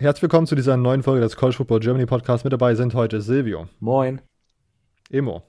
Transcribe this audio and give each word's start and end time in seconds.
Herzlich 0.00 0.22
willkommen 0.22 0.46
zu 0.46 0.54
dieser 0.54 0.78
neuen 0.78 1.02
Folge 1.02 1.20
des 1.20 1.36
College 1.36 1.58
Football 1.58 1.80
Germany 1.80 2.06
Podcast. 2.06 2.44
Mit 2.44 2.54
dabei 2.54 2.74
sind 2.74 2.94
heute 2.94 3.20
Silvio. 3.20 3.68
Moin. 3.80 4.22
Emo. 5.10 5.42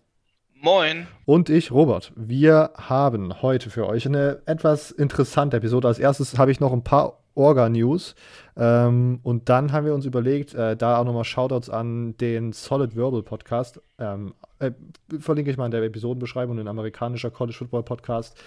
Moin. 0.61 1.07
Und 1.23 1.49
ich, 1.49 1.71
Robert. 1.71 2.11
Wir 2.17 2.71
haben 2.75 3.41
heute 3.41 3.69
für 3.69 3.87
euch 3.87 4.05
eine 4.05 4.41
etwas 4.47 4.91
interessante 4.91 5.55
Episode. 5.55 5.87
Als 5.87 5.99
erstes 5.99 6.37
habe 6.37 6.51
ich 6.51 6.59
noch 6.59 6.73
ein 6.73 6.83
paar 6.83 7.21
Orga-News. 7.33 8.13
Ähm, 8.57 9.21
und 9.23 9.47
dann 9.47 9.71
haben 9.71 9.85
wir 9.85 9.93
uns 9.93 10.05
überlegt, 10.05 10.53
äh, 10.53 10.75
da 10.75 10.97
auch 10.97 11.05
nochmal 11.05 11.23
Shoutouts 11.23 11.69
an 11.69 12.17
den 12.17 12.51
Solid 12.51 12.93
Verbal 12.93 13.23
Podcast. 13.23 13.81
Ähm, 13.99 14.33
äh, 14.59 14.71
verlinke 15.17 15.49
ich 15.49 15.55
mal 15.55 15.65
in 15.65 15.71
der 15.71 15.81
Episodenbeschreibung, 15.81 16.59
ein 16.59 16.67
amerikanischer 16.67 17.31
College 17.31 17.55
Football 17.57 17.83
Podcast, 17.83 18.37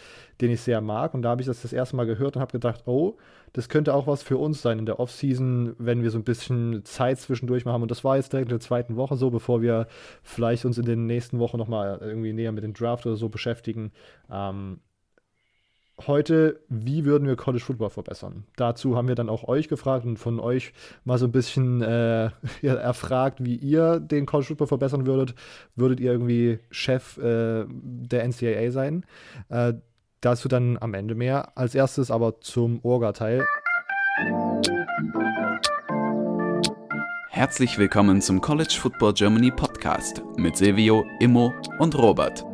den 0.42 0.50
ich 0.50 0.60
sehr 0.60 0.82
mag. 0.82 1.14
Und 1.14 1.22
da 1.22 1.30
habe 1.30 1.40
ich 1.40 1.46
das 1.46 1.62
das 1.62 1.72
erste 1.72 1.96
Mal 1.96 2.04
gehört 2.04 2.36
und 2.36 2.42
habe 2.42 2.52
gedacht, 2.52 2.82
oh, 2.84 3.16
das 3.54 3.68
könnte 3.68 3.94
auch 3.94 4.06
was 4.06 4.22
für 4.22 4.36
uns 4.36 4.60
sein 4.60 4.80
in 4.80 4.86
der 4.86 4.98
Offseason, 4.98 5.76
wenn 5.78 6.02
wir 6.02 6.10
so 6.10 6.18
ein 6.18 6.24
bisschen 6.24 6.84
Zeit 6.84 7.20
zwischendurch 7.20 7.64
machen. 7.64 7.82
Und 7.82 7.90
das 7.90 8.02
war 8.02 8.16
jetzt 8.16 8.32
direkt 8.32 8.48
in 8.50 8.58
der 8.58 8.60
zweiten 8.60 8.96
Woche 8.96 9.16
so, 9.16 9.30
bevor 9.30 9.62
wir 9.62 9.86
vielleicht 10.22 10.64
uns 10.64 10.76
in 10.76 10.84
den 10.84 11.06
nächsten 11.06 11.38
Wochen 11.38 11.56
nochmal 11.56 11.98
irgendwie 12.02 12.32
näher 12.32 12.50
mit 12.50 12.64
dem 12.64 12.74
Draft 12.74 13.06
oder 13.06 13.14
so 13.14 13.28
beschäftigen. 13.28 13.92
Ähm, 14.28 14.80
heute, 16.04 16.62
wie 16.68 17.04
würden 17.04 17.28
wir 17.28 17.36
College 17.36 17.62
Football 17.62 17.90
verbessern? 17.90 18.44
Dazu 18.56 18.96
haben 18.96 19.06
wir 19.06 19.14
dann 19.14 19.28
auch 19.28 19.46
euch 19.46 19.68
gefragt 19.68 20.04
und 20.04 20.16
von 20.16 20.40
euch 20.40 20.72
mal 21.04 21.18
so 21.18 21.26
ein 21.26 21.32
bisschen 21.32 21.80
äh, 21.80 22.30
erfragt, 22.62 23.44
wie 23.44 23.54
ihr 23.54 24.00
den 24.00 24.26
College 24.26 24.48
Football 24.48 24.66
verbessern 24.66 25.06
würdet. 25.06 25.36
Würdet 25.76 26.00
ihr 26.00 26.10
irgendwie 26.10 26.58
Chef 26.72 27.18
äh, 27.18 27.66
der 27.68 28.24
NCAA 28.24 28.72
sein? 28.72 29.06
Äh, 29.48 29.74
dazu 30.24 30.48
dann 30.48 30.78
am 30.80 30.94
Ende 30.94 31.14
mehr. 31.14 31.52
Als 31.54 31.74
erstes 31.74 32.10
aber 32.10 32.40
zum 32.40 32.80
Orga-Teil. 32.82 33.44
Herzlich 37.28 37.78
willkommen 37.78 38.20
zum 38.22 38.40
College 38.40 38.76
Football 38.80 39.12
Germany 39.14 39.50
Podcast 39.50 40.22
mit 40.36 40.56
Silvio, 40.56 41.04
Immo 41.20 41.52
und 41.78 41.98
Robert. 41.98 42.44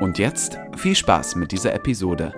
Und 0.00 0.18
jetzt 0.18 0.58
viel 0.76 0.94
Spaß 0.94 1.36
mit 1.36 1.52
dieser 1.52 1.72
Episode. 1.72 2.32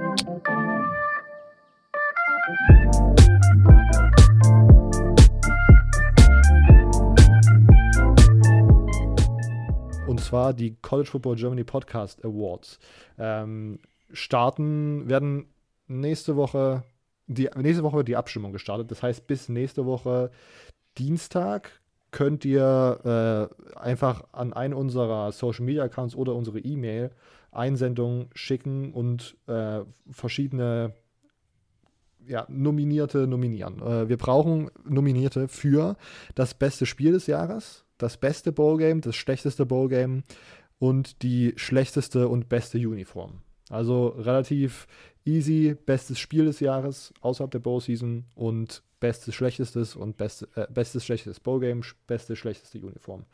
Und 10.19 10.25
zwar 10.25 10.53
die 10.53 10.75
College 10.83 11.09
Football 11.09 11.37
Germany 11.37 11.63
Podcast 11.63 12.25
Awards. 12.25 12.81
Ähm, 13.19 13.79
starten, 14.13 15.09
werden 15.09 15.47
nächste 15.87 16.35
Woche, 16.35 16.83
die, 17.29 17.49
nächste 17.57 17.85
Woche 17.85 17.99
wird 17.99 18.09
die 18.09 18.17
Abstimmung 18.17 18.53
gestartet. 18.53 18.91
Das 18.91 19.01
heißt, 19.01 19.29
bis 19.29 19.49
nächste 19.49 19.87
Woche 19.87 20.33
Dienstag 20.99 21.71
könnt 22.11 22.45
ihr 22.45 23.49
äh, 23.73 23.79
einfach 23.79 24.25
an 24.33 24.53
einen 24.53 24.75
unserer 24.75 25.31
Social 25.31 25.65
Media 25.65 25.85
Accounts 25.85 26.17
oder 26.17 26.35
unsere 26.35 26.59
E-Mail 26.59 27.11
Einsendungen 27.53 28.29
schicken 28.35 28.93
und 28.93 29.37
äh, 29.47 29.83
verschiedene 30.11 30.95
ja, 32.27 32.45
Nominierte 32.49 33.29
nominieren. 33.29 33.81
Äh, 33.81 34.09
wir 34.09 34.17
brauchen 34.17 34.71
Nominierte 34.85 35.47
für 35.47 35.97
das 36.35 36.55
beste 36.55 36.87
Spiel 36.87 37.13
des 37.13 37.29
Jahres, 37.29 37.85
das 37.99 38.17
beste 38.17 38.53
Bowlgame, 38.53 39.01
das 39.01 39.17
schlechteste 39.17 39.67
Bowlgame 39.67 40.23
und 40.79 41.23
die 41.23 41.53
schlechteste 41.57 42.29
und 42.29 42.49
beste 42.49 42.79
Uniform. 42.79 43.41
Also 43.69 44.09
relativ 44.09 44.87
easy, 45.25 45.77
bestes 45.85 46.19
Spiel 46.19 46.47
des 46.47 46.61
Jahres 46.61 47.13
außerhalb 47.21 47.51
der 47.51 47.59
Bowl-Season 47.59 48.25
und 48.35 48.83
bestes, 49.01 49.35
schlechtestes 49.35 49.95
und 49.95 50.17
beste, 50.17 50.49
äh, 50.55 50.67
bestes, 50.73 51.05
schlechtestes 51.05 51.41
Bowlgame, 51.41 51.83
beste, 52.07 52.35
schlechteste 52.37 52.79
Uniform. 52.79 53.25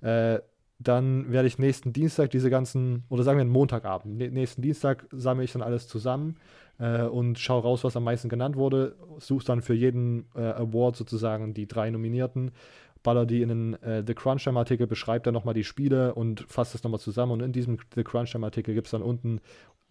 Äh, 0.00 0.40
dann 0.78 1.30
werde 1.30 1.48
ich 1.48 1.58
nächsten 1.58 1.92
Dienstag 1.92 2.30
diese 2.30 2.50
ganzen, 2.50 3.04
oder 3.08 3.22
sagen 3.22 3.38
wir 3.38 3.44
Montagabend, 3.44 4.16
nächsten 4.16 4.62
Dienstag 4.62 5.06
sammle 5.12 5.44
ich 5.44 5.52
dann 5.52 5.62
alles 5.62 5.86
zusammen 5.86 6.36
äh, 6.78 7.02
und 7.02 7.38
schaue 7.38 7.62
raus, 7.62 7.84
was 7.84 7.96
am 7.96 8.04
meisten 8.04 8.28
genannt 8.28 8.56
wurde, 8.56 8.96
suche 9.18 9.44
dann 9.44 9.62
für 9.62 9.74
jeden 9.74 10.26
äh, 10.34 10.40
Award 10.40 10.96
sozusagen 10.96 11.54
die 11.54 11.68
drei 11.68 11.90
Nominierten, 11.90 12.50
baller 13.02 13.26
die 13.26 13.42
in 13.42 13.48
den 13.48 13.82
äh, 13.82 14.02
The 14.06 14.14
Crunch 14.14 14.44
Time 14.44 14.58
Artikel, 14.58 14.86
beschreibt 14.86 15.26
dann 15.26 15.34
nochmal 15.34 15.54
die 15.54 15.64
Spiele 15.64 16.14
und 16.14 16.44
fasst 16.48 16.74
das 16.74 16.82
nochmal 16.82 17.00
zusammen 17.00 17.32
und 17.32 17.40
in 17.40 17.52
diesem 17.52 17.78
The 17.94 18.04
Crunch 18.04 18.32
Time 18.32 18.46
Artikel 18.46 18.74
gibt 18.74 18.86
es 18.86 18.92
dann 18.92 19.02
unten 19.02 19.40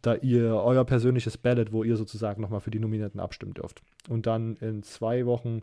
da 0.02 0.16
ihr 0.16 0.56
euer 0.56 0.84
persönliches 0.84 1.38
Ballot, 1.38 1.72
wo 1.72 1.84
ihr 1.84 1.96
sozusagen 1.96 2.42
nochmal 2.42 2.60
für 2.60 2.72
die 2.72 2.80
Nominierten 2.80 3.20
abstimmen 3.20 3.54
dürft. 3.54 3.82
Und 4.10 4.26
dann 4.26 4.56
in 4.58 4.84
zwei 4.84 5.26
Wochen 5.26 5.62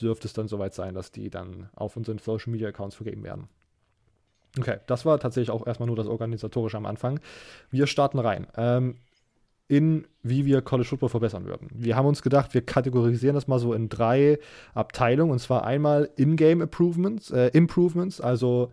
dürfte 0.00 0.26
es 0.26 0.32
dann 0.32 0.48
soweit 0.48 0.74
sein, 0.74 0.94
dass 0.94 1.12
die 1.12 1.30
dann 1.30 1.68
auf 1.74 1.96
unseren 1.96 2.18
Social 2.18 2.50
Media 2.50 2.68
Accounts 2.68 2.96
vergeben 2.96 3.22
werden. 3.22 3.48
Okay, 4.58 4.78
das 4.86 5.04
war 5.04 5.20
tatsächlich 5.20 5.50
auch 5.50 5.66
erstmal 5.66 5.86
nur 5.86 5.96
das 5.96 6.06
Organisatorische 6.06 6.76
am 6.76 6.86
Anfang. 6.86 7.20
Wir 7.70 7.86
starten 7.86 8.18
rein. 8.18 8.46
Ähm, 8.56 8.96
in 9.68 10.06
wie 10.22 10.44
wir 10.44 10.60
College 10.62 10.88
Football 10.88 11.08
verbessern 11.08 11.44
würden. 11.44 11.68
Wir 11.72 11.96
haben 11.96 12.06
uns 12.06 12.22
gedacht, 12.22 12.54
wir 12.54 12.62
kategorisieren 12.62 13.34
das 13.34 13.48
mal 13.48 13.58
so 13.58 13.72
in 13.72 13.88
drei 13.88 14.38
Abteilungen 14.74 15.32
und 15.32 15.38
zwar 15.38 15.64
einmal 15.64 16.10
In-Game 16.16 16.60
Improvements, 16.60 17.30
äh, 17.30 17.48
Improvements, 17.48 18.20
also 18.20 18.72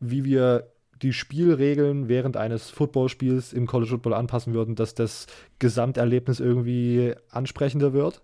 wie 0.00 0.24
wir 0.24 0.68
die 1.02 1.12
Spielregeln 1.12 2.08
während 2.08 2.36
eines 2.36 2.70
Footballspiels 2.70 3.52
im 3.52 3.66
College 3.66 3.90
Football 3.90 4.14
anpassen 4.14 4.54
würden, 4.54 4.76
dass 4.76 4.94
das 4.94 5.26
Gesamterlebnis 5.58 6.38
irgendwie 6.38 7.14
ansprechender 7.30 7.92
wird. 7.92 8.22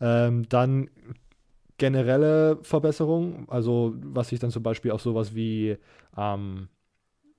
Ähm, 0.00 0.48
dann 0.48 0.88
generelle 1.78 2.58
Verbesserungen, 2.62 3.46
also 3.48 3.94
was 4.02 4.28
sich 4.28 4.38
dann 4.38 4.50
zum 4.50 4.62
Beispiel 4.62 4.92
auf 4.92 5.02
sowas 5.02 5.34
wie 5.34 5.76
ähm, 6.16 6.68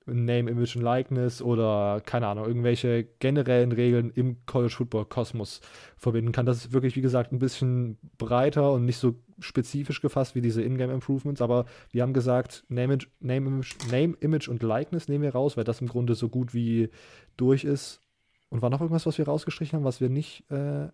Name, 0.06 0.52
Image 0.52 0.76
und 0.76 0.82
Likeness 0.82 1.42
oder 1.42 2.02
keine 2.06 2.28
Ahnung, 2.28 2.46
irgendwelche 2.46 3.06
generellen 3.20 3.72
Regeln 3.72 4.12
im 4.12 4.46
College 4.46 4.74
Football 4.74 5.06
Kosmos 5.06 5.62
verbinden 5.98 6.32
kann. 6.32 6.46
Das 6.46 6.58
ist 6.58 6.74
wirklich, 6.74 6.96
wie 6.96 7.02
gesagt, 7.02 7.32
ein 7.32 7.40
bisschen 7.40 7.98
breiter 8.18 8.74
und 8.74 8.86
nicht 8.86 8.98
so 8.98 9.16
spezifisch 9.40 10.02
gefasst 10.02 10.36
wie 10.36 10.42
diese 10.42 10.62
Ingame 10.62 10.94
Improvements, 10.94 11.42
aber 11.42 11.66
wir 11.92 12.02
haben 12.02 12.14
gesagt, 12.14 12.66
Name, 12.70 12.98
Name, 13.20 13.48
Image, 13.48 13.76
Name, 13.92 14.16
Image 14.20 14.48
und 14.48 14.64
Likeness 14.64 15.08
nehmen 15.08 15.24
wir 15.24 15.34
raus, 15.34 15.58
weil 15.58 15.64
das 15.64 15.82
im 15.82 15.88
Grunde 15.88 16.16
so 16.16 16.30
gut 16.30 16.54
wie 16.54 16.90
durch 17.38 17.64
ist. 17.64 18.00
Und 18.50 18.62
war 18.62 18.70
noch 18.70 18.82
irgendwas, 18.82 19.06
was 19.08 19.18
wir 19.18 19.26
rausgestrichen 19.26 19.78
haben, 19.78 19.84
was 19.84 20.00
wir 20.00 20.10
nicht 20.10 20.50
äh, 20.52 20.90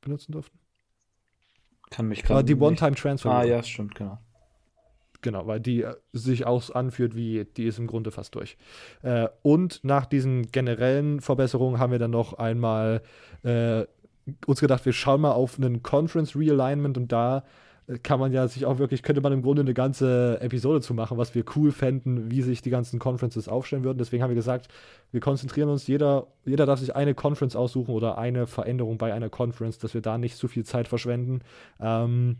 benutzen 0.00 0.32
durften? 0.32 0.58
Kann 1.90 2.08
mich 2.08 2.22
gerade. 2.22 2.44
Die 2.44 2.54
One-Time-Transfer. 2.54 3.30
Ah, 3.30 3.44
ja, 3.44 3.62
stimmt, 3.62 3.94
genau. 3.94 4.18
Genau, 5.22 5.46
weil 5.46 5.60
die 5.60 5.82
äh, 5.82 5.94
sich 6.12 6.46
auch 6.46 6.68
anführt 6.74 7.16
wie, 7.16 7.46
die 7.56 7.64
ist 7.64 7.78
im 7.78 7.86
Grunde 7.86 8.10
fast 8.10 8.34
durch. 8.34 8.56
Äh, 9.02 9.28
und 9.42 9.82
nach 9.84 10.04
diesen 10.04 10.50
generellen 10.50 11.20
Verbesserungen 11.20 11.78
haben 11.78 11.92
wir 11.92 11.98
dann 11.98 12.10
noch 12.10 12.34
einmal 12.34 13.02
äh, 13.44 13.84
uns 14.46 14.60
gedacht, 14.60 14.84
wir 14.84 14.92
schauen 14.92 15.22
mal 15.22 15.32
auf 15.32 15.58
einen 15.58 15.82
Conference 15.82 16.36
Realignment 16.36 16.98
und 16.98 17.10
da 17.10 17.44
kann 18.04 18.20
man 18.20 18.32
ja 18.32 18.46
sich 18.46 18.64
auch 18.64 18.78
wirklich, 18.78 19.02
könnte 19.02 19.20
man 19.20 19.32
im 19.32 19.42
Grunde 19.42 19.62
eine 19.62 19.74
ganze 19.74 20.40
Episode 20.40 20.80
zu 20.80 20.94
machen, 20.94 21.18
was 21.18 21.34
wir 21.34 21.44
cool 21.56 21.72
fänden, 21.72 22.30
wie 22.30 22.42
sich 22.42 22.62
die 22.62 22.70
ganzen 22.70 23.00
Conferences 23.00 23.48
aufstellen 23.48 23.82
würden. 23.82 23.98
Deswegen 23.98 24.22
haben 24.22 24.30
wir 24.30 24.36
gesagt, 24.36 24.68
wir 25.10 25.20
konzentrieren 25.20 25.68
uns, 25.68 25.88
jeder, 25.88 26.28
jeder 26.44 26.64
darf 26.64 26.78
sich 26.78 26.94
eine 26.94 27.14
Conference 27.14 27.56
aussuchen 27.56 27.92
oder 27.92 28.18
eine 28.18 28.46
Veränderung 28.46 28.98
bei 28.98 29.12
einer 29.12 29.30
Conference, 29.30 29.78
dass 29.78 29.94
wir 29.94 30.00
da 30.00 30.16
nicht 30.16 30.36
zu 30.36 30.46
viel 30.46 30.64
Zeit 30.64 30.86
verschwenden. 30.86 31.40
Ähm, 31.80 32.36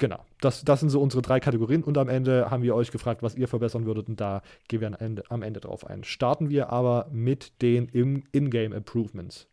genau, 0.00 0.24
das, 0.40 0.64
das 0.64 0.80
sind 0.80 0.88
so 0.88 1.00
unsere 1.00 1.22
drei 1.22 1.38
Kategorien 1.38 1.84
und 1.84 1.96
am 1.96 2.08
Ende 2.08 2.50
haben 2.50 2.64
wir 2.64 2.74
euch 2.74 2.90
gefragt, 2.90 3.22
was 3.22 3.36
ihr 3.36 3.46
verbessern 3.46 3.86
würdet 3.86 4.08
und 4.08 4.20
da 4.20 4.42
gehen 4.66 4.80
wir 4.80 4.88
am 4.88 4.96
Ende, 4.98 5.22
am 5.28 5.42
Ende 5.42 5.60
drauf 5.60 5.86
ein. 5.86 6.02
Starten 6.02 6.50
wir 6.50 6.70
aber 6.70 7.06
mit 7.12 7.62
den 7.62 7.86
In-Game 7.86 8.72
Improvements. 8.72 9.46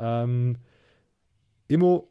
Ähm, 0.00 0.56
Immo, 1.68 2.08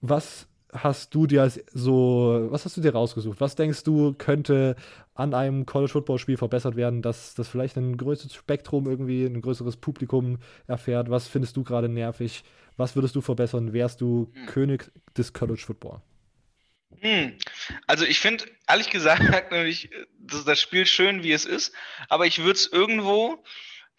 was 0.00 0.46
hast 0.72 1.14
du 1.14 1.26
dir 1.26 1.50
so, 1.72 2.46
was 2.50 2.64
hast 2.64 2.76
du 2.76 2.80
dir 2.80 2.92
rausgesucht? 2.92 3.40
Was 3.40 3.56
denkst 3.56 3.82
du, 3.82 4.14
könnte 4.16 4.76
an 5.14 5.34
einem 5.34 5.66
College 5.66 5.90
Football 5.90 6.18
Spiel 6.18 6.36
verbessert 6.36 6.76
werden, 6.76 7.02
dass 7.02 7.34
das 7.34 7.48
vielleicht 7.48 7.76
ein 7.76 7.96
größeres 7.96 8.34
Spektrum 8.34 8.86
irgendwie, 8.86 9.24
ein 9.24 9.40
größeres 9.40 9.78
Publikum 9.78 10.38
erfährt? 10.68 11.10
Was 11.10 11.26
findest 11.26 11.56
du 11.56 11.64
gerade 11.64 11.88
nervig? 11.88 12.44
Was 12.76 12.94
würdest 12.94 13.16
du 13.16 13.20
verbessern? 13.20 13.72
Wärst 13.72 14.00
du 14.00 14.30
hm. 14.32 14.46
König 14.46 14.92
des 15.16 15.32
College 15.32 15.62
Football? 15.66 15.96
Hm. 15.96 16.09
Also 17.86 18.04
ich 18.04 18.20
finde, 18.20 18.44
ehrlich 18.68 18.90
gesagt, 18.90 19.22
nämlich 19.50 19.90
das, 20.18 20.44
das 20.44 20.60
Spiel 20.60 20.86
schön, 20.86 21.22
wie 21.22 21.32
es 21.32 21.44
ist, 21.44 21.72
aber 22.08 22.26
ich 22.26 22.38
würde 22.38 22.58
es 22.58 22.66
irgendwo 22.66 23.42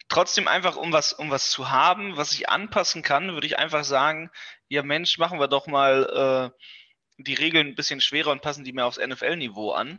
trotzdem 0.08 0.46
einfach, 0.46 0.76
um 0.76 0.92
was, 0.92 1.12
um 1.12 1.30
was 1.30 1.50
zu 1.50 1.70
haben, 1.70 2.16
was 2.16 2.32
ich 2.32 2.48
anpassen 2.48 3.02
kann, 3.02 3.32
würde 3.32 3.46
ich 3.46 3.58
einfach 3.58 3.84
sagen, 3.84 4.30
ja 4.68 4.82
Mensch, 4.82 5.18
machen 5.18 5.40
wir 5.40 5.48
doch 5.48 5.66
mal 5.66 6.52
äh, 6.54 6.62
die 7.18 7.34
Regeln 7.34 7.68
ein 7.68 7.74
bisschen 7.74 8.00
schwerer 8.00 8.30
und 8.30 8.42
passen 8.42 8.64
die 8.64 8.72
mehr 8.72 8.86
aufs 8.86 8.98
NFL-Niveau 8.98 9.72
an. 9.72 9.98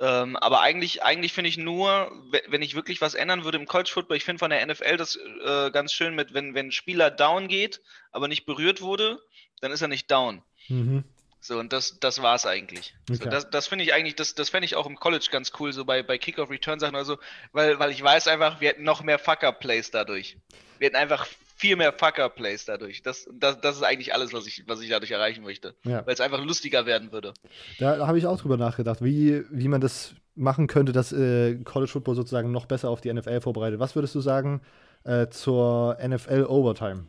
Ähm, 0.00 0.36
aber 0.36 0.60
eigentlich, 0.60 1.02
eigentlich 1.02 1.32
finde 1.32 1.48
ich 1.48 1.56
nur, 1.56 2.12
wenn 2.46 2.62
ich 2.62 2.76
wirklich 2.76 3.00
was 3.00 3.14
ändern 3.14 3.42
würde 3.42 3.58
im 3.58 3.66
College 3.66 3.90
Football, 3.92 4.16
ich 4.16 4.24
finde 4.24 4.38
von 4.38 4.50
der 4.50 4.64
NFL 4.64 4.96
das 4.96 5.16
äh, 5.16 5.70
ganz 5.72 5.92
schön 5.92 6.14
mit, 6.14 6.34
wenn, 6.34 6.54
wenn 6.54 6.66
ein 6.66 6.72
Spieler 6.72 7.10
down 7.10 7.48
geht, 7.48 7.80
aber 8.12 8.28
nicht 8.28 8.46
berührt 8.46 8.80
wurde, 8.80 9.20
dann 9.60 9.72
ist 9.72 9.82
er 9.82 9.88
nicht 9.88 10.10
down. 10.10 10.44
Mhm. 10.68 11.04
So, 11.40 11.58
und 11.58 11.72
das, 11.72 12.00
das 12.00 12.20
war 12.20 12.34
es 12.34 12.46
eigentlich. 12.46 12.94
Okay. 13.08 13.18
So, 13.24 13.30
das 13.30 13.50
das 13.50 13.66
finde 13.68 13.84
ich 13.84 13.94
eigentlich, 13.94 14.16
das, 14.16 14.34
das 14.34 14.50
fände 14.50 14.64
ich 14.64 14.74
auch 14.74 14.86
im 14.86 14.96
College 14.96 15.28
ganz 15.30 15.52
cool, 15.58 15.72
so 15.72 15.84
bei, 15.84 16.02
bei 16.02 16.18
Kick-Off-Return-Sachen 16.18 16.94
oder 16.94 17.04
so, 17.04 17.18
weil, 17.52 17.78
weil 17.78 17.90
ich 17.90 18.02
weiß 18.02 18.28
einfach, 18.28 18.60
wir 18.60 18.70
hätten 18.70 18.82
noch 18.82 19.02
mehr 19.02 19.18
Fucker-Plays 19.18 19.90
dadurch. 19.90 20.36
Wir 20.78 20.86
hätten 20.86 20.96
einfach 20.96 21.26
viel 21.58 21.76
mehr 21.76 21.92
Fucker-Plays 21.92 22.64
dadurch. 22.64 23.02
Das, 23.02 23.28
das, 23.32 23.60
das 23.60 23.76
ist 23.76 23.82
eigentlich 23.82 24.14
alles, 24.14 24.32
was 24.32 24.46
ich, 24.46 24.64
was 24.66 24.80
ich 24.80 24.90
dadurch 24.90 25.10
erreichen 25.10 25.42
möchte. 25.42 25.74
Ja. 25.84 26.06
Weil 26.06 26.14
es 26.14 26.20
einfach 26.20 26.42
lustiger 26.42 26.86
werden 26.86 27.12
würde. 27.12 27.34
Da 27.78 28.06
habe 28.06 28.18
ich 28.18 28.26
auch 28.26 28.40
drüber 28.40 28.56
nachgedacht, 28.56 29.02
wie, 29.02 29.44
wie 29.50 29.68
man 29.68 29.80
das 29.80 30.14
machen 30.36 30.68
könnte, 30.68 30.92
dass 30.92 31.12
äh, 31.12 31.56
College 31.64 31.90
Football 31.90 32.14
sozusagen 32.14 32.52
noch 32.52 32.66
besser 32.66 32.90
auf 32.90 33.00
die 33.00 33.12
NFL 33.12 33.40
vorbereitet. 33.40 33.80
Was 33.80 33.96
würdest 33.96 34.14
du 34.14 34.20
sagen 34.20 34.60
äh, 35.02 35.28
zur 35.28 35.98
NFL 36.00 36.44
Overtime? 36.48 37.06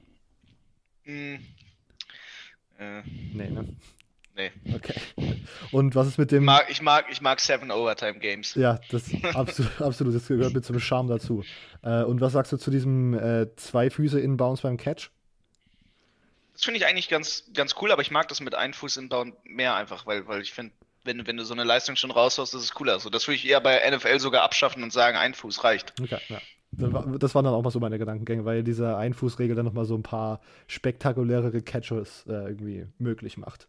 Hm. 1.04 1.40
Äh. 2.80 3.02
Nee, 3.34 3.50
ne? 3.52 3.66
Nee. 4.40 4.52
Okay. 4.74 4.94
Und 5.74 5.96
was 5.96 6.08
ist 6.08 6.18
mit 6.18 6.32
dem. 6.32 6.44
Ich 6.44 6.46
mag, 6.46 6.66
ich 6.70 6.82
mag, 6.82 7.06
ich 7.12 7.20
mag 7.20 7.42
Seven 7.42 7.72
Overtime 7.72 8.20
Games. 8.20 8.56
Ja, 8.56 8.80
das 8.90 9.04
absolut, 9.34 9.82
absolut. 9.82 10.16
Das 10.16 10.28
gehört 10.28 10.54
mit 10.54 10.64
zum 10.64 10.80
Charme 10.80 11.10
dazu. 11.10 11.44
Äh, 11.84 12.04
und 12.04 12.22
was 12.22 12.32
sagst 12.32 12.54
du 12.54 12.58
zu 12.58 12.72
diesem 12.72 13.14
äh, 13.14 13.54
zwei 13.58 13.90
Füße 13.90 14.18
Inbounds 14.18 14.62
beim 14.62 14.78
Catch? 14.78 15.10
Das 16.54 16.64
finde 16.64 16.78
ich 16.78 16.86
eigentlich 16.86 17.10
ganz, 17.10 17.52
ganz 17.54 17.76
cool, 17.82 17.92
aber 17.92 18.02
ich 18.02 18.12
mag 18.12 18.30
das 18.30 18.40
mit 18.40 18.56
einem 18.56 18.74
Fuß 18.74 18.96
Inbound 18.96 19.34
mehr 19.44 19.76
einfach, 19.76 20.06
weil, 20.06 20.26
weil 20.28 20.42
ich 20.42 20.54
finde, 20.54 20.72
wenn, 21.04 21.28
wenn 21.28 21.36
du 21.36 21.44
so 21.44 21.54
eine 21.54 21.66
Leistung 21.66 21.98
schon 21.98 22.12
raushaust, 22.12 22.54
ist 22.54 22.64
es 22.64 22.74
cooler. 22.74 22.94
Also 22.94 23.10
das 23.10 23.28
würde 23.28 23.36
ich 23.36 23.48
eher 23.48 23.60
bei 23.60 23.90
NFL 23.90 24.20
sogar 24.20 24.44
abschaffen 24.44 24.84
und 24.84 24.94
sagen, 24.94 25.18
ein 25.18 25.34
Fuß 25.34 25.66
reicht. 25.66 25.94
Okay, 26.02 26.20
ja. 26.30 26.40
Das 26.72 27.36
waren 27.36 27.44
dann 27.44 27.54
auch 27.54 27.64
mal 27.64 27.72
so 27.72 27.80
meine 27.80 27.98
Gedankengänge, 27.98 28.46
weil 28.46 28.64
diese 28.64 28.96
Einfußregel 28.96 29.56
dann 29.56 29.66
nochmal 29.66 29.86
so 29.86 29.96
ein 29.96 30.04
paar 30.04 30.40
spektakulärere 30.68 31.62
Catches 31.62 32.26
äh, 32.28 32.32
irgendwie 32.32 32.86
möglich 33.00 33.38
macht. 33.38 33.68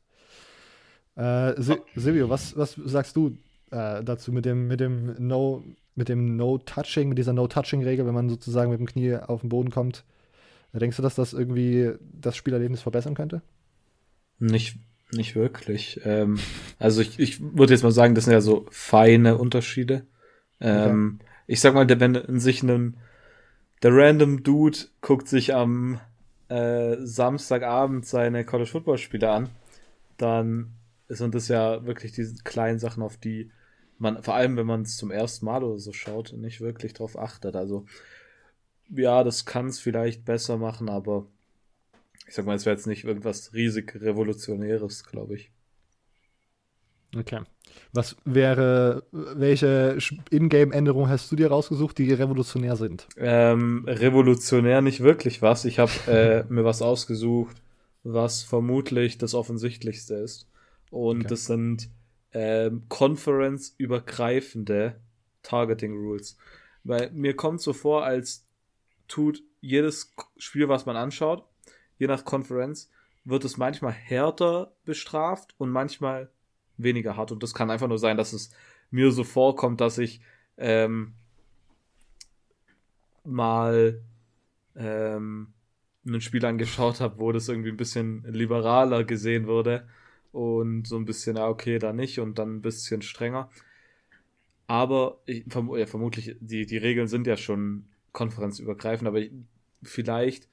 Äh, 1.20 1.54
Silvio, 1.96 2.30
was, 2.30 2.56
was 2.56 2.74
sagst 2.84 3.14
du 3.14 3.36
äh, 3.70 4.02
dazu 4.02 4.32
mit 4.32 4.46
dem, 4.46 4.68
mit 4.68 4.80
dem 4.80 5.14
No, 5.18 5.62
mit 5.94 6.08
dem 6.08 6.36
No-Touching, 6.36 7.10
mit 7.10 7.18
dieser 7.18 7.34
No-Touching-Regel, 7.34 8.06
wenn 8.06 8.14
man 8.14 8.30
sozusagen 8.30 8.70
mit 8.70 8.80
dem 8.80 8.86
Knie 8.86 9.16
auf 9.16 9.42
den 9.42 9.50
Boden 9.50 9.70
kommt? 9.70 10.04
Denkst 10.72 10.96
du, 10.96 11.02
dass 11.02 11.16
das 11.16 11.32
irgendwie 11.32 11.92
das 12.00 12.36
Spielerlebnis 12.36 12.80
verbessern 12.80 13.14
könnte? 13.14 13.42
Nicht, 14.38 14.76
nicht 15.12 15.34
wirklich. 15.34 16.00
Ähm, 16.04 16.38
also 16.78 17.02
ich, 17.02 17.18
ich 17.18 17.40
würde 17.40 17.74
jetzt 17.74 17.82
mal 17.82 17.90
sagen, 17.90 18.14
das 18.14 18.24
sind 18.24 18.32
ja 18.32 18.40
so 18.40 18.66
feine 18.70 19.36
Unterschiede. 19.36 20.06
Ähm, 20.60 21.18
okay. 21.20 21.30
Ich 21.48 21.60
sag 21.60 21.74
mal, 21.74 21.86
der, 21.86 22.00
wenn 22.00 22.38
sich 22.38 22.62
ein 22.62 22.96
der 23.82 23.94
random 23.94 24.42
Dude 24.42 24.78
guckt 25.00 25.26
sich 25.26 25.54
am 25.54 26.00
äh, 26.48 26.96
Samstagabend 27.00 28.06
seine 28.06 28.44
College 28.44 28.70
Football 28.70 28.98
Spiele 28.98 29.30
an, 29.30 29.48
dann 30.18 30.72
sind 31.18 31.34
das 31.34 31.48
ja 31.48 31.84
wirklich 31.84 32.12
diese 32.12 32.42
kleinen 32.42 32.78
Sachen, 32.78 33.02
auf 33.02 33.16
die 33.16 33.50
man, 34.00 34.22
vor 34.22 34.34
allem 34.34 34.56
wenn 34.56 34.66
man 34.66 34.82
es 34.82 34.96
zum 34.96 35.10
ersten 35.10 35.44
Mal 35.44 35.62
oder 35.62 35.78
so 35.78 35.92
schaut, 35.92 36.32
nicht 36.32 36.60
wirklich 36.60 36.94
drauf 36.94 37.18
achtet. 37.18 37.54
Also, 37.54 37.84
ja, 38.88 39.22
das 39.22 39.44
kann 39.44 39.66
es 39.66 39.78
vielleicht 39.78 40.24
besser 40.24 40.56
machen, 40.56 40.88
aber 40.88 41.26
ich 42.26 42.34
sag 42.34 42.46
mal, 42.46 42.56
es 42.56 42.64
wäre 42.64 42.76
jetzt 42.76 42.86
nicht 42.86 43.04
irgendwas 43.04 43.52
riesig 43.52 44.00
Revolutionäres, 44.00 45.04
glaube 45.04 45.34
ich. 45.34 45.50
Okay. 47.16 47.40
Was 47.92 48.16
wäre, 48.24 49.04
welche 49.10 49.98
Ingame-Änderungen 50.30 51.10
hast 51.10 51.30
du 51.30 51.36
dir 51.36 51.48
rausgesucht, 51.48 51.98
die 51.98 52.12
revolutionär 52.12 52.76
sind? 52.76 53.08
Ähm, 53.16 53.84
revolutionär 53.86 54.80
nicht 54.80 55.00
wirklich 55.00 55.42
was. 55.42 55.64
Ich 55.64 55.78
habe 55.78 55.90
äh, 56.06 56.44
mir 56.48 56.64
was 56.64 56.82
ausgesucht, 56.82 57.56
was 58.02 58.44
vermutlich 58.44 59.18
das 59.18 59.34
Offensichtlichste 59.34 60.14
ist. 60.14 60.49
Und 60.90 61.20
okay. 61.20 61.28
das 61.28 61.46
sind 61.46 61.88
ähm, 62.32 62.84
Conference-übergreifende 62.88 65.00
Targeting 65.42 65.96
Rules. 65.96 66.36
Weil 66.84 67.10
mir 67.12 67.34
kommt 67.36 67.60
so 67.60 67.72
vor, 67.72 68.04
als 68.04 68.46
tut 69.08 69.42
jedes 69.60 70.14
Spiel, 70.36 70.68
was 70.68 70.86
man 70.86 70.96
anschaut, 70.96 71.44
je 71.98 72.06
nach 72.06 72.24
Conference, 72.24 72.90
wird 73.24 73.44
es 73.44 73.56
manchmal 73.56 73.92
härter 73.92 74.72
bestraft 74.84 75.54
und 75.58 75.70
manchmal 75.70 76.30
weniger 76.78 77.16
hart. 77.16 77.32
Und 77.32 77.42
das 77.42 77.54
kann 77.54 77.70
einfach 77.70 77.88
nur 77.88 77.98
sein, 77.98 78.16
dass 78.16 78.32
es 78.32 78.50
mir 78.90 79.12
so 79.12 79.24
vorkommt, 79.24 79.80
dass 79.80 79.98
ich 79.98 80.20
ähm, 80.56 81.14
mal 83.24 84.00
ähm, 84.74 85.52
ein 86.06 86.20
Spiel 86.22 86.44
angeschaut 86.46 87.00
habe, 87.00 87.18
wo 87.18 87.32
das 87.32 87.48
irgendwie 87.48 87.70
ein 87.70 87.76
bisschen 87.76 88.24
liberaler 88.24 89.04
gesehen 89.04 89.46
wurde 89.46 89.86
und 90.32 90.86
so 90.86 90.96
ein 90.96 91.04
bisschen, 91.04 91.36
ah, 91.36 91.48
okay, 91.48 91.78
da 91.78 91.92
nicht 91.92 92.20
und 92.20 92.38
dann 92.38 92.56
ein 92.56 92.62
bisschen 92.62 93.02
strenger. 93.02 93.50
Aber 94.66 95.20
ich, 95.26 95.44
verm 95.48 95.76
ja, 95.76 95.86
vermutlich, 95.86 96.36
die, 96.40 96.66
die 96.66 96.76
Regeln 96.76 97.08
sind 97.08 97.26
ja 97.26 97.36
schon 97.36 97.86
konferenzübergreifend, 98.12 99.08
aber 99.08 99.18
ich, 99.18 99.32
vielleicht 99.82 100.48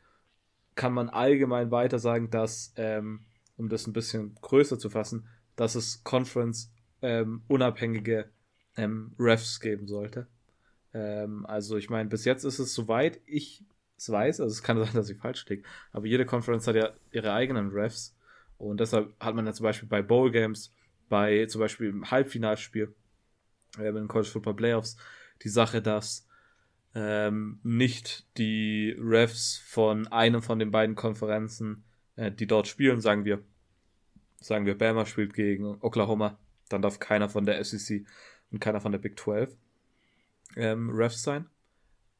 kann 0.76 0.94
man 0.94 1.10
allgemein 1.10 1.72
weiter 1.72 2.00
sagen, 2.00 2.30
dass, 2.30 2.74
ähm, 2.78 3.26
um 3.58 3.70
das 3.70 3.88
ein 3.88 3.94
bisschen 3.94 4.36
größer 4.42 4.80
zu 4.80 4.90
fassen, 4.90 5.28
dass 5.56 5.76
es 5.76 6.04
Conference 6.04 6.72
ähm, 7.02 7.42
unabhängige 7.48 8.30
ähm, 8.76 9.14
Refs 9.20 9.60
geben 9.60 9.88
sollte. 9.88 10.28
Ähm, 10.94 11.46
also 11.46 11.78
ich 11.78 11.90
meine, 11.90 12.10
bis 12.10 12.26
jetzt 12.26 12.44
ist 12.44 12.60
es 12.60 12.74
soweit 12.74 13.20
ich 13.26 13.64
es 13.98 14.10
weiß, 14.10 14.42
also 14.42 14.52
es 14.52 14.64
kann 14.64 14.78
sein, 14.78 14.94
dass 14.94 15.10
ich 15.10 15.18
falsch 15.18 15.46
liege, 15.48 15.64
aber 15.92 16.06
jede 16.06 16.26
Conference 16.26 16.68
hat 16.68 16.76
ja 16.76 16.94
ihre 17.12 17.34
eigenen 17.34 17.70
Refs 17.70 18.16
und 18.58 18.80
deshalb 18.80 19.14
hat 19.20 19.36
man 19.36 19.46
ja 19.46 19.54
zum 19.54 19.64
Beispiel 19.64 19.90
bei 19.90 20.02
Bowl 20.02 20.32
Games, 20.32 20.74
bei 21.10 21.46
zum 21.46 21.62
Beispiel 21.62 21.90
im 21.90 22.10
Halbfinalspiel, 22.10 22.94
äh, 23.80 23.92
bei 23.92 24.02
College 24.08 24.30
Football 24.30 24.56
Playoffs, 24.56 24.98
die 25.44 25.50
Sache, 25.50 25.82
dass 25.82 26.28
ähm, 26.96 27.60
nicht 27.64 28.26
die 28.38 28.96
Refs 29.00 29.58
von 29.58 30.08
einem 30.08 30.42
von 30.42 30.60
den 30.60 30.72
beiden 30.72 30.96
Konferenzen, 30.96 31.84
äh, 32.16 32.32
die 32.32 32.48
dort 32.48 32.68
spielen, 32.68 33.02
sagen 33.02 33.26
wir, 33.26 33.44
sagen 34.40 34.66
wir, 34.66 34.78
Bama 34.78 35.06
spielt 35.06 35.34
gegen 35.34 35.78
Oklahoma, 35.82 36.40
dann 36.70 36.82
darf 36.82 37.00
keiner 37.00 37.30
von 37.30 37.46
der 37.46 37.64
SEC 37.64 38.06
und 38.52 38.60
keiner 38.60 38.82
von 38.82 38.92
der 38.92 39.00
Big 39.00 39.20
12 39.20 39.56
ähm, 40.56 40.90
Refs 40.90 41.22
sein. 41.22 41.48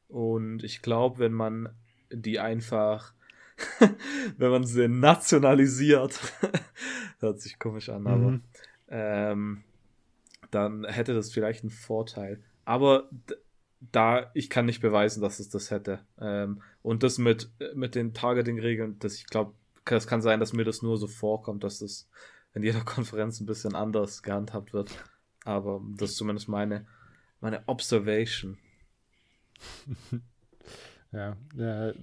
Und 0.06 0.62
ich 0.62 0.80
glaube, 0.80 1.18
wenn 1.18 1.32
man 1.32 1.74
die 2.10 2.38
einfach 2.38 3.12
wenn 4.36 4.50
man 4.50 4.64
sie 4.64 4.88
nationalisiert, 4.88 6.18
hört 7.20 7.40
sich 7.40 7.58
komisch 7.58 7.88
an, 7.88 8.06
aber 8.06 8.30
mhm. 8.30 8.42
ähm, 8.88 9.64
dann 10.50 10.84
hätte 10.84 11.14
das 11.14 11.32
vielleicht 11.32 11.62
einen 11.62 11.70
Vorteil. 11.70 12.42
Aber 12.64 13.08
da, 13.80 14.30
ich 14.34 14.50
kann 14.50 14.66
nicht 14.66 14.80
beweisen, 14.80 15.20
dass 15.20 15.40
es 15.40 15.48
das 15.48 15.70
hätte. 15.70 16.00
Ähm, 16.20 16.62
und 16.82 17.02
das 17.02 17.18
mit, 17.18 17.50
mit 17.74 17.94
den 17.94 18.14
Targeting-Regeln, 18.14 18.98
das 18.98 19.14
ich 19.14 19.26
glaube, 19.26 19.54
es 19.84 20.06
kann 20.06 20.22
sein, 20.22 20.40
dass 20.40 20.52
mir 20.52 20.64
das 20.64 20.82
nur 20.82 20.98
so 20.98 21.06
vorkommt, 21.06 21.64
dass 21.64 21.78
das 21.78 22.08
in 22.54 22.62
jeder 22.62 22.80
Konferenz 22.84 23.40
ein 23.40 23.46
bisschen 23.46 23.74
anders 23.74 24.22
gehandhabt 24.22 24.72
wird. 24.72 24.90
Aber 25.44 25.80
das 25.96 26.10
ist 26.10 26.16
zumindest 26.16 26.48
meine, 26.48 26.86
meine 27.40 27.62
Observation. 27.66 28.58
ja, 31.12 31.36
ja, 31.54 31.94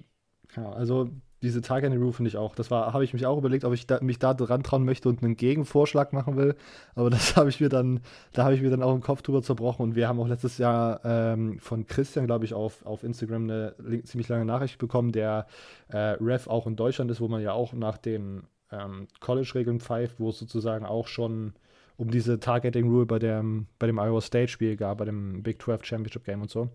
also 0.55 1.11
diese 1.45 1.61
Targeting 1.61 1.99
Rule 2.01 2.11
finde 2.11 2.29
ich 2.29 2.37
auch. 2.37 2.55
Das 2.55 2.71
war, 2.71 2.91
habe 2.91 3.03
ich 3.03 3.13
mich 3.13 3.25
auch 3.25 3.37
überlegt, 3.37 3.63
ob 3.63 3.73
ich 3.73 3.85
da, 3.85 3.99
mich 4.01 4.17
da 4.17 4.33
dran 4.33 4.63
trauen 4.63 4.83
möchte 4.83 5.07
und 5.07 5.23
einen 5.23 5.37
Gegenvorschlag 5.37 6.11
machen 6.11 6.35
will. 6.35 6.55
Aber 6.95 7.09
das 7.09 7.35
habe 7.37 7.49
ich 7.49 7.61
mir 7.61 7.69
dann, 7.69 8.01
da 8.33 8.43
habe 8.43 8.55
ich 8.55 8.61
mir 8.61 8.71
dann 8.71 8.81
auch 8.81 8.91
den 8.91 9.01
Kopf 9.01 9.21
drüber 9.21 9.43
zerbrochen. 9.43 9.83
Und 9.83 9.95
wir 9.95 10.07
haben 10.07 10.19
auch 10.19 10.27
letztes 10.27 10.57
Jahr 10.57 10.99
ähm, 11.05 11.59
von 11.59 11.85
Christian, 11.85 12.25
glaube 12.25 12.45
ich, 12.45 12.53
auf, 12.53 12.85
auf 12.85 13.03
Instagram 13.03 13.43
eine 13.43 13.75
ziemlich 14.03 14.27
lange 14.27 14.45
Nachricht 14.45 14.79
bekommen, 14.79 15.11
der 15.11 15.45
äh, 15.89 15.97
Ref 15.97 16.47
auch 16.47 16.65
in 16.65 16.75
Deutschland 16.75 17.11
ist, 17.11 17.21
wo 17.21 17.27
man 17.27 17.41
ja 17.41 17.53
auch 17.53 17.73
nach 17.73 17.97
den 17.97 18.43
ähm, 18.71 19.07
College-Regeln 19.19 19.79
pfeift, 19.79 20.19
wo 20.19 20.29
es 20.29 20.39
sozusagen 20.39 20.85
auch 20.85 21.07
schon 21.07 21.53
um 21.97 22.09
diese 22.09 22.39
Targeting 22.39 22.89
Rule 22.89 23.05
bei 23.05 23.19
dem, 23.19 23.67
bei 23.77 23.87
dem 23.87 23.99
Iowa 23.99 24.19
State-Spiel 24.19 24.75
gab, 24.75 24.97
bei 24.97 25.05
dem 25.05 25.43
Big 25.43 25.61
12 25.61 25.85
Championship 25.85 26.25
Game 26.25 26.41
und 26.41 26.49
so. 26.49 26.69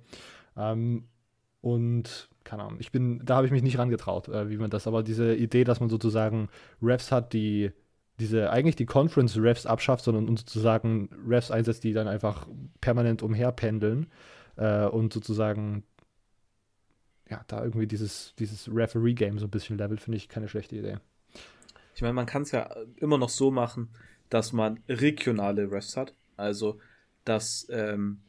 Ähm, 0.56 1.04
und 1.60 2.28
keine 2.44 2.64
Ahnung, 2.64 2.78
ich 2.80 2.90
bin, 2.90 3.24
da 3.24 3.36
habe 3.36 3.46
ich 3.46 3.52
mich 3.52 3.62
nicht 3.62 3.78
rangetraut, 3.78 4.28
äh, 4.28 4.48
wie 4.48 4.56
man 4.56 4.70
das, 4.70 4.86
aber 4.86 5.02
diese 5.02 5.34
Idee, 5.34 5.64
dass 5.64 5.80
man 5.80 5.90
sozusagen 5.90 6.48
Refs 6.82 7.12
hat, 7.12 7.32
die 7.32 7.72
diese 8.18 8.50
eigentlich 8.50 8.76
die 8.76 8.86
Conference 8.86 9.36
Refs 9.38 9.66
abschafft, 9.66 10.04
sondern 10.04 10.36
sozusagen 10.36 11.08
Refs 11.26 11.50
einsetzt, 11.50 11.84
die 11.84 11.92
dann 11.92 12.06
einfach 12.06 12.46
permanent 12.80 13.22
umherpendeln 13.22 14.06
äh, 14.56 14.84
und 14.84 15.12
sozusagen 15.12 15.84
ja, 17.30 17.42
da 17.46 17.62
irgendwie 17.64 17.86
dieses, 17.86 18.34
dieses 18.38 18.68
Referee-Game 18.72 19.38
so 19.38 19.46
ein 19.46 19.50
bisschen 19.50 19.78
levelt, 19.78 20.00
finde 20.00 20.18
ich 20.18 20.28
keine 20.28 20.48
schlechte 20.48 20.76
Idee. 20.76 20.98
Ich 21.94 22.02
meine, 22.02 22.14
man 22.14 22.26
kann 22.26 22.42
es 22.42 22.50
ja 22.50 22.68
immer 22.96 23.18
noch 23.18 23.28
so 23.28 23.50
machen, 23.50 23.90
dass 24.28 24.52
man 24.52 24.80
regionale 24.88 25.70
Refs 25.70 25.96
hat. 25.96 26.14
Also 26.36 26.78
dass 27.24 27.66
ähm, 27.70 28.22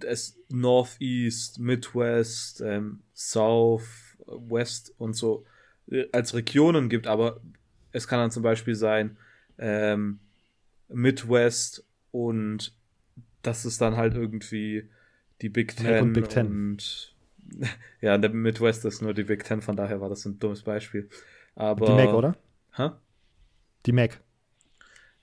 es 0.00 0.38
Northeast, 0.48 1.58
Midwest, 1.58 2.60
ähm, 2.60 3.00
South, 3.14 4.16
West 4.26 4.94
und 4.98 5.14
so 5.14 5.44
äh, 5.90 6.06
als 6.12 6.34
Regionen 6.34 6.88
gibt, 6.88 7.06
aber 7.06 7.40
es 7.92 8.08
kann 8.08 8.18
dann 8.18 8.30
zum 8.30 8.42
Beispiel 8.42 8.74
sein 8.74 9.16
ähm, 9.58 10.18
Midwest 10.88 11.84
und 12.10 12.74
das 13.42 13.64
ist 13.64 13.80
dann 13.80 13.96
halt 13.96 14.14
irgendwie 14.14 14.88
die 15.40 15.48
Big 15.48 15.76
Ten 15.76 16.12
Big 16.12 16.28
Ten. 16.28 16.46
und 16.46 17.14
ja, 18.00 18.16
der 18.16 18.30
Midwest 18.30 18.84
ist 18.84 19.02
nur 19.02 19.14
die 19.14 19.24
Big 19.24 19.44
Ten, 19.44 19.62
von 19.62 19.76
daher 19.76 20.00
war 20.00 20.08
das 20.08 20.24
ein 20.24 20.38
dummes 20.38 20.62
Beispiel. 20.62 21.08
Aber, 21.54 21.86
Die 21.86 21.92
Mac, 21.92 22.14
oder? 22.14 22.36
Hä? 22.76 22.90
Die 23.84 23.92
Mac. 23.92 24.20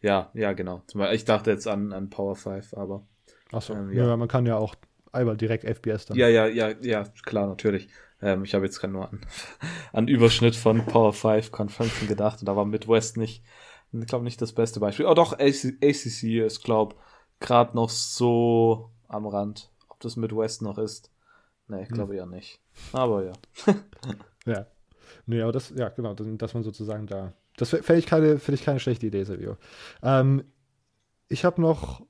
Ja, 0.01 0.29
ja, 0.33 0.53
genau. 0.53 0.83
Ich 1.11 1.25
dachte 1.25 1.51
jetzt 1.51 1.67
an, 1.67 1.91
an 1.91 2.09
Power 2.09 2.35
5, 2.35 2.73
aber. 2.73 3.05
Achso. 3.51 3.73
Ähm, 3.73 3.91
ja. 3.93 4.07
ja. 4.07 4.17
man 4.17 4.27
kann 4.27 4.45
ja 4.45 4.57
auch 4.57 4.75
einmal 5.11 5.37
direkt 5.37 5.63
FBS 5.63 6.05
dann. 6.05 6.17
Ja, 6.17 6.27
ja, 6.27 6.47
ja, 6.47 6.69
ja, 6.81 7.03
klar, 7.25 7.47
natürlich. 7.47 7.89
Ähm, 8.21 8.43
ich 8.43 8.53
habe 8.53 8.65
jetzt 8.65 8.79
gerade 8.79 8.93
nur 8.93 9.09
an, 9.09 9.21
an 9.93 10.07
Überschnitt 10.07 10.55
von 10.55 10.85
Power 10.85 11.13
5 11.13 11.51
Konferenzen 11.51 12.07
gedacht 12.07 12.39
und 12.41 12.45
da 12.47 12.55
war 12.55 12.65
Midwest 12.65 13.17
nicht, 13.17 13.43
ich 13.91 14.05
glaube 14.07 14.23
nicht 14.25 14.41
das 14.41 14.53
beste 14.53 14.79
Beispiel. 14.79 15.05
Oh 15.05 15.13
doch, 15.13 15.33
AC, 15.33 15.77
ACC 15.83 16.45
ist, 16.45 16.63
glaube 16.63 16.95
gerade 17.39 17.75
noch 17.75 17.89
so 17.89 18.91
am 19.07 19.25
Rand. 19.25 19.71
Ob 19.87 19.99
das 20.01 20.15
Midwest 20.17 20.61
noch 20.61 20.77
ist? 20.77 21.11
Nee, 21.67 21.83
ich 21.83 21.89
glaube 21.89 22.15
eher 22.15 22.25
nicht. 22.25 22.59
Aber 22.93 23.23
ja. 23.25 23.33
Ja. 24.45 24.65
Nee, 25.25 25.41
aber 25.41 25.51
das, 25.51 25.71
ja, 25.75 25.89
genau, 25.89 26.13
dass, 26.15 26.53
man 26.53 26.63
sozusagen 26.63 27.05
da. 27.05 27.33
Das 27.57 27.69
fände 27.69 27.97
ich, 27.97 28.05
keine- 28.07 28.39
fänd 28.39 28.57
ich 28.57 28.65
keine 28.65 28.79
schlechte 28.79 29.05
Idee, 29.05 29.25
Silvio. 29.25 29.57
Ähm, 30.01 30.43
ich 31.27 31.45
habe 31.45 31.61
noch 31.61 32.01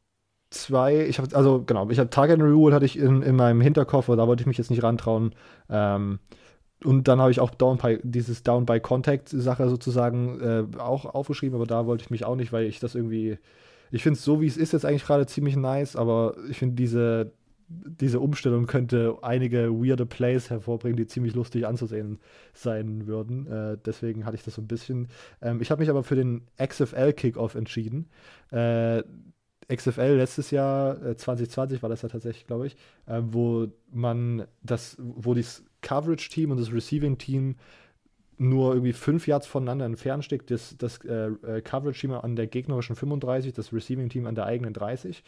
zwei, 0.49 1.05
ich 1.05 1.19
habe, 1.19 1.35
also 1.35 1.63
genau, 1.65 1.89
ich 1.89 1.99
habe 1.99 2.09
Target 2.09 2.41
and 2.41 2.51
Rule 2.51 2.73
hatte 2.73 2.85
ich 2.85 2.97
in, 2.97 3.21
in 3.21 3.35
meinem 3.35 3.61
Hinterkopf, 3.61 4.07
da 4.07 4.27
wollte 4.27 4.41
ich 4.41 4.47
mich 4.47 4.57
jetzt 4.57 4.71
nicht 4.71 4.83
rantrauen. 4.83 5.35
Ähm, 5.69 6.19
und 6.83 7.07
dann 7.07 7.19
habe 7.19 7.31
ich 7.31 7.39
auch 7.39 7.51
Down 7.51 7.77
by, 7.77 7.99
dieses 8.03 8.43
Down 8.43 8.65
by 8.65 8.79
Contact 8.79 9.29
Sache 9.29 9.69
sozusagen 9.69 10.39
äh, 10.39 10.77
auch 10.77 11.05
aufgeschrieben, 11.05 11.55
aber 11.55 11.65
da 11.65 11.85
wollte 11.85 12.03
ich 12.03 12.09
mich 12.09 12.25
auch 12.25 12.35
nicht, 12.35 12.53
weil 12.53 12.65
ich 12.65 12.79
das 12.79 12.95
irgendwie, 12.95 13.37
ich 13.91 14.01
finde 14.03 14.17
es 14.17 14.23
so, 14.23 14.41
wie 14.41 14.47
es 14.47 14.57
ist, 14.57 14.73
jetzt 14.73 14.85
eigentlich 14.85 15.05
gerade 15.05 15.25
ziemlich 15.25 15.55
nice, 15.55 15.95
aber 15.95 16.35
ich 16.49 16.57
finde 16.57 16.75
diese, 16.75 17.33
diese 17.67 18.19
Umstellung 18.19 18.65
könnte 18.65 19.17
einige 19.21 19.69
weirde 19.71 20.05
Plays 20.05 20.49
hervorbringen, 20.49 20.97
die 20.97 21.05
ziemlich 21.05 21.35
lustig 21.35 21.67
anzusehen 21.67 22.19
sein 22.53 23.05
würden. 23.05 23.45
Äh, 23.45 23.77
deswegen 23.85 24.25
hatte 24.25 24.35
ich 24.37 24.43
das 24.43 24.55
so 24.55 24.61
ein 24.61 24.67
bisschen. 24.67 25.09
Ähm, 25.41 25.61
ich 25.61 25.69
habe 25.69 25.81
mich 25.81 25.89
aber 25.89 26.03
für 26.03 26.15
den 26.15 26.47
XFL 26.57 27.13
Kickoff 27.13 27.53
entschieden. 27.53 28.09
Äh, 28.51 29.03
XFL 29.73 30.15
letztes 30.15 30.51
Jahr, 30.51 31.01
äh, 31.03 31.15
2020 31.15 31.81
war 31.81 31.89
das 31.89 32.01
ja 32.01 32.09
tatsächlich, 32.09 32.47
glaube 32.47 32.67
ich, 32.67 32.75
äh, 33.05 33.21
wo 33.21 33.67
man 33.91 34.45
das, 34.63 34.97
wo 34.99 35.33
das 35.33 35.63
Coverage-Team 35.81 36.51
und 36.51 36.59
das 36.59 36.73
Receiving-Team 36.73 37.55
nur 38.37 38.73
irgendwie 38.73 38.93
fünf 38.93 39.27
Yards 39.27 39.47
voneinander 39.47 39.85
entfernt 39.85 40.23
steht, 40.25 40.49
das, 40.49 40.75
das 40.77 41.03
äh, 41.05 41.27
äh, 41.27 41.61
Coverage-Team 41.61 42.11
an 42.13 42.35
der 42.35 42.47
gegnerischen 42.47 42.95
35, 42.95 43.53
das 43.53 43.73
Receiving-Team 43.73 44.25
an 44.25 44.35
der 44.35 44.45
eigenen 44.45 44.73
30 44.73 45.23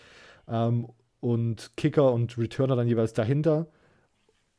ähm, 0.47 0.87
und 1.19 1.71
Kicker 1.77 2.11
und 2.11 2.37
Returner 2.37 2.75
dann 2.75 2.87
jeweils 2.87 3.13
dahinter. 3.13 3.67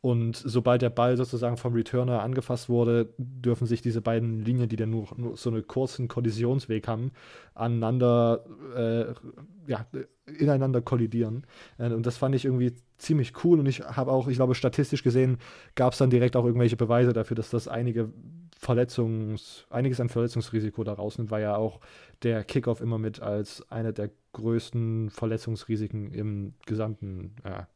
Und 0.02 0.36
sobald 0.36 0.82
der 0.82 0.90
Ball 0.90 1.16
sozusagen 1.16 1.56
vom 1.56 1.74
Returner 1.74 2.22
angefasst 2.22 2.68
wurde, 2.68 3.14
dürfen 3.18 3.68
sich 3.68 3.82
diese 3.82 4.02
beiden 4.02 4.44
Linien, 4.44 4.68
die 4.68 4.74
dann 4.74 4.90
nur, 4.90 5.06
nur 5.16 5.36
so 5.36 5.48
einen 5.48 5.64
kurzen 5.64 6.08
Kollisionsweg 6.08 6.88
haben, 6.88 7.12
aneinander, 7.54 8.44
äh, 8.76 9.70
ja, 9.70 9.86
ineinander 10.26 10.82
kollidieren. 10.82 11.46
Äh, 11.78 11.92
und 11.92 12.04
das 12.04 12.16
fand 12.16 12.34
ich 12.34 12.44
irgendwie 12.44 12.74
ziemlich 12.98 13.44
cool. 13.44 13.60
Und 13.60 13.66
ich 13.66 13.78
habe 13.78 14.10
auch, 14.10 14.26
ich 14.26 14.34
glaube, 14.34 14.56
statistisch 14.56 15.04
gesehen 15.04 15.38
gab 15.76 15.92
es 15.92 16.00
dann 16.00 16.10
direkt 16.10 16.34
auch 16.34 16.44
irgendwelche 16.44 16.76
Beweise 16.76 17.12
dafür, 17.12 17.36
dass 17.36 17.50
das 17.50 17.68
einige 17.68 18.10
Verletzungs, 18.58 19.66
einiges 19.70 20.00
an 20.00 20.08
Verletzungsrisiko 20.08 20.82
da 20.82 20.94
rausnimmt, 20.94 21.30
weil 21.30 21.42
ja 21.42 21.54
auch 21.54 21.78
der 22.24 22.42
Kickoff 22.42 22.80
immer 22.80 22.98
mit 22.98 23.20
als 23.20 23.64
eine 23.70 23.92
der 23.92 24.10
größten 24.32 25.10
Verletzungsrisiken 25.10 26.10
im 26.10 26.54
gesamten, 26.66 27.36
ja, 27.44 27.68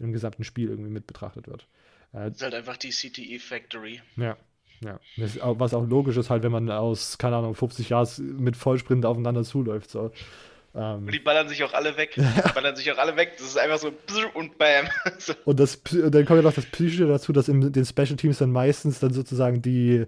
im 0.00 0.12
gesamten 0.12 0.44
Spiel 0.44 0.68
irgendwie 0.68 0.90
mit 0.90 1.06
betrachtet 1.06 1.48
wird. 1.48 1.66
Äh, 2.12 2.28
Das 2.30 2.36
ist 2.36 2.42
halt 2.42 2.54
einfach 2.54 2.76
die 2.76 2.90
CTE 2.90 3.38
Factory. 3.38 4.00
ja, 4.16 4.36
ja. 4.80 4.98
Was 5.58 5.74
auch 5.74 5.86
logisch 5.88 6.16
ist, 6.16 6.30
halt, 6.30 6.42
wenn 6.44 6.52
man 6.52 6.70
aus, 6.70 7.18
keine 7.18 7.36
Ahnung, 7.36 7.54
50 7.54 7.88
Yards 7.88 8.18
mit 8.18 8.56
Vollsprint 8.56 9.04
aufeinander 9.04 9.42
zuläuft. 9.42 9.90
So. 9.90 10.12
Ähm, 10.78 11.06
Und 11.06 11.12
die 11.12 11.18
ballern 11.18 11.48
sich 11.48 11.64
auch 11.64 11.72
alle 11.72 11.96
weg. 11.96 12.12
Die 12.16 12.52
ballern 12.54 12.76
sich 12.76 12.90
auch 12.92 12.98
alle 12.98 13.16
weg. 13.16 13.32
Das 13.38 13.46
ist 13.48 13.58
einfach 13.58 13.78
so 13.78 13.90
und 14.34 14.56
bam. 14.58 14.86
So. 15.18 15.32
und, 15.44 15.58
das, 15.58 15.76
und 15.92 16.14
dann 16.14 16.24
kommt 16.24 16.36
ja 16.38 16.42
noch 16.42 16.54
das 16.54 16.66
Psychische 16.66 17.06
dazu, 17.06 17.32
dass 17.32 17.48
in 17.48 17.72
den 17.72 17.84
Special 17.84 18.14
Teams 18.16 18.38
dann 18.38 18.52
meistens 18.52 19.00
dann 19.00 19.12
sozusagen 19.12 19.60
die, 19.62 20.04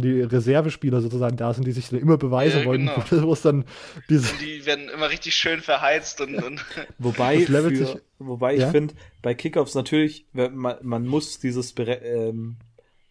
die 0.00 0.20
Reservespieler 0.22 1.00
sozusagen 1.00 1.36
da 1.36 1.54
sind, 1.54 1.66
die 1.66 1.72
sich 1.72 1.88
dann 1.90 2.00
immer 2.00 2.16
beweisen 2.16 2.60
Ja, 2.60 2.66
wollen, 2.66 2.86
genau. 2.86 2.94
dann 3.42 3.64
diese. 4.08 4.32
Und 4.32 4.40
die 4.40 4.66
werden 4.66 4.88
immer 4.88 5.10
richtig 5.10 5.34
schön 5.34 5.60
verheizt 5.60 6.20
und, 6.20 6.34
und 6.42 6.64
Wobei, 6.98 7.40
für, 7.40 7.76
sich- 7.76 7.96
wobei 8.18 8.54
ich 8.54 8.62
Ja? 8.62 8.70
finde, 8.70 8.94
bei 9.22 9.34
Kickoffs 9.34 9.74
natürlich, 9.74 10.26
man, 10.32 10.78
man 10.82 11.06
muss 11.06 11.38
dieses 11.38 11.76
bere- 11.76 12.02
ähm, 12.02 12.56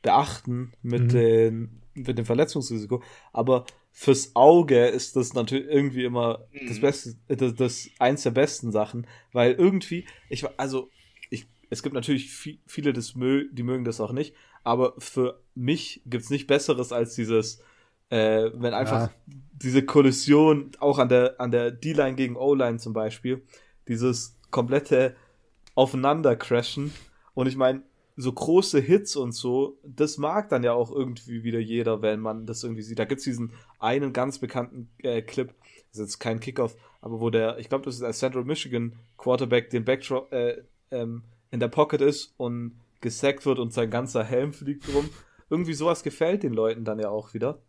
beachten 0.01 0.73
mit, 0.81 1.03
Mhm. 1.03 1.09
den, 1.09 1.81
mit 1.93 2.17
dem 2.17 2.25
Verletzungsrisiko, 2.25 3.01
aber 3.33 3.65
fürs 3.99 4.35
Auge 4.35 4.85
ist 4.85 5.15
das 5.15 5.33
natürlich 5.33 5.65
irgendwie 5.67 6.03
immer 6.03 6.45
das 6.67 6.77
Mhm. 6.77 6.81
Beste, 6.81 7.15
das, 7.29 7.55
das 7.55 7.89
eins 7.97 8.21
der 8.21 8.29
besten 8.29 8.71
Sachen, 8.71 9.07
weil 9.33 9.53
irgendwie, 9.53 10.05
ich 10.29 10.45
also 10.59 10.91
ich, 11.31 11.47
es 11.71 11.81
gibt 11.81 11.95
natürlich 11.95 12.27
vi- 12.29 12.59
viele, 12.67 12.93
das 12.93 13.15
mö 13.15 13.45
die 13.51 13.63
mögen 13.63 13.85
das 13.85 13.99
auch 13.99 14.11
nicht, 14.11 14.35
aber 14.63 14.93
für 14.99 15.41
mich 15.55 16.03
gibt's 16.05 16.29
nicht 16.29 16.45
Besseres 16.45 16.91
als 16.91 17.15
dieses, 17.15 17.59
äh, 18.09 18.51
wenn 18.53 18.75
einfach 18.75 19.07
Ja. 19.07 19.13
diese 19.63 19.81
Kollision 19.83 20.71
auch 20.79 20.99
an 20.99 21.09
der 21.09 21.41
an 21.41 21.49
der 21.49 21.71
D-Line 21.71 22.15
gegen 22.15 22.35
O-Line 22.35 22.77
zum 22.77 22.93
Beispiel, 22.93 23.41
dieses 23.87 24.37
komplette 24.51 25.15
Aufeinandercrashen 25.73 26.93
und 27.33 27.47
ich 27.47 27.55
meine 27.55 27.81
so 28.19 28.33
große 28.33 28.79
Hits 28.79 29.15
und 29.15 29.31
so, 29.31 29.77
das 29.83 30.17
mag 30.17 30.49
dann 30.49 30.63
ja 30.63 30.73
auch 30.73 30.91
irgendwie 30.91 31.43
wieder 31.43 31.59
jeder, 31.59 32.01
wenn 32.01 32.19
man 32.19 32.45
das 32.47 32.63
irgendwie 32.63 32.81
sieht. 32.81 32.97
Da 32.99 33.05
gibt's 33.05 33.23
diesen 33.23 33.53
einen 33.79 34.11
ganz 34.11 34.39
bekannten 34.39 34.89
äh, 35.03 35.21
Clip, 35.21 35.53
das 35.91 35.99
ist 35.99 35.99
jetzt 35.99 36.19
kein 36.19 36.39
Kickoff, 36.39 36.75
aber 36.99 37.19
wo 37.21 37.29
der, 37.29 37.59
ich 37.59 37.69
glaube, 37.69 37.85
das 37.85 37.95
ist 37.95 38.01
der 38.01 38.11
Central 38.13 38.43
Michigan 38.43 38.93
Quarterback, 39.17 39.69
den 39.69 39.85
Backdrop 39.85 40.33
äh, 40.33 40.63
ähm, 40.91 41.23
in 41.51 41.59
der 41.59 41.67
Pocket 41.67 42.01
ist 42.01 42.33
und 42.37 42.79
gesackt 43.01 43.45
wird 43.45 43.59
und 43.59 43.71
sein 43.71 43.91
ganzer 43.91 44.23
Helm 44.23 44.51
fliegt 44.51 44.91
rum. 44.93 45.09
Irgendwie 45.49 45.73
sowas 45.75 46.01
gefällt 46.03 46.41
den 46.43 46.53
Leuten 46.53 46.83
dann 46.83 46.99
ja 46.99 47.09
auch 47.09 47.33
wieder. 47.35 47.59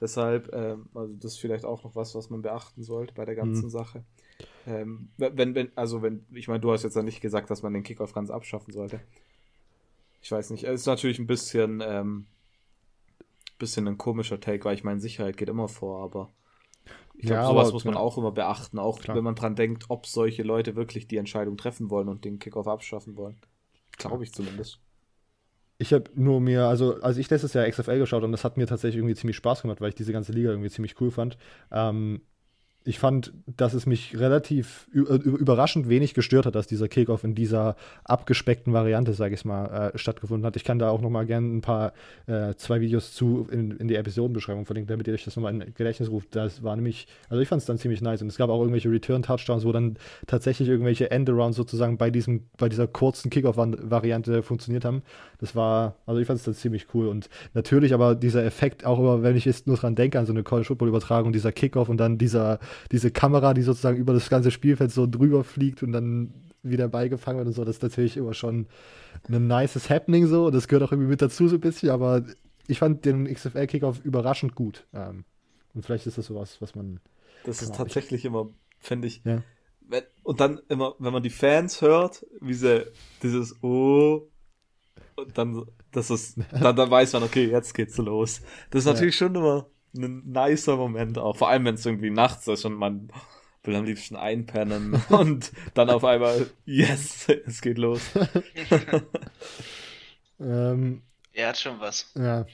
Deshalb, 0.00 0.50
ähm, 0.54 0.88
also 0.94 1.14
das 1.14 1.32
ist 1.32 1.40
vielleicht 1.40 1.64
auch 1.64 1.84
noch 1.84 1.96
was, 1.96 2.14
was 2.14 2.30
man 2.30 2.42
beachten 2.42 2.82
sollte 2.82 3.14
bei 3.14 3.24
der 3.24 3.34
ganzen 3.34 3.64
Mhm. 3.64 3.70
Sache. 3.70 4.04
Ähm, 4.66 5.08
wenn, 5.16 5.54
wenn, 5.54 5.70
also 5.74 6.02
wenn, 6.02 6.24
ich 6.32 6.48
meine, 6.48 6.60
du 6.60 6.70
hast 6.70 6.82
jetzt 6.84 6.96
ja 6.96 7.02
nicht 7.02 7.20
gesagt, 7.20 7.50
dass 7.50 7.62
man 7.62 7.72
den 7.72 7.82
Kickoff 7.82 8.12
ganz 8.12 8.30
abschaffen 8.30 8.72
sollte. 8.72 9.00
Ich 10.20 10.30
weiß 10.30 10.50
nicht, 10.50 10.64
es 10.64 10.80
ist 10.82 10.86
natürlich 10.86 11.18
ein 11.18 11.26
bisschen, 11.26 11.82
ähm, 11.84 12.26
bisschen 13.58 13.86
ein 13.88 13.98
komischer 13.98 14.40
Take, 14.40 14.64
weil 14.64 14.74
ich 14.74 14.84
meine, 14.84 15.00
Sicherheit 15.00 15.36
geht 15.36 15.48
immer 15.48 15.68
vor, 15.68 16.02
aber 16.02 16.30
ich 17.14 17.26
glaube, 17.26 17.42
Ja, 17.42 17.46
sowas 17.48 17.66
aber- 17.68 17.72
muss 17.74 17.84
man 17.84 17.94
ja. 17.94 18.00
auch 18.00 18.16
immer 18.18 18.32
beachten, 18.32 18.78
auch 18.78 19.00
Klar. 19.00 19.16
wenn 19.16 19.24
man 19.24 19.34
dran 19.34 19.54
denkt, 19.56 19.84
ob 19.88 20.06
solche 20.06 20.42
Leute 20.42 20.76
wirklich 20.76 21.06
die 21.08 21.16
Entscheidung 21.18 21.56
treffen 21.56 21.90
wollen 21.90 22.08
und 22.08 22.24
den 22.24 22.38
Kickoff 22.38 22.66
abschaffen 22.68 23.16
wollen. 23.16 23.36
Glaube 23.98 24.24
ich 24.24 24.32
zumindest. 24.32 24.80
Ich 25.76 25.92
habe 25.94 26.10
nur 26.14 26.40
mir, 26.40 26.66
also 26.66 27.00
als 27.00 27.16
ich 27.16 27.28
letztes 27.30 27.54
Jahr 27.54 27.66
XFL 27.66 27.98
geschaut 27.98 28.22
und 28.22 28.32
das 28.32 28.44
hat 28.44 28.56
mir 28.58 28.66
tatsächlich 28.66 28.96
irgendwie 28.98 29.14
ziemlich 29.14 29.36
Spaß 29.36 29.62
gemacht, 29.62 29.80
weil 29.80 29.88
ich 29.90 29.94
diese 29.94 30.12
ganze 30.12 30.32
Liga 30.32 30.50
irgendwie 30.50 30.68
ziemlich 30.70 31.00
cool 31.00 31.10
fand. 31.10 31.38
Ähm, 31.70 32.20
ich 32.82 32.98
fand, 32.98 33.32
dass 33.46 33.74
es 33.74 33.84
mich 33.84 34.18
relativ 34.18 34.88
äh, 34.94 34.98
überraschend 34.98 35.88
wenig 35.90 36.14
gestört 36.14 36.46
hat, 36.46 36.54
dass 36.54 36.66
dieser 36.66 36.88
Kickoff 36.88 37.24
in 37.24 37.34
dieser 37.34 37.76
abgespeckten 38.04 38.72
Variante, 38.72 39.12
sage 39.12 39.34
ich 39.34 39.44
mal, 39.44 39.92
äh, 39.94 39.98
stattgefunden 39.98 40.46
hat. 40.46 40.56
Ich 40.56 40.64
kann 40.64 40.78
da 40.78 40.88
auch 40.88 41.02
noch 41.02 41.10
mal 41.10 41.26
gerne 41.26 41.46
ein 41.46 41.60
paar, 41.60 41.92
äh, 42.26 42.54
zwei 42.54 42.80
Videos 42.80 43.12
zu 43.12 43.46
in, 43.50 43.72
in 43.72 43.88
die 43.88 43.96
Episodenbeschreibung 43.96 44.64
verlinken, 44.64 44.88
damit 44.88 45.06
ihr 45.08 45.14
euch 45.14 45.24
das 45.24 45.36
nochmal 45.36 45.52
in 45.52 45.74
Gedächtnis 45.74 46.10
ruft. 46.10 46.34
Das 46.34 46.62
war 46.62 46.74
nämlich, 46.74 47.06
also 47.28 47.42
ich 47.42 47.48
fand 47.48 47.60
es 47.60 47.66
dann 47.66 47.76
ziemlich 47.76 48.00
nice 48.00 48.22
und 48.22 48.28
es 48.28 48.38
gab 48.38 48.48
auch 48.48 48.60
irgendwelche 48.60 48.90
Return-Touchdowns, 48.90 49.66
wo 49.66 49.72
dann 49.72 49.98
tatsächlich 50.26 50.68
irgendwelche 50.68 51.10
Endarounds 51.10 51.58
sozusagen 51.58 51.98
bei 51.98 52.10
diesem, 52.10 52.44
bei 52.56 52.70
dieser 52.70 52.86
kurzen 52.86 53.30
Kickoff-Variante 53.30 54.42
funktioniert 54.42 54.86
haben. 54.86 55.02
Das 55.38 55.54
war, 55.54 55.96
also 56.06 56.18
ich 56.18 56.26
fand 56.26 56.38
es 56.38 56.44
dann 56.46 56.54
ziemlich 56.54 56.86
cool 56.94 57.08
und 57.08 57.28
natürlich 57.52 57.92
aber 57.92 58.14
dieser 58.14 58.42
Effekt, 58.42 58.86
auch 58.86 58.98
immer, 58.98 59.22
wenn 59.22 59.36
ich 59.36 59.44
jetzt 59.44 59.66
nur 59.66 59.76
dran 59.76 59.94
denke, 59.94 60.18
an 60.18 60.24
so 60.24 60.32
eine 60.32 60.42
College-Football-Übertragung, 60.42 61.32
dieser 61.32 61.52
Kickoff 61.52 61.90
und 61.90 61.98
dann 61.98 62.16
dieser, 62.16 62.58
diese 62.92 63.10
Kamera, 63.10 63.54
die 63.54 63.62
sozusagen 63.62 63.96
über 63.98 64.12
das 64.12 64.28
ganze 64.30 64.50
Spielfeld 64.50 64.90
so 64.92 65.06
drüber 65.06 65.44
fliegt 65.44 65.82
und 65.82 65.92
dann 65.92 66.32
wieder 66.62 66.88
beigefangen 66.88 67.38
wird 67.38 67.48
und 67.48 67.54
so, 67.54 67.64
das 67.64 67.76
ist 67.76 67.82
natürlich 67.82 68.16
immer 68.16 68.34
schon 68.34 68.66
ein 69.28 69.46
nices 69.46 69.88
Happening 69.88 70.26
so 70.26 70.46
und 70.46 70.54
das 70.54 70.68
gehört 70.68 70.82
auch 70.86 70.92
irgendwie 70.92 71.08
mit 71.10 71.22
dazu 71.22 71.48
so 71.48 71.56
ein 71.56 71.60
bisschen, 71.60 71.90
aber 71.90 72.22
ich 72.66 72.78
fand 72.78 73.04
den 73.04 73.26
XFL-Kickoff 73.32 74.04
überraschend 74.04 74.54
gut. 74.54 74.86
Ähm, 74.92 75.24
und 75.74 75.84
vielleicht 75.84 76.06
ist 76.06 76.18
das 76.18 76.26
sowas, 76.26 76.58
was 76.60 76.74
man 76.74 77.00
Das 77.44 77.62
ist 77.62 77.74
tatsächlich 77.74 78.24
immer, 78.24 78.50
finde 78.78 79.08
ich, 79.08 79.22
Ja. 79.24 79.42
wenn, 79.88 80.02
und 80.22 80.40
dann 80.40 80.60
immer, 80.68 80.94
wenn 80.98 81.12
man 81.12 81.22
die 81.22 81.30
Fans 81.30 81.80
hört, 81.80 82.26
wie 82.40 82.54
sie 82.54 82.86
dieses 83.22 83.62
Oh 83.62 84.28
und 85.16 85.36
dann, 85.36 85.64
das 85.92 86.10
ist, 86.10 86.38
dann, 86.52 86.76
dann 86.76 86.90
weiß 86.90 87.12
man, 87.14 87.22
okay, 87.22 87.50
jetzt 87.50 87.74
geht's 87.74 87.96
los. 87.98 88.42
Das 88.70 88.80
ist 88.80 88.86
Ja. 88.86 88.92
natürlich 88.92 89.16
schon 89.16 89.34
immer 89.34 89.66
ein 89.96 90.22
nicer 90.30 90.76
Moment 90.76 91.18
auch. 91.18 91.36
Vor 91.36 91.48
allem, 91.48 91.64
wenn 91.64 91.74
es 91.74 91.86
irgendwie 91.86 92.10
nachts 92.10 92.46
ist 92.48 92.64
und 92.64 92.74
man 92.74 93.10
will 93.64 93.74
am 93.76 93.84
liebsten 93.84 94.16
einpennen 94.16 94.94
und 95.10 95.52
dann 95.74 95.90
auf 95.90 96.04
einmal, 96.04 96.46
yes, 96.64 97.28
es 97.46 97.60
geht 97.60 97.78
los. 97.78 98.00
Ähm, 100.40 101.02
Er 101.32 101.48
hat 101.48 101.58
schon 101.58 101.78
was. 101.80 102.10
ja. 102.14 102.46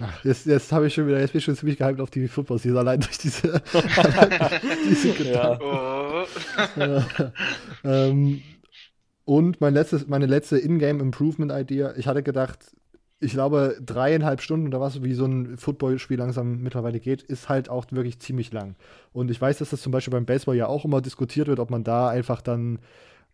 Ach, 0.00 0.24
jetzt 0.24 0.46
jetzt 0.46 0.70
habe 0.70 0.86
ich 0.86 0.94
schon 0.94 1.08
wieder, 1.08 1.18
jetzt 1.18 1.32
bin 1.32 1.38
ich 1.40 1.44
schon 1.44 1.56
ziemlich 1.56 1.78
gehypt 1.78 2.00
auf 2.00 2.10
die 2.10 2.28
Football-Season, 2.28 2.76
allein 2.78 3.00
durch 3.00 3.18
diese, 3.18 3.60
diese 4.88 5.12
Gedanken. 5.14 5.62
Oh. 5.64 6.24
Ja. 6.76 7.32
ähm, 7.84 8.42
und 9.24 9.60
mein 9.60 9.74
letztes, 9.74 10.06
meine 10.06 10.26
letzte 10.26 10.58
In-Game-Improvement-Idea, 10.58 11.94
ich 11.96 12.06
hatte 12.06 12.22
gedacht, 12.22 12.58
ich 13.20 13.32
glaube, 13.32 13.76
dreieinhalb 13.84 14.40
Stunden 14.40 14.68
oder 14.68 14.80
was, 14.80 15.02
wie 15.02 15.14
so 15.14 15.24
ein 15.24 15.56
Footballspiel 15.56 16.18
langsam 16.18 16.62
mittlerweile 16.62 17.00
geht, 17.00 17.22
ist 17.22 17.48
halt 17.48 17.68
auch 17.68 17.86
wirklich 17.90 18.20
ziemlich 18.20 18.52
lang. 18.52 18.76
Und 19.12 19.30
ich 19.30 19.40
weiß, 19.40 19.58
dass 19.58 19.70
das 19.70 19.82
zum 19.82 19.90
Beispiel 19.90 20.12
beim 20.12 20.24
Baseball 20.26 20.56
ja 20.56 20.68
auch 20.68 20.84
immer 20.84 21.00
diskutiert 21.00 21.48
wird, 21.48 21.58
ob 21.58 21.70
man 21.70 21.82
da 21.82 22.08
einfach 22.08 22.42
dann, 22.42 22.78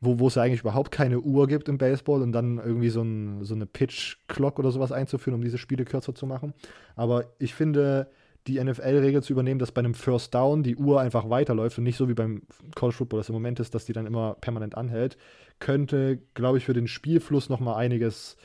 wo, 0.00 0.18
wo 0.18 0.28
es 0.28 0.36
ja 0.36 0.42
eigentlich 0.42 0.60
überhaupt 0.60 0.90
keine 0.90 1.20
Uhr 1.20 1.46
gibt 1.48 1.68
im 1.68 1.76
Baseball 1.76 2.22
und 2.22 2.32
dann 2.32 2.58
irgendwie 2.58 2.88
so, 2.88 3.02
ein, 3.02 3.44
so 3.44 3.54
eine 3.54 3.66
Pitch-Clock 3.66 4.58
oder 4.58 4.70
sowas 4.70 4.90
einzuführen, 4.90 5.34
um 5.34 5.44
diese 5.44 5.58
Spiele 5.58 5.84
kürzer 5.84 6.14
zu 6.14 6.26
machen. 6.26 6.54
Aber 6.96 7.26
ich 7.38 7.52
finde, 7.52 8.08
die 8.46 8.62
NFL-Regel 8.62 9.22
zu 9.22 9.32
übernehmen, 9.32 9.58
dass 9.58 9.72
bei 9.72 9.80
einem 9.80 9.94
First 9.94 10.34
Down 10.34 10.62
die 10.62 10.76
Uhr 10.76 11.00
einfach 11.00 11.28
weiterläuft 11.28 11.78
und 11.78 11.84
nicht 11.84 11.96
so 11.96 12.08
wie 12.08 12.14
beim 12.14 12.42
College 12.74 12.96
Football 12.96 13.20
das 13.20 13.28
im 13.28 13.34
Moment 13.34 13.60
ist, 13.60 13.74
dass 13.74 13.84
die 13.84 13.92
dann 13.92 14.06
immer 14.06 14.34
permanent 14.40 14.76
anhält, 14.76 15.16
könnte, 15.60 16.18
glaube 16.34 16.58
ich, 16.58 16.64
für 16.64 16.74
den 16.74 16.88
Spielfluss 16.88 17.48
noch 17.48 17.60
mal 17.60 17.76
einiges, 17.76 18.36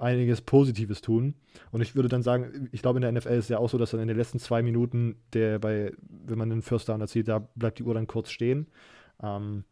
einiges 0.00 0.40
Positives 0.40 1.00
tun. 1.00 1.34
Und 1.70 1.80
ich 1.80 1.94
würde 1.94 2.08
dann 2.08 2.22
sagen, 2.22 2.68
ich 2.72 2.82
glaube, 2.82 2.98
in 2.98 3.02
der 3.02 3.12
NFL 3.12 3.34
ist 3.34 3.44
es 3.44 3.48
ja 3.48 3.58
auch 3.58 3.68
so, 3.68 3.78
dass 3.78 3.90
dann 3.90 4.00
in 4.00 4.08
den 4.08 4.16
letzten 4.16 4.38
zwei 4.38 4.62
Minuten, 4.62 5.16
der 5.32 5.58
bei, 5.58 5.92
wenn 6.08 6.38
man 6.38 6.50
einen 6.50 6.62
First 6.62 6.88
Down 6.88 7.00
erzielt, 7.00 7.28
da 7.28 7.40
bleibt 7.54 7.78
die 7.78 7.82
Uhr 7.82 7.94
dann 7.94 8.06
kurz 8.06 8.30
stehen. 8.30 8.68
Ähm, 9.22 9.64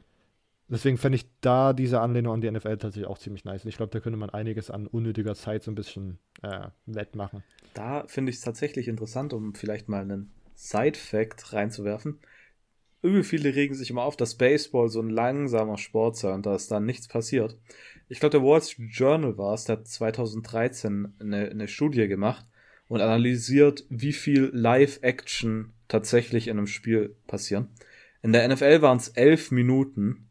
deswegen 0.68 0.98
fände 0.98 1.16
ich 1.16 1.26
da 1.40 1.72
diese 1.72 2.00
Anlehnung 2.00 2.34
an 2.34 2.40
die 2.40 2.50
NFL 2.50 2.76
tatsächlich 2.78 3.06
auch 3.06 3.18
ziemlich 3.18 3.44
nice. 3.44 3.64
Und 3.64 3.68
ich 3.68 3.76
glaube, 3.76 3.92
da 3.92 4.00
könnte 4.00 4.18
man 4.18 4.30
einiges 4.30 4.70
an 4.70 4.86
unnötiger 4.86 5.34
Zeit 5.34 5.62
so 5.62 5.70
ein 5.70 5.76
bisschen 5.76 6.18
äh, 6.42 6.68
wettmachen. 6.86 7.42
Da 7.74 8.06
finde 8.06 8.30
ich 8.30 8.36
es 8.36 8.42
tatsächlich 8.42 8.88
interessant, 8.88 9.32
um 9.32 9.54
vielleicht 9.54 9.88
mal 9.88 10.02
einen 10.02 10.32
Side-Fact 10.54 11.52
reinzuwerfen. 11.52 12.18
Übel 13.02 13.22
viele 13.22 13.54
regen 13.54 13.74
sich 13.74 13.90
immer 13.90 14.02
auf, 14.02 14.16
dass 14.16 14.36
Baseball 14.36 14.88
so 14.88 15.00
ein 15.00 15.10
langsamer 15.10 15.78
Sport 15.78 16.16
sei 16.16 16.32
und 16.32 16.46
dass 16.46 16.68
da 16.68 16.80
nichts 16.80 17.08
passiert. 17.08 17.56
Ich 18.08 18.20
glaube, 18.20 18.38
der 18.38 18.42
Wall 18.42 18.62
Street 18.62 18.92
Journal 18.92 19.36
war 19.38 19.54
es, 19.54 19.64
der 19.64 19.78
hat 19.78 19.88
2013 19.88 21.14
eine, 21.20 21.48
eine 21.48 21.68
Studie 21.68 22.08
gemacht 22.08 22.46
und 22.88 23.00
analysiert, 23.00 23.84
wie 23.88 24.12
viel 24.12 24.50
Live-Action 24.52 25.72
tatsächlich 25.88 26.48
in 26.48 26.58
einem 26.58 26.66
Spiel 26.66 27.16
passieren. 27.26 27.68
In 28.22 28.32
der 28.32 28.48
NFL 28.48 28.82
waren 28.82 28.98
es 28.98 29.08
11 29.08 29.50
Minuten, 29.50 30.28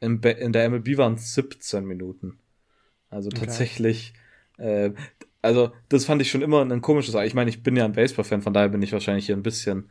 in, 0.00 0.20
in 0.22 0.52
der 0.52 0.68
MLB 0.68 0.96
waren 0.96 1.14
es 1.14 1.34
17 1.34 1.84
Minuten. 1.84 2.38
Also 3.10 3.30
Okay. 3.30 3.40
tatsächlich, 3.40 4.12
äh, 4.58 4.90
also 5.42 5.72
das 5.88 6.04
fand 6.04 6.20
ich 6.22 6.30
schon 6.30 6.42
immer 6.42 6.62
ein 6.62 6.82
komisches. 6.82 7.14
Ich 7.14 7.34
meine, 7.34 7.50
ich 7.50 7.62
bin 7.62 7.76
ja 7.76 7.84
ein 7.84 7.92
Baseball-Fan, 7.92 8.42
von 8.42 8.52
daher 8.52 8.68
bin 8.68 8.82
ich 8.82 8.92
wahrscheinlich 8.92 9.26
hier 9.26 9.36
ein 9.36 9.42
bisschen 9.42 9.90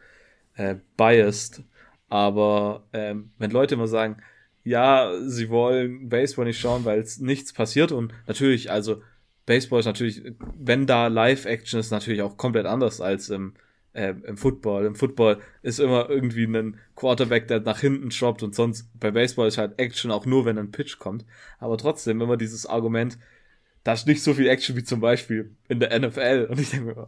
äh, 0.56 0.76
biased. 0.98 1.64
Aber 2.10 2.88
ähm, 2.94 3.32
wenn 3.38 3.52
Leute 3.52 3.76
immer 3.76 3.88
sagen, 3.88 4.18
ja, 4.64 5.14
sie 5.26 5.50
wollen 5.50 6.10
Baseball 6.10 6.46
nicht 6.46 6.60
schauen, 6.60 6.86
weil 6.86 7.00
es 7.00 7.20
nichts 7.20 7.54
passiert 7.54 7.92
und 7.92 8.14
natürlich, 8.28 8.70
also 8.72 9.02
Baseball 9.46 9.80
ist 9.80 9.86
natürlich, 9.86 10.22
wenn 10.58 10.86
da 10.86 11.08
Live-Action 11.08 11.80
ist, 11.80 11.92
natürlich 11.92 12.22
auch 12.22 12.36
komplett 12.36 12.66
anders 12.66 13.00
als 13.00 13.30
im, 13.30 13.54
äh, 13.94 14.14
im 14.26 14.36
Football. 14.36 14.86
Im 14.86 14.96
Football 14.96 15.38
ist 15.62 15.80
immer 15.80 16.10
irgendwie 16.10 16.44
ein 16.44 16.78
Quarterback, 16.96 17.48
der 17.48 17.62
nach 17.62 17.80
hinten 17.80 18.10
droppt 18.10 18.44
und 18.44 18.54
sonst 18.54 18.90
bei 19.00 19.10
Baseball 19.10 19.48
ist 19.48 19.58
halt 19.58 19.80
Action 19.80 20.12
auch 20.12 20.26
nur, 20.26 20.44
wenn 20.46 20.58
ein 20.58 20.72
Pitch 20.72 21.00
kommt. 21.00 21.26
Aber 21.60 21.78
trotzdem 21.78 22.20
immer 22.20 22.36
dieses 22.36 22.66
Argument, 22.66 23.18
da 23.86 23.94
ist 23.94 24.06
nicht 24.06 24.22
so 24.22 24.34
viel 24.34 24.50
Action 24.50 24.76
wie 24.76 24.84
zum 24.84 25.00
Beispiel 25.00 25.56
in 25.70 25.80
der 25.80 25.98
NFL. 25.98 26.48
Und 26.50 26.60
ich 26.60 26.72
denke 26.72 27.08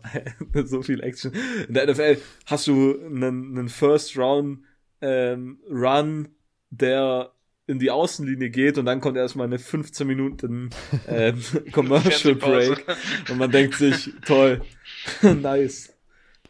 mir, 0.54 0.66
so 0.66 0.82
viel 0.82 1.04
Action. 1.04 1.34
In 1.68 1.74
der 1.74 1.92
NFL 1.92 2.20
hast 2.46 2.68
du 2.68 2.98
einen, 3.06 3.58
einen 3.58 3.68
First 3.68 4.18
Round 4.18 4.60
ähm, 5.02 5.60
Run, 5.70 6.30
der 6.70 7.32
in 7.68 7.78
die 7.78 7.92
Außenlinie 7.92 8.50
geht 8.50 8.78
und 8.80 8.86
dann 8.86 9.00
kommt 9.00 9.16
erstmal 9.16 9.46
eine 9.46 9.60
15 9.60 10.08
Minuten 10.08 10.72
ähm, 11.08 11.42
Commercial. 11.72 12.36
Break 12.36 12.84
und 13.30 13.38
man 13.38 13.52
denkt 13.52 13.76
sich, 13.76 14.12
toll, 14.26 14.62
nice. 15.22 15.94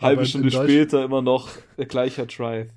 Halbe 0.02 0.26
Stunde 0.26 0.50
später 0.50 1.04
immer 1.04 1.22
noch 1.22 1.50
der 1.78 1.86
gleiche 1.86 2.26
Drive. 2.26 2.70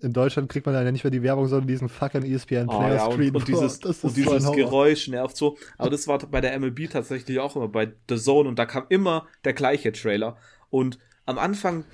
In 0.00 0.12
Deutschland 0.12 0.50
kriegt 0.50 0.66
man 0.66 0.74
dann 0.74 0.84
ja 0.84 0.90
nicht 0.90 1.04
mehr 1.04 1.12
die 1.12 1.22
Werbung, 1.22 1.46
sondern 1.46 1.68
diesen 1.68 1.88
fucking 1.88 2.24
ESPN 2.24 2.68
Ah, 2.68 2.78
Player 2.78 2.94
ja, 2.96 3.10
Screen. 3.12 3.28
und, 3.28 3.36
und 3.36 3.48
dieses, 3.48 3.78
ist 3.78 4.04
und 4.04 4.16
dieses. 4.16 4.50
Geräusch 4.52 5.06
nervt 5.08 5.36
so. 5.36 5.56
Aber 5.78 5.88
das 5.88 6.08
war 6.08 6.18
bei 6.18 6.40
der 6.40 6.58
MLB 6.58 6.90
tatsächlich 6.90 7.38
auch 7.38 7.54
immer 7.54 7.68
bei 7.68 7.92
The 8.08 8.16
Zone 8.16 8.48
und 8.48 8.58
da 8.58 8.66
kam 8.66 8.84
immer 8.88 9.26
der 9.44 9.52
gleiche 9.54 9.92
Trailer. 9.92 10.36
Und 10.68 10.98
am 11.26 11.38
Anfang 11.38 11.84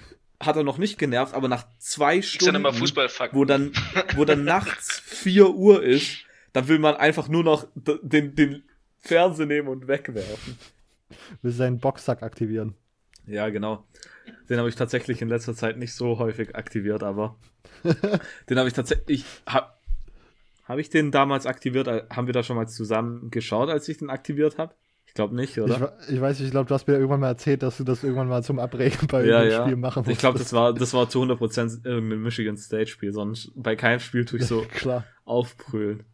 hat 0.40 0.56
er 0.56 0.62
noch 0.62 0.78
nicht 0.78 0.98
genervt, 0.98 1.34
aber 1.34 1.48
nach 1.48 1.66
zwei 1.78 2.22
Stunden, 2.22 2.64
wo 3.32 3.44
dann, 3.44 3.72
wo 4.16 4.24
dann 4.24 4.44
nachts 4.44 5.00
4 5.00 5.50
Uhr 5.50 5.82
ist, 5.82 6.24
dann 6.52 6.66
will 6.68 6.78
man 6.78 6.96
einfach 6.96 7.28
nur 7.28 7.44
noch 7.44 7.66
den, 7.74 8.34
den 8.34 8.64
Fernseher 8.98 9.46
nehmen 9.46 9.68
und 9.68 9.86
wegwerfen. 9.86 10.58
Will 11.42 11.52
seinen 11.52 11.78
Boxsack 11.78 12.22
aktivieren. 12.22 12.74
Ja, 13.26 13.48
genau. 13.50 13.84
Den 14.48 14.58
habe 14.58 14.68
ich 14.68 14.74
tatsächlich 14.76 15.22
in 15.22 15.28
letzter 15.28 15.54
Zeit 15.54 15.76
nicht 15.76 15.94
so 15.94 16.18
häufig 16.18 16.56
aktiviert, 16.56 17.02
aber 17.02 17.36
den 18.48 18.58
habe 18.58 18.68
ich 18.68 18.74
tatsächlich. 18.74 19.24
Habe 19.46 19.72
hab 20.66 20.78
ich 20.78 20.90
den 20.90 21.10
damals 21.10 21.46
aktiviert? 21.46 21.88
Äh, 21.88 22.04
Haben 22.10 22.26
wir 22.26 22.34
da 22.34 22.42
schon 22.42 22.56
mal 22.56 22.68
zusammen 22.68 23.30
geschaut, 23.30 23.68
als 23.68 23.88
ich 23.88 23.98
den 23.98 24.10
aktiviert 24.10 24.58
habe? 24.58 24.74
Ich 25.10 25.14
glaube 25.14 25.34
nicht, 25.34 25.56
Ich, 25.56 25.64
oder? 25.64 25.80
wa- 25.80 25.92
ich 26.08 26.20
weiß 26.20 26.38
nicht, 26.38 26.46
ich 26.46 26.52
glaube, 26.52 26.68
du 26.68 26.74
hast 26.74 26.86
mir 26.86 26.94
irgendwann 26.94 27.18
mal 27.20 27.26
erzählt, 27.28 27.64
dass 27.64 27.76
du 27.78 27.84
das 27.84 28.04
irgendwann 28.04 28.28
mal 28.28 28.44
zum 28.44 28.60
Abregen 28.60 29.08
bei 29.08 29.26
Ja, 29.26 29.40
einem 29.42 29.50
ja. 29.50 29.64
Spiel 29.64 29.76
machen 29.76 30.04
Ich 30.08 30.18
glaube, 30.18 30.38
das 30.38 30.52
war, 30.52 30.72
das 30.72 30.94
war 30.94 31.08
zu 31.08 31.20
100% 31.20 31.84
irgendein 31.84 32.22
Michigan 32.22 32.56
State 32.56 32.86
Spiel, 32.86 33.12
sonst 33.12 33.50
bei 33.56 33.74
keinem 33.74 33.98
Spiel 33.98 34.24
tue 34.24 34.38
ich 34.38 34.46
so 34.46 34.62
Klar. 34.70 35.04
aufbrüllen. 35.24 36.04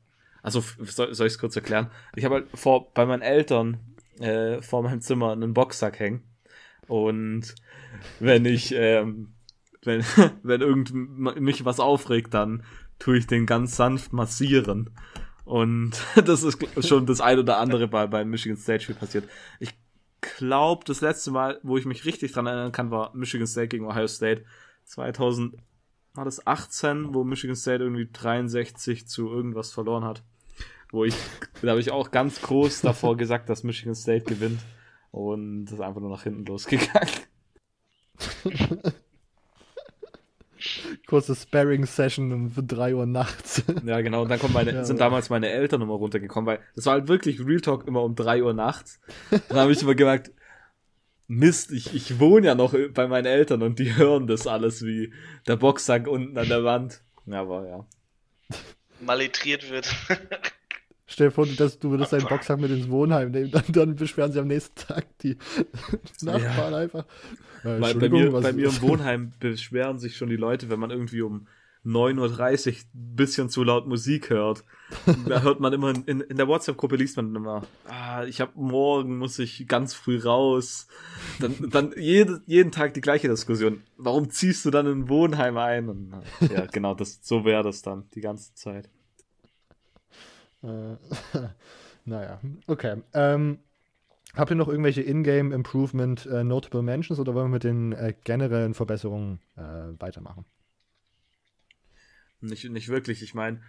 Also 0.42 0.62
soll, 0.80 1.12
soll 1.12 1.26
ich 1.26 1.34
es 1.34 1.38
kurz 1.38 1.56
erklären? 1.56 1.90
Ich 2.14 2.24
habe 2.24 2.36
halt 2.36 2.46
vor, 2.54 2.90
bei 2.94 3.04
meinen 3.04 3.22
Eltern 3.22 3.78
äh, 4.18 4.62
vor 4.62 4.82
meinem 4.82 5.02
Zimmer 5.02 5.32
einen 5.32 5.52
Boxsack 5.52 5.98
hängen. 5.98 6.22
Und 6.88 7.54
wenn 8.18 8.44
ich, 8.46 8.72
ähm, 8.74 9.34
wenn, 9.84 10.02
wenn 10.42 10.60
irgend 10.62 10.92
mich 10.94 11.64
was 11.64 11.80
aufregt, 11.80 12.32
dann 12.32 12.62
tue 12.98 13.18
ich 13.18 13.26
den 13.26 13.44
ganz 13.44 13.76
sanft 13.76 14.12
massieren. 14.14 14.90
Und 15.46 15.92
das 16.26 16.42
ist 16.42 16.58
schon 16.86 17.06
das 17.06 17.22
ein 17.22 17.38
oder 17.38 17.58
andere 17.58 17.88
bei, 17.88 18.06
beim 18.06 18.28
Michigan 18.28 18.58
State 18.58 18.82
Spiel 18.82 18.96
passiert. 18.96 19.24
Ich 19.60 19.72
glaube, 20.20 20.84
das 20.84 21.00
letzte 21.00 21.30
Mal, 21.30 21.60
wo 21.62 21.78
ich 21.78 21.86
mich 21.86 22.04
richtig 22.04 22.32
dran 22.32 22.46
erinnern 22.46 22.72
kann, 22.72 22.90
war 22.90 23.14
Michigan 23.14 23.46
State 23.46 23.68
gegen 23.68 23.86
Ohio 23.86 24.08
State 24.08 24.44
2000 24.84 25.54
war 26.14 26.24
das 26.24 26.46
18, 26.46 27.14
wo 27.14 27.24
Michigan 27.24 27.56
State 27.56 27.82
irgendwie 27.82 28.08
63 28.10 29.06
zu 29.06 29.28
irgendwas 29.28 29.72
verloren 29.72 30.04
hat. 30.04 30.22
Wo 30.90 31.04
ich, 31.04 31.14
da 31.62 31.70
habe 31.70 31.80
ich 31.80 31.90
auch 31.90 32.10
ganz 32.10 32.40
groß 32.40 32.80
davor 32.80 33.16
gesagt, 33.18 33.48
dass 33.48 33.64
Michigan 33.64 33.94
State 33.94 34.24
gewinnt. 34.24 34.60
Und 35.10 35.66
das 35.66 35.74
ist 35.74 35.80
einfach 35.80 36.00
nur 36.00 36.10
nach 36.10 36.22
hinten 36.22 36.44
losgegangen. 36.44 37.10
Kurze 41.06 41.34
Sparring-Session 41.34 42.32
um 42.32 42.52
3 42.54 42.94
Uhr 42.94 43.06
nachts. 43.06 43.62
Ja, 43.84 44.00
genau. 44.00 44.22
Und 44.22 44.30
dann 44.30 44.38
kommen 44.38 44.54
meine, 44.54 44.72
Ja, 44.72 44.84
sind 44.84 45.00
damals 45.00 45.30
meine 45.30 45.48
Eltern 45.50 45.82
immer 45.82 45.94
runtergekommen, 45.94 46.46
weil 46.46 46.60
das 46.74 46.86
war 46.86 46.94
halt 46.94 47.08
wirklich 47.08 47.40
Real 47.44 47.60
Talk 47.60 47.86
immer 47.86 48.02
um 48.02 48.14
3 48.14 48.42
Uhr 48.42 48.54
nachts. 48.54 49.00
Dann 49.48 49.58
habe 49.58 49.72
ich 49.72 49.82
immer 49.82 49.94
gemerkt, 49.94 50.32
Mist, 51.28 51.72
ich, 51.72 51.94
ich 51.94 52.20
wohne 52.20 52.46
ja 52.46 52.54
noch 52.54 52.74
bei 52.94 53.08
meinen 53.08 53.26
Eltern 53.26 53.62
und 53.62 53.78
die 53.78 53.96
hören 53.96 54.26
das 54.28 54.46
alles 54.46 54.84
wie 54.84 55.12
der 55.48 55.56
Boxsack 55.56 56.06
unten 56.06 56.38
an 56.38 56.48
der 56.48 56.62
Wand. 56.62 57.02
Ja, 57.26 57.40
aber 57.40 57.66
ja. 57.66 57.86
Malitriert 59.00 59.68
wird. 59.70 59.92
Stell 61.06 61.28
dir 61.28 61.32
vor, 61.32 61.46
dass 61.46 61.78
du 61.78 61.90
würdest 61.90 62.12
deinen 62.12 62.26
Boxsack 62.26 62.60
mit 62.60 62.70
ins 62.70 62.88
Wohnheim 62.88 63.30
nehmen, 63.30 63.50
dann, 63.52 63.64
dann 63.68 63.96
beschweren 63.96 64.32
sie 64.32 64.40
am 64.40 64.48
nächsten 64.48 64.74
Tag 64.74 65.06
die 65.18 65.36
Nachbarn 66.22 66.74
einfach. 66.74 67.04
Äh, 67.62 67.80
Weil 67.80 67.94
bei 67.94 68.08
mir, 68.08 68.30
bei 68.32 68.52
mir 68.52 68.68
im 68.68 68.82
Wohnheim 68.82 69.32
beschweren 69.38 69.98
sich 69.98 70.16
schon 70.16 70.28
die 70.28 70.36
Leute, 70.36 70.68
wenn 70.68 70.80
man 70.80 70.90
irgendwie 70.90 71.22
um 71.22 71.46
9.30 71.86 72.68
Uhr 72.68 72.74
ein 72.74 73.16
bisschen 73.16 73.48
zu 73.48 73.62
laut 73.62 73.86
Musik 73.86 74.30
hört. 74.30 74.64
Da 75.28 75.42
hört 75.42 75.60
man 75.60 75.72
immer, 75.72 75.94
in, 76.06 76.20
in 76.20 76.36
der 76.36 76.48
WhatsApp-Gruppe 76.48 76.96
liest 76.96 77.16
man 77.16 77.34
immer, 77.34 77.62
ah, 77.88 78.24
ich 78.24 78.40
hab 78.40 78.56
morgen, 78.56 79.18
muss 79.18 79.38
ich 79.38 79.68
ganz 79.68 79.94
früh 79.94 80.18
raus. 80.18 80.88
Dann, 81.38 81.54
dann 81.70 81.94
jede, 81.96 82.42
jeden 82.46 82.72
Tag 82.72 82.94
die 82.94 83.00
gleiche 83.00 83.28
Diskussion. 83.28 83.82
Warum 83.96 84.30
ziehst 84.30 84.64
du 84.64 84.70
dann 84.70 84.86
in 84.86 85.00
ein 85.02 85.08
Wohnheim 85.08 85.56
ein? 85.56 85.88
Und, 85.88 86.12
ja, 86.40 86.66
genau, 86.66 86.94
das, 86.94 87.20
so 87.22 87.44
wäre 87.44 87.62
das 87.62 87.82
dann 87.82 88.08
die 88.14 88.20
ganze 88.20 88.52
Zeit. 88.54 88.90
Äh, 90.66 90.96
naja, 92.04 92.40
okay. 92.66 93.02
Ähm, 93.14 93.58
habt 94.34 94.50
ihr 94.50 94.56
noch 94.56 94.68
irgendwelche 94.68 95.02
Ingame 95.02 95.54
Improvement 95.54 96.26
äh, 96.26 96.44
Notable 96.44 96.82
Mentions 96.82 97.20
oder 97.20 97.34
wollen 97.34 97.46
wir 97.46 97.54
mit 97.54 97.64
den 97.64 97.92
äh, 97.92 98.14
generellen 98.24 98.74
Verbesserungen 98.74 99.40
äh, 99.56 99.60
weitermachen? 100.00 100.44
Nicht, 102.40 102.68
nicht 102.68 102.88
wirklich. 102.88 103.22
Ich 103.22 103.34
meine, 103.34 103.62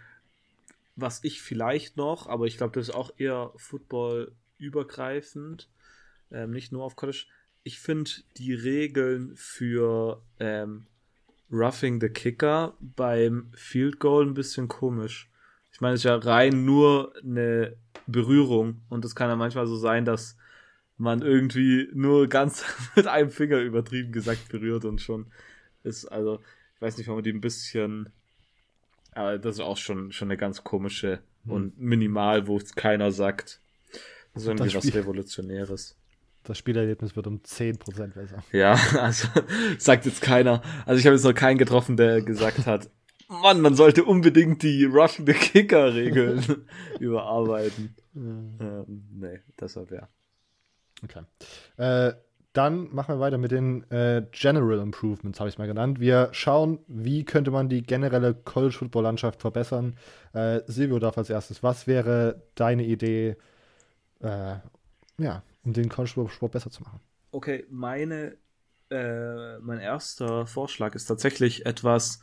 was 0.96 1.24
ich 1.24 1.42
vielleicht 1.42 1.98
noch, 1.98 2.28
aber 2.28 2.46
ich 2.46 2.58
glaube, 2.58 2.74
das 2.74 2.90
ist 2.90 2.96
auch 2.96 3.12
eher 3.18 3.52
Football 3.56 4.32
übergreifend, 4.58 5.70
ähm, 6.32 6.52
nicht 6.52 6.72
nur 6.72 6.84
auf 6.84 6.96
College. 6.96 7.26
Ich 7.64 7.80
finde 7.80 8.10
die 8.38 8.54
Regeln 8.54 9.36
für 9.36 10.22
ähm, 10.40 10.88
Roughing 11.52 12.02
the 12.02 12.10
Kicker 12.10 12.76
beim 12.80 13.52
Field 13.54 14.00
Goal 14.00 14.26
ein 14.26 14.34
bisschen 14.34 14.68
komisch. 14.68 15.30
Ich 15.78 15.82
meine, 15.82 15.94
es 15.94 16.00
ist 16.00 16.06
ja 16.06 16.16
rein 16.16 16.66
nur 16.66 17.14
eine 17.24 17.78
Berührung 18.08 18.82
und 18.90 19.06
es 19.06 19.14
kann 19.14 19.30
ja 19.30 19.36
manchmal 19.36 19.68
so 19.68 19.78
sein, 19.78 20.06
dass 20.06 20.36
man 20.98 21.22
irgendwie 21.22 21.88
nur 21.94 22.28
ganz 22.28 22.66
mit 22.96 23.06
einem 23.06 23.30
Finger 23.30 23.60
übertrieben 23.60 24.12
gesagt 24.12 24.50
berührt 24.50 24.86
und 24.86 25.02
schon 25.02 25.28
ist, 25.84 26.06
also, 26.06 26.40
ich 26.74 26.82
weiß 26.82 26.98
nicht, 26.98 27.06
warum 27.06 27.18
man 27.18 27.26
die 27.26 27.32
ein 27.32 27.42
bisschen, 27.42 28.10
aber 29.12 29.38
das 29.38 29.58
ist 29.58 29.62
auch 29.62 29.78
schon, 29.78 30.12
schon 30.12 30.30
eine 30.30 30.38
ganz 30.38 30.64
komische 30.64 31.20
hm. 31.44 31.52
und 31.52 31.80
minimal, 31.80 32.48
wo 32.48 32.58
es 32.58 32.74
keiner 32.74 33.12
sagt. 33.12 33.62
Das 34.34 34.42
ist 34.42 34.48
irgendwie 34.48 34.74
das 34.74 34.84
was 34.84 34.96
Revolutionäres 34.96 35.96
das 36.44 36.58
Spielerlebnis 36.58 37.16
wird 37.16 37.28
um 37.28 37.40
10% 37.40 38.14
besser. 38.14 38.42
Ja, 38.52 38.74
also 39.00 39.28
sagt 39.78 40.06
jetzt 40.06 40.22
keiner. 40.22 40.62
Also 40.86 41.00
ich 41.00 41.06
habe 41.06 41.16
jetzt 41.16 41.26
noch 41.26 41.34
keinen 41.34 41.58
getroffen, 41.58 41.98
der 41.98 42.22
gesagt 42.22 42.66
hat, 42.66 42.90
Mann, 43.28 43.62
man 43.62 43.76
sollte 43.76 44.06
unbedingt 44.06 44.64
die 44.64 44.86
Rushing 44.86 45.26
the 45.26 45.34
Kicker 45.34 45.94
Regeln 45.94 46.66
überarbeiten. 47.00 47.96
Ähm, 48.16 49.08
nee, 49.12 49.40
deshalb 49.60 49.92
ja. 49.92 50.08
Okay. 51.04 51.24
Äh, 51.78 52.14
dann 52.54 52.94
machen 52.94 53.16
wir 53.16 53.20
weiter 53.20 53.38
mit 53.38 53.52
den 53.52 53.84
äh, 53.92 54.26
General 54.32 54.80
Improvements, 54.80 55.40
habe 55.40 55.50
ich 55.50 55.56
es 55.56 55.60
mal 55.60 55.68
genannt. 55.68 56.00
Wir 56.00 56.30
schauen, 56.32 56.80
wie 56.88 57.24
könnte 57.24 57.52
man 57.52 57.70
die 57.70 57.84
generelle 57.84 58.34
College 58.34 58.74
Football 58.74 59.04
Landschaft 59.04 59.42
verbessern. 59.42 59.98
Äh, 60.34 60.62
Silvio 60.66 60.98
darf 60.98 61.18
als 61.20 61.30
erstes. 61.30 61.62
Was 61.62 61.86
wäre 61.86 62.42
deine 62.56 62.84
Idee, 62.84 63.36
äh, 64.22 64.56
ja, 65.20 65.44
um 65.64 65.74
den 65.74 65.90
College-Sport 65.90 66.52
besser 66.52 66.72
zu 66.72 66.82
machen. 66.82 67.00
Okay, 67.32 67.66
meine, 67.70 68.38
äh, 68.90 69.60
mein 69.60 69.80
erster 69.80 70.48
Vorschlag 70.48 70.96
ist 70.96 71.06
tatsächlich 71.06 71.66
etwas, 71.66 72.22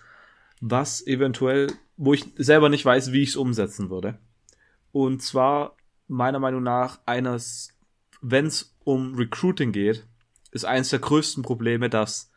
was 0.61 1.07
eventuell, 1.07 1.73
wo 1.97 2.15
ich 2.15 2.27
selber 2.37 2.69
nicht 2.69 2.85
weiß, 2.85 3.13
wie 3.13 3.23
ich 3.23 3.31
es 3.31 3.37
umsetzen 3.37 3.91
würde. 3.91 4.19
Und 4.93 5.23
zwar, 5.23 5.77
meiner 6.09 6.39
Meinung 6.39 6.63
nach, 6.63 7.01
eines, 7.07 7.77
wenn 8.21 8.47
es 8.47 8.77
um 8.85 9.15
Recruiting 9.15 9.73
geht, 9.73 10.07
ist 10.51 10.65
eines 10.65 10.91
der 10.91 11.01
größten 11.01 11.43
Probleme, 11.43 11.91
dass 11.91 12.31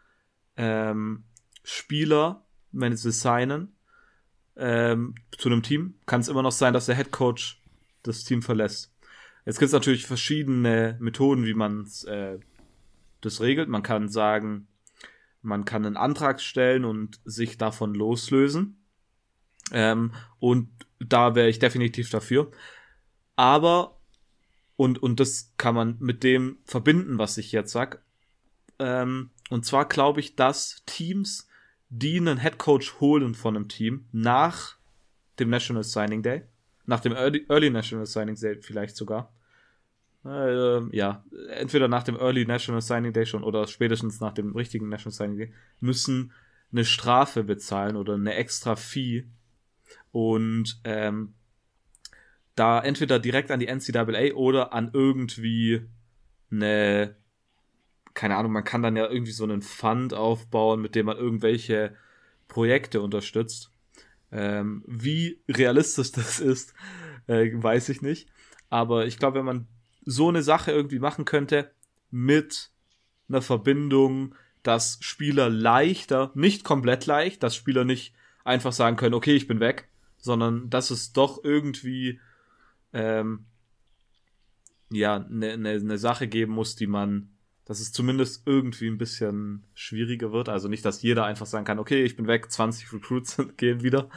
ähm, 0.56 1.24
Spieler, 1.64 2.46
wenn 2.72 2.96
sie 2.96 3.12
signen, 3.12 3.76
ähm, 4.56 5.16
zu 5.38 5.50
einem 5.50 5.62
Team, 5.62 5.96
kann 6.06 6.22
es 6.22 6.30
immer 6.30 6.42
noch 6.42 6.52
sein, 6.52 6.74
dass 6.74 6.88
der 6.88 6.96
Head 6.96 7.12
Coach 7.12 7.62
das 8.04 8.24
Team 8.24 8.42
verlässt. 8.42 8.94
Jetzt 9.46 9.60
gibt 9.60 9.68
es 9.68 9.74
natürlich 9.74 10.06
verschiedene 10.06 10.98
Methoden, 11.00 11.46
wie 11.46 11.54
man 11.54 11.88
äh, 12.08 12.40
das 13.22 13.40
regelt. 13.40 13.70
Man 13.70 13.84
kann 13.84 14.10
sagen, 14.10 14.68
man 15.42 15.66
kann 15.66 15.86
einen 15.86 15.98
Antrag 15.98 16.42
stellen 16.42 16.86
und 16.86 17.20
sich 17.26 17.58
davon 17.58 17.94
loslösen. 17.94 18.84
Ähm, 19.72 20.14
und 20.40 20.70
da 21.00 21.36
wäre 21.36 21.50
ich 21.50 21.60
definitiv 21.60 22.10
dafür. 22.10 22.52
Aber, 23.36 24.00
und, 24.76 25.02
und 25.02 25.20
das 25.20 25.54
kann 25.58 25.76
man 25.76 25.98
mit 26.00 26.24
dem 26.24 26.58
verbinden, 26.66 27.18
was 27.18 27.38
ich 27.38 27.52
jetzt 27.52 27.72
sag. 27.72 28.04
Ähm, 28.80 29.32
und 29.50 29.66
zwar 29.66 29.88
glaube 29.88 30.20
ich, 30.20 30.36
dass 30.36 30.84
Teams, 30.86 31.48
die 31.90 32.18
einen 32.18 32.38
Headcoach 32.38 33.00
holen 33.00 33.34
von 33.34 33.56
einem 33.56 33.70
Team 33.70 34.08
nach 34.12 34.76
dem 35.40 35.50
National 35.50 35.84
Signing 35.84 36.24
Day, 36.24 36.44
nach 36.86 37.00
dem 37.00 37.14
Early, 37.14 37.46
Early 37.50 37.70
National 37.70 38.06
Signing 38.06 38.36
Day 38.36 38.62
vielleicht 38.62 38.96
sogar, 38.96 39.34
äh, 40.28 40.96
ja, 40.96 41.24
entweder 41.50 41.88
nach 41.88 42.04
dem 42.04 42.16
Early 42.16 42.46
National 42.46 42.82
Signing 42.82 43.14
Day 43.14 43.26
schon 43.26 43.44
oder 43.44 43.68
spätestens 43.68 44.20
nach 44.20 44.34
dem 44.34 44.56
richtigen 44.56 44.90
National 44.90 45.14
Signing 45.14 45.38
Day, 45.38 45.54
müssen 45.80 46.34
eine 46.72 46.86
Strafe 46.86 47.44
bezahlen 47.44 47.96
oder 47.96 48.16
eine 48.16 48.34
extra 48.36 48.76
Fee. 48.76 49.26
Und 50.12 50.80
ähm, 50.84 51.34
da 52.56 52.82
entweder 52.82 53.20
direkt 53.20 53.52
an 53.52 53.60
die 53.60 53.68
NCAA 53.68 54.34
oder 54.34 54.74
an 54.74 54.90
irgendwie 54.94 55.84
eine, 56.52 57.16
keine 58.14 58.36
Ahnung, 58.36 58.52
man 58.52 58.64
kann 58.64 58.82
dann 58.82 58.96
ja 58.96 59.08
irgendwie 59.08 59.32
so 59.32 59.44
einen 59.44 59.62
Fund 59.62 60.14
aufbauen, 60.14 60.82
mit 60.82 60.96
dem 60.96 61.06
man 61.06 61.18
irgendwelche 61.18 61.96
Projekte 62.48 63.02
unterstützt. 63.02 63.72
Ähm, 64.32 64.84
wie 64.88 65.40
realistisch 65.48 66.12
das 66.14 66.40
ist, 66.40 66.74
äh, 67.28 67.52
weiß 67.54 67.90
ich 67.90 68.02
nicht. 68.02 68.30
Aber 68.70 69.06
ich 69.06 69.20
glaube, 69.20 69.38
wenn 69.40 69.46
man 69.46 69.68
so 70.08 70.30
eine 70.30 70.42
Sache 70.42 70.72
irgendwie 70.72 71.00
machen 71.00 71.26
könnte 71.26 71.70
mit 72.10 72.72
einer 73.28 73.42
Verbindung, 73.42 74.34
dass 74.64 74.98
Spieler 75.02 75.50
leichter, 75.50 76.32
nicht 76.34 76.64
komplett 76.64 77.06
leicht, 77.06 77.44
dass 77.44 77.58
Spieler 77.58 77.84
nicht 77.84 78.16
einfach 78.46 78.72
sagen 78.72 78.96
können, 78.96 79.14
okay, 79.14 79.36
ich 79.36 79.48
bin 79.48 79.60
weg, 79.60 79.90
sondern 80.18 80.70
dass 80.70 80.92
es 80.92 81.12
doch 81.12 81.44
irgendwie 81.44 82.22
ähm, 82.94 83.46
ja 84.90 85.18
eine 85.18 85.58
ne, 85.58 85.80
ne 85.80 85.98
Sache 85.98 86.30
geben 86.30 86.54
muss, 86.54 86.78
die 86.78 86.88
man, 86.88 87.30
dass 87.66 87.82
es 87.82 87.92
zumindest 87.92 88.44
irgendwie 88.46 88.88
ein 88.88 88.98
bisschen 88.98 89.64
schwieriger 89.74 90.32
wird. 90.32 90.48
Also 90.48 90.70
nicht, 90.70 90.86
dass 90.86 91.02
jeder 91.02 91.26
einfach 91.26 91.46
sagen 91.46 91.66
kann, 91.66 91.80
okay, 91.80 92.06
ich 92.06 92.16
bin 92.16 92.28
weg, 92.28 92.50
20 92.50 92.94
Recruits 92.94 93.38
gehen 93.58 93.84
wieder. 93.84 94.10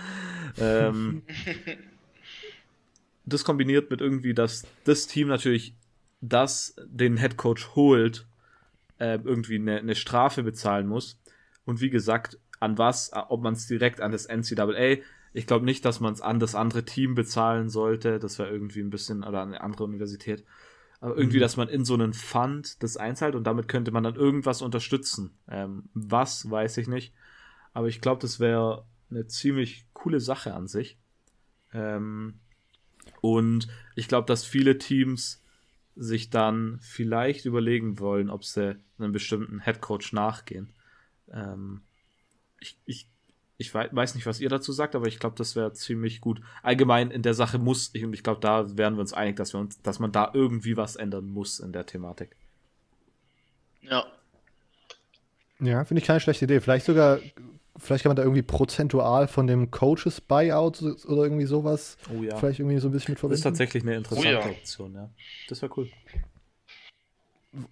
Ähm, 0.56 1.22
das 3.24 3.42
kombiniert 3.42 3.90
mit 3.90 4.00
irgendwie, 4.00 4.34
dass 4.34 4.68
das 4.84 5.08
Team 5.08 5.26
natürlich 5.26 5.74
das 6.20 6.74
den 6.84 7.16
Head 7.16 7.36
Coach 7.36 7.70
holt, 7.74 8.26
äh, 8.98 9.18
irgendwie 9.22 9.56
eine, 9.56 9.78
eine 9.78 9.94
Strafe 9.94 10.42
bezahlen 10.42 10.86
muss. 10.86 11.20
Und 11.64 11.80
wie 11.80 11.90
gesagt, 11.90 12.38
an 12.60 12.78
was, 12.78 13.10
ob 13.14 13.42
man 13.42 13.54
es 13.54 13.66
direkt 13.66 14.00
an 14.00 14.12
das 14.12 14.26
NCAA, 14.28 14.98
ich 15.32 15.46
glaube 15.46 15.64
nicht, 15.64 15.84
dass 15.84 16.00
man 16.00 16.12
es 16.12 16.20
an 16.20 16.40
das 16.40 16.54
andere 16.54 16.84
Team 16.84 17.14
bezahlen 17.14 17.68
sollte. 17.70 18.18
Das 18.18 18.38
wäre 18.38 18.50
irgendwie 18.50 18.80
ein 18.80 18.90
bisschen, 18.90 19.24
oder 19.24 19.40
an 19.40 19.48
eine 19.48 19.60
andere 19.60 19.84
Universität. 19.84 20.44
Aber 21.00 21.16
irgendwie, 21.16 21.38
mhm. 21.38 21.42
dass 21.42 21.56
man 21.56 21.68
in 21.68 21.84
so 21.84 21.94
einen 21.94 22.12
Fund 22.12 22.82
das 22.82 22.96
einzahlt 22.96 23.34
und 23.34 23.44
damit 23.44 23.68
könnte 23.68 23.90
man 23.90 24.02
dann 24.02 24.16
irgendwas 24.16 24.60
unterstützen. 24.60 25.30
Ähm, 25.48 25.84
was, 25.94 26.50
weiß 26.50 26.76
ich 26.76 26.88
nicht. 26.88 27.14
Aber 27.72 27.88
ich 27.88 28.00
glaube, 28.00 28.20
das 28.20 28.40
wäre 28.40 28.84
eine 29.10 29.26
ziemlich 29.26 29.86
coole 29.94 30.20
Sache 30.20 30.52
an 30.52 30.66
sich. 30.66 30.98
Ähm, 31.72 32.40
und 33.20 33.68
ich 33.94 34.08
glaube, 34.08 34.26
dass 34.26 34.44
viele 34.44 34.78
Teams 34.78 35.39
sich 36.00 36.30
dann 36.30 36.78
vielleicht 36.80 37.44
überlegen 37.44 37.98
wollen, 37.98 38.30
ob 38.30 38.42
sie 38.42 38.76
einem 38.98 39.12
bestimmten 39.12 39.60
Headcoach 39.60 40.12
nachgehen. 40.12 40.72
Ähm, 41.30 41.82
ich, 42.58 42.78
ich, 42.86 43.06
ich 43.58 43.74
weiß 43.74 44.14
nicht, 44.14 44.24
was 44.24 44.40
ihr 44.40 44.48
dazu 44.48 44.72
sagt, 44.72 44.94
aber 44.94 45.08
ich 45.08 45.18
glaube, 45.18 45.36
das 45.36 45.56
wäre 45.56 45.74
ziemlich 45.74 46.22
gut. 46.22 46.40
Allgemein 46.62 47.10
in 47.10 47.20
der 47.20 47.34
Sache 47.34 47.58
muss, 47.58 47.90
ich, 47.92 48.02
und 48.02 48.14
ich 48.14 48.22
glaube, 48.22 48.40
da 48.40 48.78
wären 48.78 48.94
wir 48.94 49.02
uns 49.02 49.12
einig, 49.12 49.36
dass 49.36 49.52
wir 49.52 49.60
uns, 49.60 49.82
dass 49.82 49.98
man 49.98 50.10
da 50.10 50.30
irgendwie 50.32 50.78
was 50.78 50.96
ändern 50.96 51.26
muss 51.26 51.60
in 51.60 51.70
der 51.70 51.84
Thematik. 51.84 52.34
Ja. 53.82 54.06
Ja, 55.58 55.84
finde 55.84 56.00
ich 56.00 56.06
keine 56.06 56.20
schlechte 56.20 56.46
Idee. 56.46 56.60
Vielleicht 56.60 56.86
sogar 56.86 57.18
Vielleicht 57.80 58.02
kann 58.02 58.10
man 58.10 58.16
da 58.16 58.22
irgendwie 58.22 58.42
prozentual 58.42 59.26
von 59.26 59.46
dem 59.46 59.70
Coaches 59.70 60.20
Buyout 60.20 60.82
oder 60.82 61.22
irgendwie 61.22 61.46
sowas 61.46 61.96
oh, 62.14 62.22
ja. 62.22 62.36
vielleicht 62.36 62.60
irgendwie 62.60 62.78
so 62.78 62.88
ein 62.88 62.92
bisschen 62.92 63.12
mit 63.12 63.18
verbinden. 63.18 63.42
Das 63.42 63.52
ist 63.52 63.58
tatsächlich 63.58 63.82
eine 63.82 63.96
interessante 63.96 64.28
oh, 64.28 64.40
ja. 64.40 64.50
Option, 64.50 64.94
ja. 64.94 65.10
Das 65.48 65.62
wäre 65.62 65.72
cool. 65.76 65.88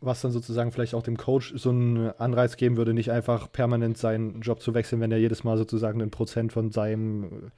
Was 0.01 0.23
dann 0.23 0.33
sozusagen 0.33 0.73
vielleicht 0.73 0.95
auch 0.95 1.03
dem 1.03 1.17
Coach 1.17 1.53
so 1.57 1.71
einen 1.71 2.11
Anreiz 2.19 2.57
geben 2.57 2.77
würde, 2.77 2.95
nicht 2.95 3.13
einfach 3.13 3.53
permanent 3.53 3.97
seinen 3.99 4.41
Job 4.41 4.61
zu 4.61 4.75
wechseln, 4.75 5.01
wenn 5.01 5.13
er 5.13 5.19
jedes 5.19 5.45
Mal 5.45 5.57
sozusagen 5.57 6.01
einen 6.01 6.11
Prozent 6.11 6.53
von 6.53 6.73
seinem, 6.73 7.53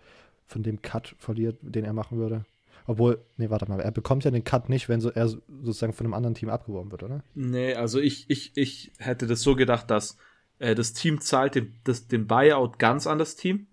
von 0.45 0.63
dem 0.63 0.83
Cut 0.83 1.15
verliert, 1.19 1.57
den 1.63 1.85
er 1.85 1.95
machen 1.95 2.19
würde. 2.19 2.45
Obwohl, 2.87 3.21
nee, 3.37 3.49
warte 3.51 3.69
mal, 3.69 3.81
er 3.81 3.93
bekommt 3.93 4.25
ja 4.25 4.31
den 4.31 4.45
Cut 4.45 4.69
nicht, 4.69 4.89
wenn 4.89 5.01
so, 5.01 5.11
er 5.11 5.29
sozusagen 5.29 5.93
von 5.93 6.07
einem 6.07 6.15
anderen 6.15 6.35
Team 6.35 6.49
abgeworben 6.49 6.91
wird, 6.91 7.05
oder? 7.05 7.23
Nee, 7.35 7.75
also 7.75 8.01
ich, 8.01 8.29
ich, 8.29 8.53
ich 8.57 8.91
hätte 8.99 9.27
das 9.27 9.43
so 9.43 9.55
gedacht, 9.55 9.91
dass 9.91 10.17
äh, 10.61 10.77
das 10.77 10.93
Team 10.93 11.21
zahlt 11.21 11.57
den, 11.57 11.75
das, 11.83 12.07
den 12.07 12.29
Buyout 12.29 12.79
ganz 12.79 13.09
an 13.09 13.19
das 13.19 13.35
Team 13.35 13.67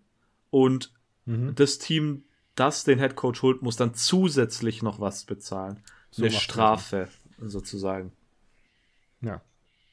und 0.50 0.91
mhm. 1.26 1.54
das 1.54 1.78
Team, 1.78 2.23
das 2.56 2.84
den 2.84 2.97
Head 2.97 3.15
Coach 3.15 3.43
holt, 3.43 3.62
muss 3.62 3.76
dann 3.76 3.93
zusätzlich 3.93 4.82
noch 4.82 5.00
was 5.00 5.26
bezahlen. 5.26 5.84
So 6.10 6.23
Eine 6.23 6.32
Strafe 6.32 7.10
das. 7.38 7.52
sozusagen. 7.52 8.12
Ja, 9.21 9.41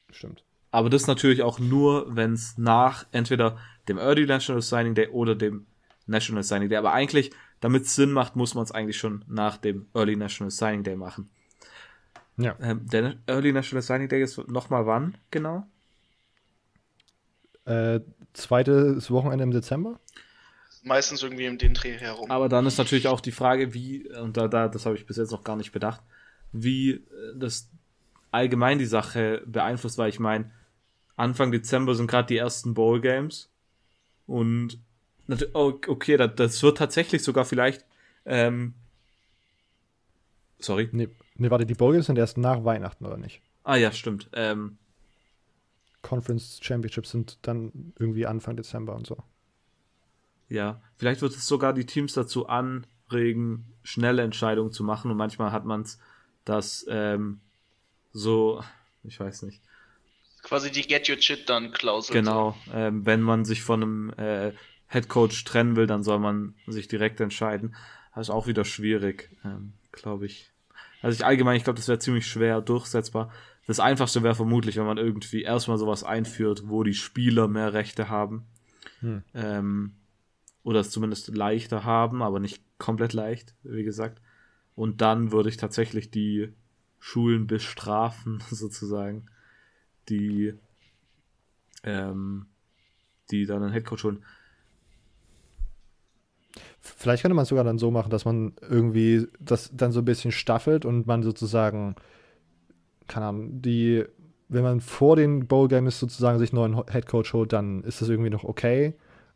stimmt. 0.09 0.43
Aber 0.71 0.89
das 0.89 1.07
natürlich 1.07 1.43
auch 1.43 1.59
nur, 1.59 2.15
wenn 2.15 2.33
es 2.33 2.57
nach 2.57 3.05
entweder 3.11 3.59
dem 3.87 3.97
Early 3.97 4.25
National 4.25 4.61
Signing 4.61 4.95
Day 4.95 5.09
oder 5.09 5.35
dem 5.35 5.67
National 6.07 6.43
Signing 6.43 6.69
Day. 6.69 6.77
Aber 6.77 6.93
eigentlich, 6.93 7.31
damit 7.59 7.83
es 7.83 7.95
Sinn 7.95 8.11
macht, 8.11 8.35
muss 8.35 8.55
man 8.55 8.63
es 8.63 8.71
eigentlich 8.71 8.97
schon 8.97 9.23
nach 9.27 9.57
dem 9.57 9.87
Early 9.93 10.15
National 10.15 10.51
Signing 10.51 10.83
Day 10.83 10.95
machen. 10.95 11.29
Ja. 12.37 12.55
Ähm, 12.61 12.85
der 12.87 13.15
Early 13.27 13.53
National 13.53 13.81
Signing 13.81 14.09
Day 14.09 14.21
ist 14.21 14.37
nochmal 14.49 14.85
wann 14.85 15.17
genau? 15.31 15.65
Äh, 17.65 17.99
zweites 18.33 19.09
Wochenende 19.11 19.43
im 19.43 19.51
Dezember? 19.51 19.99
Meistens 20.83 21.23
irgendwie 21.23 21.47
um 21.47 21.57
den 21.57 21.73
Dreh 21.73 21.97
herum. 21.97 22.29
Aber 22.29 22.47
dann 22.47 22.65
ist 22.65 22.77
natürlich 22.77 23.07
auch 23.07 23.21
die 23.21 23.31
Frage, 23.31 23.73
wie, 23.73 24.07
und 24.09 24.37
da, 24.37 24.47
da 24.47 24.67
das 24.67 24.85
habe 24.85 24.95
ich 24.95 25.05
bis 25.05 25.17
jetzt 25.17 25.31
noch 25.31 25.43
gar 25.43 25.55
nicht 25.55 25.71
bedacht, 25.71 26.01
wie 26.51 26.91
äh, 26.91 27.01
das 27.35 27.69
allgemein 28.31 28.77
die 28.77 28.85
Sache 28.85 29.41
beeinflusst, 29.45 29.97
weil 29.97 30.09
ich 30.09 30.19
meine, 30.19 30.51
Anfang 31.15 31.51
Dezember 31.51 31.95
sind 31.95 32.07
gerade 32.07 32.27
die 32.27 32.37
ersten 32.37 32.73
Bowl 32.73 33.01
Games 33.01 33.49
und 34.27 34.77
okay, 35.53 36.17
das, 36.17 36.35
das 36.35 36.61
wird 36.61 36.77
tatsächlich 36.77 37.23
sogar 37.23 37.45
vielleicht 37.45 37.85
ähm, 38.25 38.73
sorry. 40.59 40.89
Nee, 40.91 41.09
nee, 41.35 41.49
warte, 41.49 41.65
die 41.65 41.73
Bowl 41.73 41.93
Games 41.93 42.07
sind 42.07 42.17
erst 42.17 42.37
nach 42.37 42.63
Weihnachten, 42.63 43.05
oder 43.05 43.17
nicht? 43.17 43.41
Ah 43.63 43.75
ja, 43.75 43.91
stimmt. 43.91 44.29
Ähm, 44.33 44.77
Conference 46.05 46.59
Championships 46.61 47.09
sind 47.09 47.39
dann 47.41 47.93
irgendwie 47.97 48.27
Anfang 48.27 48.55
Dezember 48.55 48.95
und 48.95 49.07
so. 49.07 49.17
Ja, 50.49 50.79
vielleicht 50.97 51.23
wird 51.23 51.35
es 51.35 51.47
sogar 51.47 51.73
die 51.73 51.87
Teams 51.87 52.13
dazu 52.13 52.47
anregen, 52.47 53.73
schnelle 53.81 54.21
Entscheidungen 54.21 54.71
zu 54.71 54.83
machen 54.83 55.09
und 55.09 55.17
manchmal 55.17 55.51
hat 55.51 55.65
man 55.65 55.81
es, 55.81 55.99
dass 56.45 56.85
ähm, 56.89 57.41
so, 58.13 58.63
ich 59.03 59.19
weiß 59.19 59.41
nicht. 59.41 59.63
Quasi 60.43 60.71
die 60.71 60.83
Get 60.83 61.09
Your 61.09 61.19
Shit 61.19 61.49
Done 61.49 61.71
Klausel. 61.71 62.13
Genau, 62.13 62.55
ähm, 62.71 63.03
wenn 63.07 63.21
man 63.21 63.43
sich 63.43 63.63
von 63.63 63.81
einem 63.81 64.09
äh, 64.11 64.51
Head 64.87 65.09
Coach 65.09 65.43
trennen 65.43 65.75
will, 65.75 65.87
dann 65.87 66.03
soll 66.03 66.19
man 66.19 66.53
sich 66.67 66.87
direkt 66.87 67.19
entscheiden. 67.19 67.75
Das 68.13 68.27
ist 68.27 68.31
auch 68.31 68.45
wieder 68.45 68.63
schwierig, 68.63 69.31
ähm, 69.43 69.73
glaube 69.91 70.27
ich. 70.27 70.51
Also 71.01 71.15
ich 71.15 71.25
allgemein, 71.25 71.57
ich 71.57 71.63
glaube, 71.63 71.77
das 71.77 71.87
wäre 71.87 71.97
ziemlich 71.97 72.27
schwer 72.27 72.61
durchsetzbar. 72.61 73.31
Das 73.67 73.79
Einfachste 73.79 74.21
wäre 74.23 74.35
vermutlich, 74.35 74.77
wenn 74.77 74.85
man 74.85 74.97
irgendwie 74.97 75.41
erstmal 75.41 75.77
sowas 75.77 76.03
einführt, 76.03 76.63
wo 76.67 76.83
die 76.83 76.93
Spieler 76.93 77.47
mehr 77.47 77.73
Rechte 77.73 78.09
haben. 78.09 78.45
Hm. 78.99 79.23
Ähm, 79.33 79.93
oder 80.63 80.79
es 80.79 80.91
zumindest 80.91 81.35
leichter 81.35 81.83
haben, 81.83 82.21
aber 82.21 82.39
nicht 82.39 82.63
komplett 82.77 83.13
leicht, 83.13 83.55
wie 83.63 83.83
gesagt. 83.83 84.21
Und 84.75 85.01
dann 85.01 85.31
würde 85.31 85.49
ich 85.49 85.57
tatsächlich 85.57 86.11
die 86.11 86.53
Schulen 86.99 87.47
bestrafen, 87.47 88.43
sozusagen, 88.49 89.27
die, 90.09 90.53
ähm, 91.83 92.47
die 93.31 93.45
dann 93.45 93.63
einen 93.63 93.73
Headcoach 93.73 94.03
holen. 94.03 94.23
Vielleicht 96.79 97.23
könnte 97.23 97.35
man 97.35 97.43
es 97.43 97.49
sogar 97.49 97.63
dann 97.63 97.79
so 97.79 97.89
machen, 97.89 98.11
dass 98.11 98.25
man 98.25 98.53
irgendwie 98.61 99.27
das 99.39 99.71
dann 99.73 99.91
so 99.91 99.99
ein 99.99 100.05
bisschen 100.05 100.31
staffelt 100.31 100.85
und 100.85 101.07
man 101.07 101.23
sozusagen, 101.23 101.95
keine 103.07 103.27
Ahnung, 103.27 103.61
die, 103.61 104.03
wenn 104.49 104.63
man 104.63 104.81
vor 104.81 105.15
den 105.15 105.47
Bowl 105.47 105.67
Games 105.67 105.99
sozusagen 105.99 106.39
sich 106.39 106.53
einen 106.53 106.73
neuen 106.73 106.87
Headcoach 106.87 107.33
holt, 107.33 107.53
dann 107.53 107.83
ist 107.83 108.01
das 108.01 108.09
irgendwie 108.09 108.29
noch 108.29 108.43
okay. 108.43 108.95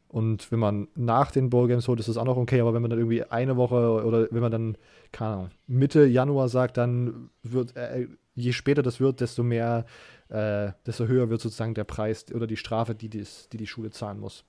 Und 0.09 0.51
wenn 0.51 0.59
man 0.59 0.87
nach 0.95 1.29
den 1.29 1.51
Bowl 1.51 1.67
Games 1.67 1.87
holt, 1.87 1.99
ist 1.99 2.09
das 2.09 2.17
auch 2.17 2.25
noch 2.25 2.37
okay. 2.37 2.61
Aber 2.61 2.73
wenn 2.73 2.81
man 2.81 2.89
dann 2.89 2.99
irgendwie 2.99 3.23
eine 3.23 3.57
Woche 3.57 4.03
oder 4.03 4.27
wenn 4.31 4.41
man 4.41 4.51
dann, 4.51 4.77
keine 5.11 5.31
Ahnung, 5.31 5.49
Mitte 5.67 6.05
Januar 6.05 6.49
sagt, 6.49 6.77
dann 6.77 7.29
wird, 7.43 7.75
äh, 7.75 8.07
je 8.33 8.51
später 8.51 8.81
das 8.81 8.99
wird, 8.99 9.21
desto 9.21 9.43
mehr, 9.43 9.85
äh, 10.29 10.71
desto 10.85 11.05
höher 11.05 11.29
wird 11.29 11.41
sozusagen 11.41 11.75
der 11.75 11.83
Preis 11.83 12.25
oder 12.33 12.47
die 12.47 12.57
Strafe, 12.57 12.95
die 12.95 13.09
dies, 13.09 13.49
die, 13.49 13.57
die 13.57 13.67
Schule 13.67 13.91
zahlen 13.91 14.19
muss. 14.19 14.45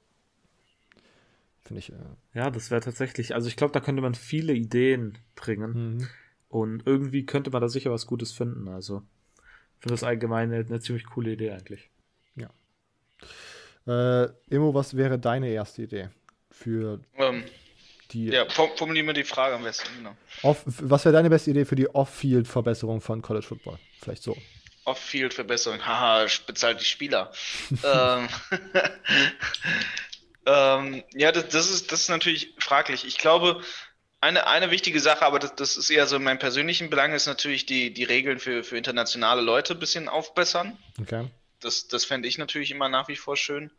Finde 1.61 1.81
ich. 1.81 1.93
Äh 1.93 1.97
ja, 2.35 2.51
das 2.51 2.71
wäre 2.71 2.81
tatsächlich, 2.81 3.35
also 3.35 3.47
ich 3.47 3.57
glaube, 3.57 3.73
da 3.73 3.81
könnte 3.81 4.01
man 4.01 4.15
viele 4.15 4.55
Ideen 4.55 5.19
bringen. 5.35 5.97
Mhm. 5.99 6.09
Und 6.51 6.87
irgendwie 6.87 7.25
könnte 7.25 7.51
man 7.51 7.63
da 7.63 7.69
sicher 7.69 7.91
was 7.91 8.07
Gutes 8.07 8.33
finden. 8.33 8.69
Also, 8.69 9.03
ich 9.39 9.83
finde 9.83 9.95
das 9.95 10.05
allgemein 10.05 10.53
eine, 10.53 10.67
eine 10.67 10.81
ziemlich 10.81 11.07
coole 11.07 11.33
Idee 11.33 11.53
eigentlich. 11.53 11.91
Äh, 13.87 14.29
Immo, 14.49 14.75
was 14.75 14.97
wäre 14.97 15.19
deine 15.19 15.49
erste 15.49 15.83
Idee 15.83 16.11
für 16.51 17.01
ähm, 17.17 17.45
die. 18.13 18.27
Ja, 18.27 18.47
formulieren 18.49 19.07
wir 19.07 19.15
die 19.15 19.25
Frage 19.25 19.55
am 19.55 19.63
besten, 19.63 19.89
genau. 19.97 20.17
Off, 20.43 20.63
was 20.65 21.05
wäre 21.05 21.15
deine 21.15 21.31
beste 21.31 21.51
Idee 21.51 21.65
für 21.65 21.77
die 21.77 21.89
Off-Field-Verbesserung 21.89 23.01
von 23.01 23.23
College 23.23 23.47
Football? 23.47 23.79
Vielleicht 24.01 24.23
so. 24.23 24.37
Off-Field-Verbesserung, 24.85 25.85
haha, 25.85 26.27
bezahlt 26.47 26.81
die 26.81 26.85
Spieler. 26.85 27.33
ähm, 27.85 28.29
ähm, 30.47 31.05
ja, 31.15 31.33
das, 31.33 31.49
das, 31.49 31.71
ist, 31.71 31.91
das 31.91 32.03
ist 32.03 32.11
natürlich 32.11 32.55
fraglich. 32.59 33.07
Ich 33.07 33.19
glaube, 33.19 33.63
eine, 34.21 34.47
eine 34.47 34.71
wichtige 34.71 35.01
Sache, 35.01 35.25
aber 35.25 35.39
das, 35.39 35.55
das 35.55 35.77
ist 35.77 35.91
eher 35.91 36.07
so 36.07 36.17
in 36.17 36.23
meinem 36.23 36.39
persönlichen 36.39 36.91
Belang, 36.91 37.13
ist 37.13 37.27
natürlich 37.27 37.67
die, 37.67 37.93
die 37.93 38.05
Regeln 38.05 38.39
für, 38.39 38.63
für 38.63 38.77
internationale 38.77 39.41
Leute 39.41 39.75
ein 39.75 39.81
bisschen 39.81 40.09
aufbessern. 40.09 40.77
Okay. 41.01 41.29
Das, 41.61 41.89
das 41.89 42.05
fände 42.05 42.29
ich 42.29 42.39
natürlich 42.39 42.71
immer 42.71 42.89
nach 42.89 43.09
wie 43.09 43.17
vor 43.17 43.37
schön. 43.37 43.71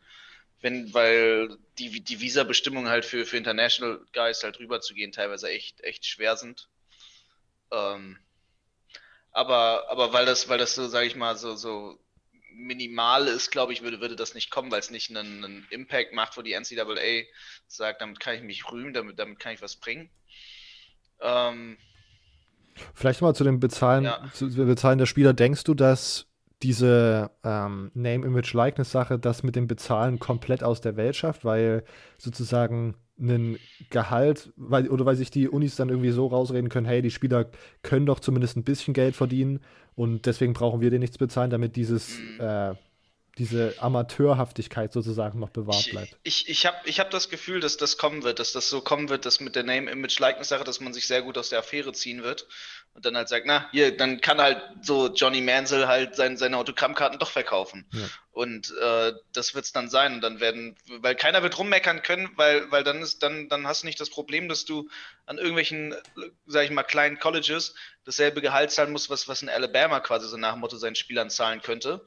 Wenn, 0.60 0.94
weil 0.94 1.56
die, 1.78 2.00
die 2.00 2.20
Visa-Bestimmungen 2.20 2.88
halt 2.88 3.04
für, 3.04 3.26
für 3.26 3.36
International 3.36 4.00
Guys 4.12 4.44
halt 4.44 4.60
rüber 4.60 4.80
zu 4.80 4.94
gehen 4.94 5.10
teilweise 5.10 5.48
echt, 5.48 5.80
echt 5.80 6.06
schwer 6.06 6.36
sind. 6.36 6.68
Ähm, 7.72 8.18
aber, 9.32 9.90
aber 9.90 10.12
weil 10.12 10.26
das, 10.26 10.48
weil 10.48 10.58
das 10.58 10.74
so, 10.74 10.86
sage 10.86 11.06
ich 11.06 11.16
mal, 11.16 11.36
so, 11.36 11.56
so 11.56 11.98
minimal 12.54 13.26
ist, 13.26 13.50
glaube 13.50 13.72
ich, 13.72 13.82
würde, 13.82 14.00
würde 14.00 14.16
das 14.16 14.34
nicht 14.34 14.50
kommen, 14.50 14.70
weil 14.70 14.80
es 14.80 14.90
nicht 14.90 15.10
einen, 15.10 15.44
einen, 15.44 15.66
Impact 15.70 16.12
macht, 16.12 16.36
wo 16.36 16.42
die 16.42 16.52
NCAA 16.52 17.24
sagt, 17.66 18.00
damit 18.00 18.20
kann 18.20 18.34
ich 18.34 18.42
mich 18.42 18.70
rühmen, 18.70 18.92
damit, 18.92 19.18
damit 19.18 19.38
kann 19.38 19.54
ich 19.54 19.62
was 19.62 19.76
bringen. 19.76 20.10
Ähm, 21.20 21.78
Vielleicht 22.94 23.20
mal 23.20 23.34
zu 23.34 23.44
dem 23.44 23.60
Bezahlen, 23.60 24.04
ja. 24.04 24.30
zu 24.32 24.48
dem 24.48 24.66
Bezahlen 24.66 24.98
der 24.98 25.06
Spieler. 25.06 25.34
Denkst 25.34 25.64
du, 25.64 25.74
dass 25.74 26.26
diese 26.62 27.30
ähm, 27.44 27.90
Name-Image-Likeness-Sache 27.94 29.18
das 29.18 29.42
mit 29.42 29.56
dem 29.56 29.66
Bezahlen 29.66 30.18
komplett 30.18 30.62
aus 30.62 30.80
der 30.80 30.96
Welt 30.96 31.16
schafft, 31.16 31.44
weil 31.44 31.84
sozusagen 32.18 32.94
ein 33.18 33.58
Gehalt, 33.90 34.52
weil, 34.56 34.88
oder 34.88 35.04
weil 35.04 35.16
sich 35.16 35.30
die 35.30 35.48
Unis 35.48 35.76
dann 35.76 35.88
irgendwie 35.88 36.10
so 36.10 36.26
rausreden 36.26 36.68
können, 36.68 36.86
hey, 36.86 37.02
die 37.02 37.10
Spieler 37.10 37.50
können 37.82 38.06
doch 38.06 38.20
zumindest 38.20 38.56
ein 38.56 38.64
bisschen 38.64 38.94
Geld 38.94 39.14
verdienen 39.14 39.60
und 39.94 40.26
deswegen 40.26 40.54
brauchen 40.54 40.80
wir 40.80 40.90
dir 40.90 40.98
nichts 40.98 41.18
bezahlen, 41.18 41.50
damit 41.50 41.76
dieses 41.76 42.18
äh, 42.38 42.74
diese 43.38 43.74
Amateurhaftigkeit 43.78 44.92
sozusagen 44.92 45.40
noch 45.40 45.48
bewahrt 45.50 45.90
bleibt. 45.90 46.16
Ich, 46.22 46.48
ich, 46.48 46.50
ich 46.50 46.66
habe 46.66 46.76
ich 46.84 47.00
hab 47.00 47.10
das 47.10 47.30
Gefühl, 47.30 47.60
dass 47.60 47.78
das 47.78 47.96
kommen 47.96 48.22
wird, 48.24 48.38
dass 48.38 48.52
das 48.52 48.68
so 48.68 48.82
kommen 48.82 49.08
wird, 49.08 49.24
dass 49.24 49.40
mit 49.40 49.56
der 49.56 49.62
Name-Image-Likeness-Sache, 49.62 50.64
dass 50.64 50.80
man 50.80 50.92
sich 50.92 51.06
sehr 51.06 51.22
gut 51.22 51.38
aus 51.38 51.48
der 51.48 51.60
Affäre 51.60 51.92
ziehen 51.92 52.22
wird 52.22 52.46
und 52.94 53.06
dann 53.06 53.16
halt 53.16 53.30
sagt, 53.30 53.46
na, 53.46 53.70
hier, 53.70 53.96
dann 53.96 54.20
kann 54.20 54.38
halt 54.38 54.60
so 54.82 55.08
Johnny 55.08 55.40
Mansell 55.40 55.86
halt 55.86 56.14
sein, 56.14 56.36
seine 56.36 56.58
Autogrammkarten 56.58 57.18
doch 57.18 57.30
verkaufen. 57.30 57.86
Ja. 57.92 58.00
Und 58.32 58.74
äh, 58.78 59.12
das 59.32 59.54
wird 59.54 59.64
es 59.64 59.72
dann 59.72 59.88
sein. 59.88 60.14
Und 60.14 60.20
dann 60.20 60.40
werden, 60.40 60.76
weil 61.00 61.14
keiner 61.14 61.42
wird 61.42 61.58
rummeckern 61.58 62.02
können, 62.02 62.28
weil, 62.36 62.70
weil 62.70 62.84
dann 62.84 63.00
ist, 63.00 63.22
dann, 63.22 63.48
dann 63.48 63.66
hast 63.66 63.82
du 63.82 63.86
nicht 63.86 64.00
das 64.00 64.10
Problem, 64.10 64.48
dass 64.48 64.66
du 64.66 64.90
an 65.24 65.38
irgendwelchen, 65.38 65.94
sag 66.46 66.64
ich 66.64 66.70
mal, 66.70 66.82
kleinen 66.82 67.18
Colleges 67.18 67.74
dasselbe 68.04 68.42
Gehalt 68.42 68.70
zahlen 68.70 68.92
musst, 68.92 69.08
was, 69.08 69.26
was 69.26 69.40
in 69.40 69.48
Alabama 69.48 70.00
quasi 70.00 70.28
so 70.28 70.36
nach 70.36 70.52
dem 70.52 70.60
Motto 70.60 70.76
seinen 70.76 70.96
Spielern 70.96 71.30
zahlen 71.30 71.62
könnte 71.62 72.04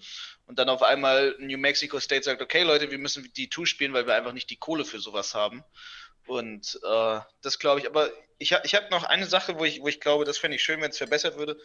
und 0.47 0.59
dann 0.59 0.69
auf 0.69 0.83
einmal 0.83 1.35
New 1.39 1.57
Mexico 1.57 1.99
State 1.99 2.23
sagt, 2.23 2.41
okay 2.41 2.63
Leute, 2.63 2.91
wir 2.91 2.99
müssen 2.99 3.31
die 3.35 3.49
2 3.49 3.65
spielen, 3.65 3.93
weil 3.93 4.07
wir 4.07 4.15
einfach 4.15 4.33
nicht 4.33 4.49
die 4.49 4.57
Kohle 4.57 4.85
für 4.85 4.99
sowas 4.99 5.33
haben. 5.33 5.63
Und 6.27 6.79
äh, 6.83 7.19
das 7.41 7.59
glaube 7.59 7.79
ich, 7.81 7.87
aber 7.87 8.09
ich, 8.37 8.55
ich 8.63 8.75
habe 8.75 8.89
noch 8.89 9.03
eine 9.03 9.27
Sache, 9.27 9.57
wo 9.57 9.65
ich, 9.65 9.81
wo 9.81 9.87
ich 9.87 9.99
glaube, 9.99 10.25
das 10.25 10.37
fände 10.37 10.55
ich 10.55 10.63
schön, 10.63 10.81
wenn 10.81 10.91
es 10.91 10.97
verbessert 10.97 11.37
würde. 11.37 11.59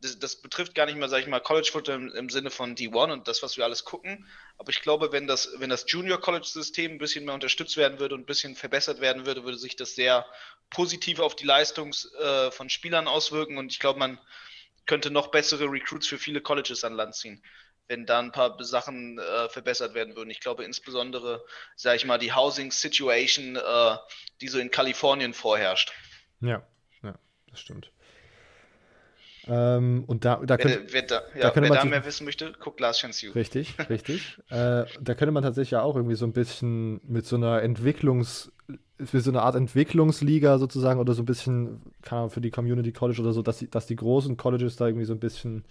Das, 0.00 0.18
das, 0.18 0.36
betrifft 0.36 0.74
gar 0.74 0.86
nicht 0.86 0.96
mehr, 0.96 1.08
sage 1.08 1.22
ich 1.22 1.28
mal, 1.28 1.40
College 1.40 1.70
Football 1.72 1.94
im, 1.94 2.14
im, 2.14 2.30
Sinne 2.30 2.50
von 2.50 2.76
D1 2.76 3.12
und 3.12 3.28
das, 3.28 3.42
was 3.42 3.56
wir 3.56 3.64
alles 3.64 3.84
gucken. 3.84 4.28
Aber 4.58 4.68
ich 4.70 4.82
glaube, 4.82 5.10
wenn 5.10 5.26
das, 5.26 5.54
wenn 5.56 5.70
das 5.70 5.86
Junior 5.88 6.20
College 6.20 6.46
System 6.46 6.92
ein 6.92 6.98
bisschen 6.98 7.24
mehr 7.24 7.34
unterstützt 7.34 7.76
werden 7.78 7.98
würde 7.98 8.14
und 8.14 8.22
ein 8.22 8.26
bisschen 8.26 8.54
verbessert 8.54 9.00
werden 9.00 9.24
würde, 9.24 9.44
würde 9.44 9.58
sich 9.58 9.74
das 9.74 9.94
sehr 9.94 10.26
positiv 10.68 11.18
auf 11.18 11.34
die 11.34 11.46
Leistung 11.46 11.94
äh, 12.20 12.50
von 12.50 12.68
Spielern 12.68 13.08
auswirken 13.08 13.56
und 13.56 13.72
ich 13.72 13.78
glaube, 13.78 13.98
man 13.98 14.20
könnte 14.84 15.10
noch 15.10 15.28
bessere 15.28 15.64
Recruits 15.64 16.06
für 16.06 16.18
viele 16.18 16.42
Colleges 16.42 16.84
an 16.84 16.94
Land 16.94 17.14
ziehen 17.14 17.42
wenn 17.88 18.06
da 18.06 18.18
ein 18.18 18.32
paar 18.32 18.56
Sachen 18.64 19.18
äh, 19.18 19.48
verbessert 19.48 19.94
werden 19.94 20.16
würden. 20.16 20.30
Ich 20.30 20.40
glaube 20.40 20.64
insbesondere, 20.64 21.44
sage 21.76 21.96
ich 21.96 22.04
mal, 22.04 22.18
die 22.18 22.32
Housing 22.32 22.70
Situation, 22.70 23.56
äh, 23.56 23.96
die 24.40 24.48
so 24.48 24.58
in 24.58 24.70
Kalifornien 24.70 25.34
vorherrscht. 25.34 25.92
Ja, 26.40 26.66
ja, 27.02 27.14
das 27.50 27.60
stimmt. 27.60 27.90
Ähm, 29.48 30.04
und 30.08 30.24
da, 30.24 30.40
da, 30.44 30.56
könnte, 30.56 30.82
wer, 30.86 30.92
wer 30.92 31.02
da, 31.02 31.22
ja, 31.36 31.50
da, 31.50 31.62
wer 31.62 31.70
da 31.70 31.84
mehr 31.84 32.04
wissen 32.04 32.24
möchte, 32.24 32.52
guckt 32.58 32.80
Last 32.80 33.00
Chance 33.00 33.26
You. 33.26 33.32
Richtig, 33.32 33.74
richtig. 33.88 34.36
äh, 34.50 34.84
da 35.00 35.14
könnte 35.14 35.30
man 35.30 35.44
tatsächlich 35.44 35.70
ja 35.70 35.82
auch 35.82 35.94
irgendwie 35.94 36.16
so 36.16 36.26
ein 36.26 36.32
bisschen 36.32 37.00
mit 37.04 37.26
so 37.26 37.36
einer 37.36 37.62
Entwicklungs- 37.62 38.50
für 39.04 39.20
so 39.20 39.30
eine 39.30 39.42
Art 39.42 39.54
Entwicklungsliga 39.54 40.58
sozusagen 40.58 40.98
oder 40.98 41.12
so 41.14 41.22
ein 41.22 41.26
bisschen, 41.26 41.82
keine 42.02 42.20
Ahnung, 42.20 42.30
für 42.30 42.40
die 42.40 42.50
Community 42.50 42.92
College 42.92 43.20
oder 43.20 43.32
so, 43.32 43.42
dass 43.42 43.58
die, 43.58 43.70
dass 43.70 43.86
die 43.86 43.94
großen 43.94 44.36
Colleges 44.36 44.76
da 44.76 44.86
irgendwie 44.86 45.04
so 45.04 45.12
ein 45.12 45.20
bisschen 45.20 45.64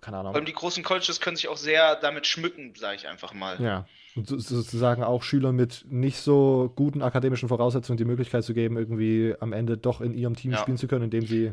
keine 0.00 0.18
Ahnung. 0.18 0.32
Vor 0.32 0.36
allem 0.36 0.46
die 0.46 0.52
großen 0.52 0.82
Colleges 0.82 1.20
können 1.20 1.36
sich 1.36 1.48
auch 1.48 1.56
sehr 1.56 1.96
damit 1.96 2.26
schmücken, 2.26 2.74
sage 2.76 2.96
ich 2.96 3.08
einfach 3.08 3.32
mal. 3.34 3.60
Ja. 3.60 3.86
Und 4.14 4.28
so- 4.28 4.38
sozusagen 4.38 5.02
auch 5.04 5.22
Schülern 5.22 5.56
mit 5.56 5.84
nicht 5.88 6.18
so 6.18 6.72
guten 6.74 7.02
akademischen 7.02 7.48
Voraussetzungen 7.48 7.96
die 7.98 8.04
Möglichkeit 8.04 8.44
zu 8.44 8.54
geben, 8.54 8.76
irgendwie 8.76 9.34
am 9.40 9.52
Ende 9.52 9.76
doch 9.76 10.00
in 10.00 10.14
ihrem 10.14 10.36
Team 10.36 10.52
Ja. 10.52 10.58
spielen 10.58 10.78
zu 10.78 10.88
können, 10.88 11.04
indem 11.04 11.26
sie 11.26 11.52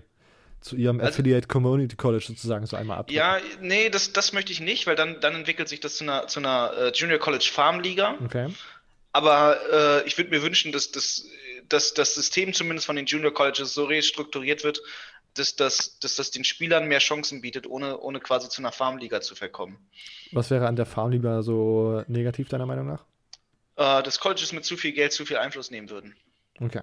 zu 0.62 0.77
ihrem 0.77 0.99
Also- 1.01 1.10
Affiliate 1.12 1.47
Community 1.47 1.95
College 1.97 2.23
sozusagen 2.25 2.65
so 2.65 2.77
einmal 2.77 2.99
abdrücken. 2.99 3.17
Ja, 3.17 3.38
nee, 3.60 3.89
das, 3.89 4.13
das 4.13 4.32
möchte 4.32 4.53
ich 4.53 4.62
nicht, 4.62 4.88
weil 4.88 4.95
dann, 4.95 5.19
dann 5.19 5.36
entwickelt 5.36 5.67
sich 5.67 5.82
das 5.82 5.97
zu 5.97 6.06
einer, 6.06 6.27
zu 6.27 6.39
einer 6.39 6.71
äh, 6.77 6.91
Junior 6.93 7.19
College 7.19 7.49
Farm 7.51 7.82
Liga. 7.82 8.15
Okay. 8.23 8.47
Aber 9.12 9.58
äh, 10.03 10.08
ich 10.08 10.17
würde 10.17 10.29
mir 10.32 10.41
wünschen, 10.41 10.71
dass, 10.71 10.91
das- 10.91 11.25
dass 11.69 11.93
das 11.93 12.15
System 12.15 12.53
zumindest 12.53 12.86
von 12.86 12.95
den 12.95 13.06
Junior 13.06 13.34
Colleges 13.34 13.73
so 13.73 13.86
restrukturiert 13.86 14.63
wird, 14.63 14.82
dass, 15.34 15.56
dass, 15.56 16.00
dass 16.00 16.15
das 16.15 16.32
den 16.32 16.43
Spielern 16.43 16.88
mehr 16.88 17.00
Chancen 17.00 17.41
bietet, 17.41 17.67
ohne, 17.67 18.00
ohne 18.00 18.19
quasi 18.19 18.50
zu 18.50 18.62
einer 18.62 18.72
Farmliga 18.72 19.22
zu 19.22 19.36
verkommen. 19.36 19.78
Was 20.32 20.50
wäre 20.50 20.67
an 20.67 20.76
der 20.76 20.86
Farmliga 20.86 21.41
so 21.41 22.04
negativ, 22.08 22.50
deiner 22.50 22.65
Meinung 22.65 22.88
nach? 22.88 23.04
Äh, 23.76 24.04
dass 24.04 24.19
Colleges 24.19 24.52
mit 24.52 24.65
zu 24.65 24.78
viel 24.78 24.91
Geld 24.91 25.12
zu 25.12 25.26
viel 25.26 25.38
Einfluss 25.38 25.72
nehmen 25.72 25.89
würden. 25.89 26.15
Okay. 26.60 26.82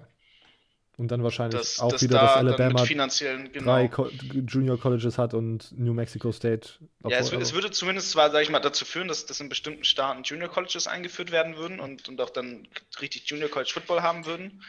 Und 0.97 1.07
dann 1.07 1.23
wahrscheinlich 1.23 1.59
Dass, 1.59 1.79
auch 1.79 1.91
dass 1.91 2.03
wieder, 2.03 2.19
da 2.19 2.25
dass 2.27 2.35
Alabama 2.35 2.83
finanziellen, 2.83 3.51
drei 3.53 3.87
genau. 3.87 4.03
Co 4.03 4.09
Junior 4.45 4.79
Colleges 4.79 5.17
hat 5.17 5.33
und 5.33 5.71
New 5.75 5.93
Mexico 5.93 6.31
State. 6.31 6.69
Ja, 7.03 7.17
es, 7.17 7.31
es 7.31 7.53
würde 7.53 7.71
zumindest 7.71 8.11
zwar, 8.11 8.29
sage 8.29 8.43
ich 8.43 8.51
mal, 8.51 8.59
dazu 8.59 8.85
führen, 8.85 9.07
dass, 9.07 9.25
dass 9.25 9.39
in 9.39 9.49
bestimmten 9.49 9.83
Staaten 9.83 10.23
Junior 10.23 10.49
Colleges 10.49 10.85
eingeführt 10.87 11.31
werden 11.31 11.55
würden 11.55 11.79
und, 11.79 12.07
und 12.07 12.21
auch 12.21 12.29
dann 12.29 12.67
richtig 13.01 13.27
Junior 13.27 13.49
College 13.49 13.71
Football 13.73 14.03
haben 14.03 14.25
würden. 14.25 14.61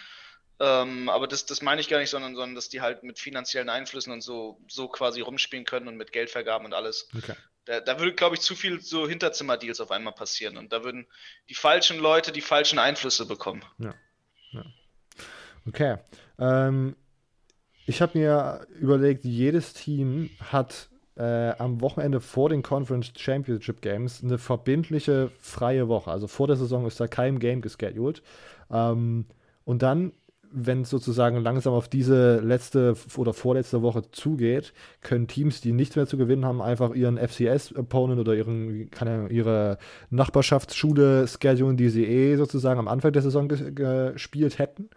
Ähm, 0.63 1.09
aber 1.09 1.27
das, 1.27 1.45
das 1.45 1.61
meine 1.61 1.81
ich 1.81 1.89
gar 1.89 1.99
nicht, 1.99 2.11
sondern, 2.11 2.37
sondern 2.37 2.55
dass 2.55 2.69
die 2.69 2.81
halt 2.81 3.03
mit 3.03 3.19
finanziellen 3.19 3.69
Einflüssen 3.69 4.13
und 4.13 4.21
so, 4.21 4.61
so 4.69 4.87
quasi 4.87 5.21
rumspielen 5.21 5.65
können 5.65 5.89
und 5.89 5.97
mit 5.97 6.13
Geldvergaben 6.13 6.65
und 6.65 6.73
alles. 6.73 7.09
Okay. 7.17 7.35
Da, 7.65 7.81
da 7.81 7.99
würde, 7.99 8.15
glaube 8.15 8.37
ich, 8.37 8.43
zu 8.43 8.55
viel 8.55 8.81
so 8.81 9.09
Hinterzimmerdeals 9.09 9.81
auf 9.81 9.91
einmal 9.91 10.13
passieren 10.13 10.57
und 10.57 10.73
da 10.73 10.85
würden 10.85 11.09
die 11.49 11.55
falschen 11.55 11.99
Leute 11.99 12.31
die 12.31 12.41
falschen 12.41 12.79
Einflüsse 12.79 13.27
bekommen. 13.27 13.65
Okay. 15.67 15.97
Ähm, 16.39 16.95
ich 17.87 18.01
habe 18.01 18.17
mir 18.17 18.67
überlegt, 18.79 19.25
jedes 19.25 19.73
Team 19.75 20.31
hat 20.39 20.91
äh, 21.17 21.51
am 21.59 21.81
Wochenende 21.81 22.21
vor 22.21 22.49
den 22.49 22.63
Conference 22.63 23.13
Championship 23.17 23.83
Games 23.83 24.23
eine 24.23 24.39
verbindliche 24.39 25.33
freie 25.41 25.89
Woche. 25.89 26.11
Also 26.11 26.29
vor 26.29 26.47
der 26.47 26.57
Saison 26.57 26.87
ist 26.87 27.01
da 27.01 27.09
kein 27.09 27.41
Game 27.41 27.63
gescheduled. 27.63 28.23
Ähm, 28.71 29.27
und 29.65 29.83
dann, 29.83 30.13
wenn 30.55 30.83
es 30.83 30.91
sozusagen 30.91 31.39
langsam 31.43 31.73
auf 31.73 31.89
diese 31.89 32.41
letzte 32.41 32.95
oder 33.17 33.33
vorletzte 33.33 33.83
Woche 33.83 34.03
zugeht, 34.13 34.73
können 35.01 35.27
Teams, 35.27 35.61
die 35.61 35.73
nichts 35.73 35.97
mehr 35.97 36.07
zu 36.07 36.17
gewinnen 36.17 36.45
haben, 36.45 36.61
einfach 36.63 36.95
ihren 36.95 37.19
FCS-Opponent 37.19 38.21
oder 38.21 38.35
ihren, 38.35 38.91
keine 38.91 39.29
ihre 39.31 39.79
Nachbarschaftsschule 40.11 41.27
schedulen, 41.29 41.77
die 41.77 41.89
sie 41.89 42.05
eh 42.05 42.37
sozusagen 42.37 42.81
am 42.81 42.89
Anfang 42.89 43.13
der 43.13 43.23
Saison 43.23 43.49
ges- 43.49 43.73
gespielt 43.73 44.59
hätten 44.59 44.89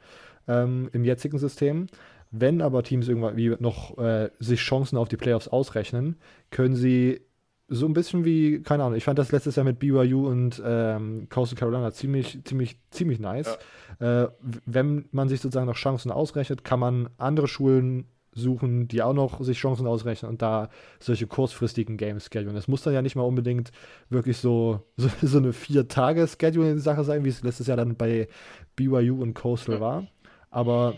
ähm, 0.47 0.89
im 0.93 1.03
jetzigen 1.03 1.37
System. 1.37 1.87
Wenn 2.31 2.61
aber 2.61 2.83
Teams 2.83 3.07
irgendwie 3.07 3.55
noch 3.59 3.97
äh, 3.97 4.29
sich 4.39 4.59
Chancen 4.59 4.97
auf 4.97 5.07
die 5.07 5.17
Playoffs 5.17 5.47
ausrechnen, 5.47 6.17
können 6.51 6.75
sie 6.75 7.21
so 7.67 7.85
ein 7.87 7.93
bisschen 7.93 8.25
wie, 8.25 8.61
keine 8.61 8.83
Ahnung, 8.83 8.95
ich 8.97 9.03
fand 9.03 9.17
das 9.17 9.31
letztes 9.31 9.55
Jahr 9.55 9.63
mit 9.63 9.79
BYU 9.79 10.27
und 10.27 10.61
ähm, 10.63 11.27
Coastal 11.29 11.57
Carolina 11.57 11.91
ziemlich, 11.91 12.39
ziemlich, 12.43 12.77
ziemlich 12.91 13.19
nice. 13.19 13.57
Äh, 13.99 14.05
w- 14.05 14.29
wenn 14.65 15.05
man 15.11 15.29
sich 15.29 15.41
sozusagen 15.41 15.65
noch 15.65 15.75
Chancen 15.75 16.11
ausrechnet, 16.11 16.63
kann 16.63 16.79
man 16.79 17.09
andere 17.17 17.47
Schulen 17.47 18.05
suchen, 18.37 18.87
die 18.89 19.01
auch 19.01 19.13
noch 19.13 19.41
sich 19.41 19.57
Chancen 19.57 19.87
ausrechnen 19.87 20.29
und 20.29 20.41
da 20.41 20.69
solche 20.99 21.25
kurzfristigen 21.25 21.95
Games 21.97 22.25
schedulen. 22.31 22.53
Das 22.55 22.67
muss 22.67 22.83
dann 22.83 22.93
ja 22.93 23.01
nicht 23.01 23.15
mal 23.15 23.23
unbedingt 23.23 23.71
wirklich 24.09 24.37
so, 24.37 24.81
so, 24.97 25.09
so 25.21 25.37
eine 25.39 25.53
Vier-Tage-Schedule-Sache 25.53 27.03
sein, 27.03 27.23
wie 27.25 27.29
es 27.29 27.43
letztes 27.43 27.67
Jahr 27.67 27.77
dann 27.77 27.95
bei 27.95 28.27
BYU 28.75 29.21
und 29.21 29.33
Coastal 29.33 29.79
war. 29.79 30.07
Aber 30.51 30.95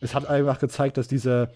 es 0.00 0.14
hat 0.14 0.26
einfach 0.26 0.58
gezeigt, 0.58 0.96
dass 0.96 1.08
diese 1.08 1.50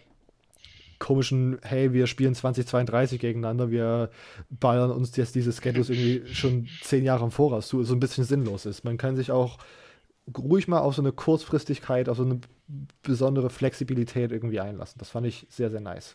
komischen, 1.03 1.59
hey, 1.63 1.93
wir 1.93 2.07
spielen 2.07 2.35
2032 2.35 3.21
gegeneinander, 3.21 3.71
wir 3.73 4.11
ballern 4.51 4.93
uns 4.93 5.17
jetzt 5.17 5.35
diese 5.35 5.53
Schedules 5.53 5.91
irgendwie 5.91 6.33
schon 6.33 6.69
zehn 6.81 7.05
Jahre 7.05 7.25
im 7.25 7.33
Voraus 7.33 7.67
zu, 7.67 7.83
so 7.83 7.93
ein 7.95 8.01
bisschen 8.01 8.23
sinnlos 8.25 8.67
ist. 8.67 8.85
Man 8.85 8.99
kann 8.99 9.17
sich 9.17 9.33
auch 9.33 9.59
ruhig 10.39 10.69
mal 10.69 10.79
auf 10.79 10.95
so 10.95 11.03
eine 11.03 11.11
Kurzfristigkeit, 11.11 12.09
auf 12.09 12.19
so 12.19 12.23
eine 12.25 12.41
besondere 13.03 13.51
Flexibilität 13.51 14.31
irgendwie 14.31 14.61
einlassen. 14.61 14.99
Das 15.01 15.11
fand 15.11 15.27
ich 15.27 15.45
sehr, 15.51 15.71
sehr 15.71 15.81
nice. 15.81 16.15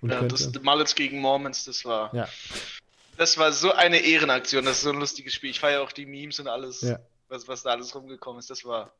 Und 0.00 0.10
Ja, 0.10 0.20
könnte, 0.20 0.36
das 0.36 0.62
Mullets 0.62 0.94
gegen 0.94 1.20
Mormons, 1.20 1.64
das 1.64 1.84
war, 1.84 2.14
ja, 2.14 2.28
das 3.16 3.36
war 3.36 3.52
so 3.52 3.72
eine 3.72 3.98
Ehrenaktion, 3.98 4.64
das 4.64 4.76
ist 4.76 4.82
so 4.84 4.90
ein 4.90 5.00
lustiges 5.00 5.34
Spiel. 5.34 5.50
Ich 5.50 5.58
feiere 5.58 5.82
auch 5.82 5.92
die 5.92 6.06
Memes 6.06 6.38
und 6.38 6.46
alles, 6.46 6.82
Ja. 6.82 7.00
was, 7.28 7.48
was 7.48 7.64
da 7.64 7.70
alles 7.70 7.92
rumgekommen 7.96 8.38
ist. 8.38 8.48
Das 8.48 8.64
war, 8.64 8.92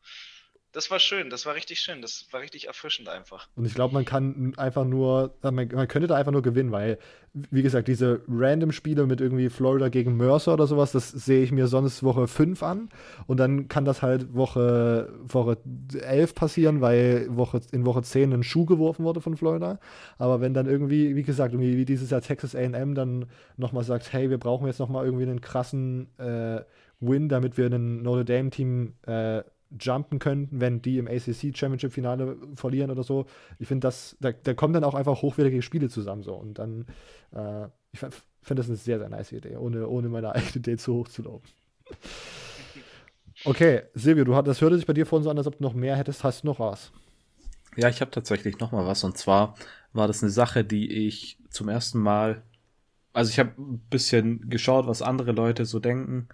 das 0.72 0.90
war 0.90 1.00
schön, 1.00 1.30
das 1.30 1.46
war 1.46 1.54
richtig 1.54 1.80
schön, 1.80 2.00
das 2.00 2.26
war 2.30 2.40
richtig 2.40 2.68
erfrischend 2.68 3.08
einfach. 3.08 3.48
Und 3.56 3.64
ich 3.64 3.74
glaube, 3.74 3.92
man 3.92 4.04
kann 4.04 4.52
einfach 4.56 4.84
nur, 4.84 5.34
äh, 5.42 5.50
man, 5.50 5.68
man 5.68 5.88
könnte 5.88 6.06
da 6.06 6.14
einfach 6.14 6.30
nur 6.30 6.42
gewinnen, 6.42 6.70
weil, 6.70 6.98
wie 7.32 7.62
gesagt, 7.62 7.88
diese 7.88 8.22
Random-Spiele 8.28 9.06
mit 9.06 9.20
irgendwie 9.20 9.48
Florida 9.48 9.88
gegen 9.88 10.16
Mercer 10.16 10.54
oder 10.54 10.68
sowas, 10.68 10.92
das 10.92 11.10
sehe 11.10 11.42
ich 11.42 11.50
mir 11.50 11.66
sonst 11.66 12.04
Woche 12.04 12.28
5 12.28 12.62
an. 12.62 12.88
Und 13.26 13.38
dann 13.38 13.66
kann 13.66 13.84
das 13.84 14.02
halt 14.02 14.32
Woche, 14.34 15.12
Woche 15.24 15.58
11 16.00 16.34
passieren, 16.36 16.80
weil 16.80 17.26
Woche, 17.30 17.60
in 17.72 17.84
Woche 17.84 18.02
10 18.02 18.32
ein 18.32 18.42
Schuh 18.44 18.64
geworfen 18.64 19.04
wurde 19.04 19.20
von 19.20 19.36
Florida. 19.36 19.80
Aber 20.18 20.40
wenn 20.40 20.54
dann 20.54 20.66
irgendwie, 20.66 21.16
wie 21.16 21.24
gesagt, 21.24 21.52
irgendwie 21.52 21.76
wie 21.76 21.84
dieses 21.84 22.10
Jahr 22.10 22.20
Texas 22.20 22.54
AM 22.54 22.94
dann 22.94 23.26
nochmal 23.56 23.82
sagt, 23.82 24.12
hey, 24.12 24.30
wir 24.30 24.38
brauchen 24.38 24.68
jetzt 24.68 24.78
nochmal 24.78 25.04
irgendwie 25.04 25.24
einen 25.24 25.40
krassen 25.40 26.16
äh, 26.18 26.60
Win, 27.00 27.28
damit 27.28 27.56
wir 27.56 27.66
ein 27.66 28.02
Notre 28.02 28.24
Dame-Team 28.24 28.94
äh, 29.06 29.42
jumpen 29.78 30.18
könnten, 30.18 30.60
wenn 30.60 30.82
die 30.82 30.98
im 30.98 31.06
ACC 31.06 31.56
Championship 31.56 31.92
Finale 31.92 32.36
verlieren 32.54 32.90
oder 32.90 33.02
so. 33.02 33.26
Ich 33.58 33.68
finde, 33.68 33.86
das, 33.86 34.16
da, 34.20 34.32
da 34.32 34.54
kommen 34.54 34.74
dann 34.74 34.84
auch 34.84 34.94
einfach 34.94 35.22
hochwertige 35.22 35.62
Spiele 35.62 35.88
zusammen 35.88 36.22
so 36.22 36.34
und 36.34 36.58
dann, 36.58 36.86
äh, 37.32 37.66
ich 37.92 38.00
finde 38.00 38.60
das 38.60 38.68
eine 38.68 38.76
sehr, 38.76 38.98
sehr 38.98 39.08
nice 39.08 39.32
Idee, 39.32 39.56
ohne, 39.56 39.86
ohne 39.88 40.08
meine 40.08 40.32
eigene 40.34 40.56
Idee 40.56 40.76
zu 40.76 40.94
hoch 40.94 41.08
zu 41.08 41.22
loben. 41.22 41.44
Okay, 43.44 43.82
Silvio, 43.94 44.24
du 44.24 44.34
hat, 44.34 44.46
das 44.46 44.60
hörte 44.60 44.76
sich 44.76 44.86
bei 44.86 44.92
dir 44.92 45.06
vorhin 45.06 45.24
so 45.24 45.30
an, 45.30 45.38
als 45.38 45.46
ob 45.46 45.56
du 45.56 45.62
noch 45.62 45.74
mehr 45.74 45.96
hättest. 45.96 46.24
Hast 46.24 46.42
du 46.42 46.48
noch 46.48 46.58
was? 46.58 46.92
Ja, 47.76 47.88
ich 47.88 48.00
habe 48.00 48.10
tatsächlich 48.10 48.58
noch 48.58 48.72
mal 48.72 48.86
was. 48.86 49.04
Und 49.04 49.16
zwar 49.16 49.54
war 49.92 50.06
das 50.06 50.22
eine 50.22 50.30
Sache, 50.30 50.64
die 50.64 51.06
ich 51.06 51.38
zum 51.48 51.68
ersten 51.68 52.00
Mal, 52.00 52.42
also 53.12 53.30
ich 53.30 53.38
habe 53.38 53.52
ein 53.58 53.78
bisschen 53.90 54.50
geschaut, 54.50 54.86
was 54.86 55.02
andere 55.02 55.32
Leute 55.32 55.64
so 55.64 55.78
denken. 55.78 56.28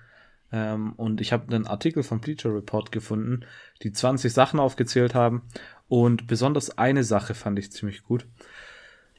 Ähm, 0.57 0.95
und 0.95 1.21
ich 1.21 1.35
habe 1.35 1.55
einen 1.55 1.66
Artikel 1.66 2.03
vom 2.03 2.21
Bleacher 2.21 2.55
Report 2.55 2.90
gefunden, 2.90 3.45
die 3.83 3.92
20 3.92 4.33
Sachen 4.33 4.59
aufgezählt 4.59 5.14
haben. 5.14 5.42
Und 5.87 6.27
besonders 6.27 6.79
eine 6.79 7.05
Sache 7.05 7.35
fand 7.35 7.59
ich 7.59 7.71
ziemlich 7.71 8.03
gut. 8.03 8.27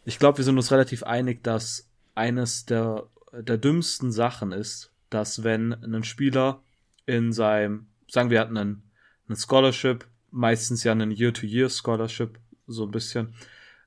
Ich 0.03 0.17
glaube, 0.17 0.39
wir 0.39 0.45
sind 0.45 0.57
uns 0.57 0.71
relativ 0.71 1.03
einig, 1.03 1.43
dass 1.43 1.89
eines 2.15 2.65
der, 2.65 3.07
der 3.31 3.59
dümmsten 3.59 4.11
Sachen 4.11 4.51
ist, 4.51 4.91
dass 5.11 5.43
wenn 5.43 5.73
ein 5.73 6.03
Spieler 6.03 6.63
in 7.05 7.31
seinem, 7.31 7.85
sagen 8.09 8.31
wir, 8.31 8.39
hatten 8.39 8.57
einen, 8.57 8.81
einen 9.27 9.37
Scholarship, 9.37 10.07
meistens 10.31 10.83
ja 10.83 10.91
einen 10.91 11.11
Year-to-Year-Scholarship, 11.11 12.39
so 12.65 12.83
ein 12.83 12.91
bisschen, 12.91 13.35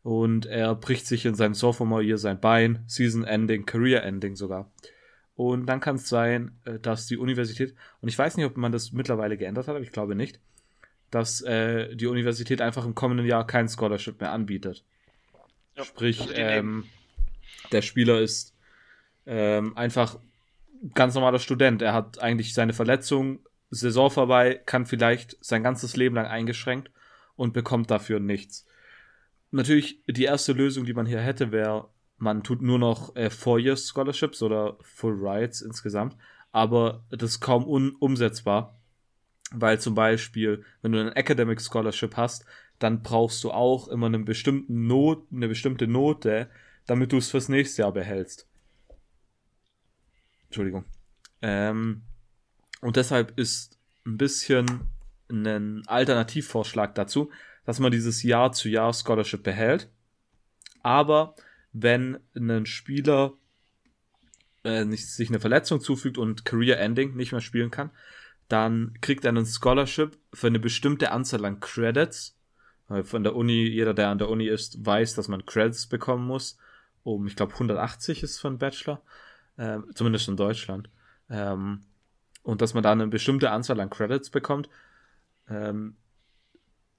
und 0.03 0.47
er 0.47 0.75
bricht 0.77 1.07
sich 1.07 1.27
in 1.27 1.35
seinem 1.35 1.55
Sophomore-Year 1.55 2.17
sein 2.17 2.41
Bein, 2.41 2.85
Season-Ending, 2.87 3.67
Career-Ending 3.67 4.37
sogar. 4.37 4.71
Und 5.41 5.65
dann 5.65 5.81
kann 5.81 5.97
es 5.97 6.07
sein, 6.07 6.53
äh, 6.67 6.79
dass 6.79 7.07
die 7.07 7.17
Universität, 7.17 7.75
und 8.03 8.11
ich 8.11 8.19
weiß 8.19 8.37
nicht, 8.37 8.45
ob 8.45 8.59
man 8.59 8.73
das 8.73 8.93
mittlerweile 8.93 9.39
geändert 9.39 9.69
hat, 9.69 9.75
aber 9.75 9.83
ich 9.83 9.91
glaube 9.91 10.15
nicht, 10.15 10.39
dass 11.11 11.41
äh, 11.41 11.97
die 11.97 12.09
Universität 12.09 12.61
einfach 12.61 12.85
im 12.85 12.95
kommenden 12.95 13.27
Jahr 13.27 13.47
kein 13.47 13.67
Scholarship 13.67 14.21
mehr 14.21 14.33
anbietet. 14.33 14.85
Ja, 15.77 15.85
Sprich, 15.85 16.21
also 16.21 16.35
ähm, 16.35 16.85
der 17.73 17.81
Spieler 17.81 18.21
ist 18.21 18.55
ähm, 19.25 19.75
einfach 19.79 20.19
ganz 20.93 21.15
normaler 21.15 21.39
Student. 21.39 21.81
Er 21.81 21.95
hat 21.95 22.19
eigentlich 22.19 22.53
seine 22.53 22.75
Verletzung, 22.75 23.39
Saison 23.71 24.11
vorbei, 24.11 24.61
kann 24.67 24.85
vielleicht 24.85 25.39
sein 25.41 25.63
ganzes 25.63 25.97
Leben 25.97 26.17
lang 26.17 26.27
eingeschränkt 26.27 26.91
und 27.37 27.55
bekommt 27.55 27.91
dafür 27.91 28.21
nichts. 28.21 28.67
Natürlich, 29.53 30.03
die 30.07 30.25
erste 30.25 30.53
Lösung, 30.53 30.85
die 30.85 30.93
man 30.93 31.07
hier 31.07 31.21
hätte, 31.23 31.51
wäre, 31.51 31.89
man 32.21 32.43
tut 32.43 32.61
nur 32.61 32.79
noch 32.79 33.17
äh, 33.17 33.31
Four-Year-Scholarships 33.31 34.43
oder 34.43 34.77
Full 34.83 35.17
Rights 35.19 35.63
insgesamt, 35.63 36.17
aber 36.53 37.03
das 37.09 37.31
ist 37.31 37.41
kaum 37.41 37.65
umsetzbar, 37.65 38.79
weil 39.53 39.81
zum 39.81 39.95
Beispiel, 39.95 40.63
wenn 40.83 40.93
du 40.93 41.01
ein 41.01 41.13
Academic 41.13 41.61
Scholarship 41.61 42.17
hast, 42.17 42.45
dann 42.79 43.03
brauchst 43.03 43.43
du 43.43 43.51
auch 43.51 43.89
immer 43.89 44.07
einen 44.07 44.27
bestimmten 44.27 44.87
Not, 44.87 45.27
eine 45.33 45.49
bestimmte 45.49 45.87
Note, 45.87 46.51
damit 46.87 47.13
du 47.13 47.17
es 47.17 47.31
fürs 47.31 47.49
nächste 47.49 47.83
Jahr 47.83 47.93
behältst. 47.93 48.47
Entschuldigung. 50.45 50.85
Ähm, 51.41 52.03
und 52.83 52.97
deshalb 52.97 53.39
ist 53.39 53.79
ein 54.05 54.19
bisschen 54.19 54.89
ein 55.31 55.87
Alternativvorschlag 55.87 56.95
dazu, 56.95 57.31
dass 57.65 57.81
man 57.81 57.93
dieses 57.93 58.23
Jahr 58.23 58.53
zu 58.53 58.69
Jahr 58.69 58.93
Scholarship 58.93 59.43
behält. 59.43 59.89
Aber 60.83 61.35
wenn 61.73 62.19
ein 62.35 62.67
Spieler 62.67 63.35
äh, 64.63 64.85
sich 64.97 65.29
eine 65.29 65.41
Verletzung 65.41 65.81
zufügt 65.81 66.19
und 66.19 66.45
Career 66.45 66.79
Ending 66.79 67.17
nicht 67.17 67.33
mehr 67.33 67.41
spielen 67.41 67.71
kann, 67.71 67.91
dann 68.49 68.95
kriegt 69.01 69.25
er 69.25 69.31
einen 69.31 69.47
Scholarship 69.47 70.19
für 70.35 70.49
eine 70.49 70.59
bestimmte 70.59 71.13
Anzahl 71.13 71.45
an 71.45 71.61
Credits. 71.61 72.37
Von 73.05 73.23
der 73.23 73.37
Uni, 73.37 73.69
jeder, 73.69 73.95
der 73.95 74.09
an 74.09 74.19
der 74.19 74.29
Uni 74.29 74.49
ist, 74.49 74.85
weiß, 74.85 75.15
dass 75.15 75.29
man 75.29 75.47
Credits 75.47 75.87
bekommen 75.87 76.27
muss. 76.27 76.59
Um, 77.05 77.29
ich 77.29 77.37
glaube, 77.37 77.53
180 77.53 78.25
ist 78.25 78.41
für 78.41 78.49
einen 78.49 78.59
Bachelor. 78.59 79.01
Ähm, 79.57 79.85
zumindest 79.95 80.29
in 80.29 80.37
Deutschland. 80.37 80.91
Ähm, 81.29 81.83
und 82.43 82.63
dass 82.63 82.75
man 82.75 82.83
da 82.83 82.91
eine 82.91 83.07
bestimmte 83.07 83.51
Anzahl 83.51 83.79
an 83.79 83.91
Credits 83.91 84.31
bekommt. 84.31 84.69
Ähm, 85.49 85.97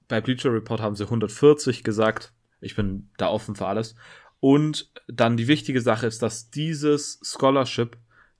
bei 0.07 0.21
Bleacher 0.21 0.53
Report 0.53 0.79
haben 0.79 0.95
sie 0.95 1.03
140 1.03 1.83
gesagt. 1.83 2.31
Ich 2.61 2.75
bin 2.75 3.09
da 3.17 3.27
offen 3.27 3.55
für 3.55 3.67
alles. 3.67 3.95
Und 4.41 4.91
dann 5.07 5.37
die 5.37 5.47
wichtige 5.47 5.81
Sache 5.81 6.07
ist, 6.07 6.23
dass 6.23 6.49
dieses 6.49 7.19
Scholarship 7.23 7.95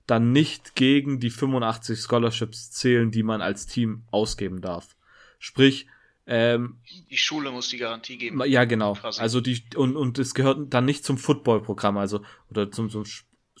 dann 0.06 0.32
nicht 0.32 0.74
gegen 0.74 1.20
die 1.20 1.30
85 1.30 2.00
Scholarships 2.00 2.72
zählen, 2.72 3.12
die 3.12 3.22
man 3.22 3.40
als 3.40 3.66
Team 3.66 4.02
ausgeben 4.10 4.60
darf. 4.60 4.96
Sprich, 5.38 5.86
ähm, 6.26 6.80
die 7.08 7.16
Schule 7.16 7.52
muss 7.52 7.68
die 7.68 7.78
Garantie 7.78 8.18
geben. 8.18 8.42
Ja, 8.46 8.64
genau. 8.64 8.94
Quasi. 8.94 9.20
Also 9.20 9.40
die 9.40 9.62
und 9.76 9.96
und 9.96 10.18
es 10.18 10.34
gehört 10.34 10.74
dann 10.74 10.84
nicht 10.84 11.04
zum 11.04 11.18
Football-Programm, 11.18 11.96
also 11.96 12.22
oder 12.50 12.70
zum, 12.70 12.90
zum 12.90 13.04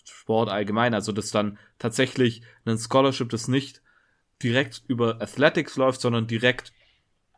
Sport 0.04 0.48
allgemein. 0.48 0.94
Also 0.94 1.12
das 1.12 1.30
dann 1.30 1.58
tatsächlich 1.78 2.42
ein 2.64 2.76
Scholarship, 2.76 3.28
das 3.30 3.46
nicht 3.46 3.82
direkt 4.42 4.82
über 4.88 5.22
Athletics 5.22 5.76
läuft, 5.76 6.00
sondern 6.00 6.26
direkt 6.26 6.72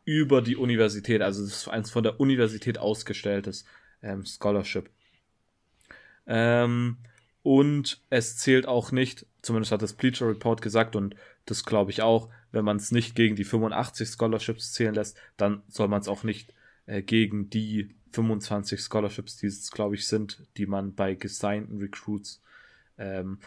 über 0.03 0.41
die 0.41 0.55
Universität. 0.55 1.21
Also 1.21 1.43
das 1.43 1.53
ist 1.53 1.67
eins 1.67 1.91
von 1.91 2.03
der 2.03 2.19
Universität 2.19 2.79
ausgestelltes 2.79 3.65
ähm, 4.05 4.25
Scholarship. 4.25 4.89
Ähm, 6.27 6.97
und 7.43 8.01
es 8.09 8.37
zählt 8.37 8.67
auch 8.67 8.91
nicht, 8.91 9.25
zumindest 9.41 9.71
hat 9.71 9.81
das 9.81 9.93
Bleacher 9.93 10.27
Report 10.27 10.61
gesagt 10.61 10.95
und 10.95 11.15
das 11.45 11.65
glaube 11.65 11.91
ich 11.91 12.01
auch, 12.01 12.29
wenn 12.51 12.65
man 12.65 12.77
es 12.77 12.91
nicht 12.91 13.15
gegen 13.15 13.35
die 13.35 13.43
85 13.43 14.09
Scholarships 14.09 14.71
zählen 14.71 14.95
lässt, 14.95 15.17
dann 15.37 15.61
soll 15.67 15.87
man 15.87 16.01
es 16.01 16.07
auch 16.07 16.23
nicht 16.23 16.53
äh, 16.85 17.01
gegen 17.01 17.49
die 17.49 17.93
25 18.11 18.81
Scholarships, 18.81 19.37
die 19.37 19.47
es 19.47 19.69
glaube 19.69 19.95
ich 19.95 20.07
sind, 20.07 20.43
die 20.57 20.65
man 20.65 20.95
bei 20.95 21.15
gesignten 21.15 21.79
Recruits 21.79 22.41
ähm, 22.97 23.39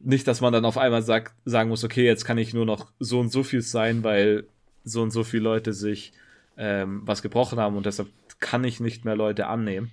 nicht, 0.00 0.26
dass 0.26 0.40
man 0.40 0.52
dann 0.52 0.64
auf 0.64 0.76
einmal 0.76 1.02
sagt, 1.02 1.34
sagen 1.44 1.70
muss, 1.70 1.84
okay, 1.84 2.04
jetzt 2.04 2.24
kann 2.24 2.36
ich 2.36 2.52
nur 2.52 2.66
noch 2.66 2.90
so 2.98 3.20
und 3.20 3.30
so 3.30 3.42
viel 3.42 3.62
sein, 3.62 4.02
weil 4.02 4.46
so 4.82 5.02
und 5.02 5.12
so 5.12 5.24
viele 5.24 5.44
Leute 5.44 5.72
sich 5.72 6.12
ähm, 6.56 7.02
was 7.04 7.22
gebrochen 7.22 7.60
haben 7.60 7.76
und 7.76 7.86
deshalb 7.86 8.08
kann 8.40 8.64
ich 8.64 8.80
nicht 8.80 9.04
mehr 9.04 9.16
Leute 9.16 9.46
annehmen 9.46 9.92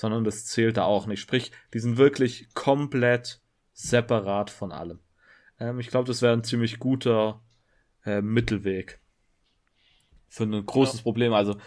sondern 0.00 0.24
das 0.24 0.46
zählt 0.46 0.78
da 0.78 0.84
auch 0.84 1.04
nicht. 1.04 1.20
Sprich, 1.20 1.52
die 1.74 1.78
sind 1.78 1.98
wirklich 1.98 2.54
komplett 2.54 3.42
separat 3.74 4.48
von 4.48 4.72
allem. 4.72 4.98
Ähm, 5.58 5.78
ich 5.78 5.88
glaube, 5.88 6.06
das 6.06 6.22
wäre 6.22 6.32
ein 6.32 6.42
ziemlich 6.42 6.78
guter 6.78 7.42
äh, 8.06 8.22
Mittelweg 8.22 8.98
für 10.30 10.44
ein 10.44 10.64
großes 10.64 11.00
ja. 11.00 11.02
Problem. 11.02 11.34
Also 11.34 11.58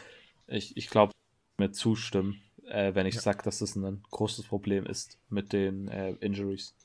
ich, 0.47 0.75
ich 0.75 0.89
glaube, 0.89 1.11
mir 1.59 1.71
zustimmen, 1.73 2.41
äh, 2.65 2.95
wenn 2.95 3.05
ich 3.05 3.13
ja. 3.15 3.21
sage, 3.21 3.43
dass 3.43 3.59
das 3.59 3.75
ein 3.75 4.01
großes 4.09 4.45
Problem 4.45 4.87
ist 4.87 5.19
mit 5.29 5.53
den 5.53 5.87
äh, 5.89 6.13
Injuries. 6.13 6.75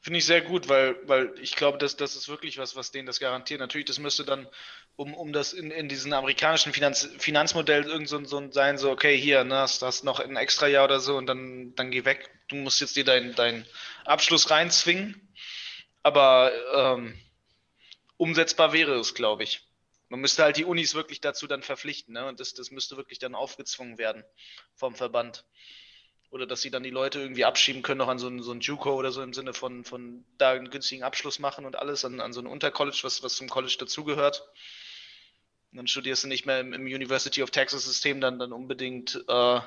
Finde 0.00 0.18
ich 0.18 0.26
sehr 0.26 0.42
gut, 0.42 0.68
weil, 0.68 0.96
weil 1.08 1.34
ich 1.40 1.56
glaube, 1.56 1.78
dass 1.78 1.96
das 1.96 2.14
ist 2.14 2.28
wirklich 2.28 2.56
was, 2.58 2.76
was 2.76 2.92
denen 2.92 3.06
das 3.06 3.20
garantiert. 3.20 3.60
Natürlich, 3.60 3.86
das 3.86 3.98
müsste 3.98 4.24
dann, 4.24 4.48
um, 4.96 5.12
um 5.12 5.32
das 5.32 5.52
in, 5.52 5.70
in 5.70 5.88
diesem 5.88 6.12
amerikanischen 6.12 6.72
Finanz, 6.72 7.08
Finanzmodell 7.18 7.84
irgend 7.84 8.08
so, 8.08 8.24
so 8.24 8.50
sein, 8.52 8.78
so, 8.78 8.90
okay, 8.90 9.18
hier, 9.18 9.44
ne, 9.44 9.56
hast, 9.56 9.82
hast 9.82 10.04
noch 10.04 10.20
ein 10.20 10.36
extra 10.36 10.68
Jahr 10.68 10.84
oder 10.84 11.00
so 11.00 11.16
und 11.16 11.26
dann, 11.26 11.74
dann 11.74 11.90
geh 11.90 12.04
weg. 12.04 12.30
Du 12.48 12.56
musst 12.56 12.80
jetzt 12.80 12.96
dir 12.96 13.04
deinen 13.04 13.34
dein 13.34 13.66
Abschluss 14.04 14.50
reinzwingen. 14.50 15.28
Aber 16.02 16.52
ähm, 16.74 17.18
umsetzbar 18.16 18.72
wäre 18.72 18.94
es, 18.98 19.14
glaube 19.14 19.42
ich. 19.42 19.68
Man 20.08 20.20
müsste 20.20 20.42
halt 20.42 20.56
die 20.56 20.64
Unis 20.64 20.94
wirklich 20.94 21.20
dazu 21.20 21.46
dann 21.46 21.62
verpflichten, 21.62 22.14
ne? 22.14 22.26
Und 22.26 22.40
das, 22.40 22.54
das 22.54 22.70
müsste 22.70 22.96
wirklich 22.96 23.18
dann 23.18 23.34
aufgezwungen 23.34 23.98
werden 23.98 24.24
vom 24.74 24.94
Verband. 24.94 25.44
Oder 26.30 26.46
dass 26.46 26.60
sie 26.60 26.70
dann 26.70 26.82
die 26.82 26.90
Leute 26.90 27.20
irgendwie 27.20 27.44
abschieben 27.44 27.82
können, 27.82 27.98
noch 27.98 28.08
an 28.08 28.18
so 28.18 28.26
einen, 28.26 28.42
so 28.42 28.50
einen 28.50 28.60
Juco 28.60 28.94
oder 28.94 29.12
so 29.12 29.22
im 29.22 29.32
Sinne 29.32 29.54
von, 29.54 29.84
von 29.84 30.24
da 30.36 30.52
einen 30.52 30.68
günstigen 30.68 31.02
Abschluss 31.02 31.38
machen 31.38 31.64
und 31.64 31.76
alles, 31.76 32.04
an, 32.04 32.20
an 32.20 32.32
so 32.32 32.40
ein 32.40 32.46
Untercollege, 32.46 32.98
was, 33.02 33.22
was 33.22 33.36
zum 33.36 33.48
College 33.48 33.76
dazugehört. 33.78 34.46
Dann 35.72 35.86
studierst 35.86 36.24
du 36.24 36.28
nicht 36.28 36.44
mehr 36.44 36.60
im, 36.60 36.72
im 36.72 36.82
University 36.82 37.42
of 37.42 37.50
Texas 37.50 37.84
System 37.84 38.20
dann, 38.20 38.38
dann 38.38 38.52
unbedingt 38.52 39.22
äh, 39.26 39.60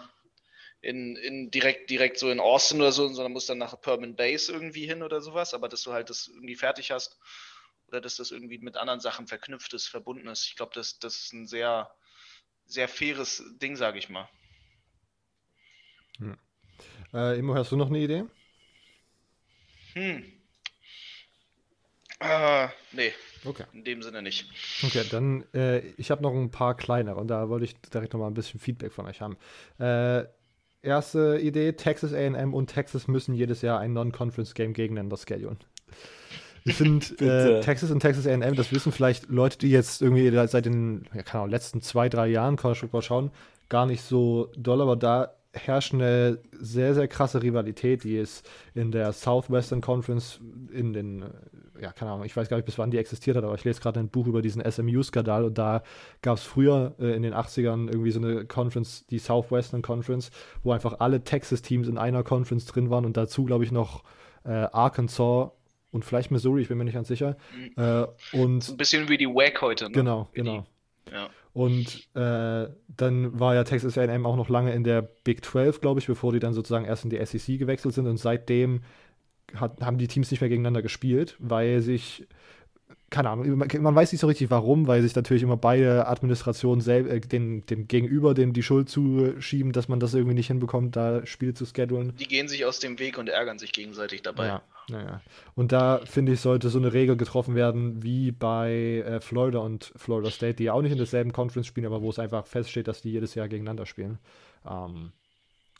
in, 0.82 1.16
in 1.16 1.51
direkt, 1.51 1.89
direkt 1.89 2.18
so 2.18 2.30
in 2.30 2.39
Austin 2.39 2.82
oder 2.82 2.91
so, 2.91 3.07
sondern 3.07 3.32
musst 3.32 3.49
dann 3.49 3.59
nach 3.59 3.80
Permanent 3.82 4.18
Base 4.18 4.51
irgendwie 4.51 4.86
hin 4.86 5.03
oder 5.03 5.22
sowas, 5.22 5.53
aber 5.53 5.70
dass 5.70 5.84
du 5.84 5.93
halt 5.93 6.09
das 6.09 6.28
irgendwie 6.28 6.55
fertig 6.55 6.91
hast 6.91 7.20
oder 7.88 8.01
dass 8.01 8.16
das 8.16 8.32
irgendwie 8.32 8.57
mit 8.57 8.78
anderen 8.78 8.99
Sachen 8.99 9.28
verknüpft 9.28 9.74
ist, 9.74 9.88
verbunden 9.88 10.28
ist. 10.28 10.45
Ich 10.47 10.55
glaube, 10.55 10.72
das, 10.74 10.97
das 10.99 11.18
ist 11.18 11.34
ein 11.34 11.47
sehr, 11.47 11.93
sehr 12.66 12.88
faires 12.88 13.43
Ding, 13.62 13.76
sage 13.76 13.99
ich 13.99 14.09
mal. 14.09 14.30
Hm. 16.18 16.38
Äh, 17.14 17.39
Immo, 17.39 17.55
hast 17.55 17.72
du 17.72 17.76
noch 17.76 17.88
eine 17.88 17.99
Idee? 17.99 18.24
Hm. 19.93 20.24
Äh, 22.20 22.68
nee. 22.93 23.12
Okay. 23.43 23.64
In 23.74 23.84
dem 23.84 24.03
Sinne 24.03 24.22
nicht. 24.22 24.47
Okay, 24.84 25.03
dann, 25.09 25.43
äh, 25.53 25.80
ich 25.97 26.12
habe 26.12 26.22
noch 26.22 26.34
ein 26.34 26.51
paar 26.51 26.78
kleinere 26.78 27.16
und 27.16 27.28
da 27.28 27.49
wollte 27.49 27.66
ich 27.66 27.76
direkt 27.82 28.14
noch 28.14 28.20
mal 28.20 28.28
ein 28.28 28.36
bisschen 28.36 28.59
Feedback 28.59 28.93
von 28.93 29.07
euch 29.07 29.22
haben. 29.22 29.38
Äh, 29.80 30.26
erste 30.84 31.39
Idee: 31.41 31.74
Texas 31.74 32.14
AM 32.14 32.53
und 32.53 32.68
Texas 32.68 33.07
müssen 33.07 33.34
jedes 33.34 33.64
Jahr 33.64 33.80
ein 33.80 33.93
Non-Conference-Game 33.93 34.74
gegeneinander 34.74 35.18
schedulen. 35.18 35.57
Ich 36.64 36.76
finde, 36.76 37.05
äh, 37.57 37.62
Texas 37.62 37.89
und 37.89 38.01
Texas 38.01 38.28
AM, 38.28 38.55
das 38.55 38.72
wissen 38.72 38.91
vielleicht 38.91 39.30
Leute, 39.30 39.57
die 39.57 39.72
jetzt 39.72 40.03
irgendwie 40.03 40.30
seit 40.47 40.66
den 40.66 41.09
ja, 41.16 41.24
keine 41.24 41.41
Ahnung, 41.41 41.51
letzten 41.51 41.82
zwei, 41.82 42.07
drei 42.07 42.28
Jahren 42.28 42.55
College 42.55 42.82
Football 42.82 43.01
schauen, 43.01 43.32
gar 43.68 43.88
nicht 43.88 44.03
so 44.03 44.51
doll, 44.55 44.80
aber 44.80 44.95
da 44.95 45.34
herrscht 45.54 45.93
eine 45.93 46.39
sehr, 46.54 46.93
sehr 46.93 47.08
krasse 47.08 47.43
Rivalität, 47.43 48.04
die 48.04 48.18
ist 48.18 48.49
in 48.74 48.91
der 48.91 49.12
Southwestern 49.12 49.82
Conference 49.82 50.39
in 50.72 50.93
den, 50.93 51.26
ja, 51.80 51.91
keine 51.91 52.12
Ahnung, 52.12 52.26
ich 52.26 52.36
weiß 52.36 52.47
gar 52.47 52.58
nicht, 52.58 52.66
bis 52.66 52.78
wann 52.78 52.91
die 52.91 52.97
existiert 52.97 53.36
hat, 53.36 53.43
aber 53.43 53.56
ich 53.56 53.64
lese 53.64 53.82
gerade 53.82 53.99
ein 53.99 54.10
Buch 54.10 54.28
über 54.28 54.41
diesen 54.41 54.64
SMU-Skandal 54.64 55.43
und 55.43 55.58
da 55.58 55.84
gab 56.22 56.38
es 56.38 56.43
früher 56.43 56.95
äh, 56.99 57.16
in 57.16 57.24
den 57.24 57.34
80ern 57.34 57.88
irgendwie 57.89 58.12
so 58.12 58.22
eine 58.22 58.45
Conference, 58.45 59.06
die 59.08 59.20
Southwestern 59.20 59.82
Conference, 59.82 60.32
wo 60.64 60.72
einfach 60.72 60.99
alle 60.99 61.24
Texas-Teams 61.24 61.88
in 61.88 61.97
einer 61.97 62.24
Conference 62.24 62.66
drin 62.66 62.89
waren 62.89 63.06
und 63.06 63.18
dazu, 63.18 63.43
glaube 63.43 63.66
ich, 63.66 63.72
noch 63.72 64.04
äh, 64.45 64.49
Arkansas 64.52 65.52
und 65.91 66.06
vielleicht 66.06 66.32
Missouri, 66.32 66.62
ich 66.62 66.70
bin 66.70 66.78
mir 66.78 66.86
nicht 66.86 66.93
ganz 66.93 67.10
sicher. 67.10 67.36
Mhm. 67.54 67.74
Äh, 67.76 68.38
und 68.38 68.70
ein 68.70 68.78
bisschen 68.78 69.10
wie 69.10 69.18
die 69.18 69.28
WAC 69.28 69.62
heute, 69.62 69.86
ne? 69.86 69.91
Genau, 69.91 70.30
genau. 70.34 70.66
Ja. 71.12 71.30
Und 71.54 72.08
äh, 72.16 72.68
dann 72.88 73.39
war 73.39 73.56
ja 73.56 73.64
Texas 73.64 73.97
AM 73.97 74.26
auch 74.26 74.38
noch 74.38 74.49
lange 74.49 74.74
in 74.74 74.84
der 74.84 75.02
Big 75.02 75.43
12, 75.43 75.82
glaube 75.82 75.99
ich, 75.99 76.08
bevor 76.08 76.32
die 76.32 76.39
dann 76.39 76.54
sozusagen 76.54 76.86
erst 76.86 77.04
in 77.04 77.10
die 77.10 77.24
SEC 77.26 77.60
gewechselt 77.60 77.93
sind. 77.93 78.08
Und 78.08 78.18
seitdem 78.18 78.82
hat, 79.56 79.82
haben 79.82 79.97
die 79.97 80.08
Teams 80.08 80.32
nicht 80.32 80.39
mehr 80.39 80.49
gegeneinander 80.49 80.82
gespielt, 80.82 81.36
weil 81.39 81.82
sich 81.82 82.28
keine 83.12 83.30
Ahnung, 83.30 83.57
man 83.57 83.95
weiß 83.95 84.14
nicht 84.14 84.22
so 84.22 84.28
richtig 84.28 84.49
warum, 84.49 84.88
weil 84.88 85.01
sich 85.01 85.14
natürlich 85.14 85.43
immer 85.43 85.57
beide 85.57 86.07
Administrationen 86.07 86.88
äh, 86.88 87.20
den, 87.20 87.66
dem 87.66 87.88
Gegenüber 87.89 88.34
dem 88.34 88.53
die 88.53 88.64
Schuld 88.64 88.88
zuschieben, 88.88 89.74
dass 89.74 89.89
man 89.89 89.99
das 89.99 90.14
irgendwie 90.14 90.34
nicht 90.34 90.47
hinbekommt, 90.47 90.95
da 90.95 91.26
Spiele 91.26 91.53
zu 91.53 91.66
schedulen. 91.66 92.16
Die 92.16 92.28
gehen 92.28 92.47
sich 92.47 92.66
aus 92.66 92.80
dem 92.80 92.99
Weg 92.99 93.18
und 93.18 93.28
ärgern 93.28 93.59
sich 93.59 93.74
gegenseitig 93.74 94.22
dabei. 94.22 94.47
Ja, 94.47 94.62
naja. 94.88 95.22
Und 95.55 95.74
da 95.74 95.99
finde 96.05 96.32
ich, 96.32 96.39
sollte 96.39 96.70
so 96.70 96.80
eine 96.80 96.93
Regel 96.93 97.18
getroffen 97.18 97.53
werden 97.53 98.01
wie 98.01 98.32
bei 98.32 99.03
äh, 99.05 99.20
Florida 99.20 99.59
und 99.59 99.91
Florida 99.97 100.32
State, 100.32 100.55
die 100.55 100.64
ja 100.64 100.74
auch 100.74 100.82
nicht 100.82 100.93
in 100.93 100.97
derselben 100.97 101.34
Conference 101.34 101.68
spielen, 101.68 101.88
aber 101.88 102.01
wo 102.01 102.09
es 102.09 102.18
einfach 102.18 102.47
feststeht, 102.47 102.88
dass 102.88 103.01
die 103.01 103.12
jedes 103.12 103.36
Jahr 103.36 103.49
gegeneinander 103.49 103.86
spielen. 103.86 104.20
Ähm, 104.66 105.12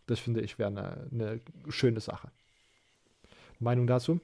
das 0.06 0.20
finde 0.20 0.42
ich 0.42 0.60
wäre 0.60 0.70
eine, 0.70 1.08
eine 1.14 1.40
schöne 1.70 2.02
Sache. 2.02 2.30
Meinung 3.60 3.88
dazu? 3.88 4.20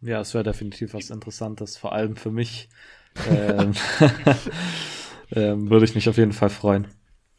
Ja, 0.00 0.20
es 0.20 0.34
wäre 0.34 0.44
definitiv 0.44 0.94
was 0.94 1.10
Interessantes, 1.10 1.76
vor 1.76 1.92
allem 1.92 2.16
für 2.16 2.30
mich. 2.30 2.68
Ähm, 3.28 3.72
ähm, 5.32 5.70
würde 5.70 5.84
ich 5.84 5.94
mich 5.94 6.08
auf 6.08 6.16
jeden 6.16 6.32
Fall 6.32 6.50
freuen. 6.50 6.86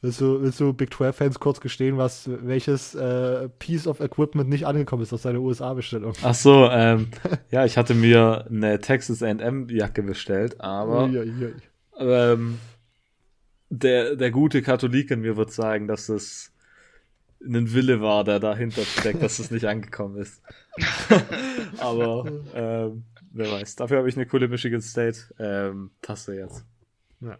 Willst 0.03 0.19
du, 0.19 0.41
willst 0.41 0.59
du 0.59 0.73
Big 0.73 0.91
12-Fans 0.91 1.39
kurz 1.39 1.61
gestehen, 1.61 1.97
was, 1.97 2.27
welches 2.27 2.95
äh, 2.95 3.49
Piece 3.59 3.85
of 3.85 3.99
Equipment 3.99 4.49
nicht 4.49 4.65
angekommen 4.65 5.03
ist 5.03 5.13
aus 5.13 5.21
deiner 5.21 5.39
USA-Bestellung? 5.39 6.13
Ach 6.23 6.33
so, 6.33 6.67
ähm, 6.71 7.09
ja, 7.51 7.65
ich 7.65 7.77
hatte 7.77 7.93
mir 7.93 8.47
eine 8.49 8.79
Texas 8.79 9.21
A&M-Jacke 9.21 10.01
bestellt, 10.01 10.59
aber 10.59 11.07
ähm, 11.99 12.57
der, 13.69 14.15
der 14.15 14.31
gute 14.31 14.63
Katholik 14.63 15.11
in 15.11 15.21
mir 15.21 15.37
wird 15.37 15.51
sagen, 15.51 15.87
dass 15.87 16.09
es 16.09 16.50
ein 17.45 17.73
Wille 17.73 18.01
war, 18.01 18.23
der 18.23 18.39
dahinter 18.39 18.83
steckt, 18.83 19.21
dass 19.21 19.39
es 19.39 19.51
nicht 19.51 19.65
angekommen 19.65 20.17
ist. 20.17 20.41
Aber 21.79 22.25
ähm, 22.53 23.03
wer 23.31 23.51
weiß. 23.51 23.75
Dafür 23.75 23.97
habe 23.97 24.09
ich 24.09 24.15
eine 24.15 24.25
coole 24.25 24.47
Michigan 24.47 24.81
State 24.81 25.19
ähm, 25.39 25.91
Tasse 26.01 26.35
jetzt. 26.35 26.65
Ja. 27.19 27.37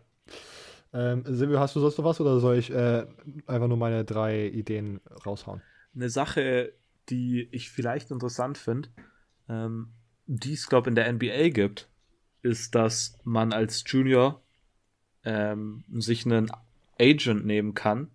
Ähm, 0.93 1.23
Silvio, 1.25 1.59
hast 1.59 1.75
du 1.75 1.79
sonst 1.79 1.97
noch 1.97 2.05
was 2.05 2.19
oder 2.19 2.39
soll 2.39 2.57
ich 2.57 2.71
äh, 2.71 3.05
einfach 3.47 3.67
nur 3.67 3.77
meine 3.77 4.03
drei 4.03 4.47
Ideen 4.47 4.99
raushauen? 5.25 5.61
Eine 5.95 6.09
Sache, 6.09 6.73
die 7.09 7.47
ich 7.51 7.69
vielleicht 7.69 8.11
interessant 8.11 8.57
finde, 8.57 8.89
ähm, 9.47 9.89
die 10.25 10.53
es, 10.53 10.67
glaube 10.67 10.89
ich, 10.89 10.91
in 10.91 10.95
der 10.95 11.11
NBA 11.11 11.49
gibt, 11.49 11.89
ist, 12.41 12.75
dass 12.75 13.17
man 13.23 13.53
als 13.53 13.83
Junior 13.85 14.41
ähm, 15.23 15.83
sich 15.93 16.25
einen 16.25 16.51
Agent 16.99 17.45
nehmen 17.45 17.73
kann 17.73 18.09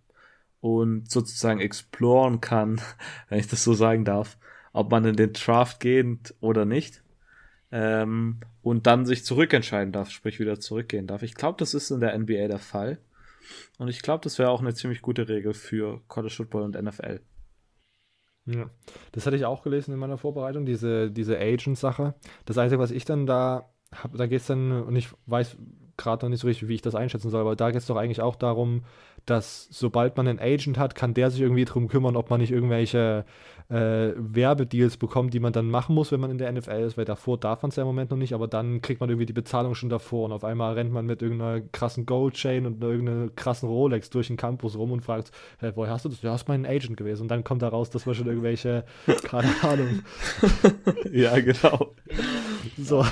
und 0.61 1.11
sozusagen 1.11 1.61
exploren 1.61 2.41
kann, 2.41 2.81
wenn 3.29 3.39
ich 3.39 3.49
das 3.49 3.65
so 3.65 3.75
sagen 3.75 4.05
darf, 4.05 4.39
ob 4.73 4.91
man 4.91 5.05
in 5.05 5.17
den 5.17 5.33
Draft 5.33 5.81
geht 5.81 6.35
oder 6.41 6.65
nicht. 6.65 7.03
Ähm, 7.73 8.41
und 8.63 8.87
dann 8.87 9.07
sich 9.07 9.25
zurückentscheiden 9.25 9.93
darf, 9.93 10.11
sprich 10.11 10.39
wieder 10.39 10.61
zurückgehen 10.61 11.07
darf. 11.07 11.23
Ich 11.23 11.35
glaube, 11.35 11.59
das 11.59 11.75
ist 11.75 11.91
in 11.91 12.01
der 12.01 12.17
NBA 12.17 12.49
der 12.49 12.59
Fall. 12.59 12.99
Und 13.79 13.89
ich 13.89 14.03
glaube, 14.03 14.23
das 14.23 14.39
wäre 14.39 14.51
auch 14.51 14.61
eine 14.61 14.75
ziemlich 14.75 15.03
gute 15.03 15.29
Regel 15.29 15.55
für 15.55 16.01
College 16.09 16.35
Football 16.35 16.63
und 16.63 16.81
NFL. 16.81 17.21
Ja, 18.47 18.71
das 19.13 19.27
hatte 19.27 19.37
ich 19.37 19.45
auch 19.45 19.63
gelesen 19.63 19.93
in 19.93 19.99
meiner 19.99 20.19
Vorbereitung, 20.19 20.67
diese, 20.67 21.11
diese 21.11 21.39
Agent-Sache. 21.39 22.15
Das 22.45 22.59
Einzige, 22.59 22.81
was 22.81 22.93
ich 22.93 23.05
dann 23.05 23.27
da 23.27 23.73
habe, 23.93 24.17
da 24.19 24.27
geht 24.27 24.41
es 24.41 24.47
dann, 24.47 24.85
und 24.85 24.95
ich 24.95 25.09
weiß 25.27 25.57
gerade 25.97 26.25
noch 26.25 26.31
nicht 26.31 26.41
so 26.41 26.47
richtig, 26.47 26.69
wie 26.69 26.75
ich 26.75 26.83
das 26.83 26.95
einschätzen 26.95 27.31
soll, 27.31 27.41
aber 27.41 27.57
da 27.57 27.71
geht 27.71 27.81
es 27.81 27.87
doch 27.87 27.97
eigentlich 27.97 28.21
auch 28.21 28.37
darum, 28.37 28.85
dass 29.27 29.69
sobald 29.71 30.17
man 30.17 30.29
einen 30.29 30.39
Agent 30.39 30.79
hat, 30.79 30.95
kann 30.95 31.15
der 31.15 31.31
sich 31.31 31.41
irgendwie 31.41 31.65
darum 31.65 31.89
kümmern, 31.89 32.17
ob 32.17 32.31
man 32.31 32.41
nicht 32.41 32.53
irgendwelche 32.53 33.25
äh, 33.69 34.13
Werbedeals 34.17 34.97
bekommt, 34.97 35.35
die 35.35 35.41
man 35.41 35.53
dann 35.53 35.69
machen 35.69 35.95
muss, 35.95 36.13
wenn 36.13 36.21
man 36.21 36.31
in 36.31 36.39
der 36.39 36.53
NFL 36.53 36.83
ist, 36.87 36.97
weil 36.97 37.05
davor 37.05 37.39
darf 37.39 37.63
man 37.63 37.71
es 37.71 37.77
ja 37.77 37.83
im 37.83 37.89
Moment 37.89 38.11
noch 38.11 38.17
nicht, 38.17 38.33
aber 38.33 38.47
dann 38.47 38.81
kriegt 38.81 39.01
man 39.01 39.11
irgendwie 39.11 39.27
die 39.27 39.33
Bezahlung 39.33 39.75
schon 39.75 39.89
davor 39.89 40.27
und 40.27 40.33
auf 40.33 40.45
einmal 40.45 40.75
rennt 40.75 40.93
man 40.93 41.07
mit 41.07 41.23
irgendeiner 41.23 41.61
krassen 41.73 42.07
Gold-Chain 42.07 42.67
und 42.67 42.83
irgendeiner 42.83 43.29
krassen 43.35 43.69
Rolex 43.69 44.11
durch 44.11 44.29
den 44.29 44.37
Campus 44.37 44.77
rum 44.77 44.93
und 44.93 45.03
fragt, 45.03 45.33
hey, 45.59 45.73
woher 45.75 45.93
hast 45.93 46.05
du 46.05 46.09
das? 46.09 46.21
Du 46.21 46.31
hast 46.31 46.47
mein 46.47 46.65
Agent 46.65 46.97
gewesen 46.97 47.23
und 47.23 47.29
dann 47.29 47.43
kommt 47.43 47.63
da 47.63 47.69
raus, 47.69 47.91
dass 47.91 48.07
wir 48.07 48.15
schon 48.15 48.29
irgendwelche, 48.29 48.85
keine 49.25 49.51
Ahnung. 49.63 50.03
ja, 51.13 51.39
genau. 51.41 51.95
So. 52.79 53.05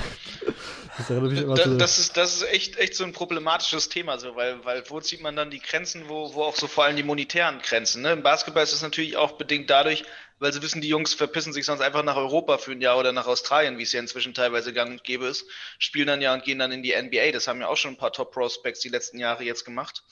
Das, 0.97 1.07
das, 1.07 1.77
das, 1.77 1.99
ist, 1.99 2.17
das 2.17 2.35
ist 2.35 2.43
echt, 2.43 2.77
echt 2.77 2.95
so 2.95 3.03
ein 3.03 3.11
problematisches 3.11 3.89
Thema, 3.89 4.17
so, 4.17 4.35
weil, 4.35 4.63
weil 4.63 4.83
wo 4.89 5.01
zieht 5.01 5.21
man 5.21 5.35
dann 5.35 5.49
die 5.49 5.59
Grenzen, 5.59 6.07
wo, 6.07 6.33
wo 6.33 6.43
auch 6.43 6.55
so 6.55 6.67
vor 6.67 6.85
allem 6.85 6.95
die 6.95 7.03
monetären 7.03 7.59
Grenzen. 7.59 8.01
Ne? 8.01 8.13
Im 8.13 8.23
Basketball 8.23 8.63
ist 8.63 8.73
es 8.73 8.81
natürlich 8.81 9.17
auch 9.17 9.33
bedingt 9.33 9.69
dadurch, 9.69 10.05
weil 10.39 10.53
sie 10.53 10.61
wissen, 10.61 10.81
die 10.81 10.87
Jungs 10.87 11.13
verpissen 11.13 11.53
sich 11.53 11.65
sonst 11.65 11.81
einfach 11.81 12.03
nach 12.03 12.15
Europa 12.15 12.57
für 12.57 12.71
ein 12.71 12.81
Jahr 12.81 12.97
oder 12.97 13.11
nach 13.11 13.27
Australien, 13.27 13.77
wie 13.77 13.83
es 13.83 13.91
ja 13.91 13.99
inzwischen 13.99 14.33
teilweise 14.33 14.73
gang 14.73 14.91
und 14.91 15.03
gäbe 15.03 15.25
ist, 15.25 15.45
spielen 15.79 16.07
dann 16.07 16.21
ja 16.21 16.33
und 16.33 16.43
gehen 16.43 16.59
dann 16.59 16.71
in 16.71 16.83
die 16.83 16.95
NBA. 16.95 17.31
Das 17.31 17.47
haben 17.47 17.61
ja 17.61 17.67
auch 17.67 17.77
schon 17.77 17.93
ein 17.93 17.97
paar 17.97 18.11
Top-Prospects 18.11 18.79
die 18.79 18.89
letzten 18.89 19.19
Jahre 19.19 19.43
jetzt 19.43 19.65
gemacht. 19.65 20.03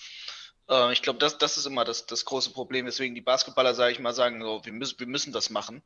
Äh, 0.69 0.93
ich 0.93 1.01
glaube, 1.01 1.19
das, 1.19 1.37
das 1.37 1.57
ist 1.57 1.65
immer 1.65 1.85
das, 1.85 2.05
das 2.05 2.25
große 2.25 2.51
Problem, 2.51 2.85
weswegen 2.85 3.15
die 3.15 3.21
Basketballer, 3.21 3.73
sage 3.73 3.93
ich 3.93 3.99
mal, 3.99 4.13
sagen, 4.13 4.41
so, 4.41 4.61
wir, 4.63 4.73
müssen, 4.73 4.99
wir 4.99 5.07
müssen 5.07 5.33
das 5.33 5.49
machen. 5.49 5.83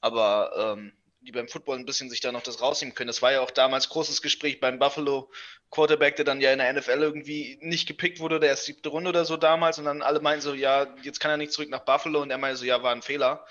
Aber 0.00 0.76
ähm, 0.76 0.92
die 1.28 1.32
beim 1.32 1.46
Football 1.46 1.78
ein 1.78 1.84
bisschen 1.84 2.08
sich 2.08 2.22
da 2.22 2.32
noch 2.32 2.42
das 2.42 2.62
rausnehmen 2.62 2.94
können. 2.94 3.08
Das 3.08 3.20
war 3.20 3.30
ja 3.32 3.42
auch 3.42 3.50
damals 3.50 3.90
großes 3.90 4.22
Gespräch 4.22 4.60
beim 4.60 4.78
Buffalo 4.78 5.30
Quarterback, 5.70 6.16
der 6.16 6.24
dann 6.24 6.40
ja 6.40 6.54
in 6.54 6.58
der 6.58 6.72
NFL 6.72 7.02
irgendwie 7.02 7.58
nicht 7.60 7.86
gepickt 7.86 8.18
wurde, 8.18 8.40
der 8.40 8.48
erst 8.48 8.64
siebte 8.64 8.88
Runde 8.88 9.10
oder 9.10 9.26
so 9.26 9.36
damals 9.36 9.78
und 9.78 9.84
dann 9.84 10.00
alle 10.00 10.20
meinten 10.20 10.40
so, 10.40 10.54
ja, 10.54 10.86
jetzt 11.02 11.20
kann 11.20 11.30
er 11.30 11.36
nicht 11.36 11.52
zurück 11.52 11.68
nach 11.68 11.84
Buffalo 11.84 12.22
und 12.22 12.30
er 12.30 12.38
meinte 12.38 12.56
so, 12.56 12.64
ja, 12.64 12.82
war 12.82 12.92
ein 12.92 13.02
Fehler 13.02 13.46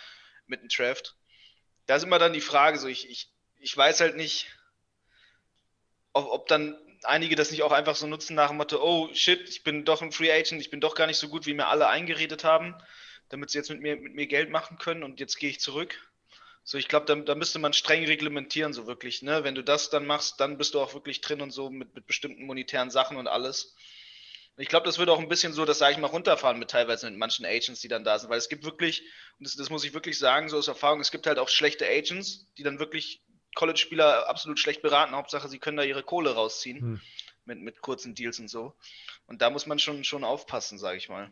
mit 0.47 0.63
dem 0.63 0.69
Draft. 0.69 1.17
Da 1.85 1.97
ist 1.97 2.03
immer 2.03 2.17
dann 2.17 2.33
die 2.33 2.41
Frage, 2.41 2.79
so 2.79 2.87
ich, 2.87 3.07
ich, 3.11 3.31
ich 3.59 3.77
weiß 3.77 3.99
halt 3.99 4.15
nicht, 4.15 4.47
ob, 6.13 6.25
ob 6.31 6.47
dann 6.47 6.75
einige 7.03 7.35
das 7.35 7.51
nicht 7.51 7.61
auch 7.61 7.71
einfach 7.71 7.95
so 7.95 8.07
nutzen 8.07 8.35
nach 8.35 8.47
dem 8.47 8.57
Motto, 8.57 8.81
oh 8.81 9.13
shit, 9.13 9.47
ich 9.49 9.61
bin 9.61 9.85
doch 9.85 10.01
ein 10.01 10.11
Free 10.11 10.31
Agent, 10.31 10.61
ich 10.61 10.71
bin 10.71 10.81
doch 10.81 10.95
gar 10.95 11.05
nicht 11.05 11.17
so 11.19 11.29
gut, 11.29 11.45
wie 11.45 11.53
mir 11.53 11.67
alle 11.67 11.87
eingeredet 11.89 12.43
haben, 12.43 12.73
damit 13.29 13.51
sie 13.51 13.59
jetzt 13.59 13.69
mit 13.69 13.81
mir, 13.81 13.97
mit 13.97 14.15
mir 14.15 14.25
Geld 14.25 14.49
machen 14.49 14.79
können 14.79 15.03
und 15.03 15.19
jetzt 15.19 15.37
gehe 15.37 15.51
ich 15.51 15.59
zurück. 15.59 16.06
So, 16.69 16.77
ich 16.77 16.89
glaube, 16.89 17.05
da, 17.05 17.15
da, 17.15 17.33
müsste 17.33 17.59
man 17.59 17.71
streng 17.71 18.03
reglementieren, 18.03 18.73
so 18.73 18.87
wirklich. 18.87 19.21
Ne? 19.21 19.45
Wenn 19.45 19.55
du 19.55 19.63
das 19.63 19.89
dann 19.89 20.05
machst, 20.05 20.41
dann 20.41 20.57
bist 20.57 20.73
du 20.73 20.81
auch 20.81 20.93
wirklich 20.93 21.21
drin 21.21 21.39
und 21.39 21.51
so 21.51 21.69
mit, 21.69 21.95
mit 21.95 22.07
bestimmten 22.07 22.45
monetären 22.45 22.91
Sachen 22.91 23.15
und 23.15 23.29
alles. 23.29 23.73
ich 24.57 24.67
glaube, 24.67 24.85
das 24.85 24.97
würde 24.97 25.13
auch 25.13 25.19
ein 25.19 25.29
bisschen 25.29 25.53
so, 25.53 25.63
das 25.63 25.77
sage 25.77 25.93
ich 25.93 25.97
mal, 25.97 26.07
runterfahren 26.07 26.59
mit 26.59 26.69
teilweise 26.69 27.09
mit 27.09 27.17
manchen 27.17 27.45
Agents, 27.45 27.79
die 27.79 27.87
dann 27.87 28.03
da 28.03 28.19
sind. 28.19 28.29
Weil 28.29 28.37
es 28.37 28.49
gibt 28.49 28.65
wirklich, 28.65 29.03
und 29.39 29.47
das, 29.47 29.55
das 29.55 29.69
muss 29.69 29.85
ich 29.85 29.93
wirklich 29.93 30.19
sagen, 30.19 30.49
so 30.49 30.57
aus 30.57 30.67
Erfahrung, 30.67 30.99
es 30.99 31.11
gibt 31.11 31.25
halt 31.25 31.39
auch 31.39 31.47
schlechte 31.47 31.87
Agents, 31.87 32.47
die 32.57 32.63
dann 32.63 32.79
wirklich 32.79 33.21
College-Spieler 33.55 34.27
absolut 34.27 34.59
schlecht 34.59 34.81
beraten. 34.81 35.15
Hauptsache, 35.15 35.47
sie 35.47 35.59
können 35.59 35.77
da 35.77 35.83
ihre 35.83 36.03
Kohle 36.03 36.31
rausziehen 36.31 36.81
hm. 36.81 37.01
mit, 37.45 37.61
mit 37.61 37.81
kurzen 37.81 38.13
Deals 38.13 38.39
und 38.39 38.49
so. 38.49 38.75
Und 39.25 39.41
da 39.41 39.51
muss 39.51 39.67
man 39.67 39.79
schon, 39.79 40.03
schon 40.03 40.25
aufpassen, 40.25 40.77
sage 40.77 40.97
ich 40.97 41.07
mal. 41.07 41.31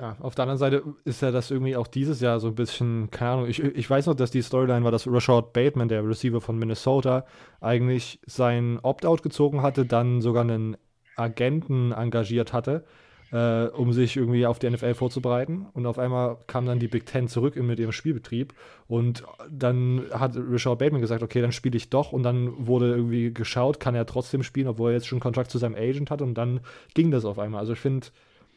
Ja, 0.00 0.16
auf 0.20 0.34
der 0.34 0.44
anderen 0.44 0.58
Seite 0.58 0.82
ist 1.04 1.22
ja 1.22 1.30
das 1.30 1.50
irgendwie 1.50 1.76
auch 1.76 1.86
dieses 1.86 2.20
Jahr 2.20 2.40
so 2.40 2.48
ein 2.48 2.54
bisschen, 2.54 3.10
keine 3.10 3.30
Ahnung, 3.32 3.46
ich, 3.48 3.62
ich 3.62 3.88
weiß 3.88 4.06
noch, 4.06 4.14
dass 4.14 4.30
die 4.30 4.42
Storyline 4.42 4.84
war, 4.84 4.90
dass 4.90 5.06
Rashad 5.06 5.52
Bateman, 5.52 5.88
der 5.88 6.06
Receiver 6.06 6.40
von 6.40 6.58
Minnesota, 6.58 7.26
eigentlich 7.60 8.18
sein 8.26 8.78
Opt-out 8.82 9.22
gezogen 9.22 9.62
hatte, 9.62 9.84
dann 9.84 10.22
sogar 10.22 10.42
einen 10.42 10.76
Agenten 11.16 11.92
engagiert 11.92 12.52
hatte, 12.52 12.84
äh, 13.32 13.66
um 13.66 13.92
sich 13.92 14.16
irgendwie 14.16 14.46
auf 14.46 14.58
die 14.58 14.70
NFL 14.70 14.94
vorzubereiten. 14.94 15.66
Und 15.74 15.86
auf 15.86 15.98
einmal 15.98 16.38
kam 16.46 16.66
dann 16.66 16.78
die 16.78 16.88
Big 16.88 17.06
Ten 17.06 17.28
zurück 17.28 17.56
mit 17.56 17.78
ihrem 17.78 17.92
Spielbetrieb. 17.92 18.54
Und 18.88 19.24
dann 19.50 20.06
hat 20.12 20.36
Rashad 20.36 20.78
Bateman 20.78 21.00
gesagt, 21.02 21.22
okay, 21.22 21.42
dann 21.42 21.52
spiele 21.52 21.76
ich 21.76 21.90
doch. 21.90 22.12
Und 22.12 22.22
dann 22.22 22.66
wurde 22.66 22.90
irgendwie 22.90 23.32
geschaut, 23.32 23.78
kann 23.78 23.94
er 23.94 24.06
trotzdem 24.06 24.42
spielen, 24.42 24.68
obwohl 24.68 24.90
er 24.90 24.94
jetzt 24.96 25.06
schon 25.06 25.20
Kontakt 25.20 25.50
zu 25.50 25.58
seinem 25.58 25.74
Agent 25.74 26.10
hat. 26.10 26.22
Und 26.22 26.34
dann 26.34 26.60
ging 26.94 27.10
das 27.10 27.24
auf 27.24 27.38
einmal. 27.38 27.60
Also 27.60 27.74
ich 27.74 27.78
finde, 27.80 28.06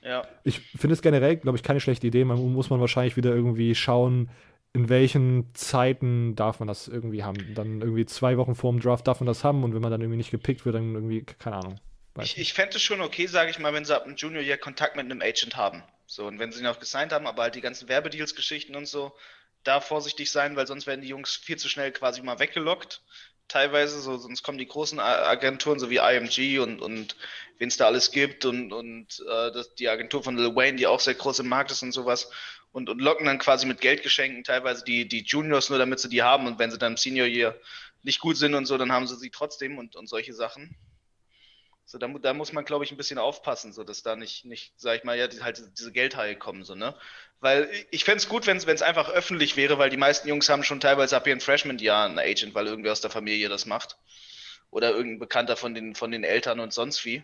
ja. 0.05 0.27
Ich 0.43 0.59
finde 0.59 0.93
es 0.93 1.01
generell, 1.01 1.37
glaube 1.37 1.57
ich, 1.57 1.63
keine 1.63 1.79
schlechte 1.79 2.07
Idee. 2.07 2.23
Man 2.23 2.53
muss 2.53 2.69
man 2.69 2.79
wahrscheinlich 2.79 3.17
wieder 3.17 3.33
irgendwie 3.33 3.75
schauen, 3.75 4.29
in 4.73 4.89
welchen 4.89 5.53
Zeiten 5.53 6.35
darf 6.35 6.59
man 6.59 6.67
das 6.67 6.87
irgendwie 6.87 7.23
haben. 7.23 7.55
Dann 7.55 7.81
irgendwie 7.81 8.05
zwei 8.05 8.37
Wochen 8.37 8.55
vor 8.55 8.71
dem 8.71 8.81
Draft 8.81 9.07
darf 9.07 9.19
man 9.19 9.27
das 9.27 9.43
haben 9.43 9.63
und 9.63 9.73
wenn 9.73 9.81
man 9.81 9.91
dann 9.91 10.01
irgendwie 10.01 10.17
nicht 10.17 10.31
gepickt 10.31 10.65
wird, 10.65 10.75
dann 10.75 10.93
irgendwie, 10.93 11.23
keine 11.23 11.57
Ahnung. 11.57 11.79
Ich, 12.21 12.37
ich 12.37 12.53
fände 12.53 12.77
es 12.77 12.81
schon 12.81 13.01
okay, 13.01 13.25
sage 13.25 13.49
ich 13.49 13.59
mal, 13.59 13.73
wenn 13.73 13.83
sie 13.83 13.95
ab 13.95 14.05
dem 14.05 14.15
Junior 14.15 14.41
Year 14.41 14.57
Kontakt 14.57 14.95
mit 14.95 15.05
einem 15.05 15.21
Agent 15.21 15.55
haben. 15.55 15.83
So, 16.05 16.27
und 16.27 16.39
wenn 16.39 16.51
sie 16.51 16.61
ihn 16.61 16.67
auch 16.67 16.79
gesigned 16.79 17.11
haben, 17.11 17.27
aber 17.27 17.43
halt 17.43 17.55
die 17.55 17.61
ganzen 17.61 17.89
Werbedeals-Geschichten 17.89 18.75
und 18.75 18.85
so, 18.85 19.13
da 19.63 19.81
vorsichtig 19.81 20.31
sein, 20.31 20.55
weil 20.55 20.67
sonst 20.67 20.87
werden 20.87 21.01
die 21.01 21.07
Jungs 21.07 21.35
viel 21.35 21.57
zu 21.57 21.67
schnell 21.67 21.91
quasi 21.91 22.21
mal 22.21 22.39
weggelockt 22.39 23.01
teilweise, 23.47 23.99
so, 24.01 24.17
sonst 24.17 24.43
kommen 24.43 24.57
die 24.57 24.67
großen 24.67 24.99
Agenturen, 24.99 25.79
so 25.79 25.89
wie 25.89 25.97
IMG 25.97 26.59
und, 26.59 26.81
und 26.81 27.15
wen 27.57 27.67
es 27.67 27.77
da 27.77 27.85
alles 27.85 28.11
gibt 28.11 28.45
und, 28.45 28.73
und 28.73 29.23
äh, 29.27 29.51
das, 29.51 29.75
die 29.75 29.89
Agentur 29.89 30.23
von 30.23 30.37
Lil 30.37 30.55
Wayne, 30.55 30.77
die 30.77 30.87
auch 30.87 30.99
sehr 30.99 31.13
groß 31.13 31.39
im 31.39 31.49
Markt 31.49 31.71
ist 31.71 31.83
und 31.83 31.91
sowas 31.91 32.29
und, 32.71 32.89
und 32.89 32.99
locken 32.99 33.25
dann 33.25 33.39
quasi 33.39 33.65
mit 33.65 33.79
Geldgeschenken 33.81 34.43
teilweise 34.43 34.83
die, 34.83 35.07
die 35.07 35.23
Juniors 35.23 35.69
nur, 35.69 35.79
damit 35.79 35.99
sie 35.99 36.09
die 36.09 36.23
haben 36.23 36.47
und 36.47 36.59
wenn 36.59 36.71
sie 36.71 36.77
dann 36.77 36.93
im 36.93 36.97
Senior 36.97 37.27
Year 37.27 37.59
nicht 38.03 38.19
gut 38.19 38.37
sind 38.37 38.53
und 38.53 38.65
so, 38.65 38.77
dann 38.77 38.91
haben 38.91 39.07
sie 39.07 39.15
sie 39.15 39.29
trotzdem 39.29 39.77
und, 39.77 39.95
und 39.95 40.07
solche 40.07 40.33
Sachen. 40.33 40.75
So, 41.87 41.99
da, 41.99 42.07
da 42.07 42.33
muss 42.33 42.51
man, 42.51 42.65
glaube 42.65 42.83
ich, 42.83 42.91
ein 42.91 42.97
bisschen 42.97 43.19
aufpassen, 43.19 43.71
so 43.71 43.83
dass 43.83 44.01
da 44.01 44.15
nicht, 44.15 44.43
nicht, 44.45 44.73
sag 44.75 44.97
ich 44.97 45.03
mal, 45.03 45.17
ja, 45.17 45.27
die, 45.27 45.43
halt 45.43 45.61
diese 45.77 45.91
Geldhaie 45.91 46.35
kommen, 46.35 46.63
so, 46.63 46.73
ne? 46.73 46.95
Weil 47.41 47.69
ich 47.91 48.03
fände 48.03 48.17
es 48.17 48.27
gut, 48.27 48.47
wenn 48.47 48.57
es 48.57 48.81
einfach 48.81 49.09
öffentlich 49.09 49.55
wäre, 49.55 49.77
weil 49.77 49.91
die 49.91 49.97
meisten 49.97 50.27
Jungs 50.27 50.49
haben 50.49 50.63
schon 50.63 50.79
teilweise 50.79 51.15
ab 51.15 51.27
ihren 51.27 51.41
Freshman-Jahr 51.41 52.07
einen 52.07 52.17
Agent, 52.17 52.55
weil 52.55 52.65
irgendwer 52.65 52.91
aus 52.91 53.01
der 53.01 53.11
Familie 53.11 53.49
das 53.49 53.67
macht. 53.67 53.97
Oder 54.71 54.91
irgendein 54.91 55.19
Bekannter 55.19 55.55
von 55.55 55.75
den, 55.75 55.93
von 55.93 56.11
den 56.11 56.23
Eltern 56.23 56.59
und 56.59 56.73
sonst 56.73 57.05
wie. 57.05 57.23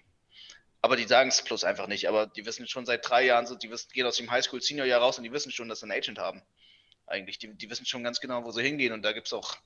Aber 0.81 0.95
die 0.95 1.05
sagen 1.05 1.29
es 1.29 1.41
bloß 1.41 1.63
einfach 1.63 1.87
nicht. 1.87 2.07
Aber 2.07 2.27
die 2.27 2.45
wissen 2.45 2.67
schon 2.67 2.85
seit 2.85 3.07
drei 3.07 3.25
Jahren, 3.25 3.47
so, 3.47 3.55
die 3.55 3.71
wissen, 3.71 3.89
gehen 3.93 4.05
aus 4.05 4.17
dem 4.17 4.29
Highschool-Senior-Jahr 4.29 5.01
raus 5.01 5.17
und 5.17 5.23
die 5.23 5.31
wissen 5.31 5.51
schon, 5.51 5.69
dass 5.69 5.79
sie 5.79 5.85
einen 5.85 5.97
Agent 5.97 6.19
haben. 6.19 6.41
Eigentlich. 7.07 7.39
Die, 7.39 7.53
die 7.53 7.69
wissen 7.69 7.85
schon 7.85 8.03
ganz 8.03 8.19
genau, 8.19 8.43
wo 8.43 8.51
sie 8.51 8.61
hingehen. 8.61 8.93
Und 8.93 9.03
da 9.03 9.11
gibt 9.11 9.27
es 9.27 9.33
auch, 9.33 9.57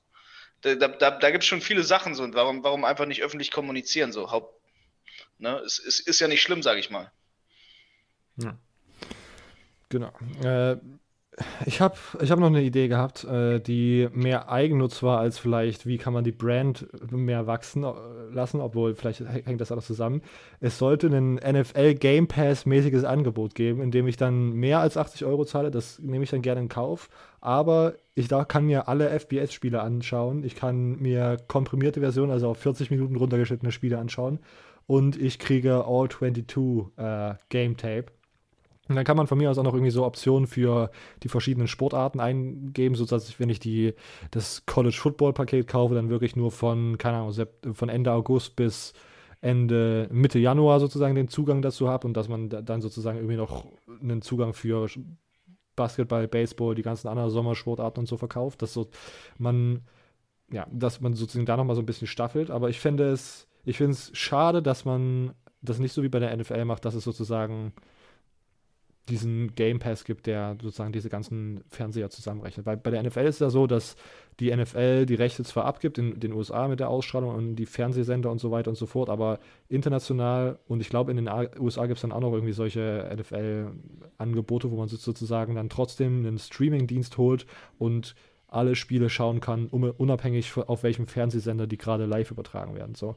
da, 0.62 0.74
da, 0.74 1.10
da 1.10 1.30
gibt 1.30 1.44
es 1.44 1.48
schon 1.48 1.60
viele 1.60 1.84
Sachen 1.84 2.14
so. 2.14 2.22
Und 2.22 2.34
warum, 2.34 2.64
warum 2.64 2.84
einfach 2.84 3.06
nicht 3.06 3.22
öffentlich 3.22 3.50
kommunizieren? 3.50 4.12
So, 4.12 4.30
Haupt, 4.30 4.55
ne? 5.38 5.60
es, 5.64 5.78
es 5.78 6.00
ist 6.00 6.20
ja 6.20 6.28
nicht 6.28 6.42
schlimm, 6.42 6.62
sage 6.62 6.80
ich 6.80 6.90
mal. 6.90 7.10
Ja. 8.36 8.58
Genau. 9.88 10.12
Äh, 10.42 10.76
ich 11.66 11.82
habe 11.82 11.96
ich 12.20 12.30
hab 12.30 12.38
noch 12.38 12.46
eine 12.46 12.62
Idee 12.62 12.88
gehabt, 12.88 13.24
äh, 13.24 13.60
die 13.60 14.08
mehr 14.12 14.50
Eigennutz 14.50 15.02
war 15.02 15.18
als 15.18 15.38
vielleicht, 15.38 15.86
wie 15.86 15.98
kann 15.98 16.14
man 16.14 16.24
die 16.24 16.32
Brand 16.32 16.88
mehr 17.12 17.46
wachsen 17.46 17.84
äh, 17.84 17.92
lassen, 18.32 18.60
obwohl 18.60 18.94
vielleicht 18.94 19.20
hängt 19.20 19.60
das 19.60 19.70
alles 19.70 19.86
zusammen. 19.86 20.22
Es 20.60 20.78
sollte 20.78 21.08
ein 21.08 21.34
NFL 21.34 21.94
Game 21.94 22.26
Pass 22.26 22.64
mäßiges 22.64 23.04
Angebot 23.04 23.54
geben, 23.54 23.82
in 23.82 23.90
dem 23.90 24.06
ich 24.06 24.16
dann 24.16 24.52
mehr 24.52 24.80
als 24.80 24.96
80 24.96 25.26
Euro 25.26 25.44
zahle. 25.44 25.70
Das 25.70 25.98
nehme 25.98 26.24
ich 26.24 26.30
dann 26.30 26.42
gerne 26.42 26.62
in 26.62 26.68
Kauf. 26.68 27.10
Aber 27.40 27.96
ich 28.14 28.28
da 28.28 28.44
kann 28.44 28.64
mir 28.64 28.88
alle 28.88 29.10
FBS-Spiele 29.10 29.82
anschauen. 29.82 30.42
Ich 30.42 30.56
kann 30.56 30.96
mir 31.00 31.36
komprimierte 31.48 32.00
Versionen, 32.00 32.32
also 32.32 32.48
auf 32.48 32.58
40 32.58 32.90
Minuten 32.90 33.16
runtergeschnittene 33.16 33.72
Spiele 33.72 33.98
anschauen. 33.98 34.40
Und 34.86 35.20
ich 35.20 35.38
kriege 35.38 35.84
All 35.86 36.08
22 36.08 36.96
äh, 36.96 37.34
Game 37.48 37.76
Tape 37.76 38.06
und 38.88 38.94
dann 38.94 39.04
kann 39.04 39.16
man 39.16 39.26
von 39.26 39.38
mir 39.38 39.50
aus 39.50 39.58
auch 39.58 39.64
noch 39.64 39.74
irgendwie 39.74 39.90
so 39.90 40.04
Optionen 40.04 40.46
für 40.46 40.90
die 41.22 41.28
verschiedenen 41.28 41.66
Sportarten 41.66 42.20
eingeben, 42.20 42.94
sodass 42.94 43.28
ich, 43.28 43.40
wenn 43.40 43.50
ich 43.50 43.58
die, 43.58 43.94
das 44.30 44.64
College 44.66 44.96
Football 44.96 45.32
Paket 45.32 45.66
kaufe, 45.66 45.94
dann 45.94 46.08
wirklich 46.08 46.36
nur 46.36 46.52
von, 46.52 46.96
keine 46.98 47.18
Ahnung, 47.18 47.34
von 47.72 47.88
Ende 47.88 48.12
August 48.12 48.54
bis 48.54 48.92
Ende, 49.40 50.08
Mitte 50.12 50.38
Januar 50.38 50.80
sozusagen 50.80 51.14
den 51.14 51.28
Zugang 51.28 51.62
dazu 51.62 51.88
habe 51.88 52.06
und 52.06 52.14
dass 52.16 52.28
man 52.28 52.48
dann 52.48 52.80
sozusagen 52.80 53.18
irgendwie 53.18 53.36
noch 53.36 53.66
einen 54.00 54.22
Zugang 54.22 54.54
für 54.54 54.88
Basketball, 55.74 56.26
Baseball, 56.28 56.74
die 56.74 56.82
ganzen 56.82 57.08
anderen 57.08 57.30
Sommersportarten 57.30 58.02
und 58.02 58.06
so 58.06 58.16
verkauft, 58.16 58.62
dass 58.62 58.72
so 58.72 58.88
man, 59.36 59.82
ja, 60.50 60.66
dass 60.72 61.00
man 61.00 61.14
sozusagen 61.14 61.44
da 61.44 61.56
nochmal 61.56 61.76
so 61.76 61.82
ein 61.82 61.86
bisschen 61.86 62.06
staffelt. 62.06 62.50
Aber 62.50 62.70
ich 62.70 62.80
finde 62.80 63.10
es, 63.10 63.46
ich 63.66 63.76
finde 63.76 63.92
es 63.92 64.10
schade, 64.14 64.62
dass 64.62 64.84
man 64.84 65.34
das 65.60 65.78
nicht 65.78 65.92
so 65.92 66.02
wie 66.02 66.08
bei 66.08 66.20
der 66.20 66.34
NFL 66.34 66.64
macht, 66.64 66.84
dass 66.84 66.94
es 66.94 67.04
sozusagen 67.04 67.72
diesen 69.08 69.54
Game 69.54 69.78
Pass 69.78 70.04
gibt, 70.04 70.26
der 70.26 70.56
sozusagen 70.60 70.92
diese 70.92 71.08
ganzen 71.08 71.62
Fernseher 71.68 72.10
zusammenrechnet. 72.10 72.66
Weil 72.66 72.76
bei 72.76 72.90
der 72.90 73.02
NFL 73.02 73.20
ist 73.20 73.36
es 73.36 73.40
ja 73.40 73.50
so, 73.50 73.66
dass 73.66 73.96
die 74.40 74.54
NFL 74.54 75.06
die 75.06 75.14
Rechte 75.14 75.44
zwar 75.44 75.64
abgibt 75.64 75.98
in 75.98 76.18
den 76.18 76.32
USA 76.32 76.68
mit 76.68 76.80
der 76.80 76.90
Ausstrahlung 76.90 77.34
und 77.34 77.56
die 77.56 77.66
Fernsehsender 77.66 78.30
und 78.30 78.38
so 78.38 78.50
weiter 78.50 78.70
und 78.70 78.76
so 78.76 78.86
fort, 78.86 79.08
aber 79.08 79.38
international 79.68 80.58
und 80.66 80.80
ich 80.80 80.88
glaube 80.88 81.10
in 81.10 81.16
den 81.16 81.28
USA 81.58 81.86
gibt 81.86 81.98
es 81.98 82.02
dann 82.02 82.12
auch 82.12 82.20
noch 82.20 82.32
irgendwie 82.32 82.52
solche 82.52 83.08
NFL-Angebote, 83.16 84.70
wo 84.70 84.76
man 84.76 84.88
sozusagen 84.88 85.54
dann 85.54 85.68
trotzdem 85.68 86.26
einen 86.26 86.38
Streaming-Dienst 86.38 87.16
holt 87.16 87.46
und 87.78 88.14
alle 88.48 88.74
Spiele 88.74 89.08
schauen 89.08 89.40
kann, 89.40 89.66
unabhängig 89.66 90.56
auf 90.56 90.82
welchem 90.82 91.06
Fernsehsender 91.06 91.66
die 91.66 91.78
gerade 91.78 92.06
live 92.06 92.30
übertragen 92.30 92.74
werden. 92.74 92.94
So. 92.94 93.16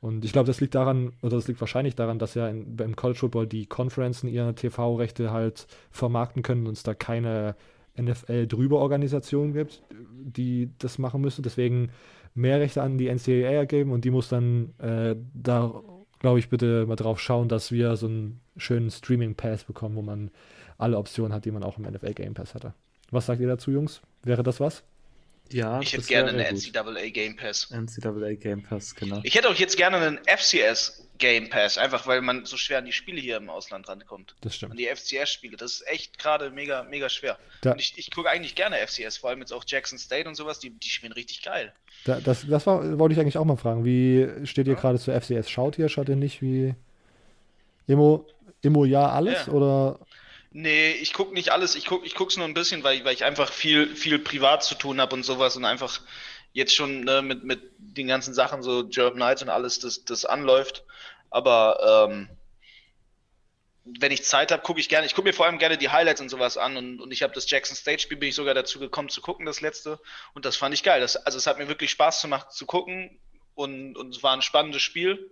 Und 0.00 0.24
ich 0.24 0.32
glaube, 0.32 0.46
das 0.46 0.60
liegt 0.60 0.74
daran, 0.74 1.12
oder 1.22 1.36
das 1.36 1.48
liegt 1.48 1.60
wahrscheinlich 1.60 1.94
daran, 1.94 2.18
dass 2.18 2.34
ja 2.34 2.48
in, 2.48 2.76
beim 2.76 2.96
College 2.96 3.18
Football 3.18 3.46
die 3.46 3.66
Conferenzen 3.66 4.28
ihre 4.28 4.54
TV-Rechte 4.54 5.32
halt 5.32 5.66
vermarkten 5.90 6.42
können 6.42 6.66
und 6.66 6.74
es 6.74 6.82
da 6.82 6.94
keine 6.94 7.56
NFL-Drüber-Organisation 7.98 9.54
gibt, 9.54 9.82
die 9.90 10.70
das 10.78 10.98
machen 10.98 11.22
müssen. 11.22 11.42
Deswegen 11.42 11.90
mehr 12.34 12.60
Rechte 12.60 12.82
an 12.82 12.98
die 12.98 13.08
NCAA 13.08 13.50
ergeben 13.50 13.90
und 13.92 14.04
die 14.04 14.10
muss 14.10 14.28
dann 14.28 14.74
äh, 14.78 15.16
da, 15.32 15.82
glaube 16.18 16.38
ich, 16.38 16.50
bitte 16.50 16.86
mal 16.86 16.96
drauf 16.96 17.18
schauen, 17.18 17.48
dass 17.48 17.72
wir 17.72 17.96
so 17.96 18.06
einen 18.06 18.40
schönen 18.56 18.90
Streaming-Pass 18.90 19.64
bekommen, 19.64 19.96
wo 19.96 20.02
man 20.02 20.30
alle 20.78 20.98
Optionen 20.98 21.32
hat, 21.32 21.46
die 21.46 21.50
man 21.50 21.62
auch 21.62 21.78
im 21.78 21.84
NFL 21.84 22.12
Game 22.12 22.34
Pass 22.34 22.54
hatte. 22.54 22.74
Was 23.10 23.26
sagt 23.26 23.40
ihr 23.40 23.48
dazu, 23.48 23.70
Jungs? 23.70 24.02
Wäre 24.22 24.42
das 24.42 24.60
was? 24.60 24.84
Ja, 25.52 25.80
ich 25.80 25.92
hätte 25.92 26.06
gerne 26.06 26.30
einen 26.30 26.56
NCAA 26.56 27.10
Game 27.10 27.36
Pass. 27.36 27.70
NCAA 27.70 28.34
Game 28.34 28.62
Pass, 28.62 28.94
genau. 28.94 29.20
Ich 29.22 29.34
hätte 29.34 29.48
auch 29.48 29.54
jetzt 29.54 29.76
gerne 29.76 29.96
einen 29.98 30.18
FCS 30.26 31.06
Game 31.18 31.48
Pass, 31.48 31.78
einfach 31.78 32.06
weil 32.06 32.20
man 32.20 32.44
so 32.44 32.56
schwer 32.56 32.78
an 32.78 32.84
die 32.84 32.92
Spiele 32.92 33.20
hier 33.20 33.36
im 33.36 33.48
Ausland 33.48 33.88
rankommt. 33.88 34.34
Das 34.40 34.56
stimmt. 34.56 34.72
An 34.72 34.78
die 34.78 34.86
FCS-Spiele. 34.86 35.56
Das 35.56 35.72
ist 35.72 35.88
echt 35.88 36.18
gerade 36.18 36.50
mega, 36.50 36.82
mega 36.84 37.08
schwer. 37.08 37.38
Da, 37.62 37.72
und 37.72 37.80
ich, 37.80 37.94
ich 37.96 38.10
gucke 38.10 38.28
eigentlich 38.28 38.54
gerne 38.54 38.76
FCS, 38.76 39.18
vor 39.18 39.30
allem 39.30 39.40
jetzt 39.40 39.52
auch 39.52 39.64
Jackson 39.66 39.98
State 39.98 40.28
und 40.28 40.34
sowas, 40.34 40.58
die, 40.58 40.70
die 40.70 40.88
spielen 40.88 41.12
richtig 41.12 41.42
geil. 41.42 41.72
Da, 42.04 42.20
das 42.20 42.46
das 42.46 42.66
war, 42.66 42.98
wollte 42.98 43.14
ich 43.14 43.20
eigentlich 43.20 43.38
auch 43.38 43.44
mal 43.44 43.56
fragen. 43.56 43.84
Wie 43.84 44.28
steht 44.46 44.66
ihr 44.66 44.74
ja. 44.74 44.80
gerade 44.80 44.98
zu 44.98 45.12
FCS? 45.12 45.50
Schaut 45.50 45.78
ihr, 45.78 45.88
schaut 45.88 46.08
ihr 46.08 46.16
nicht 46.16 46.42
wie 46.42 46.74
Immo, 47.86 48.26
Immo 48.62 48.84
ja 48.84 49.08
alles 49.08 49.46
ja. 49.46 49.52
oder 49.52 50.00
Nee, 50.58 50.92
ich 50.92 51.12
gucke 51.12 51.34
nicht 51.34 51.50
alles, 51.50 51.74
ich 51.74 51.84
gucke 51.84 52.06
ich 52.06 52.14
guck's 52.14 52.38
nur 52.38 52.46
ein 52.46 52.54
bisschen, 52.54 52.82
weil, 52.82 53.04
weil 53.04 53.12
ich 53.12 53.24
einfach 53.24 53.52
viel, 53.52 53.94
viel 53.94 54.18
privat 54.18 54.64
zu 54.64 54.74
tun 54.74 55.02
habe 55.02 55.14
und 55.14 55.22
sowas 55.22 55.54
und 55.54 55.66
einfach 55.66 56.00
jetzt 56.54 56.74
schon 56.74 57.02
ne, 57.02 57.20
mit, 57.20 57.44
mit 57.44 57.60
den 57.76 58.06
ganzen 58.06 58.32
Sachen, 58.32 58.62
so 58.62 58.88
German 58.88 59.18
Nights 59.18 59.42
und 59.42 59.50
alles, 59.50 59.80
das, 59.80 60.06
das 60.06 60.24
anläuft. 60.24 60.86
Aber 61.28 62.08
ähm, 62.08 62.30
wenn 63.84 64.12
ich 64.12 64.24
Zeit 64.24 64.50
habe, 64.50 64.62
gucke 64.62 64.80
ich 64.80 64.88
gerne. 64.88 65.04
Ich 65.04 65.14
gucke 65.14 65.28
mir 65.28 65.34
vor 65.34 65.44
allem 65.44 65.58
gerne 65.58 65.76
die 65.76 65.90
Highlights 65.90 66.22
und 66.22 66.30
sowas 66.30 66.56
an 66.56 66.78
und, 66.78 67.02
und 67.02 67.12
ich 67.12 67.22
habe 67.22 67.34
das 67.34 67.50
Jackson 67.50 67.76
State 67.76 68.00
Spiel, 68.00 68.16
bin 68.16 68.30
ich 68.30 68.34
sogar 68.34 68.54
dazu 68.54 68.78
gekommen 68.78 69.10
zu 69.10 69.20
gucken, 69.20 69.44
das 69.44 69.60
letzte. 69.60 70.00
Und 70.32 70.46
das 70.46 70.56
fand 70.56 70.72
ich 70.72 70.82
geil. 70.82 71.02
Das, 71.02 71.16
also 71.16 71.36
es 71.36 71.46
hat 71.46 71.58
mir 71.58 71.68
wirklich 71.68 71.90
Spaß 71.90 72.22
gemacht 72.22 72.50
zu 72.52 72.64
gucken 72.64 73.20
und, 73.54 73.94
und 73.94 74.16
es 74.16 74.22
war 74.22 74.32
ein 74.32 74.40
spannendes 74.40 74.80
Spiel. 74.80 75.30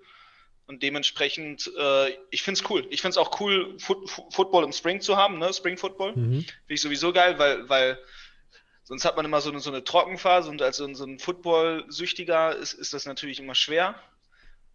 Und 0.66 0.82
dementsprechend, 0.82 1.70
äh, 1.78 2.10
ich 2.30 2.42
finde 2.42 2.60
es 2.60 2.70
cool. 2.70 2.86
Ich 2.90 3.02
finde 3.02 3.10
es 3.10 3.18
auch 3.18 3.38
cool, 3.40 3.78
Foot, 3.78 4.08
Football 4.30 4.64
im 4.64 4.72
Spring 4.72 5.00
zu 5.00 5.16
haben, 5.16 5.38
ne? 5.38 5.52
Spring 5.52 5.76
Football. 5.76 6.16
Mhm. 6.16 6.40
Finde 6.40 6.46
ich 6.68 6.80
sowieso 6.80 7.12
geil, 7.12 7.38
weil, 7.38 7.68
weil 7.68 7.98
sonst 8.82 9.04
hat 9.04 9.16
man 9.16 9.26
immer 9.26 9.42
so 9.42 9.50
eine, 9.50 9.60
so 9.60 9.70
eine 9.70 9.84
Trockenphase 9.84 10.48
und 10.48 10.62
als 10.62 10.78
so, 10.78 10.92
so 10.94 11.04
ein 11.04 11.18
Football-Süchtiger 11.18 12.56
ist, 12.56 12.72
ist 12.72 12.94
das 12.94 13.04
natürlich 13.04 13.40
immer 13.40 13.54
schwer. 13.54 13.94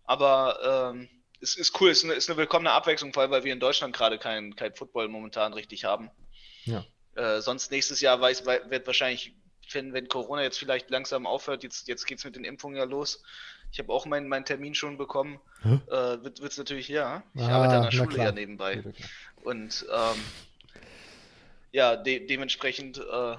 Aber 0.04 0.92
ähm, 0.94 1.10
es 1.42 1.56
ist 1.56 1.80
cool, 1.80 1.90
es 1.90 2.00
ist 2.00 2.04
eine, 2.06 2.14
ist 2.14 2.30
eine 2.30 2.38
willkommene 2.38 2.72
Abwechslung, 2.72 3.14
vor 3.14 3.24
allem 3.24 3.32
weil 3.32 3.44
wir 3.44 3.54
in 3.54 3.60
Deutschland 3.60 3.96
gerade 3.96 4.18
kein, 4.18 4.56
kein 4.56 4.74
Football 4.74 5.08
momentan 5.08 5.54
richtig 5.54 5.86
haben. 5.86 6.10
Ja. 6.66 6.86
Äh, 7.16 7.42
sonst 7.42 7.72
nächstes 7.72 8.02
Jahr 8.02 8.20
weiß, 8.20 8.46
wird 8.46 8.88
wahrscheinlich, 8.88 9.34
wenn, 9.72 9.94
wenn 9.94 10.08
Corona 10.08 10.44
jetzt 10.44 10.58
vielleicht 10.58 10.90
langsam 10.90 11.26
aufhört, 11.26 11.64
jetzt, 11.64 11.88
jetzt 11.88 12.06
geht 12.06 12.20
es 12.20 12.26
mit 12.26 12.36
den 12.36 12.44
Impfungen 12.44 12.78
ja 12.78 12.84
los, 12.84 13.24
ich 13.72 13.80
habe 13.80 13.92
auch 13.92 14.06
meinen 14.06 14.28
mein 14.28 14.46
Termin 14.46 14.76
schon 14.76 14.98
bekommen. 14.98 15.40
Äh, 15.64 16.24
wird 16.24 16.40
es 16.40 16.58
natürlich, 16.58 16.88
ja. 16.88 17.24
Ich 17.36 17.42
ah, 17.42 17.50
arbeite 17.50 17.76
an 17.76 17.84
der 17.84 17.92
Schule 17.92 18.08
klar. 18.08 18.26
ja 18.28 18.32
nebenbei. 18.32 18.84
Und 19.44 19.86
ähm, 19.92 20.24
ja, 21.72 21.96
de 21.96 22.26
dementsprechend 22.26 22.98
äh, 22.98 23.36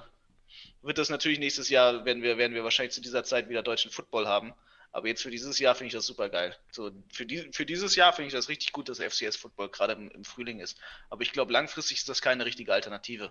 wird 0.83 0.99
das 0.99 1.11
natürlich 1.11 1.39
nächstes 1.39 1.69
Jahr, 1.69 2.05
werden 2.05 2.23
wir, 2.23 2.39
werden 2.39 2.55
wir 2.55 2.65
wahrscheinlich 2.65 2.95
zu 2.95 3.01
dieser 3.01 3.25
Zeit 3.25 3.49
wieder 3.49 3.63
deutschen 3.63 3.91
Football 3.91 4.27
haben. 4.27 4.53
Aber 4.93 5.07
jetzt 5.07 5.23
für 5.23 5.31
dieses 5.31 5.61
Jahr 5.61 5.77
finde 5.77 5.89
ich 5.89 5.93
das 5.93 6.07
super 6.07 6.29
geil. 6.29 6.57
So, 6.73 6.91
für, 7.13 7.25
die, 7.25 7.49
für 7.53 7.65
dieses 7.65 7.95
Jahr 7.95 8.13
finde 8.13 8.27
ich 8.27 8.33
das 8.33 8.49
richtig 8.49 8.73
gut, 8.73 8.89
dass 8.89 8.99
FCS 8.99 9.37
Football 9.37 9.69
gerade 9.69 9.93
im, 9.93 10.11
im, 10.11 10.25
Frühling 10.25 10.59
ist. 10.59 10.79
Aber 11.11 11.23
ich 11.23 11.31
glaube, 11.31 11.53
langfristig 11.53 11.99
ist 11.99 12.09
das 12.09 12.21
keine 12.21 12.45
richtige 12.45 12.73
Alternative. 12.73 13.31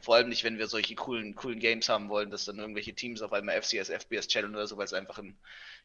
Vor 0.00 0.14
allem 0.14 0.30
nicht, 0.30 0.44
wenn 0.44 0.56
wir 0.56 0.66
solche 0.66 0.94
coolen, 0.94 1.34
coolen 1.34 1.58
Games 1.60 1.90
haben 1.90 2.08
wollen, 2.08 2.30
dass 2.30 2.46
dann 2.46 2.58
irgendwelche 2.58 2.94
Teams 2.94 3.20
auf 3.20 3.34
einmal 3.34 3.60
FCS, 3.60 3.90
FBS 3.90 4.28
Challenge 4.28 4.56
oder 4.56 4.66
so, 4.66 4.78
weil 4.78 4.86
es 4.86 4.94
einfach 4.94 5.18
ein 5.18 5.36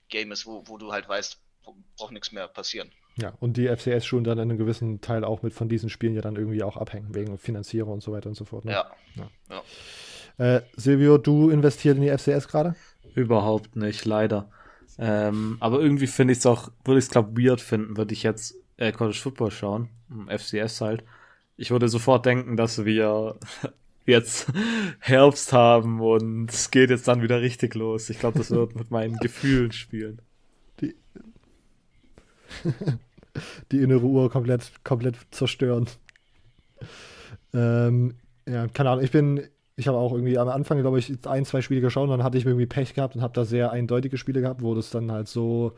Game 0.10 0.32
ist, 0.32 0.46
wo, 0.46 0.64
wo 0.66 0.78
du 0.78 0.92
halt 0.92 1.08
weißt, 1.08 1.40
braucht 1.98 2.12
nichts 2.12 2.32
mehr 2.32 2.48
passieren. 2.48 2.92
Ja, 3.16 3.34
und 3.40 3.58
die 3.58 3.68
FCS-Schulen 3.68 4.24
dann 4.24 4.38
in 4.38 4.50
einem 4.50 4.58
gewissen 4.58 5.02
Teil 5.02 5.24
auch 5.24 5.42
mit 5.42 5.54
von 5.54 5.68
diesen 5.68 5.90
Spielen 5.90 6.16
ja 6.16 6.22
dann 6.22 6.36
irgendwie 6.36 6.64
auch 6.64 6.78
abhängen, 6.78 7.14
wegen 7.14 7.38
Finanzierung 7.38 7.94
und 7.94 8.04
so 8.04 8.12
weiter 8.12 8.30
und 8.30 8.36
so 8.36 8.46
fort. 8.46 8.66
Ne? 8.66 8.72
Ja. 8.72 8.92
ja. 9.16 9.30
ja. 9.50 10.56
Äh, 10.56 10.62
Silvio, 10.76 11.18
du 11.18 11.50
investiert 11.50 11.98
in 11.98 12.04
die 12.04 12.18
FCS 12.18 12.48
gerade? 12.48 12.76
Überhaupt 13.16 13.76
nicht, 13.76 14.06
leider. 14.06 14.50
Ähm, 14.98 15.58
aber 15.60 15.80
irgendwie 15.80 16.08
finde 16.08 16.32
ich 16.32 16.40
es 16.40 16.46
auch, 16.46 16.72
würde 16.84 17.00
ich 17.00 17.06
es 17.06 17.12
glaube 17.12 17.42
weird 17.42 17.62
finden, 17.62 17.98
würde 17.98 18.14
ich 18.14 18.24
jetzt 18.24 18.56
äh, 18.78 18.92
College 18.92 19.18
Football 19.18 19.52
schauen, 19.52 19.90
FCS 20.28 20.82
halt. 20.82 21.04
Ich 21.58 21.72
würde 21.72 21.90
sofort 21.90 22.26
denken, 22.26 22.56
dass 22.56 22.86
wir 22.86 23.38
jetzt 24.10 24.48
Herbst 25.00 25.54
haben 25.54 26.02
und 26.02 26.52
es 26.52 26.72
geht 26.72 26.90
jetzt 26.90 27.08
dann 27.08 27.22
wieder 27.22 27.42
richtig 27.42 27.76
los. 27.76 28.10
Ich 28.10 28.20
glaube, 28.20 28.38
das 28.38 28.52
wird 28.52 28.76
mit 28.76 28.92
meinen 28.92 29.18
Gefühlen 29.18 29.72
spielen. 29.72 30.22
Die, 30.82 30.96
die 33.72 33.80
innere 33.80 34.06
Uhr 34.06 34.30
komplett, 34.30 34.72
komplett 34.84 35.16
zerstören. 35.32 35.88
Ähm, 37.54 38.16
ja, 38.48 38.68
keine 38.68 38.90
Ahnung, 38.92 39.04
ich 39.04 39.12
bin, 39.12 39.44
ich 39.76 39.88
habe 39.88 39.98
auch 39.98 40.12
irgendwie 40.14 40.38
am 40.38 40.50
Anfang, 40.50 40.80
glaube 40.82 41.00
ich, 41.00 41.14
ein, 41.26 41.46
zwei 41.46 41.62
Spiele 41.62 41.82
geschaut 41.82 42.06
und 42.06 42.18
dann 42.18 42.24
hatte 42.24 42.38
ich 42.38 42.46
irgendwie 42.46 42.66
Pech 42.66 42.94
gehabt 42.94 43.16
und 43.16 43.22
habe 43.22 43.34
da 43.34 43.46
sehr 43.46 43.72
eindeutige 43.72 44.18
Spiele 44.18 44.42
gehabt, 44.42 44.62
wo 44.62 44.76
das 44.76 44.90
dann 44.90 45.12
halt 45.12 45.28
so, 45.28 45.74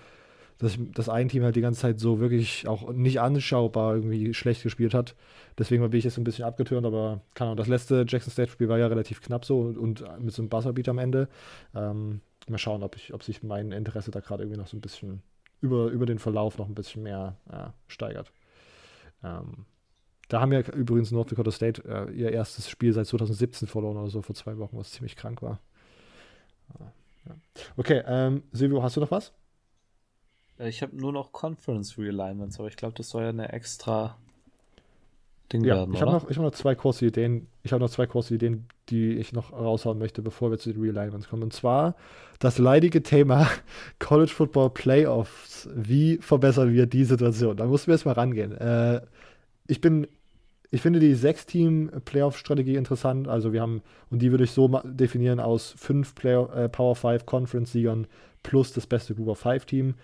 dass 0.62 0.78
das 0.93 1.09
ein 1.09 1.28
Team 1.28 1.43
halt 1.43 1.55
die 1.55 1.62
ganze 1.62 1.82
Zeit 1.82 1.99
so 1.99 2.20
wirklich 2.20 2.68
auch 2.68 2.93
nicht 2.93 3.20
anschaubar 3.20 3.95
irgendwie 3.95 4.34
schlecht 4.36 4.62
gespielt 4.62 4.93
hat. 4.93 5.16
Deswegen 5.57 5.82
bin 5.89 5.97
ich 5.97 6.05
jetzt 6.05 6.18
ein 6.20 6.24
bisschen 6.24 6.45
abgetürnt, 6.45 6.86
aber 6.86 7.22
keine 7.34 7.49
Ahnung, 7.49 7.57
das 7.57 7.68
letzte 7.68 8.05
Jackson 8.07 8.32
State-Spiel 8.32 8.70
war 8.70 8.78
ja 8.78 8.86
relativ 8.86 9.22
knapp 9.22 9.43
so 9.43 9.59
und, 9.62 9.78
und 9.78 10.24
mit 10.24 10.34
so 10.34 10.41
einem 10.43 10.49
Buzzerbeat 10.49 10.88
am 10.88 10.99
Ende. 10.99 11.30
Ähm, 11.74 12.22
mal 12.47 12.59
schauen, 12.59 12.84
ob, 12.84 12.95
ich, 12.95 13.12
ob 13.12 13.24
sich 13.24 13.41
mein 13.41 13.72
Interesse 13.72 14.12
da 14.12 14.20
gerade 14.20 14.43
irgendwie 14.43 14.59
noch 14.59 14.68
so 14.68 14.78
ein 14.78 14.82
bisschen 14.82 15.24
über, 15.62 15.88
über 15.88 16.05
den 16.05 16.20
Verlauf 16.20 16.59
noch 16.59 16.68
ein 16.68 16.76
bisschen 16.76 17.01
mehr 17.01 17.38
äh, 17.49 17.70
steigert. 17.88 18.32
Ähm, 19.24 19.66
da 20.28 20.41
haben 20.41 20.53
ja 20.53 20.59
übrigens 20.59 21.12
North 21.12 21.32
Dakota 21.32 21.51
State 21.51 21.84
äh, 21.88 22.12
ihr 22.12 22.32
erstes 22.32 22.70
Spiel 22.70 22.93
seit 22.93 23.07
2017 23.07 23.68
verloren 23.68 23.97
oder 23.97 24.09
so 24.09 24.22
vor 24.22 24.36
zwei 24.36 24.59
Wochen, 24.59 24.78
was 24.78 24.91
ziemlich 24.91 25.16
krank 25.16 25.41
war. 25.41 25.59
Ja. 26.80 27.36
Okay, 27.78 28.03
ähm, 28.05 28.43
Silvio, 28.51 28.82
hast 28.84 28.95
du 28.95 29.01
noch 29.01 29.12
was? 29.12 29.34
Äh, 30.62 30.70
ich 30.70 30.82
habe 30.82 30.95
nur 30.95 31.12
noch 31.12 31.32
Conference 31.32 31.97
Realignments, 31.97 32.59
aber 32.59 32.68
ich 32.68 32.78
glaube, 32.78 32.93
das 32.95 33.09
soll 33.09 33.24
ja 33.24 33.30
eine 33.30 33.51
extra 33.51 34.18
Ding 35.51 35.64
ja, 35.64 35.76
werden. 35.76 35.93
Ich 35.93 36.01
habe 36.01 36.12
noch, 36.12 36.30
hab 36.30 36.38
noch 36.38 36.51
zwei 36.51 36.76
kurze 36.76 37.05
Ideen. 37.05 37.47
Ich 37.64 37.74
habe 37.74 37.84
noch 37.84 37.89
zwei 37.89 38.05
kurze 38.05 38.36
Ideen, 38.36 38.66
die 38.89 39.14
ich 39.14 39.34
noch 39.34 39.51
raushauen 39.51 39.99
möchte, 39.99 40.22
bevor 40.22 40.51
wir 40.51 40.59
zu 40.59 40.72
den 40.72 40.82
Realignments 40.82 41.28
kommen. 41.28 41.43
Und 41.43 41.53
zwar 41.53 41.95
das 42.39 42.57
leidige 42.57 43.03
Thema 43.03 43.49
College 43.99 44.32
Football 44.32 44.70
Playoffs. 44.72 45.70
Wie 45.76 46.18
verbessern 46.18 46.74
wir 46.74 46.86
die 46.86 47.05
Situation? 47.05 47.57
Da 47.57 47.66
mussten 47.66 47.88
wir 47.88 47.95
jetzt 47.95 48.05
mal 48.05 48.14
rangehen. 48.14 48.57
Äh, 48.57 49.01
ich 49.68 49.82
bin 49.82 50.07
ich 50.74 50.82
finde 50.82 51.01
die 51.01 51.16
Sechs-Team-Playoff-Strategie 51.16 52.76
interessant. 52.76 53.28
Also 53.28 53.51
wir 53.51 53.62
haben, 53.62 53.82
und 54.09 54.22
die 54.22 54.32
würde 54.32 54.45
ich 54.45 54.51
so 54.51 54.70
definieren 54.86 55.41
aus 55.41 55.76
fünf 55.78 56.16
Play 56.16 56.41
äh, 56.41 56.70
Power 56.70 56.95
5 56.95 57.26
Conference-Siegern 57.26 58.07
plus 58.41 58.72
das 58.72 58.88
beste 58.88 59.14
Group 59.14 59.28
of 59.28 59.39
5 59.39 59.66
Team. 59.66 59.95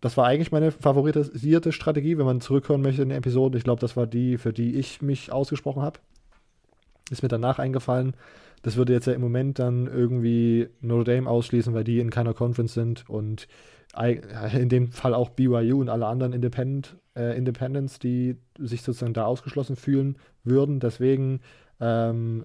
Das 0.00 0.16
war 0.16 0.26
eigentlich 0.26 0.52
meine 0.52 0.70
favorisierte 0.70 1.72
Strategie, 1.72 2.18
wenn 2.18 2.26
man 2.26 2.40
zurückhören 2.40 2.82
möchte 2.82 3.02
in 3.02 3.08
der 3.08 3.18
Episode. 3.18 3.58
Ich 3.58 3.64
glaube, 3.64 3.80
das 3.80 3.96
war 3.96 4.06
die, 4.06 4.38
für 4.38 4.52
die 4.52 4.76
ich 4.76 5.02
mich 5.02 5.32
ausgesprochen 5.32 5.82
habe. 5.82 5.98
Ist 7.10 7.22
mir 7.22 7.28
danach 7.28 7.58
eingefallen. 7.58 8.14
Das 8.62 8.76
würde 8.76 8.92
jetzt 8.92 9.06
ja 9.06 9.12
im 9.12 9.20
Moment 9.20 9.58
dann 9.58 9.86
irgendwie 9.86 10.68
Notre 10.80 11.14
Dame 11.14 11.28
ausschließen, 11.28 11.74
weil 11.74 11.84
die 11.84 11.98
in 12.00 12.10
keiner 12.10 12.34
Conference 12.34 12.74
sind 12.74 13.08
und 13.08 13.48
in 14.52 14.68
dem 14.68 14.92
Fall 14.92 15.14
auch 15.14 15.30
BYU 15.30 15.80
und 15.80 15.88
alle 15.88 16.06
anderen 16.06 16.32
Independent, 16.32 16.96
äh, 17.16 17.36
Independents, 17.36 17.98
die 17.98 18.36
sich 18.58 18.82
sozusagen 18.82 19.14
da 19.14 19.24
ausgeschlossen 19.24 19.76
fühlen 19.76 20.16
würden. 20.44 20.80
Deswegen 20.80 21.40
Ähm, 21.80 22.44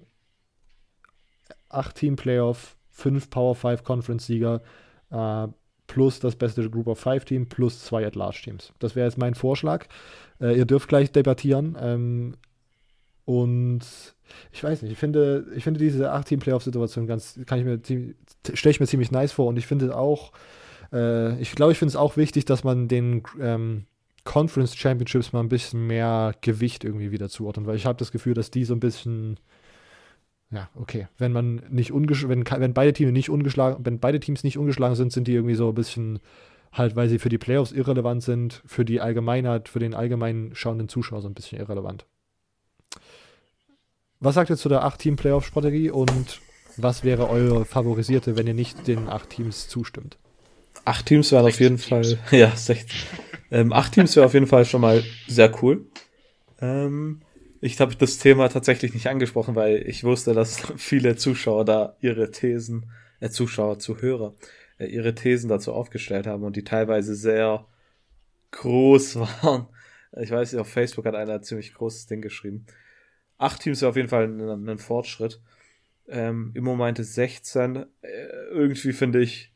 acht 1.68 1.96
Team 1.96 2.16
Playoff, 2.16 2.76
fünf 2.90 3.30
Power 3.30 3.54
5 3.54 3.82
Conference 3.84 4.26
Sieger, 4.26 4.62
äh, 5.10 5.48
plus 5.86 6.20
das 6.20 6.36
beste 6.36 6.68
Group 6.70 6.86
of 6.86 6.98
Five 6.98 7.24
Team, 7.24 7.48
plus 7.48 7.84
zwei 7.84 8.06
At-Large 8.06 8.42
Teams. 8.44 8.72
Das 8.78 8.96
wäre 8.96 9.06
jetzt 9.06 9.18
mein 9.18 9.34
Vorschlag. 9.34 9.86
Äh, 10.40 10.56
ihr 10.56 10.64
dürft 10.64 10.88
gleich 10.88 11.12
debattieren. 11.12 11.76
Ähm, 11.80 12.34
und 13.24 13.80
ich 14.52 14.62
weiß 14.62 14.82
nicht, 14.82 14.92
ich 14.92 14.98
finde, 14.98 15.46
ich 15.54 15.64
finde 15.64 15.80
diese 15.80 16.12
8-Team-Playoff-Situation 16.12 17.06
ganz, 17.06 17.38
kann 17.46 17.58
ich 17.58 17.64
mir 17.64 17.80
stelle 18.52 18.70
ich 18.70 18.80
mir 18.80 18.86
ziemlich 18.86 19.10
nice 19.10 19.32
vor 19.32 19.46
und 19.46 19.56
ich 19.56 19.66
finde 19.66 19.96
auch, 19.96 20.32
äh, 20.92 21.40
ich 21.40 21.52
glaube, 21.52 21.72
ich 21.72 21.78
finde 21.78 21.90
es 21.90 21.96
auch 21.96 22.16
wichtig, 22.16 22.44
dass 22.44 22.64
man 22.64 22.88
den 22.88 23.22
ähm, 23.40 23.86
Conference 24.24 24.76
Championships 24.76 25.32
mal 25.32 25.40
ein 25.40 25.48
bisschen 25.48 25.86
mehr 25.86 26.34
Gewicht 26.40 26.84
irgendwie 26.84 27.10
wieder 27.10 27.28
zuordnet, 27.28 27.66
weil 27.66 27.76
ich 27.76 27.86
habe 27.86 27.98
das 27.98 28.12
Gefühl, 28.12 28.34
dass 28.34 28.50
die 28.50 28.64
so 28.64 28.74
ein 28.74 28.80
bisschen, 28.80 29.38
ja, 30.50 30.68
okay, 30.74 31.08
wenn 31.18 31.32
man 31.32 31.62
nicht 31.68 31.92
ungeschlagen, 31.92 32.44
wenn, 32.46 32.60
wenn 32.60 32.74
beide 32.74 32.92
Teams 32.92 33.12
nicht 33.12 33.30
ungeschlagen, 33.30 33.84
wenn 33.84 33.98
beide 33.98 34.20
Teams 34.20 34.44
nicht 34.44 34.58
ungeschlagen 34.58 34.94
sind, 34.94 35.12
sind 35.12 35.26
die 35.26 35.34
irgendwie 35.34 35.54
so 35.54 35.68
ein 35.68 35.74
bisschen 35.74 36.20
halt, 36.72 36.96
weil 36.96 37.08
sie 37.08 37.18
für 37.18 37.28
die 37.28 37.38
Playoffs 37.38 37.72
irrelevant 37.72 38.22
sind, 38.22 38.62
für 38.66 38.84
die 38.84 39.00
Allgemeinheit, 39.00 39.68
für 39.68 39.78
den 39.78 39.94
allgemeinen 39.94 40.54
schauenden 40.54 40.88
Zuschauer 40.88 41.22
so 41.22 41.28
ein 41.28 41.34
bisschen 41.34 41.58
irrelevant. 41.58 42.06
Was 44.20 44.34
sagt 44.34 44.50
ihr 44.50 44.56
zu 44.56 44.68
der 44.68 44.84
8-Team-Playoff-Strategie 44.84 45.90
und 45.90 46.40
was 46.76 47.04
wäre 47.04 47.28
eure 47.28 47.64
favorisierte, 47.64 48.36
wenn 48.36 48.46
ihr 48.46 48.54
nicht 48.54 48.86
den 48.86 49.08
8 49.08 49.30
Teams 49.30 49.68
zustimmt? 49.68 50.18
Acht 50.84 51.06
Teams 51.06 51.32
wären 51.32 51.46
auf 51.46 51.60
jeden 51.60 51.78
Teams. 51.78 52.14
Fall, 52.14 52.18
ja, 52.38 52.54
16. 52.54 52.98
ähm, 53.50 53.72
acht 53.72 53.92
Teams 53.92 54.14
wäre 54.16 54.26
auf 54.26 54.34
jeden 54.34 54.46
Fall 54.46 54.64
schon 54.64 54.80
mal 54.80 55.02
sehr 55.26 55.50
cool. 55.62 55.86
Ähm, 56.60 57.22
ich 57.64 57.80
habe 57.80 57.96
das 57.96 58.18
Thema 58.18 58.50
tatsächlich 58.50 58.92
nicht 58.92 59.06
angesprochen, 59.06 59.54
weil 59.54 59.88
ich 59.88 60.04
wusste, 60.04 60.34
dass 60.34 60.60
viele 60.76 61.16
Zuschauer 61.16 61.64
da 61.64 61.96
ihre 62.00 62.30
Thesen, 62.30 62.90
äh, 63.20 63.30
Zuschauer, 63.30 63.78
Zuhörer, 63.78 64.34
äh, 64.76 64.84
ihre 64.84 65.14
Thesen 65.14 65.48
dazu 65.48 65.72
aufgestellt 65.72 66.26
haben 66.26 66.42
und 66.42 66.56
die 66.56 66.64
teilweise 66.64 67.14
sehr 67.14 67.66
groß 68.50 69.16
waren. 69.42 69.66
Ich 70.20 70.30
weiß 70.30 70.52
nicht, 70.52 70.60
auf 70.60 70.68
Facebook 70.68 71.06
hat 71.06 71.14
einer 71.14 71.34
ein 71.34 71.42
ziemlich 71.42 71.72
großes 71.72 72.06
Ding 72.06 72.20
geschrieben. 72.20 72.66
Acht 73.38 73.62
Teams 73.62 73.80
wäre 73.80 73.88
auf 73.88 73.96
jeden 73.96 74.10
Fall 74.10 74.24
ein, 74.24 74.68
ein 74.68 74.78
Fortschritt. 74.78 75.40
Ähm, 76.06 76.50
Immo 76.52 76.76
meinte 76.76 77.02
16. 77.02 77.76
Äh, 77.76 77.86
irgendwie 78.50 78.92
finde 78.92 79.22
ich 79.22 79.54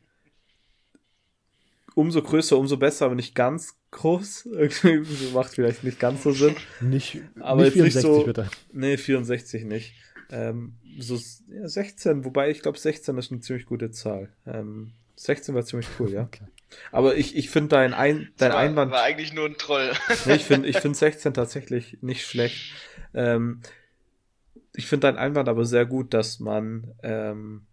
umso 1.95 2.23
größer, 2.23 2.57
umso 2.57 2.79
besser, 2.79 3.05
aber 3.05 3.17
nicht 3.17 3.35
ganz 3.35 3.78
groß. 3.91 4.47
Irgendwie 4.53 5.33
macht 5.33 5.55
vielleicht 5.55 5.85
nicht 5.85 5.99
ganz 5.99 6.23
so 6.23 6.33
Sinn. 6.33 6.57
Nicht, 6.81 7.21
aber 7.41 7.63
nicht 7.63 7.73
64 7.75 7.95
nicht 7.95 8.03
so, 8.03 8.25
bitte. 8.25 8.51
Nee, 8.73 8.97
64 8.97 9.65
nicht. 9.65 9.95
Ähm, 10.31 10.75
so 10.99 11.19
ja, 11.51 11.69
16, 11.69 12.25
wobei 12.25 12.51
ich 12.51 12.61
glaube 12.61 12.79
16 12.79 13.17
ist 13.17 13.31
eine 13.31 13.41
ziemlich 13.41 13.67
gute 13.67 13.91
Zahl. 13.91 14.29
Ähm, 14.47 14.93
16 15.17 15.55
war 15.55 15.65
ziemlich 15.65 15.89
cool, 15.99 16.13
ja. 16.13 16.23
Okay. 16.23 16.45
Aber 16.93 17.17
ich, 17.17 17.37
ich 17.37 17.51
finde 17.51 17.71
dein, 17.71 17.95
ein, 17.95 18.31
dein 18.37 18.53
war, 18.53 18.59
Einwand. 18.59 18.93
War 18.93 19.03
eigentlich 19.03 19.33
nur 19.33 19.47
ein 19.47 19.57
Troll. 19.57 19.91
nee, 20.27 20.35
ich 20.35 20.45
finde 20.45 20.69
ich 20.69 20.79
find 20.79 20.97
16 20.97 21.35
tatsächlich 21.35 21.99
nicht 22.03 22.27
schlecht. 22.27 22.75
Ähm, 23.15 23.61
ich 24.75 24.87
finde 24.87 25.07
dein 25.09 25.17
Einwand 25.17 25.49
aber 25.49 25.65
sehr 25.65 25.87
gut, 25.87 26.15
dass 26.15 26.41
man 26.41 26.95
ähm, 27.03 27.67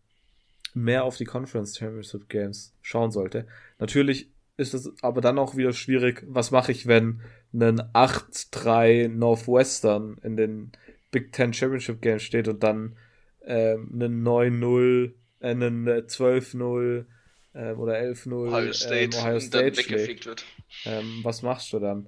mehr 0.73 1.03
auf 1.03 1.17
die 1.17 1.25
Conference 1.25 1.77
Championship 1.77 2.29
Games 2.29 2.73
schauen 2.81 3.11
sollte. 3.11 3.47
Natürlich 3.79 4.29
ist 4.57 4.73
es 4.73 4.91
aber 5.01 5.21
dann 5.21 5.37
auch 5.37 5.55
wieder 5.55 5.73
schwierig, 5.73 6.23
was 6.27 6.51
mache 6.51 6.71
ich, 6.71 6.87
wenn 6.87 7.21
ein 7.53 7.81
8-3 7.93 9.07
Northwestern 9.09 10.17
in 10.23 10.37
den 10.37 10.71
Big 11.11 11.31
Ten 11.31 11.53
Championship 11.53 12.01
Games 12.01 12.23
steht 12.23 12.47
und 12.47 12.63
dann 12.63 12.95
ähm, 13.45 13.89
einen 13.93 14.27
9-0, 14.27 15.11
äh, 15.39 15.47
einen 15.49 15.87
12-0 15.87 17.05
äh, 17.53 17.71
oder 17.73 17.93
11-0 17.93 18.33
Ohio 18.49 18.73
State, 18.73 19.17
ähm, 19.17 19.23
Ohio 19.23 19.39
State 19.39 19.81
schlägt. 19.81 20.25
Wird. 20.25 20.45
Ähm, 20.85 21.19
was 21.23 21.41
machst 21.41 21.71
du 21.73 21.79
dann? 21.79 22.07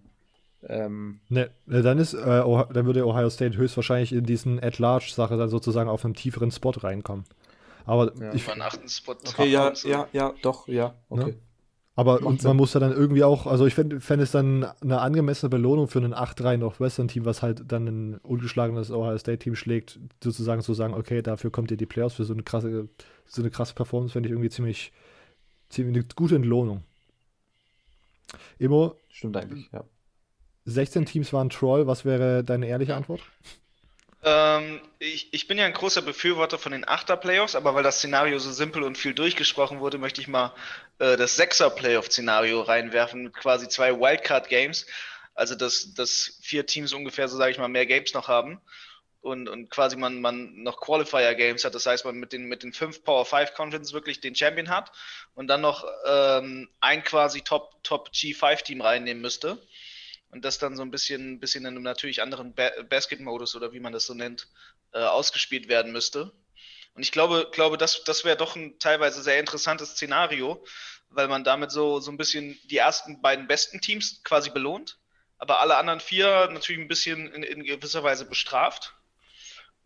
Ähm, 0.68 1.20
ne, 1.30 1.50
ne, 1.66 1.82
dann 1.82 2.00
ist, 2.00 2.14
äh, 2.14 2.18
dann 2.18 2.86
würde 2.86 3.06
Ohio 3.06 3.30
State 3.30 3.58
höchstwahrscheinlich 3.58 4.12
in 4.12 4.26
diesen 4.26 4.62
At-Large-Sache 4.62 5.38
dann 5.38 5.50
sozusagen 5.50 5.90
auf 5.90 6.04
einem 6.04 6.16
tieferen 6.16 6.52
Spot 6.52 6.72
reinkommen. 6.72 7.26
Aber 7.86 8.14
ja. 8.20 8.34
ich 8.34 8.50
einen 8.50 8.62
achten 8.62 8.90
Spot. 8.90 9.14
Okay, 9.14 9.50
ja, 9.50 9.72
ja, 9.86 10.08
ja, 10.12 10.34
doch, 10.42 10.68
ja, 10.68 10.96
okay. 11.10 11.32
Ne? 11.32 11.38
Aber 11.98 12.22
und 12.24 12.44
man 12.44 12.56
muss 12.56 12.76
ja 12.76 12.80
dann 12.80 12.92
irgendwie 12.92 13.24
auch, 13.24 13.48
also 13.48 13.66
ich 13.66 13.74
fände 13.74 14.00
fänd 14.00 14.22
es 14.22 14.30
dann 14.30 14.66
eine 14.82 15.02
angemessene 15.02 15.50
Belohnung 15.50 15.88
für 15.88 15.98
ein 15.98 16.14
8-3 16.14 16.58
Northwestern-Team, 16.58 17.26
was 17.26 17.42
halt 17.42 17.72
dann 17.72 17.88
ein 17.88 18.18
ungeschlagenes 18.18 18.92
Ohio 18.92 19.18
State-Team 19.18 19.56
schlägt, 19.56 20.00
sozusagen 20.24 20.62
zu 20.62 20.76
sagen, 20.76 20.94
okay, 20.94 21.24
dafür 21.24 21.50
kommt 21.50 21.72
ihr 21.72 21.78
die 21.78 21.88
Playoffs 21.88 22.14
für 22.14 22.24
so 22.24 22.34
eine 22.34 22.44
krasse, 22.44 22.88
so 23.26 23.42
eine 23.42 23.50
krasse 23.50 23.74
Performance, 23.74 24.14
fände 24.14 24.30
ich 24.30 24.32
irgendwie 24.32 24.52
ziemlich, 24.52 24.94
ziemlich 25.70 25.98
eine 25.98 26.06
gute 26.16 26.36
Entlohnung. 26.36 26.84
Immo. 28.60 28.94
Stimmt 29.10 29.36
eigentlich, 29.36 29.68
ja. 29.74 29.84
16 30.66 31.06
Teams 31.06 31.34
waren 31.34 31.50
Troll. 31.50 31.88
Was 31.88 32.06
wäre 32.06 32.44
deine 32.44 32.68
ehrliche 32.68 32.96
Antwort? 32.96 33.22
Ähm, 34.24 34.82
ich, 35.00 35.34
ich 35.34 35.48
bin 35.48 35.58
ja 35.58 35.66
ein 35.66 35.74
großer 35.74 36.02
Befürworter 36.02 36.58
von 36.58 36.72
den 36.72 36.88
Achter-Playoffs, 36.88 37.56
aber 37.56 37.76
weil 37.76 37.84
das 37.84 37.98
Szenario 37.98 38.40
so 38.40 38.52
simpel 38.52 38.84
und 38.84 38.98
viel 38.98 39.14
durchgesprochen 39.14 39.80
wurde, 39.80 39.98
möchte 39.98 40.22
ich 40.22 40.28
mal 40.28 40.54
äh, 41.00 41.18
das 41.18 41.36
Sechser-Playoff-Szenario 41.36 42.62
reinwerfen 42.62 43.24
mit 43.24 43.34
quasi 43.34 43.68
zwei 43.68 44.00
Wildcard-Games. 44.00 44.86
Also, 45.36 45.54
dass, 45.54 45.94
dass 45.94 46.40
vier 46.42 46.66
Teams 46.66 46.94
ungefähr, 46.94 47.28
so 47.28 47.38
sage 47.38 47.52
ich 47.52 47.60
mal, 47.60 47.68
mehr 47.68 47.86
Games 47.86 48.14
noch 48.16 48.28
haben 48.28 48.60
und, 49.22 49.48
und 49.48 49.70
quasi 49.70 49.96
man, 49.98 50.20
man 50.22 50.64
noch 50.64 50.80
Qualifier-Games 50.80 51.64
hat. 51.64 51.76
Das 51.76 51.86
heißt, 51.86 52.06
man 52.06 52.16
mit 52.16 52.34
den, 52.34 52.46
mit 52.46 52.64
den 52.64 52.74
fünf 52.74 53.04
Power 53.04 53.26
5 53.26 53.54
Conferences 53.54 53.94
wirklich 53.94 54.20
den 54.20 54.36
Champion 54.36 54.70
hat 54.70 54.92
und 55.36 55.48
dann 55.48 55.62
noch 55.62 55.86
ähm, 56.08 56.70
ein 56.80 57.04
quasi 57.04 57.42
Top, 57.42 57.84
Top 57.84 58.10
G5-Team 58.10 58.82
reinnehmen 58.82 59.22
müsste 59.22 59.62
und 60.30 60.44
das 60.46 60.58
dann 60.58 60.76
so 60.76 60.82
ein 60.82 60.92
bisschen, 60.92 61.40
bisschen 61.40 61.66
in 61.66 61.76
einem 61.76 61.84
natürlich 61.84 62.22
anderen 62.22 62.54
ba 62.54 62.72
Basket-Modus 62.90 63.56
oder 63.56 63.74
wie 63.74 63.80
man 63.80 63.94
das 63.94 64.06
so 64.06 64.14
nennt, 64.14 64.48
äh, 64.94 65.00
ausgespielt 65.00 65.68
werden 65.68 65.92
müsste. 65.92 66.32
Und 66.94 67.04
ich 67.04 67.12
glaube, 67.12 67.50
glaube 67.52 67.78
das, 67.78 68.04
das 68.04 68.26
wäre 68.26 68.38
doch 68.38 68.56
ein 68.56 68.80
teilweise 68.80 69.22
sehr 69.22 69.40
interessantes 69.40 69.92
Szenario, 69.92 70.66
weil 71.10 71.28
man 71.28 71.44
damit 71.44 71.72
so, 71.72 72.00
so 72.00 72.12
ein 72.12 72.18
bisschen 72.18 72.60
die 72.66 72.78
ersten 72.78 73.22
beiden 73.22 73.48
besten 73.48 73.80
Teams 73.82 74.24
quasi 74.24 74.50
belohnt, 74.50 75.00
aber 75.38 75.62
alle 75.62 75.78
anderen 75.78 76.00
vier 76.00 76.50
natürlich 76.52 76.82
ein 76.82 76.88
bisschen 76.88 77.32
in, 77.32 77.44
in 77.44 77.64
gewisser 77.64 78.04
Weise 78.04 78.26
bestraft 78.26 78.97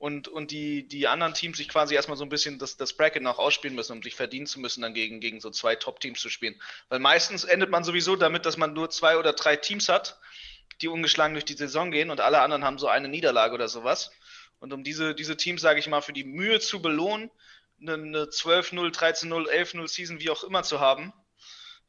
und, 0.02 0.28
und 0.28 0.50
die, 0.50 0.88
die 0.88 1.08
anderen 1.08 1.36
Teams 1.36 1.58
sich 1.58 1.70
quasi 1.70 1.94
erstmal 1.94 2.18
so 2.18 2.26
ein 2.26 2.30
bisschen 2.30 2.58
das, 2.58 2.76
das 2.76 2.94
Bracket 2.94 3.22
noch 3.22 3.38
ausspielen 3.38 3.76
müssen, 3.76 3.92
um 3.92 4.02
sich 4.02 4.16
verdienen 4.16 4.48
zu 4.48 4.60
müssen, 4.60 4.82
dann 4.82 4.96
gegen, 4.96 5.20
gegen 5.20 5.40
so 5.40 5.52
zwei 5.52 5.76
Top-Teams 5.76 6.20
zu 6.20 6.32
spielen. 6.32 6.60
Weil 6.90 6.98
meistens 6.98 7.44
endet 7.44 7.70
man 7.70 7.84
sowieso 7.84 8.16
damit, 8.16 8.48
dass 8.48 8.58
man 8.58 8.74
nur 8.74 8.90
zwei 8.90 9.18
oder 9.18 9.34
drei 9.34 9.58
Teams 9.58 9.90
hat, 9.90 10.20
die 10.82 10.88
ungeschlagen 10.88 11.36
durch 11.36 11.46
die 11.46 11.54
Saison 11.54 11.92
gehen 11.92 12.10
und 12.10 12.20
alle 12.20 12.42
anderen 12.42 12.64
haben 12.64 12.80
so 12.80 12.88
eine 12.88 13.10
Niederlage 13.10 13.54
oder 13.54 13.68
sowas. 13.68 14.10
Und 14.58 14.74
um 14.74 14.84
diese, 14.84 15.14
diese 15.14 15.38
Teams, 15.38 15.62
sage 15.62 15.80
ich 15.80 15.86
mal, 15.86 16.02
für 16.02 16.14
die 16.14 16.24
Mühe 16.24 16.60
zu 16.60 16.82
belohnen, 16.82 17.30
eine, 17.80 17.94
eine 17.94 18.24
12-0, 18.24 18.96
13-0, 18.96 19.52
11-0 19.52 19.88
Season, 19.88 20.20
wie 20.20 20.32
auch 20.32 20.44
immer 20.44 20.64
zu 20.64 20.80
haben, 20.80 21.14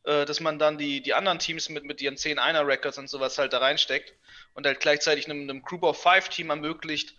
äh, 0.04 0.26
dass 0.26 0.40
man 0.40 0.58
dann 0.58 0.76
die, 0.76 1.00
die 1.00 1.14
anderen 1.14 1.38
Teams 1.38 1.70
mit, 1.70 1.84
mit 1.84 2.02
ihren 2.02 2.16
10-1er-Records 2.16 2.98
und 2.98 3.08
sowas 3.08 3.38
halt 3.38 3.54
da 3.54 3.58
reinsteckt 3.60 4.12
und 4.52 4.66
halt 4.66 4.80
gleichzeitig 4.80 5.24
einem, 5.24 5.48
einem 5.48 5.62
Group 5.62 5.82
of 5.82 5.98
Five 5.98 6.28
Team 6.28 6.50
ermöglicht, 6.50 7.14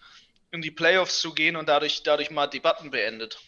in 0.53 0.61
die 0.61 0.71
Playoffs 0.71 1.19
zu 1.19 1.33
gehen 1.33 1.55
und 1.55 1.67
dadurch, 1.67 2.03
dadurch 2.03 2.31
mal 2.31 2.47
Debatten 2.47 2.91
beendet. 2.91 3.39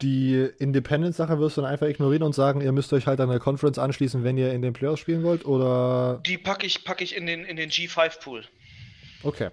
Die 0.00 0.48
Independent-Sache 0.58 1.38
wirst 1.38 1.56
du 1.56 1.62
dann 1.62 1.70
einfach 1.70 1.88
ignorieren 1.88 2.22
und 2.22 2.34
sagen, 2.34 2.60
ihr 2.60 2.72
müsst 2.72 2.92
euch 2.92 3.06
halt 3.06 3.20
an 3.20 3.30
der 3.30 3.40
Conference 3.40 3.78
anschließen, 3.78 4.22
wenn 4.22 4.36
ihr 4.36 4.52
in 4.52 4.62
den 4.62 4.72
Playoffs 4.72 5.00
spielen 5.00 5.24
wollt, 5.24 5.44
oder? 5.44 6.20
Die 6.26 6.38
packe 6.38 6.66
ich, 6.66 6.84
pack 6.84 7.00
ich 7.00 7.16
in 7.16 7.26
den, 7.26 7.44
in 7.44 7.56
den 7.56 7.70
G5-Pool. 7.70 8.44
Okay. 9.22 9.50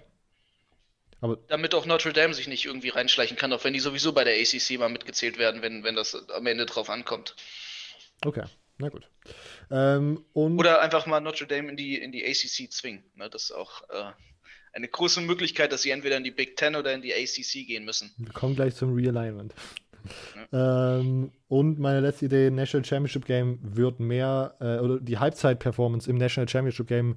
Aber 1.20 1.38
Damit 1.48 1.74
auch 1.74 1.86
Notre 1.86 2.12
Dame 2.12 2.34
sich 2.34 2.46
nicht 2.46 2.66
irgendwie 2.66 2.90
reinschleichen 2.90 3.36
kann, 3.36 3.52
auch 3.52 3.64
wenn 3.64 3.72
die 3.72 3.80
sowieso 3.80 4.12
bei 4.12 4.24
der 4.24 4.34
ACC 4.34 4.78
mal 4.78 4.90
mitgezählt 4.90 5.38
werden, 5.38 5.62
wenn, 5.62 5.82
wenn 5.82 5.96
das 5.96 6.14
am 6.30 6.46
Ende 6.46 6.66
drauf 6.66 6.90
ankommt. 6.90 7.34
Okay, 8.24 8.44
na 8.78 8.90
gut. 8.90 9.08
Ähm, 9.70 10.24
Oder 10.34 10.80
einfach 10.82 11.06
mal 11.06 11.20
Notre 11.20 11.46
Dame 11.46 11.70
in 11.70 11.76
die, 11.76 11.96
in 11.96 12.12
die 12.12 12.24
ACC 12.24 12.70
zwingen. 12.70 13.02
Ne, 13.14 13.30
das 13.30 13.44
ist 13.44 13.52
auch 13.52 13.82
äh, 13.88 14.12
eine 14.76 14.88
große 14.88 15.22
Möglichkeit, 15.22 15.72
dass 15.72 15.82
sie 15.82 15.90
entweder 15.90 16.18
in 16.18 16.24
die 16.24 16.30
Big 16.30 16.56
Ten 16.56 16.76
oder 16.76 16.92
in 16.92 17.00
die 17.00 17.12
ACC 17.12 17.66
gehen 17.66 17.84
müssen. 17.84 18.12
Wir 18.18 18.32
kommen 18.32 18.54
gleich 18.54 18.74
zum 18.74 18.94
Realignment. 18.94 19.54
Ja. 20.52 20.98
Ähm, 20.98 21.32
und 21.48 21.78
meine 21.78 22.00
letzte 22.00 22.26
Idee: 22.26 22.50
National 22.50 22.84
Championship 22.84 23.24
Game 23.24 23.58
wird 23.62 23.98
mehr, 23.98 24.54
äh, 24.60 24.78
oder 24.78 25.00
die 25.00 25.18
Halbzeit-Performance 25.18 26.08
im 26.08 26.18
National 26.18 26.48
Championship 26.48 26.86
Game 26.86 27.16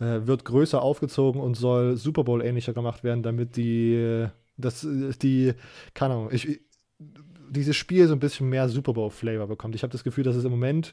äh, 0.00 0.26
wird 0.26 0.44
größer 0.44 0.82
aufgezogen 0.82 1.40
und 1.40 1.54
soll 1.54 1.96
Super 1.96 2.24
Bowl 2.24 2.42
ähnlicher 2.42 2.74
gemacht 2.74 3.04
werden, 3.04 3.22
damit 3.22 3.56
die, 3.56 4.26
das, 4.56 4.86
die, 5.22 5.54
keine 5.94 6.14
Ahnung, 6.14 6.28
ich, 6.32 6.60
dieses 7.48 7.76
Spiel 7.76 8.08
so 8.08 8.14
ein 8.14 8.20
bisschen 8.20 8.48
mehr 8.48 8.68
Super 8.68 8.92
Bowl-Flavor 8.92 9.46
bekommt. 9.46 9.76
Ich 9.76 9.82
habe 9.84 9.92
das 9.92 10.04
Gefühl, 10.04 10.24
dass 10.24 10.36
es 10.36 10.44
im 10.44 10.50
Moment 10.50 10.92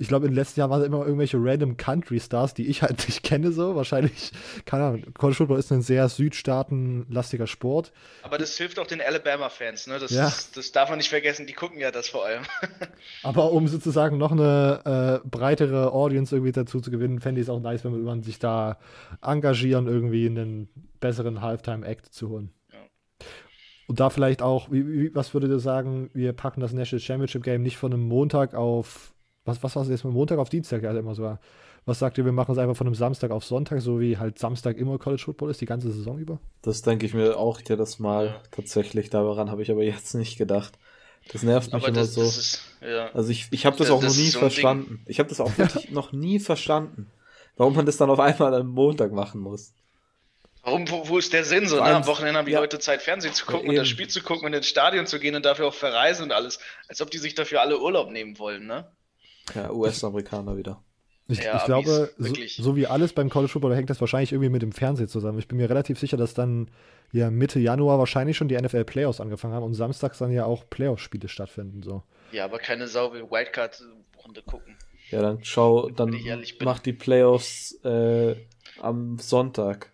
ich 0.00 0.06
glaube, 0.08 0.26
in 0.26 0.32
den 0.32 0.36
letzten 0.36 0.60
Jahren 0.60 0.70
waren 0.70 0.80
es 0.80 0.86
immer 0.86 1.04
irgendwelche 1.04 1.38
random 1.40 1.76
Country 1.76 2.20
Stars, 2.20 2.54
die 2.54 2.66
ich 2.68 2.82
halt 2.82 2.98
nicht 3.08 3.22
kenne, 3.24 3.50
so. 3.50 3.74
Wahrscheinlich, 3.74 4.30
keine 4.64 4.84
Ahnung. 4.84 5.04
College 5.14 5.36
Football 5.36 5.58
ist 5.58 5.72
ein 5.72 5.82
sehr 5.82 6.08
Südstaaten-lastiger 6.08 7.46
Sport. 7.48 7.92
Aber 8.22 8.38
das 8.38 8.56
hilft 8.56 8.78
auch 8.78 8.86
den 8.86 9.00
Alabama-Fans, 9.00 9.88
ne? 9.88 9.98
Das, 9.98 10.12
Ja. 10.12 10.24
das, 10.26 10.52
das 10.52 10.72
darf 10.72 10.88
man 10.88 10.98
nicht 10.98 11.08
vergessen, 11.08 11.46
die 11.46 11.52
gucken 11.52 11.80
ja 11.80 11.90
das 11.90 12.08
vor 12.08 12.24
allem. 12.24 12.44
Aber 13.22 13.50
um 13.52 13.66
sozusagen 13.66 14.18
noch 14.18 14.32
eine 14.32 15.20
äh, 15.24 15.28
breitere 15.28 15.92
Audience 15.92 16.34
irgendwie 16.34 16.52
dazu 16.52 16.80
zu 16.80 16.90
gewinnen, 16.90 17.20
fände 17.20 17.40
ich 17.40 17.46
es 17.46 17.50
auch 17.50 17.60
nice, 17.60 17.84
wenn 17.84 18.00
man 18.02 18.22
sich 18.22 18.38
da 18.38 18.78
engagieren, 19.20 19.88
irgendwie 19.88 20.26
einen 20.26 20.68
besseren 21.00 21.40
Halftime-Act 21.42 22.06
zu 22.14 22.28
holen. 22.28 22.52
Und 23.88 24.00
da 24.00 24.10
vielleicht 24.10 24.42
auch, 24.42 24.70
wie, 24.70 24.86
wie, 24.86 25.14
was 25.14 25.32
würdet 25.32 25.50
ihr 25.50 25.60
sagen, 25.60 26.10
wir 26.12 26.34
packen 26.34 26.60
das 26.60 26.74
National 26.74 27.00
Championship 27.00 27.42
Game 27.42 27.62
nicht 27.62 27.78
von 27.78 27.90
einem 27.92 28.02
Montag 28.02 28.54
auf, 28.54 29.14
was, 29.48 29.62
was 29.62 29.74
war 29.74 29.82
es 29.82 29.88
jetzt, 29.88 30.02
von 30.02 30.12
Montag 30.12 30.38
auf 30.38 30.48
Dienstag, 30.48 30.82
ja 30.82 30.92
immer 30.96 31.14
so. 31.14 31.22
war. 31.24 31.40
Was 31.86 31.98
sagt 32.00 32.18
ihr, 32.18 32.24
wir 32.24 32.32
machen 32.32 32.52
es 32.52 32.58
einfach 32.58 32.76
von 32.76 32.86
einem 32.86 32.94
Samstag 32.94 33.30
auf 33.30 33.44
Sonntag, 33.44 33.80
so 33.80 33.98
wie 33.98 34.18
halt 34.18 34.38
Samstag 34.38 34.76
immer 34.76 34.98
College 34.98 35.22
Football 35.24 35.50
ist, 35.50 35.60
die 35.60 35.66
ganze 35.66 35.90
Saison 35.90 36.18
über? 36.18 36.38
Das 36.62 36.82
denke 36.82 37.06
ich 37.06 37.14
mir 37.14 37.36
auch 37.38 37.60
jedes 37.66 37.98
Mal 37.98 38.40
tatsächlich. 38.50 39.08
Daran 39.10 39.50
habe 39.50 39.62
ich 39.62 39.70
aber 39.70 39.82
jetzt 39.82 40.14
nicht 40.14 40.36
gedacht. 40.38 40.74
Das 41.32 41.42
nervt 41.42 41.72
mich 41.72 41.82
Aber 41.82 41.88
immer 41.88 42.00
das, 42.00 42.14
so. 42.14 42.22
das 42.22 42.36
ist, 42.36 42.60
ja. 42.82 43.10
Also 43.12 43.30
ich, 43.30 43.48
ich 43.50 43.64
habe 43.66 43.76
das 43.76 43.88
Das- 43.88 43.96
auch 43.96 44.00
das 44.02 44.16
noch 44.16 44.22
nie 44.22 44.28
so 44.28 44.38
ein 44.38 44.40
Ding. 44.42 44.50
verstanden. 44.50 45.02
Ich 45.06 45.18
habe 45.18 45.28
das 45.28 45.40
auch 45.40 45.50
wirklich 45.58 45.90
noch 45.90 46.12
nie 46.12 46.38
verstanden. 46.40 47.10
Warum 47.56 47.74
man 47.74 47.86
das 47.86 47.96
dann 47.96 48.08
auf 48.10 48.20
einmal 48.20 48.54
am 48.54 48.68
Montag 48.68 49.12
machen 49.12 49.40
muss. 49.40 49.72
Warum, 50.62 50.88
wo, 50.90 51.08
wo 51.08 51.18
ist 51.18 51.32
der 51.32 51.44
Sinn 51.44 51.66
so? 51.66 51.76
Ne? 51.76 51.82
Am 51.82 52.06
Wochenende 52.06 52.38
haben 52.38 52.46
die 52.46 52.52
ja. 52.52 52.60
Leute 52.60 52.78
Zeit, 52.78 53.00
Fernsehen 53.02 53.32
zu 53.32 53.46
gucken 53.46 53.64
Ja, 53.66 53.70
und 53.70 53.76
das. 53.76 53.88
Spiel 53.88 54.08
zu 54.08 54.22
gucken 54.22 54.44
und 54.46 54.52
ins 54.52 54.66
Stadion 54.68 55.06
zu 55.06 55.18
gehen 55.18 55.34
und 55.34 55.44
dafür 55.46 55.66
auch 55.68 55.74
verreisen 55.74 56.24
und 56.24 56.32
alles. 56.32 56.58
Als 56.88 57.00
ob 57.00 57.10
die 57.10 57.18
sich 57.18 57.34
dafür 57.34 57.62
alle 57.62 57.80
Urlaub 57.80 58.10
nehmen 58.10 58.38
wollen, 58.38 58.66
ne? 58.66 58.86
Ja, 59.54 59.70
US-Amerikaner 59.70 60.56
wieder. 60.56 60.82
Ich, 61.28 61.42
Ja, 61.42 61.58
ich 61.58 61.64
glaube, 61.64 62.10
so, 62.16 62.34
so 62.62 62.76
wie 62.76 62.86
alles 62.86 63.12
beim 63.12 63.28
College 63.28 63.52
Football 63.52 63.76
hängt 63.76 63.90
das 63.90 64.00
wahrscheinlich 64.00 64.32
irgendwie 64.32 64.48
mit 64.48 64.62
dem 64.62 64.72
Fernsehen 64.72 65.08
zusammen. 65.08 65.38
Ich 65.38 65.46
bin 65.46 65.58
mir 65.58 65.68
relativ 65.68 65.98
sicher, 65.98 66.16
dass 66.16 66.32
dann 66.32 66.70
ja 67.12 67.30
Mitte 67.30 67.60
Januar 67.60 67.98
wahrscheinlich 67.98 68.36
schon 68.36 68.48
die 68.48 68.56
NFL 68.56 68.84
Playoffs 68.84 69.20
angefangen 69.20 69.52
haben 69.52 69.64
und 69.64 69.74
samstags 69.74 70.18
dann 70.18 70.32
ja 70.32 70.46
auch 70.46 70.68
Playoff-Spiele 70.70 71.28
stattfinden. 71.28 71.82
So. 71.82 72.02
Ja, 72.32 72.46
aber 72.46 72.58
keine 72.58 72.88
Sau 72.88 73.12
will 73.12 73.30
Wildcard-Runde 73.30 74.42
gucken. 74.42 74.76
Ja, 75.10 75.20
dann 75.22 75.42
schau, 75.42 75.90
dann 75.90 76.18
mach 76.62 76.80
die 76.80 76.92
Playoffs 76.92 77.78
äh, 77.84 78.34
am 78.80 79.18
Sonntag. 79.18 79.92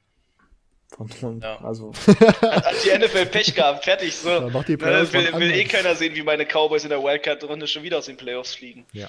Ja. 1.43 1.61
Also, 1.61 1.93
Hat, 2.07 2.65
hat 2.67 2.75
die 2.85 2.97
NFL 2.97 3.27
Pech 3.27 3.53
gehabt, 3.53 3.85
fertig, 3.85 4.15
so. 4.15 4.29
Dann 4.29 4.53
mach 4.53 4.65
die 4.65 4.77
Playoffs 4.77 5.13
will, 5.13 5.29
wann 5.33 5.41
will 5.41 5.51
eh 5.51 5.65
keiner 5.65 5.97
sehen, 5.97 6.15
wie 6.15 6.23
meine 6.23 6.45
Cowboys 6.47 6.85
in 6.85 6.91
der 6.91 7.03
Wildcard-Runde 7.03 7.67
schon 7.67 7.83
wieder 7.83 7.99
aus 7.99 8.07
den 8.07 8.17
Playoffs 8.17 8.55
fliegen. 8.55 8.87
Ja, 8.93 9.09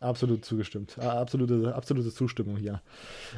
absolut 0.00 0.44
zugestimmt. 0.44 0.98
Absolute, 0.98 1.74
absolute 1.74 2.12
Zustimmung 2.12 2.56
hier. 2.56 2.82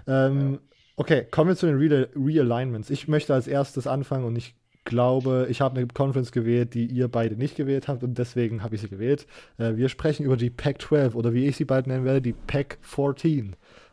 Ähm, 0.07 0.59
Okay, 1.01 1.25
kommen 1.31 1.49
wir 1.49 1.55
zu 1.57 1.67
den 1.67 1.77
Re 1.77 2.09
Realignments. 2.17 2.91
Ich 2.91 3.07
möchte 3.07 3.33
als 3.33 3.47
erstes 3.47 3.87
anfangen 3.87 4.25
und 4.25 4.35
ich 4.35 4.57
glaube, 4.85 5.47
ich 5.49 5.61
habe 5.61 5.79
eine 5.79 5.87
Conference 5.87 6.33
gewählt, 6.33 6.75
die 6.75 6.87
ihr 6.87 7.07
beide 7.07 7.37
nicht 7.37 7.55
gewählt 7.55 7.87
habt 7.87 8.03
und 8.03 8.19
deswegen 8.19 8.65
habe 8.65 8.75
ich 8.75 8.81
sie 8.81 8.89
gewählt. 8.89 9.25
Äh, 9.59 9.77
wir 9.77 9.89
sprechen 9.91 10.27
über 10.27 10.37
die 10.37 10.51
Pac-12 10.51 11.15
oder 11.15 11.33
wie 11.33 11.47
ich 11.47 11.57
sie 11.57 11.65
bald 11.65 11.87
nennen 11.87 12.05
werde, 12.05 12.21
die 12.21 12.33
Pac-14. 12.33 13.53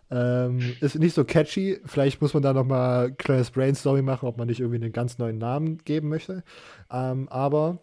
Ähm, 0.10 0.76
ist 0.82 0.98
nicht 0.98 1.14
so 1.14 1.26
catchy. 1.26 1.80
Vielleicht 1.86 2.22
muss 2.22 2.34
man 2.34 2.42
da 2.42 2.54
nochmal 2.54 3.08
ein 3.08 3.18
kleines 3.18 3.52
Brainstorming 3.52 4.06
machen, 4.06 4.28
ob 4.28 4.38
man 4.38 4.48
nicht 4.48 4.60
irgendwie 4.60 4.82
einen 4.84 4.94
ganz 4.94 5.20
neuen 5.20 5.38
Namen 5.38 5.78
geben 5.86 6.10
möchte. 6.10 6.44
Ähm, 6.92 7.30
aber 7.30 7.78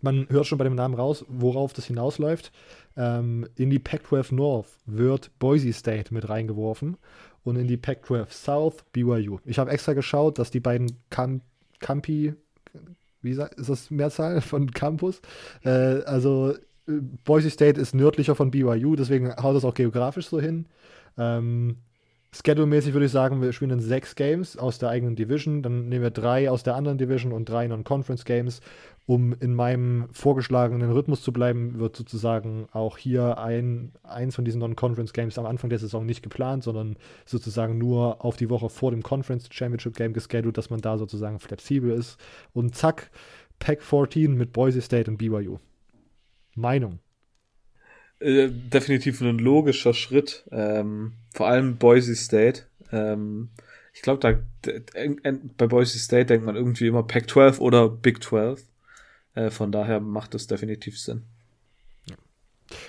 man 0.00 0.26
hört 0.30 0.46
schon 0.46 0.56
bei 0.56 0.64
dem 0.64 0.76
Namen 0.76 0.94
raus, 0.94 1.26
worauf 1.28 1.74
das 1.74 1.84
hinausläuft. 1.84 2.52
Ähm, 2.96 3.46
in 3.56 3.70
die 3.70 3.78
Pac-12 3.78 4.34
North 4.34 4.68
wird 4.86 5.30
Boise 5.38 5.72
State 5.72 6.12
mit 6.12 6.28
reingeworfen 6.28 6.96
und 7.44 7.56
in 7.56 7.68
die 7.68 7.76
Pac-12 7.76 8.32
South 8.32 8.84
BYU. 8.92 9.38
Ich 9.44 9.58
habe 9.58 9.70
extra 9.70 9.92
geschaut, 9.92 10.38
dass 10.38 10.50
die 10.50 10.60
beiden 10.60 10.92
Cam 11.10 11.40
Campi, 11.78 12.34
wie 13.22 13.30
ist 13.30 13.40
das 13.56 13.90
Mehrzahl 13.90 14.40
von 14.42 14.70
Campus? 14.70 15.22
Äh, 15.64 16.02
also 16.04 16.52
äh, 16.52 16.92
Boise 17.24 17.50
State 17.50 17.80
ist 17.80 17.94
nördlicher 17.94 18.34
von 18.34 18.50
BYU, 18.50 18.96
deswegen 18.96 19.34
haut 19.36 19.56
das 19.56 19.64
auch 19.64 19.74
geografisch 19.74 20.28
so 20.28 20.40
hin. 20.40 20.66
Ähm, 21.16 21.78
Schedule-mäßig 22.32 22.92
würde 22.92 23.06
ich 23.06 23.12
sagen, 23.12 23.42
wir 23.42 23.52
spielen 23.52 23.70
dann 23.70 23.80
sechs 23.80 24.14
Games 24.14 24.56
aus 24.56 24.78
der 24.78 24.88
eigenen 24.88 25.16
Division, 25.16 25.62
dann 25.62 25.88
nehmen 25.88 26.02
wir 26.02 26.10
drei 26.10 26.48
aus 26.48 26.62
der 26.62 26.76
anderen 26.76 26.96
Division 26.96 27.32
und 27.32 27.48
drei 27.48 27.66
Non-Conference-Games. 27.66 28.60
Um 29.06 29.34
in 29.40 29.54
meinem 29.54 30.06
vorgeschlagenen 30.12 30.92
Rhythmus 30.92 31.22
zu 31.22 31.32
bleiben, 31.32 31.80
wird 31.80 31.96
sozusagen 31.96 32.68
auch 32.70 32.96
hier 32.96 33.38
ein, 33.38 33.90
eins 34.04 34.36
von 34.36 34.44
diesen 34.44 34.60
Non-Conference-Games 34.60 35.36
am 35.38 35.46
Anfang 35.46 35.70
der 35.70 35.80
Saison 35.80 36.06
nicht 36.06 36.22
geplant, 36.22 36.62
sondern 36.62 36.96
sozusagen 37.26 37.76
nur 37.78 38.24
auf 38.24 38.36
die 38.36 38.48
Woche 38.48 38.68
vor 38.68 38.92
dem 38.92 39.02
Conference 39.02 39.48
Championship 39.50 39.96
Game 39.96 40.12
gescheduled, 40.12 40.56
dass 40.56 40.70
man 40.70 40.80
da 40.80 40.98
sozusagen 40.98 41.40
flexibel 41.40 41.90
ist. 41.90 42.20
Und 42.52 42.76
zack, 42.76 43.10
Pack 43.58 43.82
14 43.82 44.34
mit 44.34 44.52
Boise 44.52 44.80
State 44.80 45.10
und 45.10 45.16
BYU. 45.16 45.58
Meinung. 46.54 47.00
Äh, 48.20 48.48
definitiv 48.50 49.20
ein 49.20 49.38
logischer 49.38 49.94
Schritt. 49.94 50.44
Ähm, 50.52 51.12
vor 51.32 51.48
allem 51.48 51.76
Boise 51.76 52.14
State. 52.14 52.62
Ähm, 52.92 53.48
ich 53.92 54.02
glaube, 54.02 54.20
da 54.20 54.38
bei 55.56 55.66
Boise 55.66 55.98
State 55.98 56.26
denkt 56.26 56.46
man 56.46 56.56
irgendwie 56.56 56.86
immer 56.86 57.02
Pac-12 57.02 57.58
oder 57.58 57.88
Big 57.88 58.22
12. 58.22 58.62
Äh, 59.34 59.50
von 59.50 59.72
daher 59.72 60.00
macht 60.00 60.34
das 60.34 60.46
definitiv 60.46 60.98
Sinn. 60.98 61.24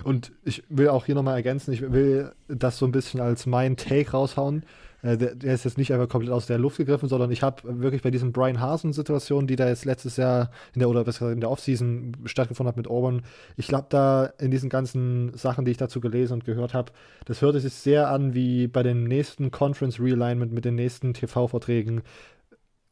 Und 0.03 0.31
ich 0.43 0.63
will 0.69 0.89
auch 0.89 1.05
hier 1.05 1.15
nochmal 1.15 1.35
ergänzen, 1.35 1.73
ich 1.73 1.81
will 1.81 2.31
das 2.47 2.77
so 2.77 2.85
ein 2.85 2.91
bisschen 2.91 3.19
als 3.19 3.45
mein 3.45 3.77
Take 3.77 4.11
raushauen. 4.11 4.63
Äh, 5.01 5.17
der, 5.17 5.35
der 5.35 5.53
ist 5.53 5.65
jetzt 5.65 5.77
nicht 5.77 5.93
einfach 5.93 6.09
komplett 6.09 6.33
aus 6.33 6.45
der 6.45 6.57
Luft 6.57 6.77
gegriffen, 6.77 7.09
sondern 7.09 7.31
ich 7.31 7.43
habe 7.43 7.81
wirklich 7.81 8.01
bei 8.01 8.11
diesen 8.11 8.31
Brian 8.31 8.59
Hasen-Situationen, 8.59 9.47
die 9.47 9.55
da 9.55 9.67
jetzt 9.67 9.85
letztes 9.85 10.17
Jahr 10.17 10.51
in 10.73 10.79
der 10.79 10.89
oder 10.89 11.03
besser 11.03 11.19
gesagt 11.19 11.35
in 11.35 11.41
der 11.41 11.51
Offseason 11.51 12.17
stattgefunden 12.25 12.69
hat 12.69 12.77
mit 12.77 12.87
Auburn, 12.87 13.23
ich 13.57 13.67
glaube 13.67 13.87
da 13.89 14.25
in 14.39 14.51
diesen 14.51 14.69
ganzen 14.69 15.35
Sachen, 15.37 15.65
die 15.65 15.71
ich 15.71 15.77
dazu 15.77 16.01
gelesen 16.01 16.33
und 16.33 16.45
gehört 16.45 16.73
habe, 16.73 16.91
das 17.25 17.41
hört 17.41 17.59
sich 17.59 17.73
sehr 17.73 18.09
an 18.09 18.33
wie 18.33 18.67
bei 18.67 18.83
dem 18.83 19.03
nächsten 19.03 19.51
Conference 19.51 19.99
Realignment 19.99 20.51
mit 20.51 20.65
den 20.65 20.75
nächsten 20.75 21.13
TV-Verträgen 21.13 22.01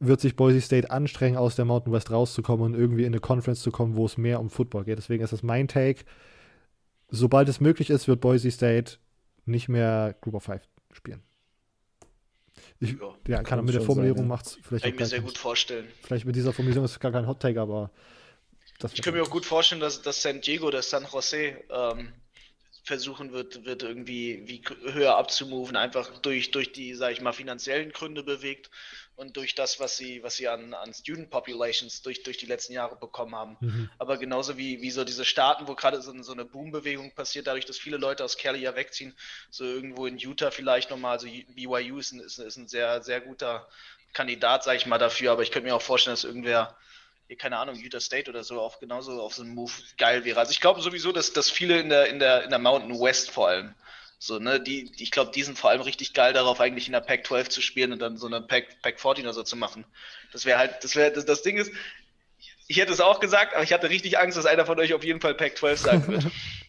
wird 0.02 0.22
sich 0.22 0.38
Boise 0.38 0.62
State 0.62 0.92
anstrengen, 0.92 1.36
aus 1.36 1.58
der 1.58 1.66
Mountain 1.66 1.92
West 1.92 2.10
rauszukommen 2.10 2.68
und 2.68 2.80
irgendwie 2.80 3.02
in 3.02 3.08
eine 3.08 3.20
Conference 3.20 3.62
zu 3.62 3.70
kommen, 3.70 3.98
wo 3.98 4.06
es 4.06 4.18
mehr 4.18 4.40
um 4.40 4.50
Football 4.50 4.86
geht. 4.86 4.98
Deswegen 4.98 5.24
ist 5.24 5.34
das 5.34 5.44
mein 5.44 5.68
Take 5.68 6.06
sobald 7.10 7.50
es 7.50 7.60
möglich 7.60 7.90
ist, 7.90 8.08
wird 8.08 8.22
Boise 8.22 8.52
State 8.52 8.98
nicht 9.46 9.70
mehr 9.70 10.16
Group 10.22 10.36
of 10.36 10.44
Five 10.44 10.68
spielen. 10.92 11.22
Ich, 12.80 12.92
Ja, 12.92 13.16
ja, 13.28 13.36
kann 13.38 13.46
kann 13.46 13.66
mit 13.66 13.76
der 13.76 13.82
Formulierung 13.82 14.18
sein, 14.18 14.26
ja. 14.26 14.30
macht 14.30 14.46
es 14.46 14.58
vielleicht 14.62 14.84
Kann 14.84 14.94
ich 14.94 15.00
mir 15.00 15.06
sehr 15.06 15.22
gut 15.22 15.38
vorstellen. 15.38 15.88
Vielleicht 16.02 16.26
mit 16.26 16.36
dieser 16.36 16.54
Formulierung 16.54 16.86
ist 16.86 16.92
es 16.92 17.00
gar 17.00 17.12
kein 17.12 17.28
Hot 17.28 17.42
Take, 17.42 17.60
aber 17.60 17.92
das 18.80 18.94
Ich 18.94 19.02
könnte 19.02 19.20
mir 19.20 19.26
auch 19.26 19.30
gut 19.30 19.46
vorstellen, 19.46 19.82
dass, 19.82 20.02
dass 20.02 20.22
San 20.22 20.40
Diego 20.40 20.68
oder 20.68 20.82
San 20.82 21.06
Jose 21.12 21.58
ähm, 21.70 22.14
versuchen 22.84 23.34
wird, 23.34 23.66
wird 23.66 23.84
irgendwie 23.84 24.44
wie 24.46 24.62
höher 24.94 25.18
abzumoven, 25.18 25.76
einfach 25.76 26.20
durch, 26.20 26.52
durch 26.52 26.72
die, 26.72 26.96
sag 26.96 27.12
ich 27.12 27.22
mal, 27.22 27.34
finanziellen 27.34 27.92
Gründe 27.92 28.24
bewegt 28.24 28.72
und 29.20 29.36
durch 29.36 29.54
das, 29.54 29.82
was 29.82 29.98
sie, 29.98 30.24
was 30.24 30.38
sie 30.38 30.48
an, 30.48 30.74
an 30.74 30.94
Student 30.94 31.30
Populations 31.30 32.02
durch, 32.02 32.24
durch 32.24 32.38
die 32.38 32.46
letzten 32.46 32.72
Jahre 32.72 32.96
bekommen 32.96 33.36
haben. 33.36 33.58
Mhm. 33.60 33.90
Aber 33.98 34.18
genauso 34.18 34.58
wie, 34.58 34.82
wie 34.82 34.92
so 34.92 35.04
diese 35.04 35.26
Staaten, 35.26 35.68
wo 35.68 35.76
gerade 35.76 36.02
so, 36.02 36.14
so 36.24 36.32
eine 36.32 36.46
Boom-Bewegung 36.46 37.14
passiert, 37.14 37.46
dadurch, 37.48 37.66
dass 37.66 37.78
viele 37.78 37.98
Leute 37.98 38.24
aus 38.24 38.38
Cali 38.38 38.60
ja 38.62 38.76
wegziehen, 38.78 39.14
so 39.52 39.66
irgendwo 39.66 40.06
in 40.06 40.18
Utah 40.18 40.52
vielleicht 40.52 40.90
nochmal, 40.90 41.12
also 41.18 41.28
BYU 41.28 41.98
ist 42.00 42.14
ein, 42.14 42.22
ist, 42.22 42.40
ein- 42.40 42.48
ist 42.48 42.56
ein 42.56 42.68
sehr, 42.70 43.04
sehr 43.04 43.20
guter 43.20 43.68
Kandidat, 44.14 44.64
sag 44.64 44.78
ich 44.78 44.86
mal, 44.86 44.98
dafür, 44.98 45.34
aber 45.34 45.44
ich 45.44 45.52
könnte 45.52 45.68
mir 45.68 45.76
auch 45.76 45.82
vorstellen, 45.82 46.14
dass 46.14 46.24
irgendwer, 46.24 46.78
hier, 47.28 47.38
keine 47.38 47.58
Ahnung, 47.58 47.76
Utah 47.76 48.00
State 48.00 48.30
oder 48.30 48.46
so, 48.46 48.62
auch 48.62 48.80
genauso 48.80 49.22
auf 49.22 49.34
so 49.36 49.44
einen 49.44 49.54
Move 49.54 49.74
geil 49.98 50.24
wäre. 50.24 50.40
Also 50.40 50.52
ich 50.52 50.62
glaube 50.62 50.82
sowieso, 50.82 51.12
dass, 51.12 51.34
dass 51.34 51.52
viele 51.52 51.78
in 51.80 51.90
der, 51.90 52.08
in 52.08 52.20
der, 52.20 52.44
in 52.46 52.52
der 52.52 52.60
Mountain 52.60 52.98
West 53.00 53.32
vor 53.32 53.50
allem, 53.50 53.76
so, 54.22 54.38
ne, 54.38 54.60
die, 54.60 54.92
ich 54.98 55.12
glaube, 55.12 55.32
die 55.34 55.44
sind 55.44 55.58
vor 55.58 55.70
allem 55.70 55.82
richtig 55.82 56.14
geil 56.14 56.34
darauf, 56.34 56.60
eigentlich 56.60 56.88
in 56.88 56.92
der 56.94 57.00
Pac 57.00 57.26
12 57.26 57.48
zu 57.48 57.62
spielen 57.62 57.94
und 57.94 58.00
dann 58.00 58.18
so 58.18 58.28
eine 58.28 58.42
Pac, 58.42 58.82
Pac 58.82 59.00
14 59.00 59.24
oder 59.24 59.34
so 59.34 59.44
zu 59.44 59.56
machen. 59.56 59.86
Das 60.34 60.44
wäre 60.44 60.60
halt, 60.60 60.84
das 60.84 60.98
wäre, 60.98 61.12
das, 61.12 61.26
das 61.26 61.42
Ding 61.42 61.58
ist, 61.58 61.72
ich 62.68 62.78
hätte 62.78 62.92
es 62.92 63.00
auch 63.00 63.22
gesagt, 63.22 63.54
aber 63.54 63.64
ich 63.64 63.72
hatte 63.72 63.90
richtig 63.90 64.20
Angst, 64.20 64.38
dass 64.38 64.46
einer 64.46 64.66
von 64.66 64.78
euch 64.78 64.94
auf 64.94 65.06
jeden 65.06 65.22
Fall 65.22 65.36
Pac 65.36 65.58
12 65.58 65.80
sagen 65.80 66.08
wird. 66.08 66.26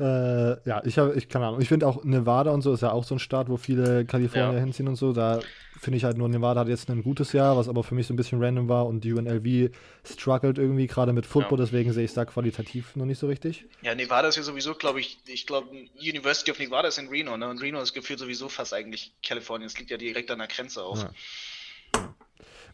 Äh, 0.00 0.68
ja, 0.68 0.80
ich 0.84 0.96
habe, 0.96 1.14
ich 1.16 1.28
keine 1.28 1.46
Ahnung. 1.46 1.60
Ich 1.60 1.68
finde 1.68 1.86
auch 1.88 2.04
Nevada 2.04 2.52
und 2.52 2.62
so 2.62 2.72
ist 2.72 2.82
ja 2.82 2.92
auch 2.92 3.02
so 3.02 3.16
ein 3.16 3.18
Staat, 3.18 3.48
wo 3.48 3.56
viele 3.56 4.04
Kalifornier 4.04 4.52
Ja. 4.54 4.60
hinziehen 4.60 4.86
und 4.86 4.94
so. 4.94 5.12
Da 5.12 5.40
finde 5.80 5.96
ich 5.96 6.04
halt 6.04 6.16
nur, 6.16 6.28
Nevada 6.28 6.60
hat 6.60 6.68
jetzt 6.68 6.88
ein 6.88 7.02
gutes 7.02 7.32
Jahr, 7.32 7.56
was 7.56 7.68
aber 7.68 7.82
für 7.82 7.96
mich 7.96 8.06
so 8.06 8.14
ein 8.14 8.16
bisschen 8.16 8.40
random 8.42 8.68
war 8.68 8.86
und 8.86 9.02
die 9.02 9.12
UNLV 9.12 9.74
struggelt 10.04 10.58
irgendwie 10.58 10.86
gerade 10.86 11.12
mit 11.12 11.26
Football, 11.26 11.58
Ja. 11.58 11.64
deswegen 11.64 11.92
sehe 11.92 12.04
ich 12.04 12.12
es 12.12 12.14
da 12.14 12.24
qualitativ 12.24 12.94
noch 12.94 13.06
nicht 13.06 13.18
so 13.18 13.26
richtig. 13.26 13.64
Ja, 13.82 13.94
Nevada 13.96 14.28
ist 14.28 14.36
ja 14.36 14.44
sowieso, 14.44 14.74
glaube 14.74 15.00
ich, 15.00 15.18
ich 15.26 15.46
glaube, 15.46 15.68
University 16.00 16.52
of 16.52 16.60
Nevada 16.60 16.86
ist 16.88 16.98
in 16.98 17.08
Reno, 17.08 17.36
ne? 17.36 17.48
Und 17.48 17.60
Reno 17.60 17.80
ist 17.80 17.92
gefühlt 17.92 18.20
sowieso 18.20 18.48
fast 18.48 18.72
eigentlich 18.74 19.12
Kalifornien. 19.26 19.66
Es 19.66 19.76
liegt 19.78 19.90
ja 19.90 19.96
direkt 19.96 20.30
an 20.30 20.38
der 20.38 20.46
Grenze 20.48 20.84
auch. 20.84 20.96
Ja. 21.02 21.10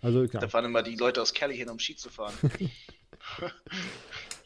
Also, 0.03 0.25
ja. 0.25 0.41
Da 0.41 0.49
fahren 0.49 0.67
immer 0.67 0.83
die 0.83 0.97
Leute 0.97 1.23
aus 1.23 1.33
Cali 1.33 1.57
hin, 1.57 1.71
um 1.71 1.79
Ski 1.79 1.97
zu 1.97 2.11
fahren. 2.11 2.35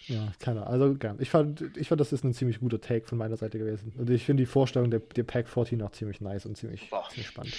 Ja, 0.08 0.32
keine 0.38 0.66
Ahnung. 0.66 0.98
Also, 1.02 1.16
ich 1.18 1.28
fand, 1.28 1.76
ich 1.76 1.88
fand, 1.88 2.00
das 2.00 2.12
ist 2.12 2.24
ein 2.24 2.32
ziemlich 2.32 2.60
guter 2.60 2.80
Take 2.80 3.06
von 3.06 3.18
meiner 3.18 3.36
Seite 3.36 3.58
gewesen. 3.58 3.92
Und 3.96 4.08
ich 4.08 4.24
finde 4.24 4.42
die 4.42 4.46
Vorstellung 4.46 4.90
der, 4.90 5.00
der 5.00 5.22
Pack 5.22 5.48
14 5.48 5.80
auch 5.82 5.92
ziemlich 5.92 6.22
nice 6.22 6.46
und 6.46 6.56
ziemlich, 6.56 6.90
ziemlich 7.10 7.26
spannend. 7.26 7.54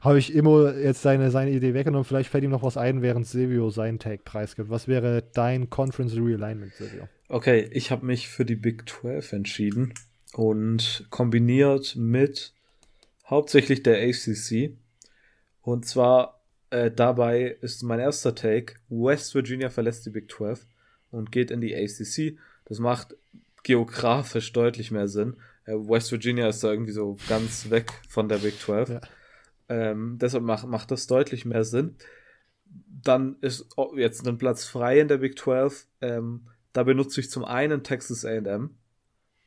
Habe 0.00 0.18
ich 0.18 0.32
immer 0.32 0.76
jetzt 0.76 1.02
seine, 1.02 1.32
seine 1.32 1.50
Idee 1.50 1.74
weggenommen. 1.74 2.04
Vielleicht 2.04 2.30
fällt 2.30 2.44
ihm 2.44 2.50
noch 2.50 2.62
was 2.62 2.76
ein, 2.76 3.02
während 3.02 3.26
Silvio 3.26 3.70
seinen 3.70 3.98
Take 3.98 4.22
preisgibt. 4.22 4.70
Was 4.70 4.86
wäre 4.86 5.24
dein 5.34 5.68
Conference 5.68 6.14
Realignment, 6.16 6.72
Silvio? 6.74 7.08
Okay, 7.28 7.68
ich 7.72 7.90
habe 7.90 8.06
mich 8.06 8.28
für 8.28 8.44
die 8.44 8.56
Big 8.56 8.88
12 8.88 9.32
entschieden 9.32 9.94
und 10.32 11.06
kombiniert 11.10 11.96
mit 11.96 12.54
hauptsächlich 13.28 13.82
der 13.82 14.00
ACC. 14.00 14.76
Und 15.62 15.86
zwar 15.86 16.40
äh, 16.70 16.90
dabei 16.90 17.56
ist 17.60 17.82
mein 17.82 17.98
erster 17.98 18.34
Take, 18.34 18.74
West 18.88 19.34
Virginia 19.34 19.70
verlässt 19.70 20.06
die 20.06 20.10
Big 20.10 20.30
12 20.30 20.66
und 21.10 21.32
geht 21.32 21.50
in 21.50 21.60
die 21.60 21.74
ACC. 21.74 22.38
Das 22.64 22.78
macht 22.78 23.16
geografisch 23.62 24.52
deutlich 24.52 24.90
mehr 24.90 25.08
Sinn. 25.08 25.36
Äh, 25.64 25.72
West 25.72 26.12
Virginia 26.12 26.48
ist 26.48 26.64
da 26.64 26.70
irgendwie 26.70 26.92
so 26.92 27.16
ganz 27.28 27.70
weg 27.70 27.92
von 28.08 28.28
der 28.28 28.38
Big 28.38 28.58
12. 28.58 28.88
Ja. 28.88 29.00
Ähm, 29.68 30.18
deshalb 30.20 30.44
macht, 30.44 30.66
macht 30.66 30.90
das 30.90 31.06
deutlich 31.06 31.44
mehr 31.44 31.64
Sinn. 31.64 31.96
Dann 33.02 33.36
ist 33.40 33.66
jetzt 33.96 34.26
ein 34.26 34.38
Platz 34.38 34.64
frei 34.64 35.00
in 35.00 35.08
der 35.08 35.18
Big 35.18 35.38
12. 35.38 35.86
Ähm, 36.00 36.46
da 36.72 36.82
benutze 36.82 37.20
ich 37.20 37.30
zum 37.30 37.44
einen 37.44 37.82
Texas 37.82 38.24
AM. 38.24 38.76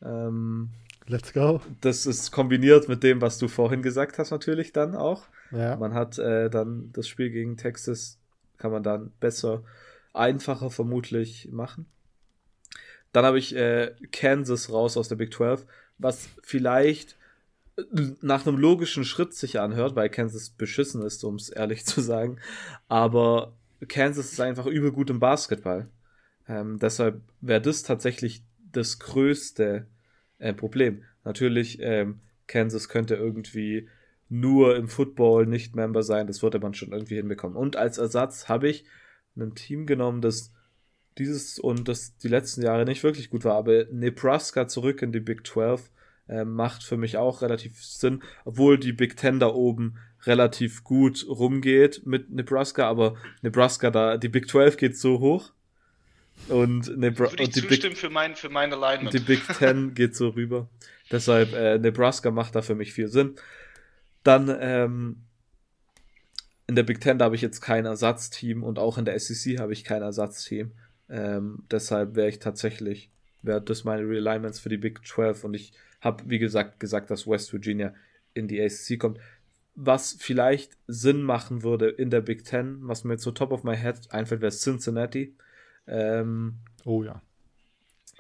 Ähm, 0.01 0.70
Let's 1.05 1.34
go. 1.34 1.61
Das 1.82 2.05
ist 2.05 2.32
kombiniert 2.32 2.88
mit 2.88 3.03
dem, 3.03 3.22
was 3.22 3.38
du 3.38 3.47
vorhin 3.47 3.82
gesagt 3.82 4.18
hast, 4.18 4.32
natürlich 4.32 4.72
dann 4.72 4.95
auch. 4.95 5.26
Ja. 5.51 5.76
Man 5.76 5.93
hat 5.93 6.18
äh, 6.18 6.49
dann 6.49 6.91
das 6.93 7.07
Spiel 7.07 7.30
gegen 7.30 7.57
Texas, 7.57 8.18
kann 8.57 8.72
man 8.72 8.84
dann 8.84 9.11
besser 9.20 9.64
einfacher 10.14 10.70
vermutlich 10.70 11.49
machen. 11.51 11.86
Dann 13.11 13.26
habe 13.26 13.39
ich 13.39 13.55
äh, 13.55 13.93
Kansas 14.11 14.72
raus 14.72 14.97
aus 14.97 15.07
der 15.07 15.16
Big 15.16 15.34
12, 15.34 15.66
was 15.97 16.30
vielleicht 16.41 17.16
äh, 17.78 17.84
nach 18.22 18.45
einem 18.45 18.57
logischen 18.57 19.05
Schritt 19.05 19.34
sich 19.34 19.59
anhört, 19.59 19.95
weil 19.95 20.09
Kansas 20.09 20.49
beschissen 20.49 21.03
ist, 21.03 21.24
um 21.24 21.36
es 21.36 21.49
ehrlich 21.49 21.86
zu 21.86 22.01
sagen. 22.01 22.39
Aber 22.88 23.53
Kansas 23.88 24.32
ist 24.32 24.39
einfach 24.39 24.66
übel 24.66 24.91
gut 24.91 25.09
im 25.09 25.20
Basketball. 25.20 25.88
Ähm, 26.47 26.80
deshalb 26.80 27.22
wäre 27.41 27.61
das 27.61 27.84
tatsächlich 27.84 28.43
das 28.72 28.99
größte 28.99 29.86
äh, 30.39 30.53
Problem. 30.53 31.03
Natürlich, 31.24 31.80
ähm, 31.82 32.20
Kansas 32.47 32.89
könnte 32.89 33.16
irgendwie 33.16 33.88
nur 34.30 34.76
im 34.76 34.89
Football 34.89 35.45
nicht 35.45 35.76
Member 35.76 36.03
sein, 36.03 36.28
das 36.28 36.41
würde 36.41 36.59
man 36.59 36.74
schon 36.74 36.91
irgendwie 36.91 37.16
hinbekommen. 37.16 37.55
Und 37.55 37.76
als 37.76 37.99
Ersatz 37.99 38.49
habe 38.49 38.68
ich 38.68 38.86
ein 39.36 39.55
Team 39.55 39.86
genommen, 39.86 40.21
das 40.21 40.53
dieses 41.17 41.59
und 41.59 41.88
das 41.88 42.17
die 42.17 42.27
letzten 42.27 42.63
Jahre 42.63 42.86
nicht 42.86 43.03
wirklich 43.03 43.29
gut 43.29 43.45
war, 43.45 43.55
aber 43.55 43.86
Nebraska 43.91 44.67
zurück 44.67 45.01
in 45.01 45.11
die 45.11 45.19
Big 45.19 45.45
12 45.45 45.91
äh, 46.27 46.43
macht 46.43 46.84
für 46.84 46.97
mich 46.97 47.17
auch 47.17 47.41
relativ 47.41 47.84
Sinn, 47.84 48.23
obwohl 48.45 48.79
die 48.79 48.93
Big 48.93 49.17
Ten 49.17 49.39
da 49.39 49.47
oben 49.47 49.97
relativ 50.23 50.84
gut 50.84 51.25
rumgeht 51.27 52.05
mit 52.05 52.31
Nebraska, 52.31 52.88
aber 52.88 53.15
Nebraska 53.41 53.91
da, 53.91 54.17
die 54.17 54.29
Big 54.29 54.49
12 54.49 54.77
geht 54.77 54.97
so 54.97 55.19
hoch 55.19 55.51
und, 56.47 56.97
Nebra 56.97 57.25
und 57.25 57.55
die 57.55 57.61
Big, 57.61 57.97
für, 57.97 58.09
mein, 58.09 58.36
für 58.36 58.49
Alignment. 58.53 59.13
Die 59.13 59.19
Big 59.19 59.47
Ten 59.57 59.93
geht 59.95 60.15
so 60.15 60.29
rüber. 60.29 60.69
Deshalb, 61.11 61.53
äh, 61.53 61.77
Nebraska 61.77 62.31
macht 62.31 62.55
da 62.55 62.61
für 62.61 62.75
mich 62.75 62.93
viel 62.93 63.07
Sinn. 63.07 63.36
Dann 64.23 64.55
ähm, 64.59 65.23
in 66.68 66.76
der 66.76 66.84
Big 66.84 67.01
Ten 67.01 67.18
da 67.18 67.26
habe 67.26 67.36
ich 67.36 67.41
jetzt 67.41 67.61
kein 67.61 67.86
Ersatzteam 67.86 68.64
und 68.64 68.80
auch 68.80 68.97
in 68.97 69.05
der 69.05 69.20
SEC 69.20 69.59
habe 69.59 69.74
ich 69.74 69.84
kein 69.84 70.01
Ersatzteam. 70.01 70.72
Ähm, 71.09 71.64
deshalb 71.70 72.16
wäre 72.16 72.30
ich 72.30 72.39
tatsächlich, 72.39 73.09
wäre 73.41 73.61
das 73.61 73.84
meine 73.84 74.07
Realignments 74.07 74.59
für 74.59 74.70
die 74.70 74.78
Big 74.78 75.05
12 75.05 75.43
und 75.43 75.53
ich 75.53 75.74
habe, 76.01 76.24
wie 76.28 76.39
gesagt, 76.39 76.80
gesagt, 76.80 77.11
dass 77.11 77.28
West 77.28 77.53
Virginia 77.53 77.93
in 78.34 78.47
die 78.47 78.61
ACC 78.61 78.99
kommt. 78.99 79.20
Was 79.76 80.16
vielleicht 80.20 80.78
Sinn 80.88 81.24
machen 81.24 81.64
würde 81.64 81.89
in 81.89 82.09
der 82.09 82.22
Big 82.22 82.45
Ten, 82.45 82.80
was 82.82 83.03
mir 83.03 83.14
jetzt 83.14 83.24
so 83.24 83.32
top 83.32 83.51
of 83.51 83.64
my 83.64 83.76
head 83.76 84.11
einfällt, 84.11 84.41
wäre 84.41 84.51
Cincinnati. 84.51 85.36
Ähm, 85.88 86.59
oh 86.86 87.03
ja. 87.03 87.22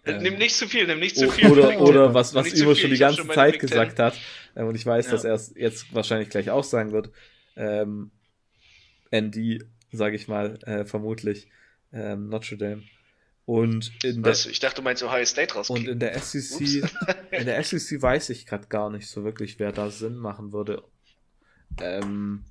Ähm, 0.05 0.21
nimm 0.21 0.37
nicht 0.37 0.55
zu 0.55 0.67
viel, 0.67 0.85
nimm 0.85 0.99
nicht 0.99 1.15
zu 1.15 1.29
viel. 1.29 1.49
Oder, 1.49 1.79
oder 1.79 2.13
was, 2.13 2.33
was 2.33 2.53
Ivo 2.53 2.75
schon 2.75 2.89
die 2.89 2.97
ganze 2.97 3.17
schon 3.17 3.29
Zeit 3.29 3.59
gesagt 3.59 3.99
hat, 3.99 4.19
äh, 4.55 4.63
und 4.63 4.75
ich 4.75 4.85
weiß, 4.85 5.05
ja. 5.05 5.11
dass 5.13 5.23
er 5.23 5.33
es 5.33 5.53
jetzt 5.55 5.93
wahrscheinlich 5.93 6.29
gleich 6.29 6.49
auch 6.49 6.63
sagen 6.63 6.91
wird, 6.91 7.11
ähm, 7.55 8.11
ND, 9.13 9.63
sage 9.91 10.15
ich 10.15 10.27
mal, 10.27 10.57
äh, 10.63 10.85
vermutlich, 10.85 11.49
ähm, 11.91 12.29
Notre 12.29 12.57
Dame. 12.57 12.83
Und 13.45 13.91
in 14.03 14.23
Was? 14.23 14.43
der, 14.43 14.51
ich 14.51 14.59
dachte, 14.59 14.77
du 14.77 14.81
meinst 14.83 15.03
Ohio 15.03 15.25
State 15.25 15.53
raus. 15.53 15.69
Und 15.69 15.87
in 15.87 15.99
der 15.99 16.17
SEC, 16.17 16.61
in 17.31 17.45
der 17.45 17.61
SEC 17.63 18.01
weiß 18.01 18.29
ich 18.29 18.45
gerade 18.45 18.67
gar 18.67 18.89
nicht 18.89 19.07
so 19.07 19.23
wirklich, 19.23 19.59
wer 19.59 19.71
da 19.71 19.89
Sinn 19.89 20.15
machen 20.15 20.53
würde. 20.53 20.83
Ähm, 21.81 22.45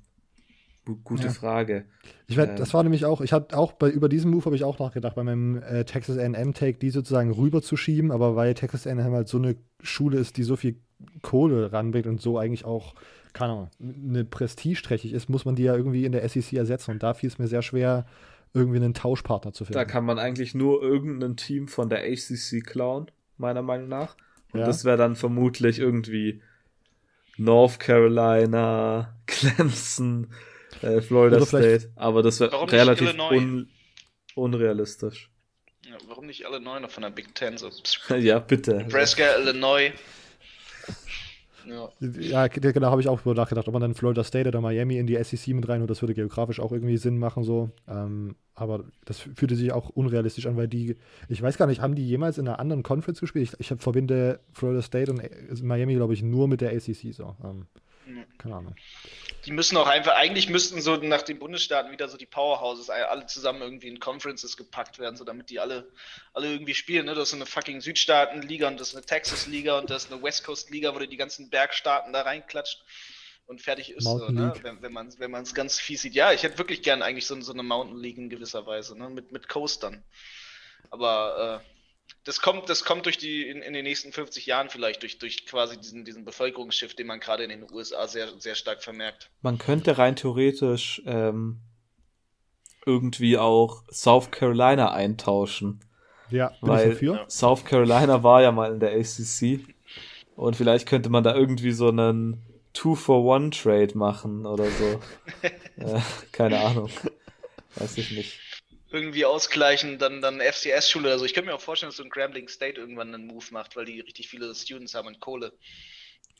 gute 1.03 1.25
ja. 1.25 1.31
Frage. 1.31 1.85
Ich 2.27 2.37
werd, 2.37 2.51
ähm, 2.51 2.55
das 2.57 2.73
war 2.73 2.83
nämlich 2.83 3.05
auch, 3.05 3.21
ich 3.21 3.33
hatte 3.33 3.57
auch 3.57 3.73
bei 3.73 3.89
über 3.89 4.09
diesen 4.09 4.29
Move 4.29 4.45
habe 4.45 4.55
ich 4.55 4.63
auch 4.63 4.77
nachgedacht, 4.77 5.15
bei 5.15 5.23
meinem 5.23 5.63
äh, 5.63 5.85
Texas 5.85 6.17
A&M 6.17 6.53
Take, 6.53 6.77
die 6.77 6.89
sozusagen 6.89 7.31
rüberzuschieben, 7.31 8.11
aber 8.11 8.35
weil 8.35 8.53
Texas 8.53 8.85
A&M 8.85 9.13
halt 9.13 9.27
so 9.27 9.37
eine 9.37 9.55
Schule 9.81 10.19
ist, 10.19 10.37
die 10.37 10.43
so 10.43 10.55
viel 10.55 10.79
Kohle 11.21 11.71
ranbringt 11.71 12.07
und 12.07 12.21
so 12.21 12.37
eigentlich 12.37 12.65
auch 12.65 12.95
keine 13.33 13.53
Ahnung, 13.53 13.69
eine 13.79 14.23
prestigeträchtig 14.23 15.13
ist, 15.13 15.29
muss 15.29 15.45
man 15.45 15.55
die 15.55 15.63
ja 15.63 15.75
irgendwie 15.75 16.05
in 16.05 16.11
der 16.11 16.27
SEC 16.27 16.53
ersetzen. 16.53 16.91
Und 16.91 17.03
da 17.03 17.13
fiel 17.13 17.29
es 17.29 17.39
mir 17.39 17.47
sehr 17.47 17.61
schwer, 17.61 18.05
irgendwie 18.53 18.77
einen 18.77 18.93
Tauschpartner 18.93 19.53
zu 19.53 19.65
finden. 19.65 19.73
Da 19.73 19.85
kann 19.85 20.05
man 20.05 20.19
eigentlich 20.19 20.53
nur 20.53 20.81
irgendein 20.81 21.35
Team 21.35 21.67
von 21.67 21.89
der 21.89 22.03
ACC 22.03 22.63
klauen, 22.63 23.09
meiner 23.37 23.63
Meinung 23.63 23.87
nach. 23.87 24.15
Und 24.51 24.59
ja. 24.59 24.67
das 24.67 24.85
wäre 24.85 24.97
dann 24.97 25.15
vermutlich 25.15 25.79
irgendwie 25.79 26.41
North 27.37 27.79
Carolina, 27.79 29.15
Clemson, 29.25 30.31
äh, 30.81 31.01
Florida 31.01 31.43
State. 31.45 31.91
Aber 31.95 32.21
das 32.21 32.39
wäre 32.39 32.71
relativ 32.71 33.15
un 33.31 33.69
unrealistisch. 34.35 35.29
Ja, 35.85 35.95
warum 36.07 36.25
nicht 36.27 36.45
alle 36.45 36.59
neun 36.59 36.87
von 36.89 37.03
der 37.03 37.09
Big 37.09 37.35
Ten? 37.35 37.57
So? 37.57 37.69
ja, 38.15 38.39
bitte. 38.39 38.75
Nebraska, 38.77 39.35
Illinois. 39.37 39.91
Ja, 41.65 41.89
ja 42.19 42.47
genau, 42.47 42.91
habe 42.91 43.01
ich 43.01 43.07
auch 43.07 43.21
über 43.21 43.33
nachgedacht, 43.33 43.67
ob 43.67 43.73
man 43.73 43.81
dann 43.81 43.93
Florida 43.93 44.23
State 44.23 44.47
oder 44.47 44.61
Miami 44.61 44.97
in 44.97 45.07
die 45.07 45.21
SEC 45.23 45.53
mit 45.53 45.67
rein 45.67 45.81
und 45.81 45.89
das 45.89 46.01
würde 46.01 46.13
geografisch 46.13 46.59
auch 46.59 46.71
irgendwie 46.71 46.97
Sinn 46.97 47.17
machen, 47.17 47.43
so. 47.43 47.69
Ähm, 47.87 48.35
aber 48.55 48.85
das 49.05 49.19
fühlte 49.19 49.55
sich 49.55 49.71
auch 49.71 49.89
unrealistisch 49.89 50.45
an, 50.45 50.57
weil 50.57 50.67
die, 50.67 50.95
ich 51.27 51.41
weiß 51.41 51.57
gar 51.57 51.67
nicht, 51.67 51.81
haben 51.81 51.95
die 51.95 52.07
jemals 52.07 52.37
in 52.37 52.47
einer 52.47 52.59
anderen 52.59 52.83
Conference 52.83 53.19
gespielt? 53.19 53.55
Ich, 53.59 53.71
ich 53.71 53.79
verbinde 53.81 54.39
Florida 54.51 54.81
State 54.81 55.11
und 55.11 55.63
Miami, 55.63 55.95
glaube 55.95 56.13
ich, 56.13 56.21
nur 56.21 56.47
mit 56.47 56.61
der 56.61 56.71
ACC, 56.71 57.13
so. 57.13 57.35
Ähm, 57.43 57.65
keine 58.37 58.55
Ahnung. 58.55 58.75
Die 59.45 59.51
müssen 59.51 59.77
auch 59.77 59.87
einfach, 59.87 60.15
eigentlich 60.15 60.49
müssten 60.49 60.81
so 60.81 60.95
nach 60.97 61.21
den 61.21 61.39
Bundesstaaten 61.39 61.91
wieder 61.91 62.07
so 62.07 62.17
die 62.17 62.25
Powerhouses 62.25 62.89
alle 62.89 63.25
zusammen 63.25 63.61
irgendwie 63.61 63.87
in 63.87 63.99
Conferences 63.99 64.57
gepackt 64.57 64.99
werden, 64.99 65.15
so 65.15 65.23
damit 65.23 65.49
die 65.49 65.59
alle, 65.59 65.91
alle 66.33 66.51
irgendwie 66.51 66.75
spielen. 66.75 67.05
Ne? 67.05 67.15
Das 67.15 67.29
ist 67.29 67.35
eine 67.35 67.45
fucking 67.45 67.81
Südstaaten-Liga 67.81 68.67
und 68.67 68.79
das 68.79 68.89
ist 68.89 68.95
eine 68.95 69.05
Texas-Liga 69.05 69.77
und 69.79 69.89
das 69.89 70.05
ist 70.05 70.13
eine 70.13 70.21
West 70.21 70.45
Coast-Liga, 70.45 70.93
wo 70.95 70.99
du 70.99 71.07
die 71.07 71.17
ganzen 71.17 71.49
Bergstaaten 71.49 72.13
da 72.13 72.21
reinklatscht 72.21 72.83
und 73.45 73.61
fertig 73.61 73.91
ist. 73.91 74.05
So, 74.05 74.29
ne? 74.29 74.53
Wenn, 74.61 74.81
wenn 74.81 74.93
man 74.93 75.07
es 75.07 75.19
wenn 75.19 75.31
ganz 75.31 75.79
fies 75.79 76.01
sieht. 76.01 76.15
Ja, 76.15 76.31
ich 76.31 76.43
hätte 76.43 76.57
wirklich 76.57 76.81
gern 76.81 77.01
eigentlich 77.01 77.25
so, 77.25 77.39
so 77.41 77.53
eine 77.53 77.63
Mountain 77.63 77.97
League 77.97 78.17
in 78.17 78.29
gewisser 78.29 78.65
Weise, 78.65 78.97
ne? 78.97 79.09
mit, 79.09 79.31
mit 79.31 79.49
Coastern. 79.49 80.03
Aber 80.89 81.61
äh, 81.61 81.72
das 82.23 82.39
kommt, 82.39 82.69
das 82.69 82.85
kommt 82.85 83.05
durch 83.05 83.17
die, 83.17 83.47
in, 83.47 83.61
in, 83.61 83.73
den 83.73 83.83
nächsten 83.83 84.11
50 84.11 84.45
Jahren 84.45 84.69
vielleicht, 84.69 85.01
durch, 85.01 85.19
durch 85.19 85.45
quasi 85.45 85.77
diesen, 85.77 86.05
diesen 86.05 86.23
Bevölkerungsschiff, 86.23 86.95
den 86.95 87.07
man 87.07 87.19
gerade 87.19 87.43
in 87.43 87.49
den 87.49 87.69
USA 87.71 88.07
sehr, 88.07 88.29
sehr 88.39 88.55
stark 88.55 88.81
vermerkt. 88.81 89.29
Man 89.41 89.57
könnte 89.57 89.97
rein 89.97 90.15
theoretisch 90.15 91.01
ähm, 91.05 91.59
irgendwie 92.85 93.37
auch 93.37 93.83
South 93.91 94.31
Carolina 94.31 94.93
eintauschen. 94.93 95.81
Ja, 96.29 96.51
weil 96.61 96.97
South 97.27 97.63
Carolina 97.65 98.23
war 98.23 98.41
ja 98.41 98.51
mal 98.51 98.73
in 98.73 98.79
der 98.79 98.93
ACC 98.93 99.59
und 100.35 100.55
vielleicht 100.55 100.87
könnte 100.87 101.09
man 101.09 101.23
da 101.23 101.35
irgendwie 101.35 101.73
so 101.73 101.89
einen 101.89 102.41
Two-for-One-Trade 102.71 103.95
machen 103.95 104.45
oder 104.45 104.65
so. 104.71 104.99
äh, 105.75 105.99
keine 106.31 106.59
Ahnung. 106.61 106.89
Weiß 107.75 107.97
ich 107.97 108.11
nicht 108.11 108.52
irgendwie 108.93 109.25
ausgleichen, 109.25 109.97
dann, 109.97 110.21
dann 110.21 110.39
FCS-Schule 110.39 111.07
oder 111.07 111.19
so. 111.19 111.25
Ich 111.25 111.33
könnte 111.33 111.49
mir 111.49 111.55
auch 111.55 111.61
vorstellen, 111.61 111.89
dass 111.89 111.97
so 111.97 112.03
ein 112.03 112.11
Grambling 112.11 112.47
State 112.47 112.79
irgendwann 112.79 113.13
einen 113.13 113.25
Move 113.25 113.45
macht, 113.49 113.75
weil 113.75 113.85
die 113.85 113.99
richtig 113.99 114.29
viele 114.29 114.53
Students 114.53 114.93
haben 114.93 115.07
und 115.07 115.19
Kohle. 115.19 115.51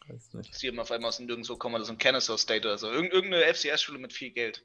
Weiß 0.08 0.34
nicht. 0.36 0.52
Dass 0.52 0.60
die 0.60 0.68
immer 0.68 0.84
auf 0.84 0.92
einmal 0.92 1.10
aus 1.10 1.18
dem 1.18 1.26
Nirgendwo 1.26 1.58
kommen 1.58 1.76
oder 1.76 1.86
so 1.86 1.94
ein 1.94 1.98
Kennesaw 1.98 2.38
State 2.38 2.68
oder 2.68 2.78
so. 2.78 2.92
Irgend, 2.92 3.12
irgendeine 3.12 3.52
FCS-Schule 3.52 3.98
mit 3.98 4.14
viel 4.14 4.30
Geld. 4.30 4.64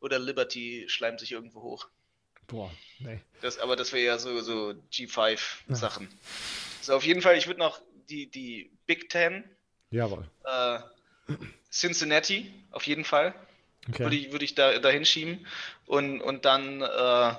Oder 0.00 0.18
Liberty 0.18 0.86
schleimt 0.88 1.20
sich 1.20 1.32
irgendwo 1.32 1.60
hoch. 1.60 1.88
Boah, 2.46 2.72
nee. 3.00 3.20
Das, 3.42 3.58
aber 3.58 3.76
das 3.76 3.92
wäre 3.92 4.04
ja 4.04 4.18
so, 4.18 4.40
so 4.40 4.74
G5-Sachen. 4.90 6.08
Ja. 6.10 6.16
So, 6.80 6.94
auf 6.94 7.04
jeden 7.04 7.20
Fall, 7.20 7.36
ich 7.36 7.46
würde 7.46 7.60
noch 7.60 7.82
die, 8.08 8.30
die 8.30 8.72
Big 8.86 9.10
Ten. 9.10 9.44
Jawohl. 9.90 10.26
Äh, 10.44 10.78
Cincinnati, 11.70 12.50
auf 12.70 12.86
jeden 12.86 13.04
Fall. 13.04 13.34
Okay. 13.88 14.04
Würde 14.04 14.16
ich, 14.16 14.32
würd 14.32 14.42
ich 14.42 14.54
da, 14.54 14.78
da 14.78 14.88
hinschieben. 14.90 15.46
Und, 15.86 16.20
und 16.20 16.44
dann 16.44 16.82
äh, 16.82 17.34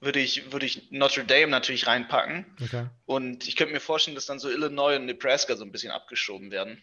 würde 0.00 0.20
ich, 0.20 0.52
würde 0.52 0.66
ich 0.66 0.90
Notre 0.90 1.24
Dame 1.24 1.48
natürlich 1.48 1.86
reinpacken. 1.86 2.46
Okay. 2.62 2.86
Und 3.06 3.48
ich 3.48 3.56
könnte 3.56 3.72
mir 3.72 3.80
vorstellen, 3.80 4.14
dass 4.14 4.26
dann 4.26 4.38
so 4.38 4.50
Illinois 4.50 4.96
und 4.96 5.06
Nebraska 5.06 5.56
so 5.56 5.64
ein 5.64 5.72
bisschen 5.72 5.90
abgeschoben 5.90 6.50
werden. 6.50 6.82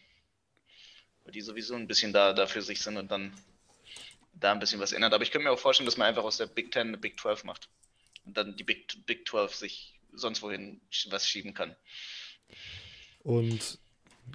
Weil 1.24 1.34
die 1.34 1.42
sowieso 1.42 1.76
ein 1.76 1.88
bisschen 1.88 2.14
da, 2.14 2.34
da 2.34 2.48
für 2.48 2.62
sich 2.62 2.82
sind 2.82 2.98
und 2.98 3.12
dann 3.12 3.34
da 4.34 4.52
ein 4.52 4.60
bisschen 4.60 4.80
was 4.80 4.92
ändert. 4.92 5.14
Aber 5.14 5.24
ich 5.24 5.32
könnte 5.32 5.48
mir 5.48 5.52
auch 5.52 5.60
vorstellen, 5.60 5.86
dass 5.86 5.98
man 5.98 6.08
einfach 6.08 6.24
aus 6.24 6.38
der 6.38 6.48
Big 6.48 6.72
Ten 6.72 6.90
eine 6.90 6.98
Big 6.98 7.20
12 7.20 7.44
macht. 7.44 7.70
Und 8.26 8.36
dann 8.36 8.56
die 8.56 8.64
Big, 8.64 9.06
Big 9.06 9.28
12 9.28 9.56
sich 9.56 10.00
sonst 10.14 10.42
wohin 10.42 10.82
was 11.10 11.28
schieben 11.28 11.54
kann. 11.54 11.76
Und 13.24 13.78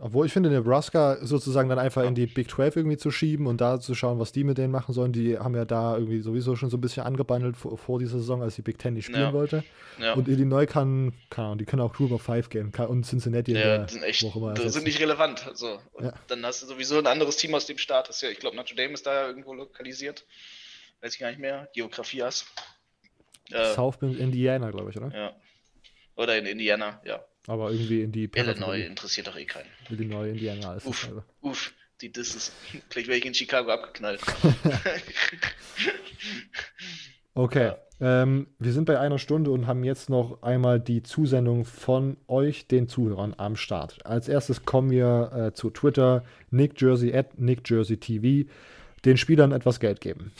obwohl 0.01 0.27
ich 0.27 0.33
finde, 0.33 0.51
Nebraska 0.51 1.19
sozusagen 1.25 1.69
dann 1.69 1.79
einfach 1.79 2.05
in 2.05 2.15
die 2.15 2.27
Big 2.27 2.51
12 2.51 2.77
irgendwie 2.77 2.97
zu 2.97 3.11
schieben 3.11 3.47
und 3.47 3.61
da 3.61 3.81
zu 3.81 3.95
schauen, 3.95 4.19
was 4.19 4.33
die 4.33 4.45
mit 4.45 4.59
denen 4.59 4.71
machen 4.73 4.93
sollen. 4.95 5.13
Die 5.13 5.39
haben 5.39 5.55
ja 5.55 5.65
da 5.65 5.97
irgendwie 5.97 6.21
sowieso 6.21 6.57
schon 6.57 6.71
so 6.71 6.77
ein 6.77 6.81
bisschen 6.81 7.05
angebandelt 7.05 7.57
vor, 7.57 7.77
vor 7.79 7.99
dieser 7.99 8.19
Saison, 8.19 8.43
als 8.43 8.55
die 8.57 8.63
Big 8.63 8.81
10 8.81 8.95
nicht 8.95 9.07
spielen 9.07 9.21
Ja. 9.21 9.33
wollte. 9.33 9.65
Ja. 9.99 10.15
Und 10.15 10.29
Illinois 10.29 10.67
kann, 10.67 11.13
keine 11.31 11.47
Ahnung, 11.49 11.59
die 11.59 11.65
können 11.65 11.83
auch 11.83 11.93
Group 11.95 12.13
of 12.13 12.23
Five 12.23 12.49
gehen. 12.51 12.73
Kann- 12.73 12.89
Und 12.89 13.05
Cincinnati 13.07 13.53
in 13.53 13.57
Ja, 13.59 13.79
die 13.79 13.93
sind 13.95 14.03
echt, 14.03 14.23
die 14.23 14.69
sind 14.69 14.85
nicht 14.85 15.01
relevant. 15.01 15.51
So. 15.55 15.79
Und 15.95 16.05
Ja. 16.07 16.13
dann 16.29 16.45
hast 16.45 16.63
du 16.63 16.67
sowieso 16.67 16.99
ein 16.99 17.07
anderes 17.07 17.37
Team 17.37 17.55
aus 17.55 17.67
dem 17.67 17.79
Staat. 17.79 18.09
Das 18.09 18.17
ist 18.17 18.23
ja, 18.23 18.29
ich 18.31 18.39
glaube, 18.39 18.57
Notre 18.57 18.75
Dame 18.75 18.93
ist 18.95 19.07
da 19.07 19.15
ja 19.23 19.27
irgendwo 19.29 19.55
lokalisiert. 19.55 20.25
Weiß 21.01 21.15
ich 21.15 21.19
gar 21.21 21.29
nicht 21.31 21.41
mehr. 21.41 21.69
Geografie-Ass. 21.75 22.47
Äh, 23.53 23.75
South 23.75 23.97
Bend, 23.99 24.19
Indiana, 24.19 24.71
glaube 24.71 24.91
ich, 24.91 24.97
oder? 24.97 25.15
ja. 25.17 25.33
Oder 26.17 26.39
in 26.39 26.47
Indiana, 26.47 27.01
ja. 27.05 27.21
Aber 27.47 27.71
irgendwie 27.71 28.03
in 28.03 28.13
die 28.13 28.25
Illinois 28.25 28.55
Peripherie. 28.55 28.83
interessiert 28.87 29.27
doch 29.29 29.37
eh 29.37 29.45
keinen. 29.45 29.69
Illinois, 29.91 30.29
Indiana 30.31 30.75
ist 30.75 30.87
Uff. 30.87 31.01
dasselbe. 31.03 31.25
Uff, 31.43 31.73
die 32.01 32.11
Disses. 32.13 32.53
Vielleicht 32.91 33.09
wäre 33.09 33.19
ich 33.19 33.27
in 33.27 33.35
Chicago 33.35 33.71
abgeknallt. 33.71 34.21
Okay. 37.35 37.73
Ähm, 38.01 38.47
wir 38.59 38.73
sind 38.73 38.85
bei 38.87 38.99
einer 38.99 39.19
Stunde 39.19 39.51
und 39.51 39.67
haben 39.67 39.85
jetzt 39.85 40.11
noch 40.11 40.43
einmal 40.43 40.81
die 40.81 41.03
Zusendung 41.03 41.65
von 41.65 42.17
euch, 42.29 42.67
den 42.67 42.89
Zuhörern, 42.89 43.35
am 43.37 43.57
Start. 43.57 44.05
Als 44.05 44.29
erstes 44.29 44.65
kommen 44.65 44.91
wir 44.91 45.33
äh, 45.35 45.53
zu 45.55 45.71
Twitter, 45.71 46.25
Nick 46.51 46.81
Jersey 46.81 47.15
at 47.15 47.39
Nick 47.39 47.69
Jersey 47.69 47.97
TV, 47.99 48.49
den 49.05 49.17
Spielern 49.17 49.53
etwas 49.53 49.81
Geld 49.81 50.01
geben. 50.01 50.33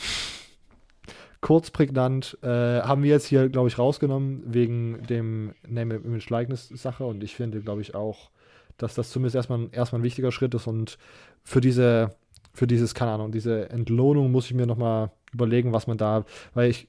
Kurz 1.41 1.69
prägnant, 1.69 2.37
äh, 2.41 2.47
haben 2.47 3.03
wir 3.03 3.11
jetzt 3.11 3.27
hier, 3.27 3.49
glaube 3.49 3.67
ich, 3.67 3.77
rausgenommen 3.77 4.43
wegen 4.45 5.03
dem 5.07 5.53
Name 5.67 5.95
Image 5.95 6.29
Likeness 6.29 6.69
Sache. 6.69 7.05
Und 7.05 7.23
ich 7.23 7.35
finde, 7.35 7.61
glaube 7.61 7.81
ich, 7.81 7.95
auch, 7.95 8.31
dass 8.77 8.95
das 8.95 9.11
zumindest 9.11 9.35
erstmal, 9.35 9.69
erstmal 9.71 10.01
ein 10.01 10.03
wichtiger 10.03 10.31
Schritt 10.31 10.53
ist. 10.55 10.67
Und 10.67 10.97
für 11.43 11.61
diese, 11.61 12.15
für 12.53 12.67
dieses, 12.67 12.93
keine 12.93 13.11
Ahnung, 13.11 13.31
diese 13.31 13.69
Entlohnung 13.69 14.31
muss 14.31 14.47
ich 14.47 14.53
mir 14.53 14.65
nochmal 14.65 15.11
überlegen, 15.31 15.73
was 15.73 15.87
man 15.87 15.97
da, 15.97 16.25
weil 16.53 16.69
ich, 16.71 16.87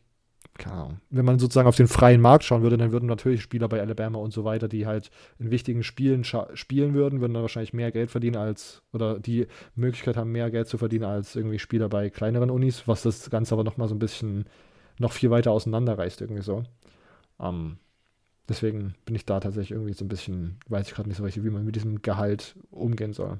keine 0.58 0.76
Ahnung, 0.76 1.00
wenn 1.10 1.24
man 1.24 1.38
sozusagen 1.38 1.68
auf 1.68 1.76
den 1.76 1.86
freien 1.86 2.20
Markt 2.20 2.44
schauen 2.44 2.62
würde, 2.62 2.76
dann 2.76 2.92
würden 2.92 3.06
natürlich 3.06 3.42
Spieler 3.42 3.68
bei 3.68 3.80
Alabama 3.80 4.18
und 4.18 4.32
so 4.32 4.44
weiter, 4.44 4.68
die 4.68 4.86
halt 4.86 5.10
in 5.38 5.50
wichtigen 5.50 5.82
Spielen 5.82 6.24
spielen 6.24 6.94
würden, 6.94 7.20
würden 7.20 7.34
dann 7.34 7.42
wahrscheinlich 7.42 7.72
mehr 7.72 7.92
Geld 7.92 8.10
verdienen 8.10 8.36
als, 8.36 8.82
oder 8.92 9.18
die 9.18 9.46
Möglichkeit 9.74 10.16
haben, 10.16 10.32
mehr 10.32 10.50
Geld 10.50 10.68
zu 10.68 10.76
verdienen 10.76 11.04
als 11.04 11.36
irgendwie 11.36 11.58
Spieler 11.58 11.88
bei 11.88 12.10
kleineren 12.10 12.50
Unis, 12.50 12.86
was 12.86 13.02
das 13.02 13.30
Ganze 13.30 13.54
aber 13.54 13.64
nochmal 13.64 13.88
so 13.88 13.94
ein 13.94 14.00
bisschen 14.00 14.46
noch 14.98 15.12
viel 15.12 15.30
weiter 15.30 15.52
auseinanderreißt, 15.52 16.20
irgendwie 16.20 16.42
so. 16.42 16.64
Ähm, 17.40 17.78
deswegen 18.48 18.94
bin 19.04 19.14
ich 19.14 19.24
da 19.24 19.40
tatsächlich 19.40 19.72
irgendwie 19.72 19.92
so 19.92 20.04
ein 20.04 20.08
bisschen, 20.08 20.58
weiß 20.68 20.88
ich 20.88 20.94
gerade 20.94 21.08
nicht 21.08 21.18
so 21.18 21.24
richtig, 21.24 21.44
wie 21.44 21.50
man 21.50 21.64
mit 21.64 21.76
diesem 21.76 22.02
Gehalt 22.02 22.56
umgehen 22.70 23.12
soll. 23.12 23.38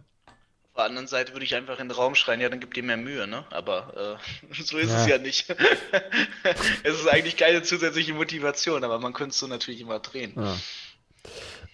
Der 0.79 0.85
anderen 0.87 1.09
Seite 1.09 1.33
würde 1.33 1.45
ich 1.45 1.55
einfach 1.55 1.81
in 1.81 1.89
den 1.89 1.97
Raum 1.97 2.15
schreien, 2.15 2.41
ja, 2.41 2.49
dann 2.49 2.61
gib 2.61 2.73
dir 2.73 2.83
mehr 2.85 2.97
Mühe, 2.97 3.27
ne? 3.27 3.45
Aber 3.51 4.19
äh, 4.53 4.55
so 4.63 4.79
ist 4.79 4.91
Ja. 4.91 5.01
es 5.03 5.07
ja 5.09 5.19
nicht. 5.19 5.51
es 6.85 7.01
ist 7.01 7.09
eigentlich 7.09 7.37
keine 7.37 7.63
zusätzliche 7.63 8.15
Motivation, 8.15 8.85
aber 8.85 8.99
man 8.99 9.13
könnte 9.13 9.31
es 9.31 9.39
so 9.39 9.47
natürlich 9.49 9.81
immer 9.81 9.99
drehen. 9.99 10.33
Ja. 10.37 10.57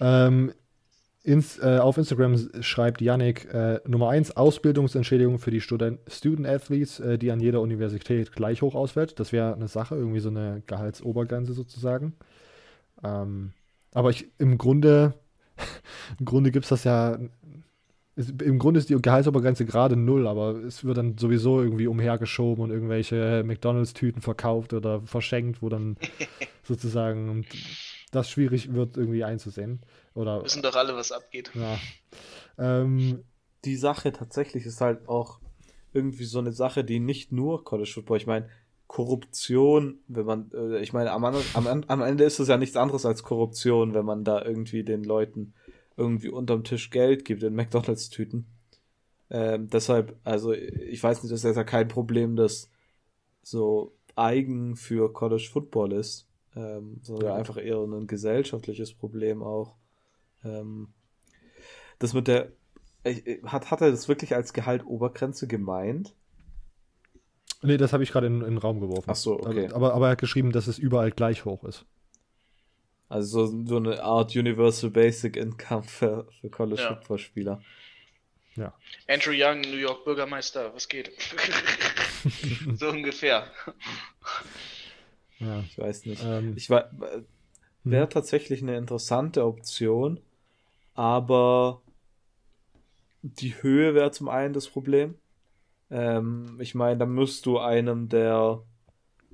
Ähm, 0.01 0.53
ins, 1.23 1.59
äh, 1.59 1.79
auf 1.79 1.97
Instagram 1.97 2.51
schreibt 2.63 3.01
Yannick 3.01 3.47
äh, 3.53 3.81
Nummer 3.87 4.11
1 4.11 4.37
Ausbildungsentschädigung 4.37 5.39
für 5.39 5.51
die 5.51 5.61
Student, 5.61 6.01
Student 6.07 6.47
Athletes, 6.47 7.01
äh, 7.01 7.19
die 7.19 7.31
an 7.31 7.41
jeder 7.41 7.61
Universität 7.61 8.33
gleich 8.33 8.61
hoch 8.63 8.75
ausfällt. 8.75 9.19
Das 9.21 9.33
wäre 9.33 9.55
eine 9.55 9.69
Sache, 9.69 9.97
irgendwie 9.97 10.21
so 10.21 10.29
eine 10.29 10.63
Gehaltsobergrenze 10.67 11.53
sozusagen. 11.55 12.15
Ähm, 13.03 13.53
aber 13.93 14.11
ich, 14.11 14.27
im 14.39 14.59
Grunde, 14.59 15.15
im 16.19 16.25
Grunde 16.27 16.51
gibt 16.51 16.65
es 16.65 16.69
das 16.71 16.85
ja. 16.85 17.19
Ist, 18.17 18.41
Im 18.43 18.59
Grunde 18.59 18.79
ist 18.79 18.91
die 18.91 19.01
Gehaltsobergrenze 19.01 19.65
gerade 19.65 19.97
null, 19.97 20.29
aber 20.29 20.55
es 20.65 20.85
wird 20.85 20.99
dann 20.99 21.19
sowieso 21.19 21.61
irgendwie 21.61 21.89
umhergeschoben 21.89 22.63
und 22.63 22.71
irgendwelche 22.71 23.43
McDonalds-Tüten 23.45 24.23
verkauft 24.23 24.73
oder 24.73 25.01
verschenkt, 25.03 25.63
wo 25.63 25.69
dann 25.69 25.97
sozusagen 26.63 27.45
das 28.13 28.31
schwierig 28.31 28.73
wird 28.73 28.97
irgendwie 28.97 29.25
einzusehen. 29.25 29.81
Oder 30.15 30.39
Wir 30.39 30.45
wissen 30.45 30.63
doch 30.63 30.77
alle, 30.77 30.95
was 30.95 31.11
abgeht. 31.11 31.51
ja. 31.55 31.79
Ähm, 32.57 33.25
die 33.65 33.77
Sache 33.77 34.13
tatsächlich 34.13 34.67
ist 34.67 34.81
halt 34.81 35.09
auch 35.09 35.41
irgendwie 35.93 36.25
so 36.25 36.39
eine 36.39 36.53
Sache, 36.53 36.85
die 36.85 37.01
nicht 37.01 37.33
nur 37.33 37.65
College 37.65 37.91
Football, 37.93 38.19
ich 38.19 38.27
meine, 38.27 38.49
Korruption, 38.87 39.99
wenn 40.07 40.27
man, 40.27 40.51
äh, 40.53 40.81
ich 40.81 40.93
meine, 40.93 41.11
am, 41.11 41.25
am, 41.25 41.85
am 41.87 42.03
Ende 42.03 42.25
ist 42.25 42.39
es 42.39 42.49
ja 42.49 42.57
nichts 42.57 42.77
anderes 42.77 43.07
als 43.07 43.23
Korruption, 43.23 43.95
wenn 43.95 44.05
man 44.05 44.23
da 44.23 44.45
irgendwie 44.45 44.85
den 44.85 45.03
Leuten 45.03 45.55
irgendwie 45.97 46.29
unterm 46.29 46.65
Tisch 46.65 46.91
Geld 46.91 47.25
gibt 47.25 47.43
in 47.43 47.55
McDonalds-Tüten. 47.55 48.47
Ähm, 49.31 49.69
deshalb, 49.69 50.19
also 50.25 50.53
ich 50.53 51.03
weiß 51.03 51.23
nicht, 51.23 51.33
das 51.33 51.45
ist 51.45 51.57
ja 51.57 51.65
kein 51.65 51.89
Problem, 51.89 52.37
das 52.37 52.71
so 53.43 53.97
eigen 54.17 54.77
für 54.77 55.13
College 55.13 55.49
Football 55.53 55.93
ist, 55.93 56.29
ähm, 56.57 57.01
sondern 57.03 57.29
Ja. 57.29 57.35
einfach 57.35 57.57
eher 57.57 57.79
ein 57.83 58.07
gesellschaftliches 58.07 58.93
Problem 58.95 59.43
auch. 59.43 59.77
Ähm, 60.45 60.93
das 61.99 62.13
mit 62.13 62.29
der, 62.29 62.53
ich- 63.05 63.43
hat, 63.45 63.71
hat 63.71 63.81
er 63.81 63.91
das 63.91 64.09
wirklich 64.09 64.35
als 64.35 64.53
Gehalt 64.53 64.85
Obergrenze 64.87 65.47
gemeint? 65.47 66.15
nee, 67.63 67.77
das 67.79 67.93
habe 67.93 68.03
ich 68.03 68.13
gerade 68.13 68.27
in, 68.27 68.41
in 68.41 68.51
den 68.51 68.59
Raum 68.59 68.79
geworfen. 68.81 69.11
Ach 69.11 69.17
so, 69.17 69.41
okay. 69.41 69.65
Also, 69.65 69.77
aber, 69.77 69.95
aber 69.95 70.07
er 70.09 70.11
hat 70.13 70.21
geschrieben, 70.21 70.53
dass 70.53 70.67
es 70.67 70.79
überall 70.79 71.11
gleich 71.11 71.45
hoch 71.45 71.65
ist. 71.65 71.87
Also 73.09 73.47
so, 73.47 73.65
so 73.67 73.77
eine 73.77 74.03
Art 74.03 74.35
Universal 74.35 74.91
Basic 74.91 75.37
Income 75.37 75.85
für, 75.85 76.27
für 76.41 76.51
College 76.51 76.83
Ja. 76.83 76.95
Football 76.95 77.19
Spieler. 77.19 77.63
Andrew 79.09 79.33
Young, 79.35 79.61
New 79.61 79.77
York 79.77 80.05
Bürgermeister, 80.05 80.75
was 80.75 80.89
geht? 80.89 81.11
so 82.77 82.89
ungefähr. 82.89 83.47
Ja. 85.39 85.61
Ich 85.61 85.79
weiß 85.79 86.07
nicht. 86.07 86.23
Ähm, 86.25 86.55
Ich 86.57 86.71
war, 86.71 86.91
wäre 87.83 88.05
hm. 88.05 88.11
tatsächlich 88.11 88.63
eine 88.63 88.77
interessante 88.77 89.45
Option, 89.45 90.21
aber 90.95 91.83
die 93.23 93.63
Höhe 93.63 93.95
wäre 93.95 94.11
zum 94.11 94.29
einen 94.29 94.55
das 94.55 94.69
Problem. 94.69 95.17
Ähm, 95.91 96.59
ich 96.61 96.75
meine, 96.75 96.99
dann 96.99 97.11
müsst 97.11 97.47
du 97.47 97.59
einem 97.59 98.09
der, 98.09 98.63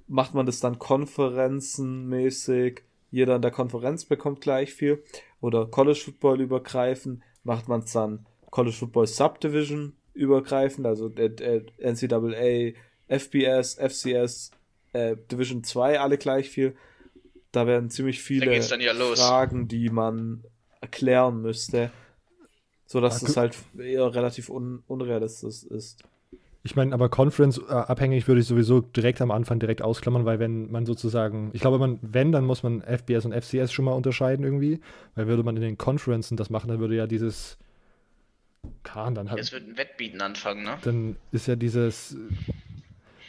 macht 0.09 0.35
man 0.35 0.47
das 0.47 0.61
dann 0.61 0.79
konferenzenmäßig, 0.79 2.83
jeder 3.11 3.37
in 3.37 3.43
der 3.43 3.51
Konferenz 3.51 4.05
bekommt 4.05 4.41
gleich 4.41 4.73
viel, 4.73 5.03
oder 5.41 5.67
College 5.67 5.99
Football 6.05 6.41
übergreifend, 6.41 7.23
macht 7.45 7.69
man 7.69 7.81
es 7.81 7.93
dann 7.93 8.27
College 8.51 8.77
Football 8.77 9.07
Subdivision 9.07 9.95
übergreifend, 10.15 10.87
also 10.87 11.09
äh, 11.15 11.63
NCAA, 11.79 12.73
FBS, 13.09 13.75
FCS, 13.75 14.51
äh, 14.93 15.17
Division 15.31 15.65
2 15.65 15.99
alle 16.01 16.19
gleich 16.19 16.51
viel. 16.51 16.77
Da 17.53 17.67
werden 17.67 17.91
ziemlich 17.91 18.23
viele 18.23 18.47
ja 18.81 18.93
los. 18.93 19.21
Fragen, 19.21 19.67
die 19.67 19.89
man 19.91 20.45
erklären 20.81 21.43
müsste, 21.43 21.91
sodass 22.87 23.21
gu- 23.35 23.41
halt 23.41 23.57
eher 23.79 24.15
relativ 24.15 24.49
un 24.51 24.83
unrealistisch 24.87 25.65
ist. 25.65 26.03
Ich 26.63 26.77
meine, 26.77 26.93
aber 26.93 27.09
Conference-abhängig 27.09 28.29
würde 28.29 28.43
ich 28.43 28.47
sowieso 28.47 28.81
direkt 28.81 29.23
am 29.23 29.31
Anfang 29.31 29.59
direkt 29.59 29.81
ausklammern, 29.81 30.27
weil 30.27 30.39
wenn 30.39 30.71
man 30.71 30.85
sozusagen, 30.85 31.51
ich 31.55 31.63
glaube, 31.63 31.79
man, 31.79 31.99
wenn, 32.03 32.33
dann 32.33 32.45
muss 32.45 32.63
man 32.63 32.83
FBS 32.83 33.25
und 33.25 33.33
FCS 33.33 33.73
schon 33.73 33.87
mal 33.87 33.93
unterscheiden 33.93 34.45
irgendwie, 34.45 34.81
weil 35.15 35.27
würde 35.27 35.43
man 35.43 35.57
in 35.57 35.63
den 35.63 35.79
Conferences 35.79 36.37
das 36.37 36.51
machen, 36.51 36.69
dann 36.69 36.79
würde 36.79 36.97
ja 36.97 37.07
dieses, 37.07 37.57
kann, 38.83 39.15
dann, 39.15 39.27
Jetzt 39.29 39.53
hat, 39.53 39.53
wird 39.53 39.69
ein 39.69 39.79
Wettbieten 39.79 40.21
anfangen, 40.21 40.65
ne? 40.65 40.77
dann 40.83 41.17
ist 41.33 41.49
ja 41.49 41.57
dieses, 41.57 42.15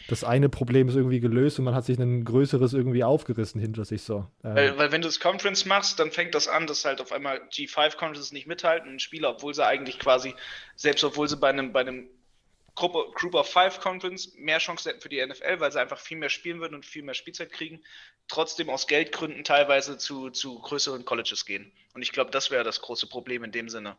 das 0.09 0.25
eine 0.25 0.49
Problem 0.49 0.89
ist 0.89 0.95
irgendwie 0.95 1.21
gelöst 1.21 1.57
und 1.57 1.63
man 1.63 1.73
hat 1.73 1.85
sich 1.85 1.97
ein 1.97 2.25
größeres 2.25 2.73
irgendwie 2.73 3.05
aufgerissen 3.05 3.61
hinter 3.61 3.85
sich 3.85 4.01
so. 4.01 4.27
Ähm, 4.43 4.55
Weil, 4.55 4.77
weil 4.77 4.91
wenn 4.91 5.01
du 5.01 5.07
das 5.07 5.21
Conference 5.21 5.65
machst, 5.65 6.01
dann 6.01 6.11
fängt 6.11 6.35
das 6.35 6.49
an, 6.49 6.67
dass 6.67 6.83
halt 6.83 6.99
auf 6.99 7.13
einmal 7.13 7.37
G5 7.49 7.95
Conferences 7.95 8.33
nicht 8.33 8.45
mithalten 8.45 8.91
und 8.91 9.01
Spieler, 9.01 9.29
obwohl 9.29 9.53
sie 9.53 9.65
eigentlich 9.65 9.99
quasi, 9.99 10.35
selbst 10.75 11.05
obwohl 11.05 11.29
sie 11.29 11.37
bei 11.37 11.47
einem, 11.47 11.71
bei 11.71 11.79
einem 11.79 12.09
Gruppe, 12.75 13.11
Group 13.15 13.35
of 13.35 13.49
Five 13.49 13.79
Conference 13.79 14.33
mehr 14.35 14.59
Chancen 14.59 14.89
hätten 14.89 15.01
für 15.01 15.09
die 15.09 15.25
NFL, 15.25 15.59
weil 15.59 15.71
sie 15.71 15.79
einfach 15.79 15.99
viel 15.99 16.17
mehr 16.17 16.29
spielen 16.29 16.61
würden 16.61 16.75
und 16.75 16.85
viel 16.85 17.03
mehr 17.03 17.13
Spielzeit 17.13 17.51
kriegen, 17.51 17.81
trotzdem 18.27 18.69
aus 18.69 18.87
Geldgründen 18.87 19.43
teilweise 19.43 19.97
zu, 19.97 20.29
zu 20.29 20.59
größeren 20.59 21.05
Colleges 21.05 21.45
gehen. 21.45 21.71
Und 21.93 22.01
ich 22.01 22.11
glaube, 22.11 22.31
das 22.31 22.49
wäre 22.49 22.63
das 22.63 22.81
große 22.81 23.07
Problem 23.07 23.43
in 23.43 23.51
dem 23.51 23.69
Sinne. 23.69 23.97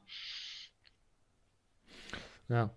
Ja. 2.49 2.71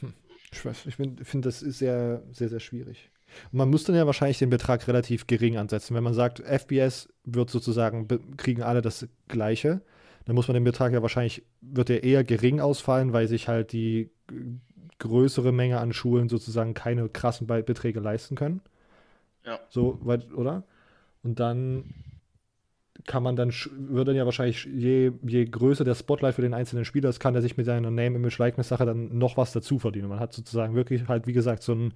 Hm. 0.00 0.14
Ich 0.52 0.64
ich 0.86 0.94
finde, 0.94 1.48
das 1.48 1.62
ist 1.62 1.78
sehr, 1.78 2.22
sehr, 2.30 2.48
sehr 2.48 2.60
schwierig. 2.60 3.10
Man 3.50 3.68
muss 3.68 3.84
dann 3.84 3.96
ja 3.96 4.06
wahrscheinlich 4.06 4.38
den 4.38 4.50
Betrag 4.50 4.86
relativ 4.88 5.26
gering 5.26 5.56
ansetzen. 5.56 5.94
Wenn 5.94 6.04
man 6.04 6.14
sagt, 6.14 6.40
FBS 6.40 7.08
wird 7.24 7.50
sozusagen, 7.50 8.06
kriegen 8.36 8.62
alle 8.62 8.82
das 8.82 9.08
Gleiche, 9.28 9.82
dann 10.24 10.34
muss 10.34 10.48
man 10.48 10.54
den 10.54 10.64
Betrag 10.64 10.92
ja 10.92 11.02
wahrscheinlich, 11.02 11.44
wird 11.60 11.90
er 11.90 12.02
eher 12.02 12.24
gering 12.24 12.60
ausfallen, 12.60 13.12
weil 13.12 13.28
sich 13.28 13.48
halt 13.48 13.72
die 13.72 14.10
größere 14.98 15.52
Menge 15.52 15.78
an 15.78 15.92
Schulen 15.92 16.28
sozusagen 16.28 16.74
keine 16.74 17.08
krassen 17.08 17.46
Beträge 17.46 18.00
leisten 18.00 18.34
können. 18.34 18.60
Ja. 19.44 19.60
So 19.68 19.98
weit, 20.02 20.32
oder? 20.32 20.64
Und 21.22 21.38
dann 21.40 21.94
kann 23.04 23.22
man 23.22 23.36
dann, 23.36 23.50
wird 23.50 24.08
dann 24.08 24.16
ja 24.16 24.24
wahrscheinlich, 24.24 24.64
je, 24.64 25.12
je 25.22 25.44
größer 25.44 25.84
der 25.84 25.94
Spotlight 25.94 26.34
für 26.34 26.42
den 26.42 26.54
einzelnen 26.54 26.84
Spieler 26.84 27.08
ist, 27.08 27.20
kann 27.20 27.34
er 27.34 27.42
sich 27.42 27.56
mit 27.56 27.66
seiner 27.66 27.90
Name-Image-Likeness-Sache 27.90 28.84
dann 28.84 29.16
noch 29.16 29.36
was 29.36 29.52
dazu 29.52 29.78
verdienen. 29.78 30.08
Man 30.08 30.20
hat 30.20 30.32
sozusagen 30.32 30.74
wirklich 30.74 31.06
halt, 31.06 31.26
wie 31.26 31.32
gesagt, 31.32 31.62
so 31.62 31.74
ein 31.74 31.94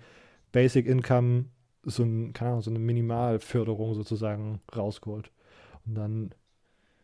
Basic 0.52 0.86
Income, 0.86 1.46
so, 1.84 2.04
ein, 2.04 2.32
keine 2.32 2.50
Ahnung, 2.50 2.62
so 2.62 2.70
eine 2.70 2.78
Minimalförderung 2.78 3.94
sozusagen 3.94 4.60
rausgeholt. 4.74 5.30
Und 5.86 5.94
dann 5.94 6.30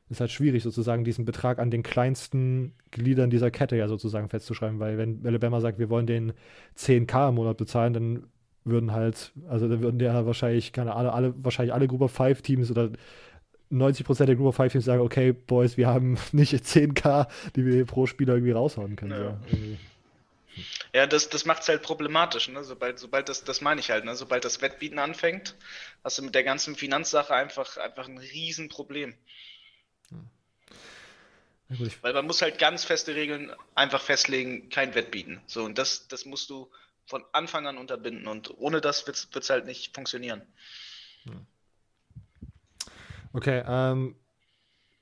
ist 0.08 0.20
halt 0.20 0.30
schwierig, 0.30 0.62
sozusagen 0.62 1.04
diesen 1.04 1.24
Betrag 1.24 1.58
an 1.58 1.70
den 1.70 1.82
kleinsten 1.82 2.74
Gliedern 2.92 3.30
dieser 3.30 3.50
Kette 3.50 3.76
ja 3.76 3.88
sozusagen 3.88 4.28
festzuschreiben, 4.28 4.78
weil 4.78 4.98
wenn 4.98 5.26
Alabama 5.26 5.60
sagt, 5.60 5.78
wir 5.78 5.90
wollen 5.90 6.06
den 6.06 6.32
10k 6.78 7.30
im 7.30 7.34
Monat 7.36 7.56
bezahlen, 7.56 7.92
dann 7.92 8.26
würden 8.64 8.92
halt, 8.92 9.32
also 9.48 9.68
dann 9.68 9.80
würden 9.80 10.00
ja 10.00 10.26
wahrscheinlich, 10.26 10.72
keine 10.72 10.94
Ahnung, 10.94 11.12
alle, 11.12 11.34
wahrscheinlich 11.44 11.72
alle 11.72 11.88
Group 11.88 12.02
of 12.02 12.12
Five 12.12 12.42
Teams 12.42 12.70
oder 12.70 12.90
90% 13.72 14.26
der 14.26 14.36
Group 14.36 14.48
of 14.48 14.56
Five 14.56 14.72
Teams 14.72 14.84
sagen, 14.84 15.02
okay, 15.02 15.32
Boys, 15.32 15.76
wir 15.76 15.88
haben 15.88 16.18
nicht 16.32 16.52
10k, 16.52 17.26
die 17.56 17.64
wir 17.64 17.84
pro 17.84 18.06
Spieler 18.06 18.34
irgendwie 18.34 18.52
raushauen 18.52 18.96
können. 18.96 19.12
Ja, 19.12 19.38
so, 19.50 19.56
ja 20.94 21.06
das, 21.06 21.28
das 21.28 21.44
macht 21.46 21.62
es 21.62 21.68
halt 21.68 21.82
problematisch, 21.82 22.48
ne? 22.48 22.62
Sobald, 22.62 22.98
sobald 22.98 23.28
das, 23.28 23.44
das 23.44 23.60
meine 23.60 23.80
ich 23.80 23.90
halt, 23.90 24.04
ne? 24.04 24.14
Sobald 24.14 24.44
das 24.44 24.62
Wettbieten 24.62 24.98
anfängt, 24.98 25.56
hast 26.04 26.18
du 26.18 26.22
mit 26.22 26.34
der 26.34 26.44
ganzen 26.44 26.76
Finanzsache 26.76 27.34
einfach, 27.34 27.76
einfach 27.76 28.08
ein 28.08 28.18
Riesenproblem. 28.18 29.14
Gut, 31.68 32.00
Weil 32.02 32.12
man 32.12 32.26
muss 32.26 32.42
halt 32.42 32.58
ganz 32.58 32.84
feste 32.84 33.14
Regeln 33.14 33.52
einfach 33.74 34.00
festlegen, 34.00 34.68
kein 34.68 34.94
Wettbieten. 34.94 35.40
So, 35.46 35.64
und 35.64 35.78
das, 35.78 36.06
das 36.06 36.24
musst 36.24 36.48
du 36.48 36.70
von 37.06 37.24
Anfang 37.32 37.66
an 37.66 37.76
unterbinden. 37.76 38.28
Und 38.28 38.56
ohne 38.58 38.80
das 38.80 39.06
wird 39.06 39.34
es 39.34 39.50
halt 39.50 39.66
nicht 39.66 39.94
funktionieren. 39.94 40.42
Okay, 43.32 43.64
ähm, 43.66 44.16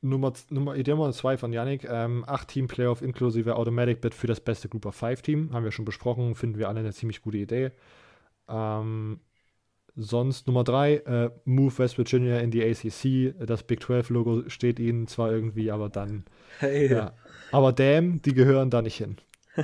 Nummer, 0.00 0.32
Nummer, 0.50 0.76
Idee 0.76 0.92
Nummer 0.92 1.12
zwei 1.12 1.36
von 1.36 1.52
Yannick. 1.52 1.84
Ähm, 1.84 2.24
acht 2.26 2.48
Team 2.48 2.66
Playoff 2.66 3.02
inklusive 3.02 3.56
Automatic 3.56 4.00
Bid 4.00 4.14
für 4.14 4.26
das 4.26 4.40
beste 4.40 4.68
Group 4.68 4.86
of 4.86 4.94
Five 4.94 5.22
Team. 5.22 5.52
Haben 5.52 5.64
wir 5.64 5.72
schon 5.72 5.84
besprochen. 5.84 6.34
Finden 6.34 6.58
wir 6.58 6.68
alle 6.68 6.80
eine 6.80 6.92
ziemlich 6.92 7.22
gute 7.22 7.38
Idee. 7.38 7.72
Ähm, 8.48 9.20
Sonst 9.96 10.46
Nummer 10.46 10.64
drei, 10.64 10.96
äh, 10.96 11.30
Move 11.44 11.78
West 11.78 11.98
Virginia 11.98 12.38
in 12.40 12.50
die 12.50 12.62
ACC. 12.64 13.34
Das 13.46 13.62
Big 13.62 13.82
12 13.82 14.10
Logo 14.10 14.48
steht 14.48 14.80
ihnen 14.80 15.06
zwar 15.06 15.30
irgendwie, 15.30 15.70
aber 15.70 15.88
dann. 15.88 16.24
Hey. 16.58 16.90
Ja. 16.90 17.12
Aber 17.52 17.72
damn, 17.72 18.20
die 18.22 18.34
gehören 18.34 18.70
da 18.70 18.82
nicht 18.82 18.96
hin. 18.96 19.16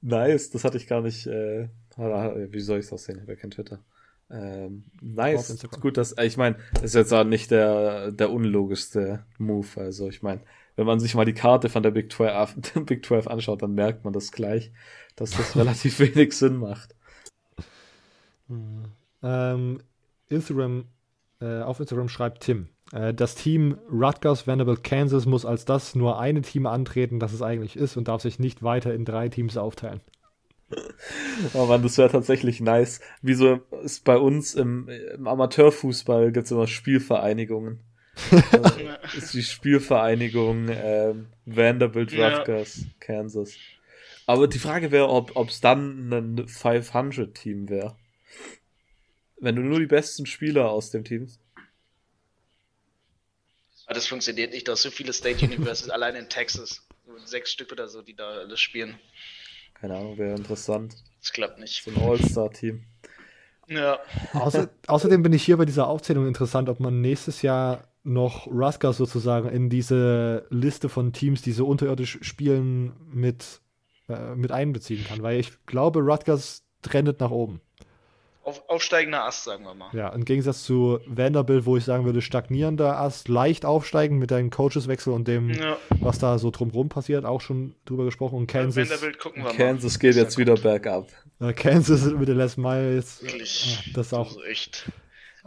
nice, 0.00 0.50
das 0.50 0.64
hatte 0.64 0.78
ich 0.78 0.86
gar 0.86 1.02
nicht. 1.02 1.26
Äh, 1.26 1.68
wie 1.98 2.60
soll 2.60 2.78
ich 2.78 2.86
es 2.86 2.92
aussehen? 2.92 3.16
Ich 3.16 3.22
habe 3.22 3.32
ja 3.32 3.38
kein 3.38 3.50
Twitter. 3.50 3.80
Ähm, 4.30 4.84
nice. 5.02 5.66
Gut, 5.80 5.98
dass 5.98 6.16
ich 6.18 6.38
meine, 6.38 6.56
ist 6.82 6.94
jetzt 6.94 7.12
auch 7.12 7.24
nicht 7.24 7.50
der, 7.50 8.12
der 8.12 8.30
unlogischste 8.30 9.26
Move. 9.36 9.68
Also 9.76 10.08
ich 10.08 10.22
meine, 10.22 10.40
wenn 10.76 10.86
man 10.86 11.00
sich 11.00 11.14
mal 11.14 11.26
die 11.26 11.34
Karte 11.34 11.68
von 11.68 11.82
der 11.82 11.90
Big 11.90 12.10
12, 12.10 12.56
Big 12.86 13.04
12 13.04 13.26
anschaut, 13.26 13.62
dann 13.62 13.74
merkt 13.74 14.04
man 14.04 14.14
das 14.14 14.32
gleich, 14.32 14.72
dass 15.16 15.32
das 15.32 15.56
relativ 15.56 15.98
wenig 16.00 16.32
Sinn 16.32 16.56
macht. 16.56 16.94
Ähm, 19.22 19.78
Instagram, 20.28 20.86
äh, 21.40 21.60
auf 21.60 21.80
Instagram 21.80 22.08
schreibt 22.08 22.42
Tim, 22.42 22.68
äh, 22.92 23.14
das 23.14 23.34
Team 23.34 23.78
Rutgers 23.90 24.46
Vanderbilt 24.46 24.84
Kansas 24.84 25.26
muss 25.26 25.44
als 25.44 25.64
das 25.64 25.94
nur 25.94 26.18
eine 26.18 26.42
Team 26.42 26.66
antreten, 26.66 27.20
das 27.20 27.32
es 27.32 27.42
eigentlich 27.42 27.76
ist 27.76 27.96
und 27.96 28.08
darf 28.08 28.22
sich 28.22 28.38
nicht 28.38 28.62
weiter 28.62 28.94
in 28.94 29.04
drei 29.04 29.28
Teams 29.28 29.56
aufteilen. 29.56 30.00
Oh 31.54 31.66
Mann, 31.66 31.82
das 31.82 31.98
wäre 31.98 32.10
tatsächlich 32.10 32.60
nice. 32.60 33.00
Wieso 33.20 33.60
ist 33.82 34.04
bei 34.04 34.16
uns 34.16 34.54
im, 34.54 34.88
im 34.88 35.26
Amateurfußball 35.26 36.32
gibt 36.32 36.46
es 36.46 36.50
immer 36.50 36.66
Spielvereinigungen. 36.66 37.80
also, 38.52 38.78
ist 39.16 39.34
die 39.34 39.42
Spielvereinigung 39.42 40.68
äh, 40.68 41.14
Vanderbilt 41.44 42.12
Rutgers 42.12 42.78
ja. 42.78 42.84
Kansas. 43.00 43.54
Aber 44.26 44.48
die 44.48 44.58
Frage 44.58 44.90
wäre, 44.90 45.08
ob 45.08 45.48
es 45.48 45.60
dann 45.60 46.12
ein 46.12 46.46
500-Team 46.46 47.68
wäre. 47.68 47.96
Wenn 49.42 49.56
du 49.56 49.62
nur 49.62 49.80
die 49.80 49.86
besten 49.86 50.24
Spieler 50.24 50.70
aus 50.70 50.90
dem 50.90 51.02
Team. 51.02 51.28
Aber 53.86 53.94
das 53.94 54.06
funktioniert 54.06 54.52
nicht. 54.52 54.68
Hast 54.68 54.82
so 54.82 54.90
viele 54.90 55.12
State 55.12 55.44
Universities 55.44 55.90
allein 55.90 56.14
in 56.14 56.28
Texas. 56.28 56.86
Sechs 57.24 57.50
Stück 57.50 57.72
oder 57.72 57.88
so, 57.88 58.02
die 58.02 58.14
da 58.14 58.28
alles 58.28 58.60
spielen. 58.60 58.94
Keine 59.74 59.96
Ahnung, 59.96 60.16
wäre 60.16 60.36
interessant. 60.36 60.94
Das 61.20 61.32
klappt 61.32 61.58
nicht. 61.58 61.82
So 61.82 61.90
ein 61.90 62.00
All-Star-Team. 62.00 62.84
Ja. 63.66 63.98
Außer, 64.32 64.70
außerdem 64.86 65.24
bin 65.24 65.32
ich 65.32 65.42
hier 65.42 65.56
bei 65.56 65.64
dieser 65.64 65.88
Aufzählung 65.88 66.28
interessant, 66.28 66.68
ob 66.68 66.78
man 66.78 67.00
nächstes 67.00 67.42
Jahr 67.42 67.88
noch 68.04 68.46
Rutgers 68.46 68.96
sozusagen 68.96 69.48
in 69.48 69.68
diese 69.70 70.46
Liste 70.50 70.88
von 70.88 71.12
Teams, 71.12 71.42
die 71.42 71.52
so 71.52 71.66
unterirdisch 71.66 72.20
spielen, 72.22 72.92
mit, 73.12 73.60
äh, 74.08 74.36
mit 74.36 74.52
einbeziehen 74.52 75.04
kann. 75.04 75.20
Weil 75.20 75.40
ich 75.40 75.66
glaube, 75.66 75.98
Rutgers 75.98 76.64
trendet 76.82 77.18
nach 77.18 77.32
oben. 77.32 77.60
Auf, 78.44 78.68
aufsteigender 78.68 79.24
Ast, 79.24 79.44
sagen 79.44 79.64
wir 79.64 79.74
mal. 79.74 79.90
Ja, 79.92 80.08
im 80.08 80.24
Gegensatz 80.24 80.64
zu 80.64 80.98
Vanderbilt, 81.06 81.64
wo 81.64 81.76
ich 81.76 81.84
sagen 81.84 82.04
würde, 82.04 82.20
stagnierender 82.20 82.98
Ast, 82.98 83.28
leicht 83.28 83.64
aufsteigen 83.64 84.18
mit 84.18 84.32
deinem 84.32 84.50
Coacheswechsel 84.50 85.12
und 85.12 85.28
dem, 85.28 85.50
ja. 85.50 85.76
was 86.00 86.18
da 86.18 86.38
so 86.38 86.50
drumherum 86.50 86.88
passiert, 86.88 87.24
auch 87.24 87.40
schon 87.40 87.76
drüber 87.84 88.04
gesprochen. 88.04 88.36
Und 88.38 88.48
Kansas, 88.48 88.90
Vanderbilt 88.90 89.20
gucken 89.20 89.44
wir 89.44 89.52
Kansas 89.52 89.94
mal. 89.94 89.98
geht 90.00 90.16
jetzt 90.16 90.38
wieder 90.38 90.56
bergab. 90.56 91.08
Ja, 91.38 91.52
Kansas 91.52 92.04
mit 92.04 92.26
den 92.26 92.36
letzten 92.36 92.62
Miles. 92.62 93.22
Wirklich. 93.22 93.92
Das 93.94 94.12
auch. 94.12 94.28
Also 94.28 94.42
echt. 94.42 94.90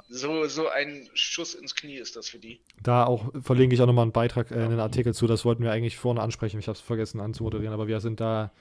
So, 0.10 0.46
so 0.46 0.70
ein 0.70 1.10
Schuss 1.14 1.54
ins 1.54 1.76
Knie 1.76 1.98
ist 1.98 2.16
das 2.16 2.30
für 2.30 2.38
die. 2.38 2.62
Da 2.82 3.06
auch 3.06 3.32
verlinke 3.42 3.76
ich 3.76 3.82
auch 3.82 3.88
nochmal 3.88 4.04
einen 4.04 4.12
Beitrag, 4.12 4.52
äh, 4.52 4.56
einen 4.56 4.80
Artikel 4.80 5.14
zu. 5.14 5.28
Das 5.28 5.44
wollten 5.46 5.64
wir 5.64 5.72
eigentlich 5.72 5.98
vorne 5.98 6.22
ansprechen. 6.22 6.60
Ich 6.60 6.68
habe 6.68 6.76
es 6.76 6.82
vergessen 6.82 7.20
anzumoderieren, 7.20 7.74
aber 7.74 7.88
wir 7.88 8.00
sind 8.00 8.20
da 8.20 8.52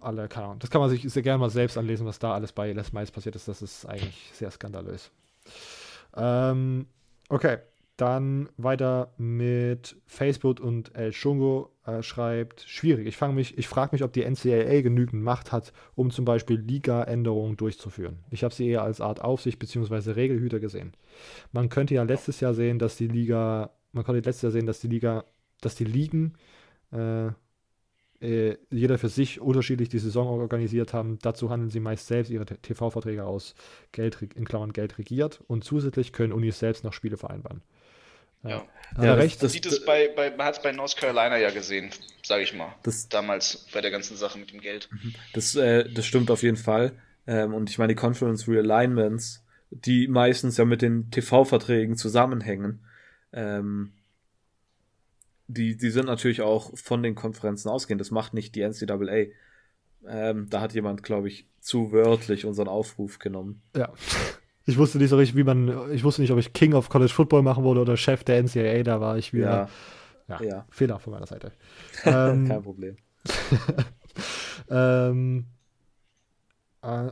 alle, 0.00 0.28
keine 0.28 0.46
Ahnung. 0.46 0.58
Das 0.60 0.70
kann 0.70 0.80
man 0.80 0.90
sich 0.90 1.02
sehr 1.02 1.22
gerne 1.22 1.38
mal 1.38 1.50
selbst 1.50 1.76
anlesen, 1.76 2.06
was 2.06 2.18
da 2.18 2.34
alles 2.34 2.52
bei 2.52 2.72
Les 2.72 2.92
Miles 2.92 3.10
passiert 3.10 3.36
ist. 3.36 3.48
Das 3.48 3.62
ist 3.62 3.86
eigentlich 3.86 4.30
sehr 4.32 4.50
skandalös. 4.50 5.10
Ähm, 6.16 6.86
okay, 7.28 7.58
dann 7.98 8.48
weiter 8.56 9.12
mit 9.18 9.96
Facebook 10.06 10.60
und 10.60 10.94
El 10.94 11.12
Shungo 11.12 11.72
äh, 11.84 12.02
schreibt, 12.02 12.60
schwierig. 12.60 13.08
Ich, 13.08 13.58
ich 13.58 13.66
frage 13.66 13.90
mich, 13.92 14.04
ob 14.04 14.12
die 14.12 14.24
NCAA 14.24 14.82
genügend 14.82 15.24
Macht 15.24 15.50
hat, 15.50 15.72
um 15.96 16.12
zum 16.12 16.24
Beispiel 16.24 16.60
Liga-Änderungen 16.60 17.56
durchzuführen. 17.56 18.20
Ich 18.30 18.44
habe 18.44 18.54
sie 18.54 18.68
eher 18.68 18.82
als 18.82 19.00
Art 19.00 19.20
Aufsicht 19.20 19.58
bzw. 19.58 20.12
Regelhüter 20.12 20.60
gesehen. 20.60 20.92
Man 21.50 21.70
könnte 21.70 21.94
ja 21.94 22.04
letztes 22.04 22.38
Jahr 22.38 22.54
sehen, 22.54 22.78
dass 22.78 22.96
die 22.96 23.08
Liga, 23.08 23.70
man 23.92 24.04
konnte 24.04 24.20
letztes 24.20 24.42
Jahr 24.42 24.52
sehen, 24.52 24.66
dass 24.66 24.78
die 24.78 24.88
Liga, 24.88 25.24
dass 25.60 25.74
die 25.74 25.84
Ligen 25.84 26.34
äh, 26.92 27.30
äh, 28.20 28.56
jeder 28.70 28.98
für 28.98 29.08
sich 29.08 29.40
unterschiedlich 29.40 29.88
die 29.88 29.98
Saison 29.98 30.26
organisiert 30.40 30.92
haben. 30.92 31.18
Dazu 31.22 31.50
handeln 31.50 31.70
sie 31.70 31.80
meist 31.80 32.06
selbst 32.06 32.30
ihre 32.30 32.44
TV-Verträge 32.44 33.24
aus, 33.24 33.54
Geld, 33.92 34.20
in 34.34 34.44
Klammern 34.44 34.72
Geld 34.72 34.98
regiert 34.98 35.40
und 35.46 35.64
zusätzlich 35.64 36.12
können 36.12 36.32
Unis 36.32 36.58
selbst 36.58 36.84
noch 36.84 36.92
Spiele 36.92 37.16
vereinbaren. 37.16 37.62
Ja, 38.44 38.64
ja, 38.96 39.04
ja 39.04 39.14
recht. 39.14 39.42
Das, 39.42 39.52
sieht 39.52 39.66
es 39.66 39.84
bei, 39.84 40.08
bei, 40.14 40.30
man 40.30 40.46
hat 40.46 40.56
es 40.56 40.62
bei 40.62 40.72
North 40.72 40.96
Carolina 40.96 41.36
ja 41.38 41.50
gesehen, 41.50 41.90
sage 42.22 42.42
ich 42.42 42.54
mal. 42.54 42.74
Das, 42.82 43.08
damals 43.08 43.66
bei 43.72 43.80
der 43.80 43.90
ganzen 43.90 44.16
Sache 44.16 44.38
mit 44.38 44.52
dem 44.52 44.60
Geld. 44.60 44.88
Mhm. 44.92 45.14
Das, 45.32 45.54
äh, 45.56 45.88
das 45.92 46.06
stimmt 46.06 46.30
auf 46.30 46.42
jeden 46.42 46.56
Fall. 46.56 46.92
Ähm, 47.26 47.52
und 47.52 47.68
ich 47.68 47.78
meine, 47.78 47.94
die 47.94 48.00
Conference 48.00 48.48
Realignments, 48.48 49.44
die 49.70 50.08
meistens 50.08 50.56
ja 50.56 50.64
mit 50.64 50.82
den 50.82 51.10
TV-Verträgen 51.10 51.96
zusammenhängen, 51.96 52.80
ähm, 53.32 53.92
die, 55.48 55.76
die 55.76 55.90
sind 55.90 56.06
natürlich 56.06 56.42
auch 56.42 56.76
von 56.76 57.02
den 57.02 57.14
Konferenzen 57.14 57.68
ausgehend. 57.68 58.00
Das 58.00 58.10
macht 58.10 58.34
nicht 58.34 58.54
die 58.54 58.60
NCAA. 58.60 59.32
Ähm, 60.06 60.46
da 60.48 60.60
hat 60.60 60.74
jemand, 60.74 61.02
glaube 61.02 61.28
ich, 61.28 61.48
zu 61.60 61.90
wörtlich 61.90 62.44
unseren 62.44 62.68
Aufruf 62.68 63.18
genommen. 63.18 63.62
Ja. 63.74 63.92
Ich 64.66 64.76
wusste 64.76 64.98
nicht 64.98 65.08
so 65.08 65.16
richtig, 65.16 65.36
wie 65.36 65.44
man, 65.44 65.90
ich 65.92 66.04
wusste 66.04 66.20
nicht, 66.20 66.30
ob 66.30 66.38
ich 66.38 66.52
King 66.52 66.74
of 66.74 66.90
College 66.90 67.12
Football 67.12 67.42
machen 67.42 67.64
wollte 67.64 67.80
oder 67.80 67.96
Chef 67.96 68.22
der 68.22 68.42
NCAA, 68.42 68.82
da 68.82 69.00
war 69.00 69.16
ich 69.16 69.32
wieder. 69.32 69.68
Ja, 70.28 70.38
ja, 70.40 70.42
ja. 70.46 70.66
Fehler 70.70 70.98
von 70.98 71.14
meiner 71.14 71.26
Seite. 71.26 71.52
ähm, 72.04 72.46
Kein 72.46 72.62
Problem. 72.62 72.96
ähm, 74.70 75.46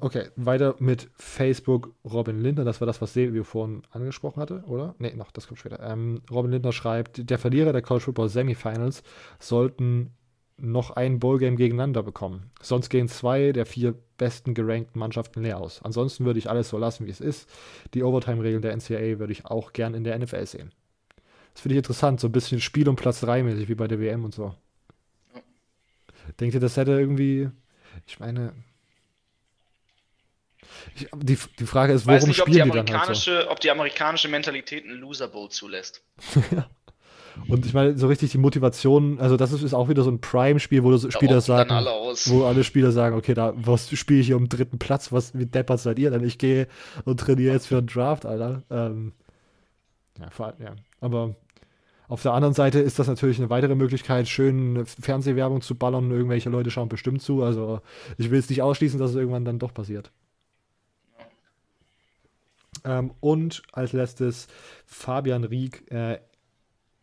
okay, 0.01 0.29
weiter 0.37 0.77
mit 0.79 1.11
Facebook 1.17 1.95
Robin 2.05 2.41
Lindner. 2.41 2.65
Das 2.65 2.81
war 2.81 2.87
das, 2.87 3.01
was 3.01 3.13
Silvio 3.13 3.45
vorhin 3.45 3.83
angesprochen 3.91 4.41
hatte, 4.41 4.63
oder? 4.67 4.95
Ne, 4.99 5.15
noch, 5.17 5.31
das 5.31 5.47
kommt 5.47 5.61
später. 5.61 5.81
Ähm, 5.81 6.23
Robin 6.31 6.53
Lindner 6.53 6.73
schreibt, 6.73 7.29
der 7.29 7.39
Verlierer 7.39 7.73
der 7.73 7.83
College 7.83 8.05
Football 8.05 8.29
Semifinals 8.29 9.03
sollten 9.39 10.13
noch 10.59 10.91
ein 10.93 11.19
Bowl-Game 11.19 11.57
gegeneinander 11.57 12.03
bekommen. 12.03 12.51
Sonst 12.63 12.89
gehen 12.89 13.09
zwei 13.09 13.53
der 13.53 13.67
vier 13.67 13.95
besten 14.17 14.55
gerankten 14.55 14.99
Mannschaften 14.99 15.43
leer 15.43 15.59
aus. 15.59 15.83
Ansonsten 15.83 16.25
würde 16.25 16.39
ich 16.39 16.49
alles 16.49 16.71
so 16.71 16.79
lassen, 16.79 17.07
wie 17.07 17.11
es 17.11 17.21
ist. 17.21 17.49
Die 17.93 18.03
Overtime-Regeln 18.03 18.63
der 18.63 18.75
NCAA 18.75 19.19
würde 19.19 19.33
ich 19.33 19.45
auch 19.45 19.73
gern 19.73 19.95
in 19.95 20.05
der 20.05 20.19
NFL 20.19 20.47
sehen. 20.47 20.73
Das 21.53 21.61
finde 21.63 21.75
ich 21.75 21.79
interessant, 21.79 22.21
so 22.21 22.29
ein 22.29 22.33
bisschen 22.33 22.61
Spiel 22.61 22.89
um 22.89 22.97
Platz 22.97 23.21
3 23.21 23.43
mäßig 23.43 23.69
wie 23.69 23.75
bei 23.75 23.89
der 23.89 24.01
WM 24.01 24.25
und 24.25 24.35
so. 24.35 24.55
Denkt 26.41 26.55
ihr, 26.55 26.61
das 26.61 26.77
hätte 26.77 26.93
irgendwie, 26.93 27.51
ich 28.07 28.19
meine, 28.19 28.53
ich, 30.95 31.09
die, 31.15 31.39
die 31.59 31.67
Frage 31.67 31.93
ist, 31.93 32.07
warum 32.07 32.29
nicht, 32.29 32.39
spielen 32.39 32.71
die, 32.71 32.79
die 32.79 32.85
dann 32.85 33.07
halt 33.07 33.17
so? 33.17 33.33
Ob 33.49 33.61
die 33.61 33.71
amerikanische 33.71 34.29
Mentalität 34.29 34.85
einen 34.85 34.99
Loser 35.01 35.29
Bowl 35.29 35.49
zulässt. 35.51 36.03
Und 37.49 37.67
ich 37.67 37.75
meine, 37.75 37.99
so 37.99 38.07
richtig 38.07 38.33
die 38.33 38.39
Motivation, 38.39 39.21
also 39.21 39.37
das 39.37 39.53
ist, 39.53 39.63
ist 39.63 39.75
auch 39.75 39.89
wieder 39.89 40.03
so 40.03 40.11
ein 40.11 40.21
Prime-Spiel, 40.21 40.83
wo 40.83 40.97
so 40.97 41.11
Spieler 41.11 41.41
sagen, 41.41 41.71
alle 41.71 41.91
wo 41.91 42.45
alle 42.45 42.65
Spieler 42.65 42.93
sagen, 42.93 43.15
okay, 43.15 43.35
da 43.35 43.53
was 43.57 43.91
spiele 43.91 44.21
ich 44.21 44.27
hier 44.27 44.37
um 44.37 44.49
dritten 44.49 44.79
Platz, 44.79 45.13
was 45.13 45.39
wie 45.39 45.47
deppert 45.47 45.81
seid 45.81 45.99
ihr 45.99 46.11
denn? 46.11 46.25
Ich 46.25 46.39
gehe 46.39 46.67
und 47.05 47.21
trainiere 47.21 47.53
jetzt 47.53 47.67
für 47.67 47.79
einen 47.79 47.89
Draft, 47.89 48.25
Alter. 48.25 48.63
Ähm, 48.71 49.13
ja, 50.19 50.31
vor 50.31 50.47
allem, 50.47 50.63
ja. 50.63 50.77
Aber 51.01 51.35
auf 52.09 52.23
der 52.23 52.33
anderen 52.33 52.55
Seite 52.55 52.79
ist 52.79 52.99
das 52.99 53.09
natürlich 53.09 53.39
eine 53.39 53.51
weitere 53.51 53.75
Möglichkeit, 53.75 54.29
schön 54.29 54.87
Fernsehwerbung 54.87 55.61
zu 55.61 55.75
ballern. 55.75 56.11
Irgendwelche 56.11 56.51
Leute 56.51 56.71
schauen 56.71 56.89
bestimmt 56.89 57.21
zu. 57.23 57.43
Also 57.43 57.81
ich 58.17 58.31
will 58.31 58.39
es 58.39 58.49
nicht 58.49 58.63
ausschließen, 58.63 58.99
dass 58.99 59.11
es 59.11 59.17
irgendwann 59.17 59.45
dann 59.45 59.59
doch 59.59 59.75
passiert. 59.75 60.11
Ähm, 62.87 63.13
und 63.21 63.63
als 63.73 63.93
letztes 63.93 64.47
Fabian 64.87 65.45
Rieck, 65.45 65.91
äh, 65.91 66.21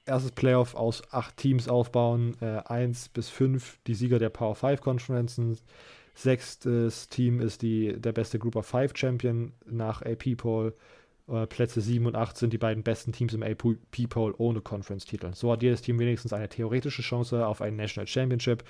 erstes 0.06 0.32
Playoff 0.32 0.76
aus 0.76 1.04
acht 1.12 1.38
Teams 1.38 1.68
aufbauen, 1.68 2.36
äh, 2.42 2.62
eins 2.66 3.10
bis 3.10 3.30
fünf 3.30 3.80
die 3.86 3.94
Sieger 3.94 4.20
der 4.20 4.30
Power 4.30 4.56
5 4.56 4.82
Konferenzen. 4.82 5.58
Sechstes 6.16 7.10
Team 7.10 7.40
ist 7.40 7.62
die, 7.62 8.00
der 8.00 8.12
beste 8.12 8.40
Group 8.40 8.56
of 8.56 8.66
Five 8.66 8.94
Champion 8.96 9.54
nach 9.66 10.02
AP 10.02 10.36
Poll. 10.36 10.74
Äh, 11.28 11.48
Plätze 11.48 11.82
7 11.82 12.06
und 12.06 12.16
8 12.16 12.38
sind 12.38 12.54
die 12.54 12.58
beiden 12.58 12.84
besten 12.84 13.12
Teams 13.14 13.34
im 13.34 13.44
AP 13.44 14.08
Poll 14.10 14.36
ohne 14.38 14.62
Conference-Titel. 14.62 15.34
So 15.34 15.52
hat 15.52 15.64
jedes 15.64 15.82
Team 15.82 16.00
wenigstens 16.00 16.34
eine 16.34 16.50
theoretische 16.50 17.02
Chance 17.02 17.46
auf 17.46 17.62
einen 17.62 17.78
National 17.78 18.08
Championship 18.08 18.64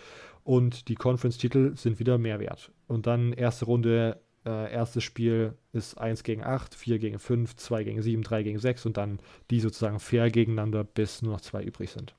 und 0.43 0.87
die 0.87 0.95
Conference-Titel 0.95 1.75
sind 1.75 1.99
wieder 1.99 2.17
mehr 2.17 2.39
wert. 2.39 2.71
Und 2.87 3.07
dann 3.07 3.33
erste 3.33 3.65
Runde 3.65 4.19
äh, 4.45 4.71
erstes 4.71 5.03
Spiel 5.03 5.53
ist 5.71 5.97
1 5.97 6.23
gegen 6.23 6.43
8, 6.43 6.75
4 6.75 6.99
gegen 6.99 7.19
5, 7.19 7.55
2 7.55 7.83
gegen 7.83 8.01
7, 8.01 8.23
3 8.23 8.43
gegen 8.43 8.59
6 8.59 8.85
und 8.85 8.97
dann 8.97 9.19
die 9.49 9.59
sozusagen 9.59 9.99
fair 9.99 10.29
gegeneinander, 10.29 10.83
bis 10.83 11.21
nur 11.21 11.33
noch 11.33 11.41
zwei 11.41 11.63
übrig 11.63 11.91
sind. 11.91 12.13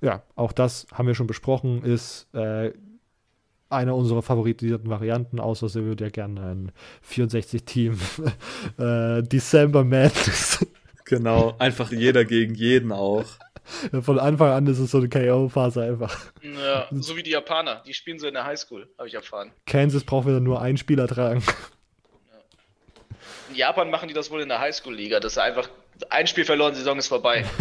Ja, 0.00 0.22
auch 0.36 0.52
das 0.52 0.86
haben 0.92 1.08
wir 1.08 1.14
schon 1.14 1.26
besprochen, 1.26 1.82
ist 1.82 2.32
äh, 2.34 2.72
eine 3.68 3.94
unserer 3.94 4.22
favorisierten 4.22 4.88
Varianten, 4.88 5.40
außer 5.40 5.68
sie 5.68 5.84
würde 5.84 6.04
ja 6.04 6.10
gerne 6.10 6.40
ein 6.42 6.72
64-Team 7.08 7.98
äh, 8.78 9.22
December 9.22 9.84
Madness. 9.84 10.66
Genau, 11.04 11.54
einfach 11.58 11.90
jeder 11.90 12.24
gegen 12.24 12.54
jeden 12.54 12.92
auch. 12.92 13.24
Von 14.02 14.18
Anfang 14.18 14.50
an 14.50 14.66
ist 14.66 14.78
es 14.78 14.90
so 14.90 14.98
eine 14.98 15.08
KO-Phase 15.08 15.82
einfach. 15.82 16.16
Ja, 16.42 16.86
so 16.90 17.16
wie 17.16 17.22
die 17.22 17.30
Japaner, 17.30 17.82
die 17.86 17.94
spielen 17.94 18.18
so 18.18 18.26
in 18.26 18.34
der 18.34 18.44
Highschool, 18.44 18.88
habe 18.98 19.08
ich 19.08 19.14
erfahren. 19.14 19.52
Kansas 19.66 20.04
braucht 20.04 20.26
wieder 20.26 20.40
nur 20.40 20.60
einen 20.60 20.78
Spieler 20.78 21.06
tragen. 21.06 21.42
In 23.50 23.56
Japan 23.56 23.90
machen 23.90 24.08
die 24.08 24.14
das 24.14 24.30
wohl 24.30 24.42
in 24.42 24.48
der 24.48 24.60
Highschool-Liga, 24.60 25.20
dass 25.20 25.38
einfach 25.38 25.68
ein 26.10 26.26
Spiel 26.26 26.44
verloren, 26.44 26.72
die 26.72 26.78
Saison 26.78 26.98
ist 26.98 27.08
vorbei. 27.08 27.44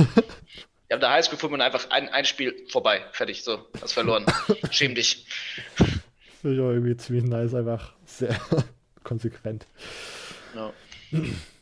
Ja, 0.89 0.95
in 0.95 1.01
der 1.01 1.09
Highschool 1.09 1.49
man 1.49 1.59
einfach 1.59 1.89
ein, 1.89 2.07
ein 2.07 2.23
Spiel 2.23 2.55
vorbei, 2.69 3.03
fertig, 3.11 3.43
so, 3.43 3.67
hast 3.81 3.91
verloren. 3.91 4.25
Schäm 4.71 4.95
dich. 4.95 5.25
Finde 5.75 6.55
ich 6.55 6.61
auch 6.61 6.69
irgendwie 6.69 6.95
ziemlich 6.95 7.25
nice, 7.25 7.53
einfach 7.53 7.91
sehr 8.05 8.39
konsequent. 9.03 9.67
No. 10.55 10.73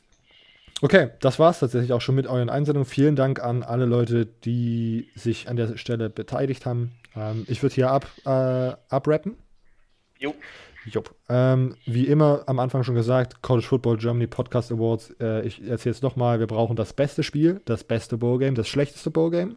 Okay, 0.82 1.10
das 1.22 1.40
war 1.40 1.52
es 1.52 1.60
tatsächlich 1.60 1.94
auch 1.94 2.02
schon 2.02 2.16
mit 2.16 2.28
euren 2.28 2.50
Einsendungen. 2.50 2.86
Vielen 2.86 3.16
Dank 3.16 3.42
an 3.42 3.64
alle 3.64 3.86
Leute, 3.86 4.26
die 4.26 5.10
sich 5.16 5.48
an 5.48 5.56
der 5.56 5.78
Stelle 5.78 6.10
beteiligt 6.10 6.66
haben. 6.66 6.92
Ähm, 7.16 7.46
ich 7.48 7.64
würde 7.64 7.76
hier 7.76 7.92
ab, 7.92 8.08
äh, 8.26 8.76
abrappen. 8.90 9.38
Jo. 10.20 10.34
Jupp. 10.86 11.16
Ähm, 11.30 11.76
wie 11.86 12.06
immer 12.06 12.44
am 12.46 12.60
Anfang 12.60 12.84
schon 12.84 12.96
gesagt, 12.96 13.42
College 13.42 13.66
Football 13.66 13.98
Germany 13.98 14.28
Podcast 14.28 14.72
Awards. 14.72 15.16
Äh, 15.20 15.46
ich 15.46 15.68
erzähle 15.68 15.96
es 15.96 16.02
nochmal: 16.02 16.40
Wir 16.40 16.48
brauchen 16.48 16.76
das 16.76 16.94
beste 16.94 17.24
Spiel, 17.24 17.62
das 17.66 17.84
beste 17.84 18.18
Bowlgame, 18.18 18.54
das 18.54 18.68
schlechteste 18.68 19.10
Bowlgame, 19.10 19.56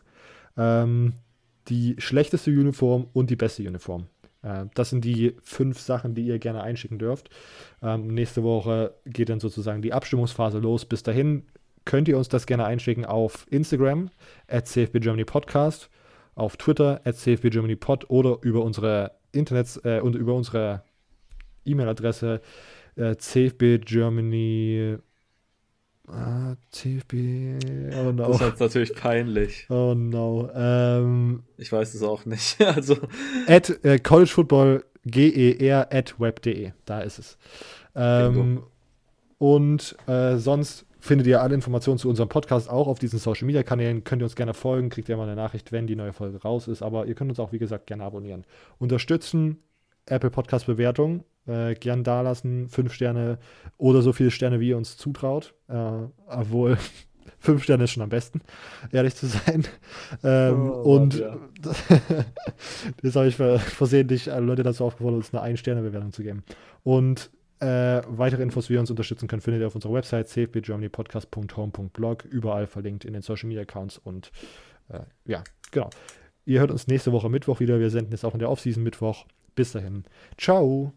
ähm, 0.57 1.15
die 1.69 1.97
schlechteste 1.99 2.51
Uniform 2.51 3.09
und 3.13 3.29
die 3.29 3.37
beste 3.37 3.63
Uniform. 3.63 4.07
Äh, 4.43 4.67
das 4.75 4.91
sind 4.91 5.05
die 5.05 5.37
fünf 5.43 5.81
Sachen, 5.81 6.15
die 6.15 6.27
ihr 6.27 6.39
gerne 6.39 6.63
einschicken 6.63 6.99
dürft. 6.99 7.31
Ähm, 7.83 8.09
nächste 8.09 8.43
Woche 8.43 8.95
geht 9.07 9.29
dann 9.29 9.41
sozusagen 9.41 9.83
die 9.83 9.93
Abstimmungsphase 9.93 10.59
los. 10.59 10.85
Bis 10.85 11.03
dahin 11.03 11.47
könnt 11.85 12.09
ihr 12.09 12.19
uns 12.19 12.29
das 12.29 12.47
gerne 12.47 12.65
einschicken 12.65 13.05
auf 13.05 13.47
Instagram, 13.51 14.11
at 14.47 14.69
Podcast, 15.27 15.91
auf 16.35 16.57
Twitter, 16.57 17.01
at 17.05 17.17
CFBGermanyPod 17.17 18.11
oder 18.11 18.39
über 18.43 18.63
unsere 18.63 19.13
Internets 19.33 19.79
äh, 19.85 20.01
und 20.01 20.15
über 20.15 20.35
unsere 20.35 20.83
E-Mail-Adresse 21.65 22.41
äh, 22.97 23.17
CFBGermany 23.17 24.99
Ah, 26.11 26.57
TFB. 26.73 27.15
Oh 27.97 28.13
no. 28.13 28.29
Das 28.29 28.41
ist 28.41 28.61
natürlich 28.61 28.95
peinlich. 28.95 29.67
Oh 29.69 29.95
no. 29.95 30.51
Ähm, 30.55 31.43
ich 31.57 31.71
weiß 31.71 31.95
es 31.95 32.03
auch 32.03 32.25
nicht. 32.25 32.61
also. 32.65 32.97
At 33.47 33.85
äh, 33.85 33.99
College 33.99 34.31
Football 34.31 34.85
GER 35.05 35.89
at 35.93 36.19
web.de. 36.19 36.73
Da 36.85 37.01
ist 37.01 37.19
es. 37.19 37.39
Ähm, 37.95 38.63
und 39.39 39.97
äh, 40.07 40.37
sonst 40.37 40.87
findet 41.01 41.27
ihr 41.27 41.41
alle 41.43 41.55
Informationen 41.55 41.99
zu 41.99 42.09
unserem 42.09 42.29
Podcast 42.29 42.69
auch 42.69 42.89
auf 42.89 42.99
diesen 42.99 43.19
Social 43.19 43.47
Media 43.47 43.63
Kanälen. 43.63 44.05
Könnt 44.05 44.23
ihr 44.23 44.27
uns 44.27 44.37
gerne 44.37 44.55
folgen, 44.55 44.91
kriegt 44.91 45.09
ihr 45.09 45.17
mal 45.17 45.25
eine 45.25 45.37
Nachricht, 45.37 45.73
wenn 45.73 45.87
die 45.87 45.97
neue 45.97 46.13
Folge 46.13 46.43
raus 46.43 46.69
ist. 46.69 46.83
Aber 46.83 47.07
ihr 47.07 47.15
könnt 47.15 47.31
uns 47.31 47.41
auch, 47.41 47.53
wie 47.53 47.59
gesagt, 47.59 47.87
gerne 47.87 48.05
abonnieren. 48.05 48.45
Unterstützen, 48.79 49.59
Apple 50.11 50.31
Podcast 50.31 50.67
Bewertung 50.67 51.25
äh, 51.47 51.75
gern 51.75 52.05
dalassen. 52.05 52.69
Fünf 52.69 52.93
Sterne 52.93 53.39
oder 53.77 54.03
so 54.03 54.13
viele 54.13 54.31
Sterne, 54.31 54.61
wie 54.61 54.71
ihr 54.71 54.77
uns 54.77 54.97
zutraut. 54.97 55.55
Äh, 55.69 55.75
obwohl 56.27 56.79
fünf 57.39 57.63
Sterne 57.63 57.85
ist 57.85 57.93
schon 57.93 58.03
am 58.03 58.09
besten, 58.09 58.41
ehrlich 58.93 59.15
zu 59.15 59.27
sein. 59.27 59.67
Ähm, 60.23 60.71
oh, 60.71 60.97
und 60.97 61.19
ja. 61.19 61.37
das 63.03 63.17
habe 63.17 63.29
ich 63.29 63.37
versehentlich 63.37 64.33
alle 64.33 64.47
Leute 64.47 64.63
dazu 64.63 64.85
aufgefordert, 64.85 65.19
uns 65.19 65.33
eine 65.33 65.43
Ein-Sterne-Bewertung 65.43 66.13
zu 66.13 66.23
geben. 66.23 66.45
Und 66.83 67.31
äh, 67.61 68.03
weitere 68.07 68.43
Infos, 68.43 68.69
wie 68.69 68.75
ihr 68.75 68.81
uns 68.81 68.91
unterstützen 68.91 69.27
könnt, 69.27 69.43
findet 69.43 69.63
ihr 69.63 69.67
auf 69.67 69.75
unserer 69.75 69.95
Website 69.95 70.29
cfbgermanypodcast.home.blog, 70.29 72.25
überall 72.25 72.67
verlinkt 72.67 73.05
in 73.05 73.13
den 73.13 73.23
Social 73.23 73.49
Media 73.49 73.63
Accounts 73.63 73.99
und 73.99 74.31
äh, 74.89 75.01
ja, 75.25 75.43
genau. 75.73 75.91
Ihr 76.45 76.61
hört 76.61 76.71
uns 76.71 76.87
nächste 76.87 77.13
Woche 77.13 77.29
Mittwoch 77.29 77.61
wieder. 77.61 77.79
Wir 77.79 77.91
senden 77.91 78.13
jetzt 78.13 78.25
auch 78.25 78.33
in 78.33 78.39
der 78.39 78.49
Offseason 78.49 78.83
Mittwoch. 78.83 79.27
Bis 79.59 79.73
dahin. 79.73 80.05
Ciao. 80.37 80.93